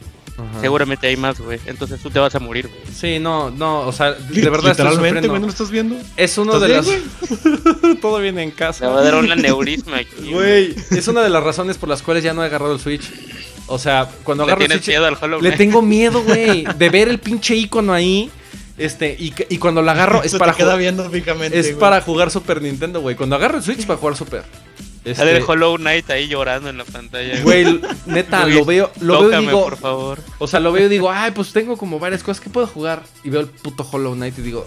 Seguramente 0.63 1.07
hay 1.07 1.19
más, 1.19 1.39
güey. 1.39 1.61
Entonces 1.67 2.01
tú 2.01 2.09
te 2.09 2.19
vas 2.19 2.35
a 2.35 2.39
morir, 2.39 2.67
güey. 2.67 2.95
Sí, 2.95 3.19
no, 3.19 3.51
no, 3.51 3.81
o 3.81 3.93
sea, 3.93 4.13
de 4.13 4.49
verdad 4.49 4.71
Literalmente, 4.71 5.29
güey, 5.29 5.39
¿no 5.39 5.47
lo 5.47 5.53
estás 5.53 5.71
viendo? 5.71 5.97
Es 6.17 6.39
uno 6.39 6.59
de 6.59 6.69
las. 6.69 6.89
Todo 8.01 8.21
viene 8.21 8.43
en 8.43 8.51
casa. 8.51 8.87
Me 8.87 8.93
va 8.95 9.01
a 9.01 9.05
dar 9.05 9.17
un 9.17 9.31
aneurisma 9.31 9.99
aquí. 9.99 10.33
Güey, 10.33 10.75
es 10.91 11.09
una 11.09 11.23
de 11.23 11.29
las 11.29 11.43
razones 11.43 11.77
por 11.77 11.91
las 11.91 12.01
cuales 12.03 12.25
ya 12.25 12.33
no 12.33 12.43
he 12.43 12.47
agarrado 12.47 12.73
el 12.73 12.81
Switch. 12.81 13.13
O 13.71 13.79
sea, 13.79 14.09
cuando 14.25 14.45
agarro 14.45 14.65
el 14.65 14.83
Switch. 14.83 14.99
le 15.41 15.53
tengo 15.53 15.81
miedo, 15.81 16.23
güey. 16.23 16.65
De 16.77 16.89
ver 16.91 17.09
el 17.09 17.19
pinche 17.19 17.55
icono 17.55 17.93
ahí. 17.93 18.31
Este, 18.77 19.15
y, 19.19 19.33
y 19.49 19.59
cuando 19.59 19.81
lo 19.81 19.91
agarro 19.91 20.23
es 20.23 20.35
para 20.35 20.55
jugar. 20.55 20.79
viendo 20.79 21.09
fijamente, 21.11 21.59
es 21.59 21.73
para 21.73 22.01
jugar 22.01 22.31
Super 22.31 22.63
Nintendo, 22.63 23.01
güey. 23.01 23.15
Cuando 23.15 23.37
agarro 23.37 23.59
el 23.59 23.63
Switch 23.63 23.87
para 23.87 23.99
jugar 23.99 24.17
Super. 24.17 24.43
Este... 25.05 25.15
Sale 25.15 25.43
Hollow 25.47 25.77
Knight 25.77 26.11
ahí 26.11 26.29
llorando 26.29 26.69
en 26.69 26.79
la 26.79 26.85
pantalla. 26.85 27.41
Güey, 27.43 27.81
neta, 28.07 28.45
lo 28.47 28.65
veo, 28.65 28.91
lo 29.01 29.29
veo 29.29 29.41
y 29.41 29.47
digo. 29.47 29.63
por 29.63 29.77
favor. 29.77 30.19
O 30.39 30.47
sea, 30.47 30.61
lo 30.61 30.73
veo 30.73 30.87
y 30.87 30.89
digo, 30.89 31.11
ay, 31.11 31.31
pues 31.31 31.53
tengo 31.53 31.77
como 31.77 31.99
varias 31.99 32.23
cosas 32.23 32.43
que 32.43 32.51
puedo 32.51 32.67
jugar. 32.67 33.03
Y 33.23 33.31
veo 33.31 33.41
el 33.41 33.47
puto 33.47 33.87
Hollow 33.91 34.15
Knight 34.15 34.39
y 34.39 34.43
digo, 34.43 34.67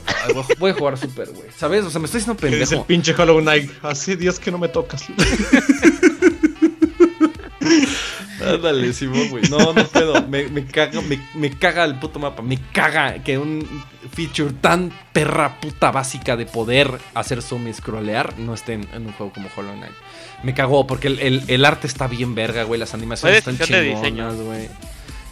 voy 0.59 0.71
a 0.71 0.73
jugar 0.73 0.97
Super, 0.97 1.29
güey. 1.29 1.49
¿Sabes? 1.57 1.83
O 1.83 1.89
sea, 1.89 1.99
me 1.99 2.05
estoy 2.05 2.21
haciendo 2.21 2.39
pendejo. 2.39 2.63
Es 2.63 2.71
el 2.71 2.81
pinche 2.81 3.13
Hollow 3.13 3.41
Knight. 3.41 3.71
Así, 3.83 4.15
Dios 4.15 4.39
que 4.39 4.49
no 4.49 4.57
me 4.57 4.69
tocas. 4.69 5.03
Ándale, 8.45 8.93
Simón, 8.93 9.29
güey. 9.29 9.43
No, 9.49 9.73
no 9.73 9.87
puedo. 9.87 10.27
Me, 10.27 10.47
me, 10.47 10.65
caga, 10.65 11.01
me, 11.35 11.49
caga 11.51 11.83
el 11.85 11.99
puto 11.99 12.19
mapa. 12.19 12.41
Me 12.41 12.59
caga 12.71 13.23
que 13.23 13.37
un 13.37 13.67
feature 14.13 14.53
tan 14.61 14.91
perra 15.11 15.59
puta 15.59 15.91
básica 15.91 16.35
de 16.35 16.45
poder 16.45 16.99
hacer 17.13 17.41
zoom 17.41 17.67
y 17.67 17.73
scrollear 17.73 18.37
no 18.39 18.53
esté 18.53 18.73
en, 18.73 18.87
un 18.93 19.13
juego 19.13 19.33
como 19.33 19.49
Hollow 19.55 19.75
Knight. 19.75 19.93
Me 20.43 20.53
cagó 20.53 20.85
porque 20.85 21.07
el, 21.07 21.65
arte 21.65 21.87
está 21.87 22.07
bien 22.07 22.35
verga, 22.35 22.63
güey. 22.63 22.79
Las 22.79 22.93
animaciones 22.93 23.39
están 23.39 23.57
chingonas, 23.57 24.35
güey. 24.35 24.69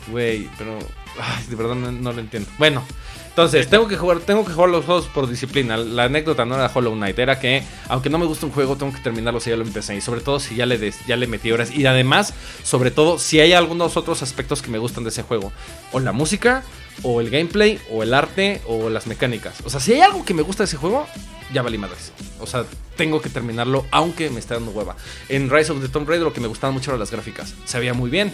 Güey, 0.08 0.50
pero... 0.58 0.80
Ay, 1.20 1.44
de 1.50 1.56
verdad 1.56 1.76
no 1.76 2.14
lo 2.14 2.20
entiendo. 2.22 2.50
Bueno, 2.58 2.84
entonces, 3.32 3.70
tengo 3.70 3.88
que 3.88 3.96
jugar, 3.96 4.20
tengo 4.20 4.44
que 4.44 4.52
jugar 4.52 4.70
los 4.70 4.84
juegos 4.84 5.08
por 5.08 5.30
disciplina. 5.30 5.78
La 5.78 6.04
anécdota 6.04 6.44
no 6.44 6.56
era 6.56 6.70
Hollow 6.74 6.94
Knight, 6.94 7.18
era 7.18 7.40
que 7.40 7.64
aunque 7.88 8.10
no 8.10 8.18
me 8.18 8.26
gusta 8.26 8.46
un 8.46 8.52
juego, 8.52 8.76
tengo 8.76 8.92
que 8.92 9.00
terminarlo 9.00 9.40
si 9.40 9.50
ya 9.50 9.56
lo 9.56 9.64
empecé. 9.64 9.96
Y 9.96 10.02
sobre 10.02 10.20
todo 10.20 10.42
si 10.42 10.56
ya 10.56 10.66
le, 10.66 10.94
ya 11.08 11.16
le 11.16 11.28
metí 11.28 11.50
horas. 11.50 11.72
Y 11.72 11.86
además, 11.86 12.34
sobre 12.64 12.92
todo, 12.92 13.18
si 13.20 13.40
hay 13.40 13.54
algunos 13.54 13.96
otros 13.96 14.22
aspectos 14.22 14.62
que 14.62 14.70
me 14.70 14.80
gustan 14.80 15.06
de 15.06 15.12
ese 15.12 15.24
juego. 15.24 15.54
O 15.94 16.02
la 16.02 16.12
música, 16.12 16.64
o 17.04 17.22
el 17.22 17.30
gameplay, 17.30 17.80
o 17.90 18.04
el 18.04 18.14
arte, 18.14 18.62
o 18.68 18.90
las 18.90 19.08
mecánicas. 19.08 19.62
O 19.64 19.70
sea, 19.70 19.80
si 19.80 19.94
hay 19.94 20.02
algo 20.02 20.26
que 20.26 20.34
me 20.34 20.42
gusta 20.42 20.64
de 20.64 20.68
ese 20.68 20.76
juego, 20.76 21.08
ya 21.54 21.62
valí 21.62 21.78
madres. 21.78 22.12
O 22.42 22.48
sea, 22.48 22.66
tengo 22.98 23.22
que 23.22 23.30
terminarlo, 23.30 23.86
aunque 23.92 24.30
me 24.30 24.42
esté 24.42 24.56
dando 24.56 24.72
hueva. 24.72 24.98
En 25.30 25.50
Rise 25.50 25.72
of 25.72 25.82
the 25.82 25.88
Tomb 25.88 26.08
Raider 26.08 26.26
lo 26.26 26.34
que 26.34 26.42
me 26.42 26.48
gustaban 26.48 26.74
mucho 26.74 26.92
eran 26.92 27.00
las 27.00 27.12
gráficas. 27.12 27.54
Se 27.64 27.80
veía 27.80 27.94
muy 27.94 28.10
bien. 28.10 28.34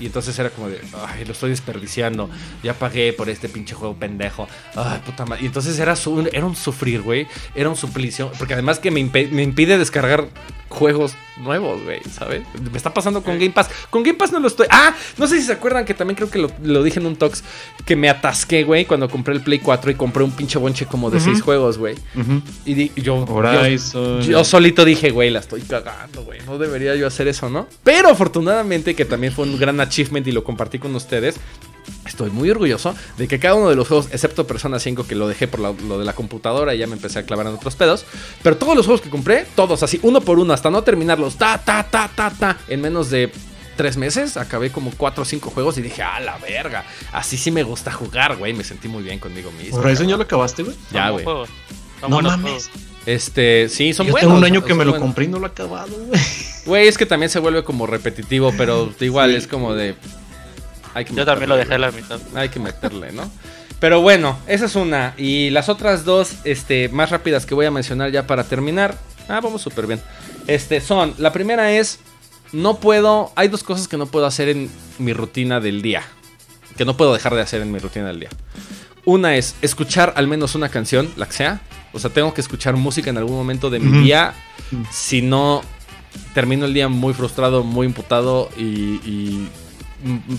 Y 0.00 0.06
entonces 0.06 0.38
era 0.38 0.50
como 0.50 0.68
de, 0.68 0.80
ay, 1.06 1.24
lo 1.24 1.32
estoy 1.32 1.50
desperdiciando. 1.50 2.30
Ya 2.62 2.74
pagué 2.74 3.12
por 3.12 3.28
este 3.28 3.48
pinche 3.48 3.74
juego 3.74 3.94
pendejo. 3.94 4.48
Ay, 4.74 5.00
puta 5.04 5.26
madre. 5.26 5.42
Y 5.42 5.46
entonces 5.46 5.78
era, 5.78 5.94
era 6.32 6.46
un 6.46 6.56
sufrir, 6.56 7.02
güey. 7.02 7.26
Era 7.54 7.68
un 7.68 7.76
suplicio. 7.76 8.30
Porque 8.38 8.54
además 8.54 8.78
que 8.78 8.90
me, 8.90 9.02
me 9.04 9.42
impide 9.42 9.78
descargar 9.78 10.28
juegos 10.68 11.14
nuevos, 11.38 11.82
güey, 11.82 12.00
¿sabes? 12.10 12.42
Me 12.70 12.76
está 12.76 12.92
pasando 12.92 13.22
con 13.22 13.38
Game 13.38 13.50
Pass. 13.50 13.70
Con 13.90 14.02
Game 14.02 14.18
Pass 14.18 14.32
no 14.32 14.40
lo 14.40 14.48
estoy. 14.48 14.66
Ah, 14.70 14.94
no 15.16 15.26
sé 15.26 15.40
si 15.40 15.46
se 15.46 15.52
acuerdan 15.52 15.84
que 15.84 15.94
también 15.94 16.16
creo 16.16 16.30
que 16.30 16.38
lo, 16.62 16.82
dije 16.82 17.00
en 17.00 17.06
un 17.06 17.16
Talks. 17.16 17.42
Que 17.84 17.96
me 17.96 18.08
atasqué, 18.08 18.64
güey, 18.64 18.84
cuando 18.84 19.08
compré 19.08 19.34
el 19.34 19.40
Play 19.40 19.60
4 19.60 19.90
y 19.90 19.94
compré 19.94 20.22
un 20.24 20.32
pinche 20.32 20.58
bonche 20.58 20.86
como 20.86 21.10
de 21.10 21.20
6 21.20 21.42
juegos, 21.42 21.78
güey. 21.78 21.94
Y 22.64 22.90
yo, 23.00 23.24
yo, 23.26 24.20
yo, 24.20 24.44
solito 24.44 24.84
dije, 24.84 25.10
güey, 25.10 25.30
la 25.30 25.40
estoy 25.40 25.62
cagando, 25.62 26.24
güey. 26.24 26.40
No 26.46 26.58
debería 26.58 26.94
yo 26.96 27.06
hacer 27.06 27.28
eso, 27.28 27.48
¿no? 27.48 27.66
Pero 27.82 28.10
afortunadamente, 28.10 28.94
que 28.94 29.04
también 29.04 29.32
fue 29.32 29.44
un 29.44 29.58
gran 29.58 29.80
achievement 29.88 30.26
y 30.26 30.32
lo 30.32 30.44
compartí 30.44 30.78
con 30.78 30.94
ustedes 30.94 31.36
Estoy 32.06 32.30
muy 32.30 32.50
orgulloso 32.50 32.94
de 33.16 33.28
que 33.28 33.38
cada 33.38 33.54
uno 33.54 33.68
de 33.70 33.76
los 33.76 33.88
juegos, 33.88 34.08
excepto 34.12 34.46
Persona 34.46 34.78
5, 34.78 35.06
que 35.06 35.14
lo 35.14 35.28
dejé 35.28 35.48
por 35.48 35.60
lo, 35.60 35.74
lo 35.86 35.98
de 35.98 36.04
la 36.04 36.14
computadora 36.14 36.74
y 36.74 36.78
ya 36.78 36.86
me 36.86 36.94
empecé 36.94 37.18
a 37.18 37.22
clavar 37.24 37.46
en 37.46 37.54
otros 37.54 37.76
pedos, 37.76 38.04
pero 38.42 38.56
todos 38.56 38.76
los 38.76 38.86
juegos 38.86 39.00
que 39.00 39.10
compré, 39.10 39.46
todos 39.54 39.82
así, 39.82 39.98
uno 40.02 40.20
por 40.20 40.38
uno, 40.38 40.52
hasta 40.52 40.70
no 40.70 40.82
terminarlos, 40.82 41.36
ta, 41.36 41.58
ta, 41.58 41.86
ta, 41.90 42.10
ta, 42.14 42.30
ta, 42.30 42.58
en 42.68 42.80
menos 42.80 43.10
de 43.10 43.30
tres 43.76 43.96
meses, 43.96 44.36
acabé 44.36 44.70
como 44.70 44.90
cuatro 44.96 45.22
o 45.22 45.26
cinco 45.26 45.50
juegos 45.50 45.78
y 45.78 45.82
dije, 45.82 46.02
a 46.02 46.20
la 46.20 46.36
verga, 46.38 46.84
así 47.12 47.36
sí 47.36 47.50
me 47.50 47.62
gusta 47.62 47.92
jugar, 47.92 48.36
güey, 48.36 48.52
me 48.52 48.64
sentí 48.64 48.88
muy 48.88 49.02
bien 49.02 49.18
conmigo 49.18 49.50
mismo. 49.52 49.78
¿Horizon 49.78 50.08
ya 50.08 50.16
lo 50.16 50.24
acabaste, 50.24 50.64
güey? 50.64 50.76
Ya, 50.92 51.10
güey. 51.10 51.24
No 51.24 52.08
buenos 52.08 52.38
mames. 52.38 52.70
Este, 53.06 53.68
sí, 53.68 53.92
son 53.94 54.06
Yo 54.06 54.12
buenos. 54.12 54.28
tengo 54.28 54.38
un 54.38 54.44
año 54.44 54.64
que 54.64 54.74
me 54.74 54.84
lo 54.84 54.90
buenos. 54.90 55.06
compré 55.06 55.24
y 55.24 55.28
no 55.28 55.38
lo 55.38 55.46
he 55.46 55.50
acabado, 55.50 55.96
güey. 55.96 56.20
Güey, 56.68 56.86
es 56.86 56.98
que 56.98 57.06
también 57.06 57.30
se 57.30 57.38
vuelve 57.38 57.64
como 57.64 57.86
repetitivo, 57.86 58.52
pero 58.54 58.92
igual 59.00 59.34
es 59.34 59.46
como 59.46 59.72
de... 59.74 59.94
hay 60.92 61.06
que 61.06 61.14
Yo 61.14 61.24
también 61.24 61.48
lo 61.48 61.56
dejé 61.56 61.74
a 61.74 61.78
la 61.78 61.90
mitad. 61.90 62.20
Hay 62.34 62.50
que 62.50 62.60
meterle, 62.60 63.10
¿no? 63.10 63.30
Pero 63.80 64.02
bueno, 64.02 64.38
esa 64.46 64.66
es 64.66 64.76
una. 64.76 65.14
Y 65.16 65.48
las 65.48 65.70
otras 65.70 66.04
dos, 66.04 66.34
este, 66.44 66.90
más 66.90 67.08
rápidas 67.08 67.46
que 67.46 67.54
voy 67.54 67.64
a 67.64 67.70
mencionar 67.70 68.10
ya 68.10 68.26
para 68.26 68.44
terminar. 68.44 68.98
Ah, 69.28 69.40
vamos 69.40 69.62
súper 69.62 69.86
bien. 69.86 70.02
Este, 70.46 70.82
son, 70.82 71.14
la 71.16 71.32
primera 71.32 71.72
es, 71.72 72.00
no 72.52 72.80
puedo, 72.80 73.32
hay 73.34 73.48
dos 73.48 73.62
cosas 73.62 73.88
que 73.88 73.96
no 73.96 74.04
puedo 74.04 74.26
hacer 74.26 74.50
en 74.50 74.70
mi 74.98 75.14
rutina 75.14 75.60
del 75.60 75.80
día. 75.80 76.02
Que 76.76 76.84
no 76.84 76.98
puedo 76.98 77.14
dejar 77.14 77.34
de 77.34 77.40
hacer 77.40 77.62
en 77.62 77.72
mi 77.72 77.78
rutina 77.78 78.08
del 78.08 78.20
día. 78.20 78.30
Una 79.06 79.36
es 79.36 79.54
escuchar 79.62 80.12
al 80.16 80.26
menos 80.26 80.54
una 80.54 80.68
canción, 80.68 81.10
la 81.16 81.24
que 81.24 81.32
sea. 81.32 81.62
O 81.94 81.98
sea, 81.98 82.10
tengo 82.10 82.34
que 82.34 82.42
escuchar 82.42 82.76
música 82.76 83.08
en 83.08 83.16
algún 83.16 83.36
momento 83.36 83.70
de 83.70 83.78
mi 83.78 84.02
día. 84.02 84.34
Mm. 84.70 84.82
Si 84.90 85.22
no, 85.22 85.62
termino 86.34 86.66
el 86.66 86.74
día 86.74 86.88
muy 86.88 87.14
frustrado, 87.14 87.64
muy 87.64 87.86
imputado 87.86 88.48
y, 88.56 88.62
y, 88.62 89.48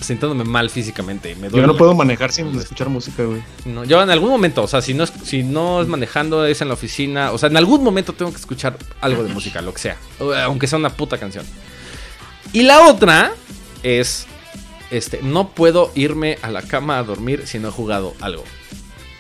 sintiéndome 0.02 0.44
mal 0.44 0.70
físicamente. 0.70 1.36
Me 1.36 1.50
Yo 1.50 1.68
no 1.68 1.76
puedo 1.76 1.94
manejar 1.94 2.32
sin 2.32 2.48
escuchar 2.58 2.90
música, 2.90 3.24
güey. 3.24 3.42
no, 3.66 3.84
yo 3.84 4.02
en 4.02 4.10
algún 4.10 4.30
momento, 4.30 4.64
o 4.64 4.68
sea, 4.68 4.82
si 4.82 4.94
no, 4.94 5.04
es, 5.04 5.14
si 5.24 5.44
no 5.44 5.82
es 5.82 5.88
manejando, 5.88 6.46
es 6.46 6.62
en 6.62 6.70
la 6.70 6.74
oficina, 6.76 7.32
o 7.32 7.38
sea, 7.38 7.50
en 7.50 7.58
algún 7.58 7.84
momento 7.84 8.14
tengo 8.14 8.32
que 8.32 8.38
escuchar 8.38 8.78
algo 9.02 9.24
de 9.24 9.34
música, 9.34 9.62
lo 9.62 9.74
que 9.74 9.80
sea, 9.80 9.98
aunque 10.46 10.68
sea 10.68 10.80
una 10.80 10.92
puta 10.92 11.18
canción. 11.18 11.46
Y 12.54 12.64
la 12.64 12.88
otra 12.88 13.34
es, 13.84 14.26
este, 14.92 15.20
no 15.22 15.50
puedo 15.50 15.92
irme 15.96 16.38
a 16.42 16.50
la 16.50 16.62
cama 16.62 16.98
a 16.98 17.04
dormir 17.04 17.44
si 17.46 17.60
no 17.60 17.68
he 17.68 17.72
jugado 17.72 18.14
algo. 18.22 18.44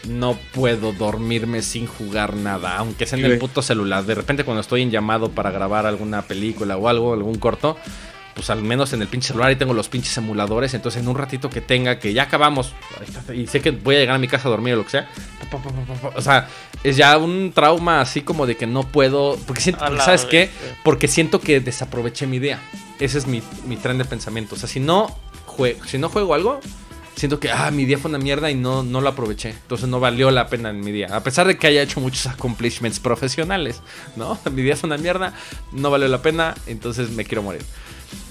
No 0.09 0.37
puedo 0.53 0.91
dormirme 0.91 1.61
sin 1.61 1.85
jugar 1.87 2.35
nada, 2.35 2.77
aunque 2.77 3.05
sea 3.05 3.17
en 3.19 3.25
el 3.25 3.31
puto 3.39 3.61
celular. 3.61 4.03
De 4.05 4.15
repente 4.15 4.43
cuando 4.43 4.61
estoy 4.61 4.81
en 4.81 4.91
llamado 4.91 5.29
para 5.31 5.51
grabar 5.51 5.85
alguna 5.85 6.23
película 6.23 6.77
o 6.77 6.87
algo, 6.89 7.13
algún 7.13 7.35
corto, 7.37 7.77
pues 8.33 8.49
al 8.49 8.61
menos 8.61 8.93
en 8.93 9.01
el 9.01 9.07
pinche 9.07 9.27
celular 9.27 9.49
ahí 9.49 9.55
tengo 9.55 9.73
los 9.73 9.87
pinches 9.89 10.17
emuladores. 10.17 10.73
Entonces 10.73 11.01
en 11.01 11.07
un 11.07 11.15
ratito 11.17 11.49
que 11.49 11.61
tenga, 11.61 11.99
que 11.99 12.13
ya 12.13 12.23
acabamos, 12.23 12.73
y 13.33 13.47
sé 13.47 13.61
que 13.61 13.71
voy 13.71 13.95
a 13.97 13.99
llegar 13.99 14.15
a 14.15 14.19
mi 14.19 14.27
casa 14.27 14.47
a 14.47 14.51
dormir 14.51 14.73
o 14.73 14.77
lo 14.77 14.83
que 14.85 14.91
sea. 14.91 15.09
O 16.15 16.21
sea, 16.21 16.47
es 16.83 16.97
ya 16.97 17.17
un 17.17 17.51
trauma 17.53 18.01
así 18.01 18.21
como 18.21 18.45
de 18.45 18.55
que 18.57 18.65
no 18.67 18.83
puedo. 18.83 19.37
Porque 19.45 19.61
siento, 19.61 19.83
porque 19.85 20.01
¿sabes 20.05 20.25
qué? 20.25 20.49
Porque 20.83 21.07
siento 21.07 21.39
que 21.41 21.59
desaproveché 21.59 22.25
mi 22.27 22.37
idea. 22.37 22.59
Ese 22.99 23.17
es 23.17 23.27
mi, 23.27 23.41
mi 23.67 23.77
tren 23.77 23.97
de 23.97 24.05
pensamiento. 24.05 24.55
O 24.55 24.57
sea, 24.57 24.67
si 24.69 24.79
no, 24.79 25.15
jue- 25.45 25.75
si 25.85 25.97
no 25.97 26.09
juego 26.09 26.33
algo, 26.33 26.59
siento 27.19 27.39
que 27.39 27.51
ah, 27.51 27.69
mi 27.71 27.85
día 27.85 27.97
fue 27.97 28.09
una 28.09 28.17
mierda 28.17 28.49
y 28.49 28.55
no, 28.55 28.81
no 28.83 29.01
lo 29.01 29.09
aproveché. 29.09 29.49
Entonces 29.49 29.87
no 29.87 29.99
valió 29.99 30.31
la 30.31 30.47
pena 30.47 30.69
en 30.71 30.79
mi 30.81 30.91
día. 30.91 31.07
A 31.11 31.21
pesar 31.21 31.45
de 31.47 31.57
que 31.57 31.67
haya 31.67 31.81
hecho 31.81 31.99
muchos 31.99 32.25
accomplishments 32.27 32.99
profesionales, 32.99 33.81
¿no? 34.15 34.39
Mi 34.51 34.61
día 34.63 34.75
fue 34.75 34.87
una 34.87 34.97
mierda, 34.97 35.33
no 35.71 35.91
valió 35.91 36.07
la 36.07 36.21
pena, 36.21 36.55
entonces 36.65 37.11
me 37.11 37.25
quiero 37.25 37.43
morir. 37.43 37.61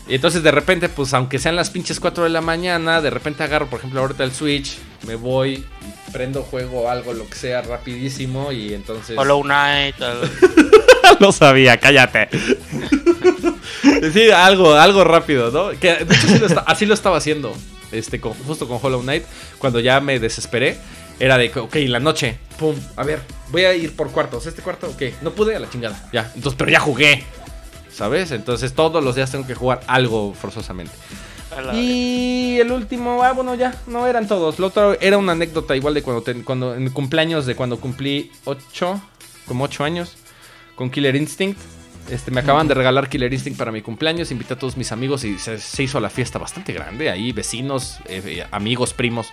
Y 0.09 0.15
entonces 0.15 0.43
de 0.43 0.51
repente, 0.51 0.89
pues 0.89 1.13
aunque 1.13 1.39
sean 1.39 1.55
las 1.55 1.69
pinches 1.71 2.01
4 2.01 2.25
de 2.25 2.31
la 2.31 2.41
mañana, 2.41 3.03
de 3.03 3.11
repente 3.11 3.43
agarro, 3.43 3.69
por 3.69 3.79
ejemplo, 3.79 4.01
ahorita 4.01 4.25
el 4.25 4.33
Switch, 4.33 4.79
me 5.07 5.17
voy, 5.17 5.65
prendo 6.13 6.43
juego, 6.43 6.91
algo, 6.91 7.13
lo 7.13 7.29
que 7.29 7.37
sea, 7.37 7.61
rapidísimo 7.61 8.51
y 8.51 8.73
entonces... 8.73 9.19
Hollow 9.19 9.43
Knight. 9.43 9.97
Lo 11.21 11.33
sabía, 11.33 11.79
cállate. 11.79 12.29
sí, 14.13 14.31
algo, 14.31 14.75
algo 14.75 15.05
rápido, 15.05 15.51
¿no? 15.51 15.79
Que 15.79 16.05
de 16.05 16.15
hecho 16.15 16.29
sí 16.29 16.39
lo 16.39 16.47
esta- 16.47 16.61
así 16.61 16.87
lo 16.87 16.95
estaba 16.95 17.17
haciendo. 17.17 17.55
Este, 17.93 18.21
con- 18.21 18.35
justo 18.47 18.69
con 18.69 18.79
Hollow 18.83 19.03
Knight. 19.03 19.25
Cuando 19.59 19.81
ya 19.81 20.01
me 20.01 20.19
desesperé. 20.19 20.77
Era 21.21 21.37
de 21.37 21.51
que, 21.51 21.59
ok, 21.59 21.75
la 21.87 21.99
noche. 22.01 22.39
Pum. 22.59 22.77
A 22.97 23.03
ver, 23.03 23.21
voy 23.51 23.65
a 23.65 23.75
ir 23.75 23.97
por 23.97 24.11
cuartos. 24.13 24.47
Este 24.47 24.63
cuarto, 24.63 24.89
ok. 24.89 25.03
No 25.23 25.33
pude 25.33 25.57
a 25.57 25.59
la 25.59 25.69
chingada. 25.69 26.09
Ya. 26.13 26.31
Entonces, 26.35 26.57
pero 26.57 26.71
ya 26.71 26.81
jugué. 26.81 27.25
¿Sabes? 27.93 28.31
Entonces 28.31 28.73
todos 28.75 29.03
los 29.03 29.17
días 29.17 29.31
tengo 29.33 29.45
que 29.47 29.55
jugar 29.57 29.81
algo 29.89 30.33
forzosamente. 30.33 30.93
Y 31.75 32.59
el 32.61 32.71
último, 32.71 33.25
ah, 33.25 33.33
bueno, 33.33 33.55
ya, 33.57 33.75
no 33.89 34.07
eran 34.07 34.29
todos. 34.29 34.59
Lo 34.61 34.69
otro 34.69 34.97
era 35.01 35.19
una 35.19 35.33
anécdota 35.33 35.75
igual 35.75 35.95
de 35.95 36.03
cuando, 36.03 36.25
cuando 36.45 36.75
en 36.77 36.89
cumpleaños, 36.91 37.47
de 37.47 37.57
cuando 37.57 37.81
cumplí 37.81 38.31
8, 38.45 39.01
como 39.47 39.65
8 39.65 39.83
años, 39.83 40.17
con 40.77 40.91
Killer 40.91 41.17
Instinct. 41.17 41.59
Este, 42.11 42.31
me 42.31 42.41
acaban 42.41 42.67
de 42.69 42.75
regalar 42.75 43.09
Killer 43.09 43.33
Instinct 43.33 43.59
para 43.59 43.71
mi 43.71 43.83
cumpleaños, 43.83 44.31
invité 44.31 44.55
a 44.55 44.59
todos 44.59 44.77
mis 44.77 44.93
amigos 44.93 45.25
y 45.25 45.39
se, 45.39 45.59
se 45.59 45.83
hizo 45.83 46.01
la 46.01 46.11
fiesta 46.11 46.39
bastante 46.39 46.73
grande. 46.73 47.11
Ahí 47.11 47.33
vecinos, 47.33 47.99
eh, 48.07 48.23
eh, 48.25 48.47
amigos, 48.51 48.95
primos. 48.95 49.29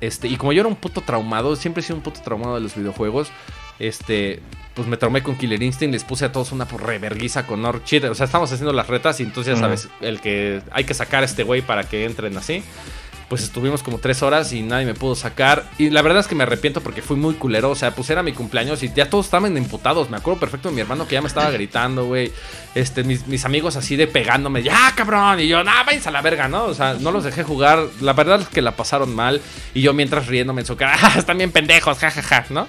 Este, 0.00 0.28
y 0.28 0.36
como 0.36 0.52
yo 0.52 0.60
era 0.60 0.68
un 0.68 0.76
puto 0.76 1.02
traumado, 1.02 1.56
siempre 1.56 1.82
he 1.82 1.84
sido 1.84 1.96
un 1.96 2.02
puto 2.02 2.20
traumado 2.22 2.54
de 2.54 2.60
los 2.60 2.74
videojuegos. 2.74 3.28
Este, 3.78 4.40
pues 4.74 4.88
me 4.88 4.96
traumé 4.96 5.22
con 5.22 5.36
Killer 5.36 5.62
Instinct, 5.62 5.92
les 5.92 6.04
puse 6.04 6.24
a 6.24 6.32
todos 6.32 6.52
una 6.52 6.64
reverguiza 6.64 7.46
con 7.46 7.64
Orchid. 7.64 8.10
O 8.10 8.14
sea, 8.14 8.26
estamos 8.26 8.50
haciendo 8.50 8.72
las 8.72 8.86
retas 8.86 9.20
y 9.20 9.24
entonces 9.24 9.54
ya 9.54 9.60
sabes, 9.60 9.88
el 10.00 10.20
que 10.20 10.62
hay 10.70 10.84
que 10.84 10.94
sacar 10.94 11.22
a 11.22 11.26
este 11.26 11.42
güey 11.42 11.62
para 11.62 11.84
que 11.84 12.04
entren 12.04 12.36
así. 12.36 12.62
Pues 13.30 13.44
estuvimos 13.44 13.84
como 13.84 13.98
tres 13.98 14.24
horas 14.24 14.52
y 14.52 14.60
nadie 14.60 14.84
me 14.86 14.94
pudo 14.94 15.14
sacar. 15.14 15.70
Y 15.78 15.90
la 15.90 16.02
verdad 16.02 16.18
es 16.18 16.26
que 16.26 16.34
me 16.34 16.42
arrepiento 16.42 16.80
porque 16.80 17.00
fui 17.00 17.16
muy 17.16 17.34
culero. 17.34 17.70
O 17.70 17.76
sea, 17.76 17.94
pues 17.94 18.10
era 18.10 18.24
mi 18.24 18.32
cumpleaños 18.32 18.82
y 18.82 18.92
ya 18.92 19.08
todos 19.08 19.26
estaban 19.26 19.56
imputados. 19.56 20.10
Me 20.10 20.16
acuerdo 20.16 20.40
perfecto 20.40 20.68
de 20.68 20.74
mi 20.74 20.80
hermano 20.80 21.06
que 21.06 21.14
ya 21.14 21.22
me 21.22 21.28
estaba 21.28 21.48
gritando, 21.52 22.06
güey. 22.06 22.32
Este, 22.74 23.04
mis, 23.04 23.28
mis 23.28 23.44
amigos 23.44 23.76
así 23.76 23.94
de 23.94 24.08
pegándome. 24.08 24.64
Ya, 24.64 24.92
cabrón. 24.96 25.38
Y 25.38 25.46
yo, 25.46 25.62
nah, 25.62 25.84
váyanse 25.84 26.08
a 26.08 26.12
la 26.12 26.22
verga, 26.22 26.48
¿no? 26.48 26.64
O 26.64 26.74
sea, 26.74 26.94
no 26.94 27.12
los 27.12 27.22
dejé 27.22 27.44
jugar. 27.44 27.86
La 28.00 28.14
verdad 28.14 28.40
es 28.40 28.48
que 28.48 28.62
la 28.62 28.72
pasaron 28.74 29.14
mal. 29.14 29.40
Y 29.74 29.80
yo 29.82 29.94
mientras 29.94 30.26
riéndome 30.26 30.62
en 30.62 30.66
su 30.66 30.76
cara, 30.76 30.98
"Ah, 31.00 31.14
están 31.16 31.38
bien 31.38 31.52
pendejos, 31.52 31.98
jajaja, 31.98 32.46
¿no? 32.50 32.66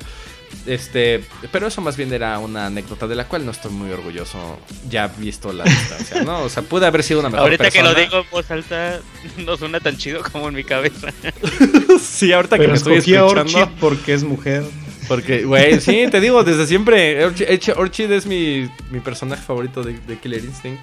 Este, 0.66 1.24
pero 1.52 1.66
eso 1.68 1.82
más 1.82 1.98
bien 1.98 2.14
era 2.14 2.38
una 2.38 2.68
anécdota 2.68 3.08
de 3.08 3.16
la 3.16 3.28
cual 3.28 3.46
no 3.46 3.52
estoy 3.52 3.72
muy 3.72 3.90
orgulloso, 3.92 4.60
ya 4.90 5.08
visto 5.08 5.52
la 5.52 5.64
distancia, 5.64 6.24
¿no? 6.24 6.42
O 6.44 6.50
sea, 6.50 6.62
pude 6.64 6.86
haber 6.86 7.02
sido 7.02 7.20
una 7.20 7.30
mejor 7.30 7.46
Ahorita 7.46 7.72
que 7.72 7.82
lo 7.82 7.86
persona. 7.96 8.06
digo 8.06 8.18
en 8.20 8.30
voz 8.30 8.52
alta, 8.52 9.00
no 9.38 9.58
suena 9.58 9.80
tan 9.80 9.98
chido 9.98 10.22
como 10.32 10.50
en 10.50 10.54
mi 10.56 10.64
cabeza. 10.64 11.08
sí, 12.02 12.32
ahorita 12.32 12.58
que 12.60 12.68
me 12.68 12.74
estoy 12.76 12.96
a 12.96 12.98
escuchando. 13.00 13.32
Orchid 13.42 13.66
porque 13.80 14.14
es 14.14 14.24
mujer. 14.24 14.64
Porque, 15.08 15.44
güey, 15.44 15.82
sí, 15.82 16.06
te 16.10 16.22
digo, 16.22 16.44
desde 16.44 16.68
siempre. 16.68 17.26
Orchid, 17.26 18.12
es 18.12 18.26
mi, 18.26 18.70
mi 18.92 19.00
personaje 19.00 19.42
favorito 19.42 19.84
de, 19.84 19.98
de 20.00 20.20
Killer 20.20 20.44
Instinct. 20.46 20.80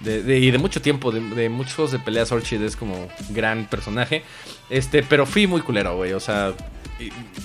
De, 0.00 0.22
de- 0.22 0.38
y 0.38 0.50
de 0.50 0.58
mucho 0.58 0.80
tiempo, 0.80 1.12
de, 1.12 1.20
de 1.20 1.48
muchos 1.48 1.74
juegos 1.74 1.92
de 1.92 1.98
peleas, 1.98 2.32
Orchid 2.32 2.62
es 2.62 2.76
como 2.76 3.08
gran 3.30 3.66
personaje. 3.66 4.24
Este, 4.70 5.02
pero 5.02 5.26
fui 5.26 5.46
muy 5.46 5.60
culero, 5.60 5.96
güey. 5.96 6.12
O 6.12 6.20
sea, 6.20 6.54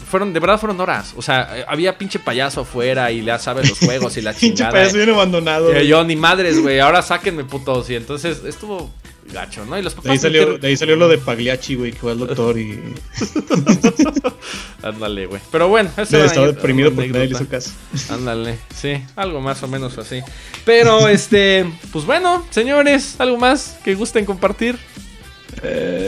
fueron, 0.09 0.33
de 0.33 0.39
verdad 0.39 0.59
fueron 0.59 0.79
horas. 0.81 1.13
O 1.15 1.21
sea, 1.21 1.59
eh, 1.59 1.65
había 1.67 1.97
pinche 1.97 2.19
payaso 2.19 2.61
afuera 2.61 3.11
y 3.11 3.23
ya 3.23 3.37
sabe 3.39 3.65
los 3.67 3.79
juegos 3.79 4.17
y 4.17 4.21
la 4.21 4.31
Pinche 4.33 4.55
chingada. 4.55 4.71
payaso 4.71 4.97
bien 4.97 5.09
abandonado. 5.11 5.73
Eh, 5.73 5.87
yo, 5.87 6.03
ni 6.03 6.15
madres, 6.15 6.61
güey. 6.61 6.79
Ahora 6.79 7.01
sáquenme 7.01 7.43
putos. 7.45 7.89
Y 7.89 7.95
entonces 7.95 8.41
estuvo 8.45 8.91
gacho, 9.31 9.65
¿no? 9.65 9.77
Y 9.79 9.81
los 9.81 9.93
De 9.93 9.97
papás. 9.97 10.11
ahí, 10.11 10.17
salió, 10.19 10.57
de 10.57 10.67
ahí 10.67 10.75
salió 10.77 10.95
lo 10.95 11.07
de 11.07 11.17
Pagliacci, 11.17 11.75
güey, 11.75 11.91
que 11.93 11.99
fue 11.99 12.11
al 12.11 12.19
doctor 12.19 12.57
y 12.59 12.79
Ándale, 14.83 15.25
güey. 15.27 15.41
Pero 15.51 15.69
bueno, 15.69 15.89
eso 15.95 16.17
era 16.17 16.25
estaba 16.25 16.47
deprimido 16.47 16.91
porque 16.93 17.09
nadie 17.09 17.27
le 17.27 17.35
hizo 17.35 17.47
caso. 17.47 17.71
Ándale, 18.09 18.57
sí, 18.75 19.01
algo 19.15 19.39
más 19.39 19.63
o 19.63 19.67
menos 19.67 19.97
así. 19.97 20.19
Pero 20.65 21.07
este, 21.07 21.65
pues 21.91 22.05
bueno, 22.05 22.45
señores, 22.49 23.15
algo 23.19 23.37
más 23.37 23.77
que 23.83 23.95
gusten 23.95 24.25
compartir. 24.25 24.77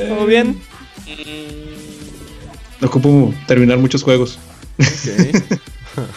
¿Todo 0.10 0.26
bien? 0.26 0.60
Ocupo 2.82 3.34
terminar 3.48 3.78
muchos 3.78 4.04
juegos. 4.04 4.40
Ok, 4.80 5.60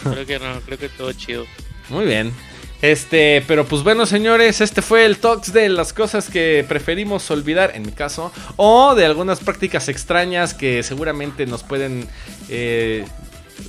creo 0.13 0.27
que 0.27 0.39
no, 0.39 0.61
creo 0.61 0.79
que 0.79 0.89
todo 0.89 1.13
chido. 1.13 1.47
muy 1.89 2.05
bien. 2.05 2.33
Este, 2.81 3.43
pero 3.49 3.67
pues 3.67 3.83
bueno, 3.83 4.07
señores, 4.07 4.61
este 4.61 4.83
fue 4.83 5.05
el 5.05 5.19
talks 5.19 5.53
de 5.53 5.69
las 5.69 5.93
cosas 5.93 6.31
que 6.31 6.65
preferimos 6.69 7.29
olvidar, 7.31 7.73
en 7.75 7.83
mi 7.83 7.91
caso, 7.91 8.31
o 8.57 8.95
de 8.95 9.05
algunas 9.05 9.41
prácticas 9.41 9.89
extrañas 9.89 10.55
que 10.55 10.85
seguramente 10.85 11.45
nos 11.47 11.65
pueden 11.65 12.07
eh, 12.49 13.05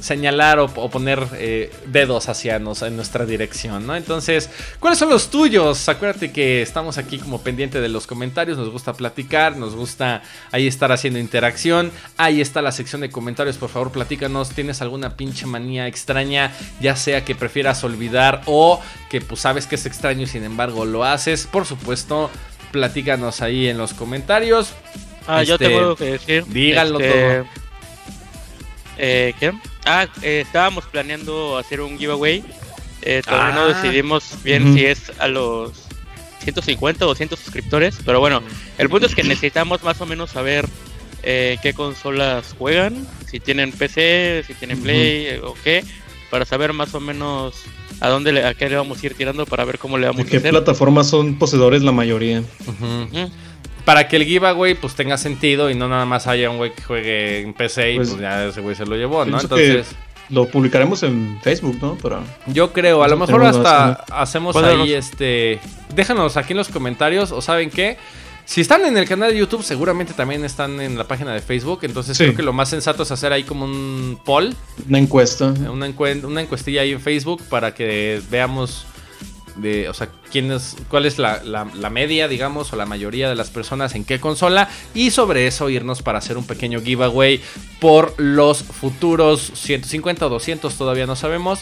señalar 0.01 0.59
o, 0.59 0.65
o 0.65 0.89
poner 0.89 1.25
eh, 1.33 1.71
dedos 1.87 2.29
hacia 2.29 2.59
nos, 2.59 2.81
en 2.81 2.95
nuestra 2.95 3.25
dirección, 3.25 3.85
¿no? 3.87 3.95
Entonces, 3.95 4.49
¿cuáles 4.79 4.99
son 4.99 5.09
los 5.09 5.29
tuyos? 5.29 5.89
Acuérdate 5.89 6.31
que 6.31 6.61
estamos 6.61 6.97
aquí 6.97 7.17
como 7.17 7.41
pendiente 7.41 7.81
de 7.81 7.89
los 7.89 8.07
comentarios, 8.07 8.57
nos 8.57 8.69
gusta 8.69 8.93
platicar, 8.93 9.57
nos 9.57 9.75
gusta 9.75 10.21
ahí 10.51 10.67
estar 10.67 10.91
haciendo 10.91 11.19
interacción. 11.19 11.91
Ahí 12.17 12.41
está 12.41 12.61
la 12.61 12.71
sección 12.71 13.01
de 13.01 13.09
comentarios, 13.09 13.57
por 13.57 13.69
favor, 13.69 13.91
platícanos. 13.91 14.49
¿Tienes 14.49 14.81
alguna 14.81 15.15
pinche 15.17 15.45
manía 15.45 15.87
extraña? 15.87 16.51
Ya 16.79 16.95
sea 16.95 17.25
que 17.25 17.35
prefieras 17.35 17.83
olvidar 17.83 18.41
o 18.45 18.81
que 19.09 19.21
pues 19.21 19.41
sabes 19.41 19.65
que 19.67 19.75
es 19.75 19.85
extraño 19.85 20.23
y 20.23 20.27
sin 20.27 20.43
embargo 20.43 20.85
lo 20.85 21.03
haces. 21.03 21.47
Por 21.47 21.65
supuesto, 21.65 22.29
platícanos 22.71 23.41
ahí 23.41 23.67
en 23.67 23.77
los 23.77 23.93
comentarios. 23.93 24.73
Ah, 25.27 25.43
yo 25.43 25.55
Este, 25.55 25.67
tengo 25.67 25.95
que 25.95 26.05
decir. 26.05 26.45
díganlo 26.47 26.99
todo. 26.99 27.45
Eh, 28.97 29.33
¿Qué? 29.39 29.53
Ah, 29.85 30.07
eh, 30.21 30.41
estábamos 30.45 30.85
planeando 30.85 31.57
hacer 31.57 31.81
un 31.81 31.97
giveaway. 31.97 32.43
Eh, 33.01 33.21
todavía 33.23 33.55
no 33.55 33.61
Ah. 33.61 33.67
decidimos 33.81 34.23
bien 34.43 34.73
si 34.73 34.85
es 34.85 35.11
a 35.19 35.27
los 35.27 35.71
150 36.43 37.05
o 37.05 37.09
200 37.09 37.39
suscriptores. 37.39 37.97
Pero 38.05 38.19
bueno, 38.19 38.41
el 38.77 38.89
punto 38.89 39.05
es 39.07 39.15
que 39.15 39.23
necesitamos 39.23 39.83
más 39.83 39.99
o 40.01 40.05
menos 40.05 40.31
saber 40.31 40.67
eh, 41.23 41.57
qué 41.61 41.73
consolas 41.73 42.55
juegan. 42.57 43.05
Si 43.29 43.39
tienen 43.39 43.71
PC, 43.71 44.43
si 44.47 44.53
tienen. 44.53 44.81
Play 44.81 45.25
eh, 45.27 45.41
o 45.43 45.53
qué. 45.63 45.83
Para 46.29 46.45
saber 46.45 46.73
más 46.73 46.93
o 46.93 46.99
menos 46.99 47.55
a 48.01 48.07
dónde 48.09 48.31
le, 48.31 48.45
a 48.45 48.53
qué 48.53 48.69
le 48.69 48.75
vamos 48.75 49.01
a 49.01 49.05
ir 49.05 49.15
tirando 49.15 49.45
para 49.45 49.65
ver 49.65 49.79
cómo 49.79 49.97
le 49.97 50.03
¿De 50.05 50.11
vamos 50.11 50.25
a 50.25 50.29
qué 50.29 50.37
hacer. 50.37 50.51
plataformas 50.51 51.07
son 51.09 51.37
poseedores 51.39 51.81
la 51.81 51.91
mayoría? 51.91 52.43
Para 53.85 54.07
que 54.07 54.17
el 54.17 54.25
giveaway 54.25 54.75
pues 54.75 54.93
tenga 54.95 55.17
sentido 55.17 55.69
y 55.69 55.75
no 55.75 55.87
nada 55.87 56.05
más 56.05 56.27
haya 56.27 56.49
un 56.49 56.57
güey 56.57 56.73
que 56.73 56.81
juegue 56.83 57.41
en 57.41 57.53
PC 57.53 57.93
y 57.93 57.95
pues, 57.97 58.09
Pues, 58.09 58.21
ya 58.21 58.45
ese 58.45 58.61
güey 58.61 58.75
se 58.75 58.85
lo 58.85 58.95
llevó, 58.95 59.25
¿no? 59.25 59.39
Entonces, 59.39 59.87
Lo 60.29 60.45
publicaremos 60.47 61.01
en 61.03 61.39
Facebook, 61.41 61.77
¿no? 61.81 61.95
Para... 61.95 62.19
yo 62.45 62.71
creo, 62.71 63.01
a 63.03 63.07
lo 63.07 63.17
mejor 63.17 63.43
hasta 63.45 63.93
hacemos 64.11 64.55
ahí 64.55 64.93
este... 64.93 65.59
Déjanos 65.95 66.37
aquí 66.37 66.53
en 66.53 66.57
los 66.57 66.69
comentarios 66.69 67.31
o 67.31 67.41
saben 67.41 67.69
qué. 67.71 67.97
Si 68.45 68.61
están 68.61 68.83
en 68.85 68.97
el 68.97 69.07
canal 69.07 69.31
de 69.31 69.37
YouTube, 69.39 69.61
seguramente 69.63 70.13
también 70.13 70.43
están 70.43 70.81
en 70.81 70.97
la 70.97 71.03
página 71.03 71.33
de 71.33 71.39
Facebook. 71.39 71.79
Entonces 71.83 72.17
Sí. 72.17 72.23
creo 72.25 72.35
que 72.35 72.41
lo 72.43 72.53
más 72.53 72.69
sensato 72.69 73.03
es 73.03 73.11
hacer 73.11 73.31
ahí 73.31 73.43
como 73.43 73.65
un 73.65 74.19
poll, 74.25 74.55
Una 74.87 74.97
encuesta. 74.99 75.53
una, 75.71 75.87
una 76.23 76.41
encuestilla 76.41 76.81
ahí 76.81 76.91
en 76.91 76.99
Facebook 77.01 77.41
para 77.49 77.73
que 77.73 78.21
veamos 78.31 78.85
de, 79.61 79.89
o 79.89 79.93
sea, 79.93 80.09
quién 80.31 80.51
es, 80.51 80.75
cuál 80.89 81.05
es 81.05 81.17
la, 81.19 81.43
la- 81.43 81.67
la 81.73 81.89
media, 81.89 82.27
digamos, 82.27 82.71
o 82.73 82.75
la 82.75 82.85
mayoría 82.85 83.29
de 83.29 83.35
las 83.35 83.49
personas 83.49 83.95
en 83.95 84.05
qué 84.05 84.19
consola. 84.19 84.69
Y 84.93 85.11
sobre 85.11 85.47
eso 85.47 85.69
irnos 85.69 86.01
para 86.01 86.19
hacer 86.19 86.37
un 86.37 86.45
pequeño 86.45 86.81
giveaway 86.81 87.41
por 87.79 88.13
los 88.17 88.63
futuros 88.63 89.51
150 89.55 90.25
o 90.25 90.29
200, 90.29 90.75
todavía 90.75 91.05
no 91.05 91.15
sabemos. 91.15 91.61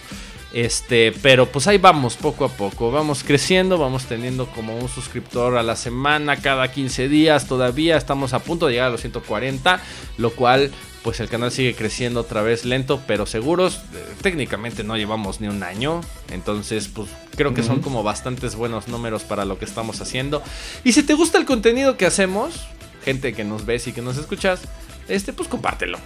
Este, 0.54 1.12
pero 1.22 1.46
pues 1.48 1.68
ahí 1.68 1.78
vamos 1.78 2.16
poco 2.16 2.46
a 2.46 2.50
poco, 2.50 2.90
vamos 2.90 3.24
creciendo, 3.24 3.78
vamos 3.78 4.06
teniendo 4.06 4.48
como 4.48 4.78
un 4.78 4.88
suscriptor 4.88 5.58
a 5.58 5.62
la 5.62 5.76
semana, 5.76 6.38
cada 6.38 6.72
15 6.72 7.10
días 7.10 7.48
todavía, 7.48 7.98
estamos 7.98 8.34
a 8.34 8.40
punto 8.40 8.66
de 8.68 8.72
llegar 8.74 8.88
a 8.88 8.92
los 8.92 9.02
140, 9.02 9.82
lo 10.18 10.32
cual 10.32 10.72
pues 11.04 11.20
el 11.20 11.30
canal 11.30 11.52
sigue 11.52 11.76
creciendo 11.76 12.22
otra 12.22 12.42
vez 12.42 12.66
lento 12.66 13.02
pero 13.08 13.26
seguros, 13.26 13.82
Eh, 13.94 14.06
técnicamente 14.22 14.84
no 14.84 14.98
llevamos 14.98 15.42
ni 15.42 15.48
un 15.48 15.64
año, 15.64 16.02
entonces 16.32 16.88
pues 16.88 17.10
creo 17.36 17.54
que 17.54 17.64
son 17.64 17.82
como 17.82 18.04
bastantes 18.04 18.56
buenos 18.56 18.88
números 18.88 19.24
para 19.24 19.46
lo 19.46 19.58
que 19.58 19.66
estamos 19.66 20.02
haciendo. 20.02 20.42
Y 20.84 20.94
si 20.94 21.04
te 21.04 21.14
gusta 21.14 21.38
el 21.38 21.46
contenido 21.46 21.98
que 21.98 22.06
hacemos, 22.06 22.68
gente 23.04 23.34
que 23.34 23.44
nos 23.44 23.66
ves 23.66 23.88
y 23.88 23.94
que 23.94 24.02
nos 24.02 24.18
escuchas, 24.18 24.62
este 25.08 25.34
pues 25.34 25.48
compártelo. 25.48 26.00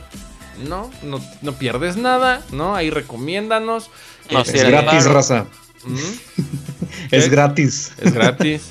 No, 0.67 0.91
no, 1.01 1.19
no 1.41 1.53
pierdes 1.53 1.97
nada, 1.97 2.43
¿no? 2.51 2.75
Ahí 2.75 2.89
recomiéndanos. 2.89 3.89
No, 4.29 4.45
sí, 4.45 4.51
es 4.53 4.61
era 4.61 4.81
gratis, 4.81 5.05
raza. 5.05 5.45
Es 7.11 7.29
gratis. 7.29 7.93
Es 7.97 8.13
gratis. 8.13 8.61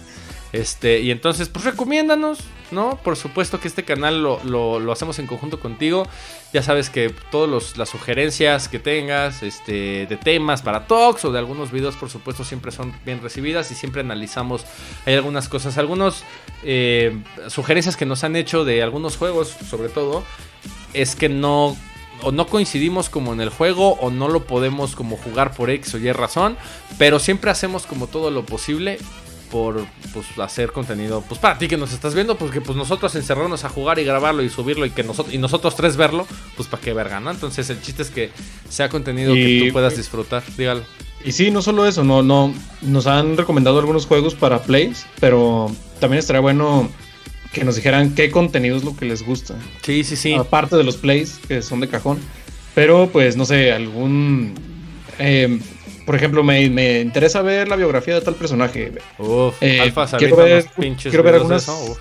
Este, 0.52 1.00
y 1.00 1.12
entonces, 1.12 1.48
pues 1.48 1.64
recomiéndanos, 1.64 2.40
¿no? 2.72 2.98
Por 3.04 3.16
supuesto 3.16 3.60
que 3.60 3.68
este 3.68 3.84
canal 3.84 4.20
lo, 4.22 4.40
lo- 4.44 4.90
hacemos 4.92 5.20
en 5.20 5.28
conjunto 5.28 5.60
contigo. 5.60 6.08
Ya 6.52 6.62
sabes 6.62 6.90
que 6.90 7.14
todas 7.30 7.76
las 7.78 7.88
sugerencias 7.88 8.68
que 8.68 8.80
tengas, 8.80 9.44
este, 9.44 10.06
de 10.06 10.16
temas 10.16 10.62
para 10.62 10.86
talks 10.88 11.24
o 11.24 11.30
de 11.30 11.38
algunos 11.38 11.70
videos, 11.70 11.94
por 11.94 12.10
supuesto, 12.10 12.42
siempre 12.44 12.72
son 12.72 12.92
bien 13.04 13.22
recibidas 13.22 13.70
y 13.70 13.76
siempre 13.76 14.00
analizamos. 14.00 14.64
Hay 15.06 15.14
algunas 15.14 15.48
cosas, 15.48 15.78
algunas 15.78 16.24
sugerencias 17.48 17.96
que 17.96 18.06
nos 18.06 18.24
han 18.24 18.34
hecho 18.34 18.64
de 18.64 18.82
algunos 18.82 19.16
juegos, 19.16 19.54
sobre 19.68 19.88
todo, 19.88 20.24
es 20.94 21.14
que 21.14 21.28
no 21.28 21.76
o 22.22 22.32
no 22.32 22.46
coincidimos 22.48 23.08
como 23.08 23.32
en 23.32 23.40
el 23.40 23.48
juego 23.48 23.92
o 23.94 24.10
no 24.10 24.28
lo 24.28 24.44
podemos 24.44 24.94
como 24.94 25.16
jugar 25.16 25.54
por 25.54 25.70
X 25.70 25.94
o 25.94 25.98
Y 25.98 26.12
razón, 26.12 26.58
pero 26.98 27.18
siempre 27.18 27.50
hacemos 27.50 27.86
como 27.86 28.08
todo 28.08 28.30
lo 28.30 28.44
posible 28.44 28.98
por 29.50 29.84
pues, 30.12 30.26
hacer 30.38 30.72
contenido 30.72 31.22
pues 31.28 31.40
para 31.40 31.58
ti 31.58 31.68
que 31.68 31.76
nos 31.76 31.92
estás 31.92 32.14
viendo, 32.14 32.36
porque 32.36 32.60
pues 32.60 32.76
nosotros 32.76 33.14
encerrarnos 33.14 33.64
a 33.64 33.68
jugar 33.68 33.98
y 33.98 34.04
grabarlo 34.04 34.42
y 34.42 34.48
subirlo 34.48 34.86
y 34.86 34.90
que 34.90 35.02
nosotros 35.02 35.34
y 35.34 35.38
nosotros 35.38 35.76
tres 35.76 35.96
verlo, 35.96 36.26
pues 36.56 36.68
para 36.68 36.82
qué 36.82 36.92
verga, 36.92 37.20
¿no? 37.20 37.30
Entonces 37.30 37.68
el 37.70 37.82
chiste 37.82 38.02
es 38.02 38.10
que 38.10 38.30
sea 38.68 38.88
contenido 38.88 39.34
que 39.34 39.64
tú 39.66 39.72
puedas 39.72 39.96
disfrutar, 39.96 40.42
dígalo. 40.56 40.82
Y 41.24 41.32
sí, 41.32 41.50
no 41.50 41.60
solo 41.60 41.86
eso, 41.86 42.02
no, 42.02 42.22
no, 42.22 42.54
nos 42.80 43.06
han 43.06 43.36
recomendado 43.36 43.78
algunos 43.78 44.06
juegos 44.06 44.34
para 44.34 44.62
plays, 44.62 45.06
pero 45.20 45.70
también 45.98 46.20
estaría 46.20 46.40
bueno 46.40 46.88
que 47.52 47.64
nos 47.64 47.76
dijeran 47.76 48.14
qué 48.14 48.30
contenido 48.30 48.76
es 48.76 48.84
lo 48.84 48.96
que 48.96 49.04
les 49.04 49.24
gusta. 49.24 49.54
Sí, 49.82 50.04
sí, 50.04 50.16
sí. 50.16 50.34
Aparte 50.34 50.76
de 50.76 50.84
los 50.84 50.96
plays, 50.96 51.38
que 51.46 51.62
son 51.62 51.80
de 51.80 51.88
cajón. 51.88 52.18
Pero, 52.74 53.10
pues, 53.12 53.36
no 53.36 53.44
sé, 53.44 53.72
algún... 53.72 54.54
eh, 55.18 55.58
por 56.10 56.16
ejemplo, 56.16 56.42
me, 56.42 56.68
me 56.70 57.02
interesa 57.02 57.40
ver 57.40 57.68
la 57.68 57.76
biografía 57.76 58.14
de 58.16 58.20
tal 58.20 58.34
personaje. 58.34 58.90
Uf, 59.16 59.54
eh, 59.62 59.78
Alfa 59.80 60.08
quiero 60.18 60.34
ver- 60.34 60.64
quiero 61.00 61.22
ver 61.22 61.34
algunas- 61.36 61.62
eso. 61.62 61.96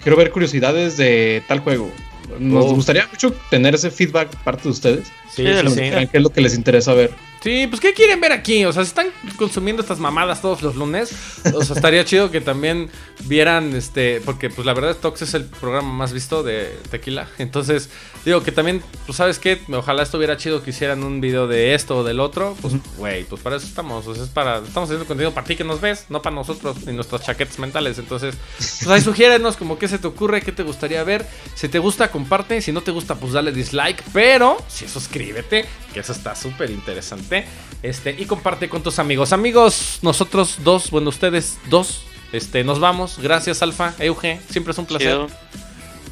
Quiero 0.00 0.16
ver 0.16 0.30
curiosidades 0.30 0.96
de 0.96 1.42
tal 1.48 1.58
juego. 1.58 1.90
Nos 2.38 2.66
Oh. 2.66 2.74
gustaría 2.76 3.08
mucho 3.10 3.34
tener 3.50 3.74
ese 3.74 3.90
feedback 3.90 4.28
parte 4.44 4.62
de 4.62 4.68
ustedes. 4.68 5.08
Sí, 5.28 5.42
Sí, 5.42 5.42
de 5.42 5.68
sí, 5.68 6.06
¿Qué 6.12 6.16
es 6.18 6.22
lo 6.22 6.30
que 6.30 6.42
les 6.42 6.54
interesa 6.54 6.94
ver? 6.94 7.10
Sí, 7.44 7.66
pues 7.66 7.78
¿qué 7.78 7.92
quieren 7.92 8.22
ver 8.22 8.32
aquí? 8.32 8.64
O 8.64 8.72
sea, 8.72 8.84
si 8.84 8.88
están 8.88 9.08
consumiendo 9.36 9.82
estas 9.82 9.98
mamadas 9.98 10.40
todos 10.40 10.62
los 10.62 10.76
lunes, 10.76 11.14
o 11.52 11.62
sea, 11.62 11.76
estaría 11.76 12.02
chido 12.06 12.30
que 12.30 12.40
también 12.40 12.88
vieran, 13.26 13.76
este, 13.76 14.22
porque 14.24 14.48
pues 14.48 14.64
la 14.64 14.72
verdad 14.72 14.96
Tox 14.96 15.20
es 15.20 15.34
el 15.34 15.44
programa 15.44 15.92
más 15.92 16.14
visto 16.14 16.42
de 16.42 16.74
Tequila. 16.90 17.28
Entonces, 17.36 17.90
digo 18.24 18.42
que 18.42 18.50
también, 18.50 18.82
pues 19.04 19.18
sabes 19.18 19.38
qué, 19.38 19.60
ojalá 19.74 20.02
estuviera 20.02 20.38
chido 20.38 20.62
que 20.62 20.70
hicieran 20.70 21.04
un 21.04 21.20
video 21.20 21.46
de 21.46 21.74
esto 21.74 21.98
o 21.98 22.02
del 22.02 22.18
otro. 22.18 22.56
Pues, 22.62 22.76
güey, 22.96 23.24
pues 23.24 23.42
para 23.42 23.56
eso 23.56 23.66
estamos. 23.66 24.06
O 24.06 24.14
sea, 24.14 24.24
es 24.24 24.30
para, 24.30 24.60
estamos 24.60 24.88
haciendo 24.88 25.04
contenido 25.04 25.34
para 25.34 25.46
ti 25.46 25.54
que 25.54 25.64
nos 25.64 25.82
ves, 25.82 26.06
no 26.08 26.22
para 26.22 26.34
nosotros 26.34 26.86
ni 26.86 26.94
nuestras 26.94 27.24
chaquetas 27.24 27.58
mentales. 27.58 27.98
Entonces, 27.98 28.36
pues 28.56 28.86
ahí 28.86 29.02
sugiérenos 29.02 29.58
como 29.58 29.78
qué 29.78 29.86
se 29.86 29.98
te 29.98 30.06
ocurre, 30.06 30.40
qué 30.40 30.52
te 30.52 30.62
gustaría 30.62 31.04
ver. 31.04 31.26
Si 31.54 31.68
te 31.68 31.78
gusta, 31.78 32.10
comparte. 32.10 32.62
Si 32.62 32.72
no 32.72 32.80
te 32.80 32.90
gusta, 32.90 33.16
pues 33.16 33.34
dale 33.34 33.52
dislike. 33.52 34.02
Pero, 34.14 34.56
si 34.66 34.88
suscríbete, 34.88 35.66
que 35.92 36.00
eso 36.00 36.12
está 36.12 36.34
súper 36.34 36.70
interesante. 36.70 37.33
Este, 37.82 38.14
y 38.18 38.24
comparte 38.24 38.68
con 38.68 38.82
tus 38.82 38.98
amigos. 38.98 39.32
Amigos, 39.32 39.98
nosotros 40.02 40.58
dos, 40.64 40.90
bueno, 40.90 41.10
ustedes 41.10 41.58
dos, 41.68 42.02
este, 42.32 42.64
nos 42.64 42.80
vamos. 42.80 43.18
Gracias, 43.18 43.62
Alfa, 43.62 43.94
Euge. 43.98 44.40
Siempre 44.48 44.72
es 44.72 44.78
un 44.78 44.86
placer. 44.86 45.08
Chido. 45.08 45.28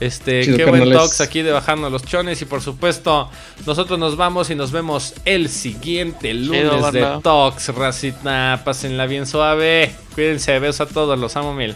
Este, 0.00 0.44
Chido, 0.44 0.56
qué 0.56 0.64
buen 0.64 0.90
talks 0.90 1.20
aquí 1.20 1.42
de 1.42 1.52
bajando 1.52 1.88
los 1.88 2.04
chones. 2.04 2.42
Y 2.42 2.44
por 2.44 2.60
supuesto, 2.60 3.30
nosotros 3.64 3.98
nos 3.98 4.16
vamos 4.16 4.50
y 4.50 4.54
nos 4.54 4.72
vemos 4.72 5.14
el 5.24 5.48
siguiente 5.48 6.34
lunes 6.34 6.92
de 6.92 7.00
banda. 7.00 7.20
talks, 7.22 7.68
racita. 7.68 8.60
Pásenla 8.64 9.06
bien 9.06 9.26
suave. 9.26 9.94
Cuídense, 10.14 10.58
besos 10.58 10.82
a 10.82 10.92
todos, 10.92 11.18
los 11.18 11.36
amo 11.36 11.54
mil. 11.54 11.74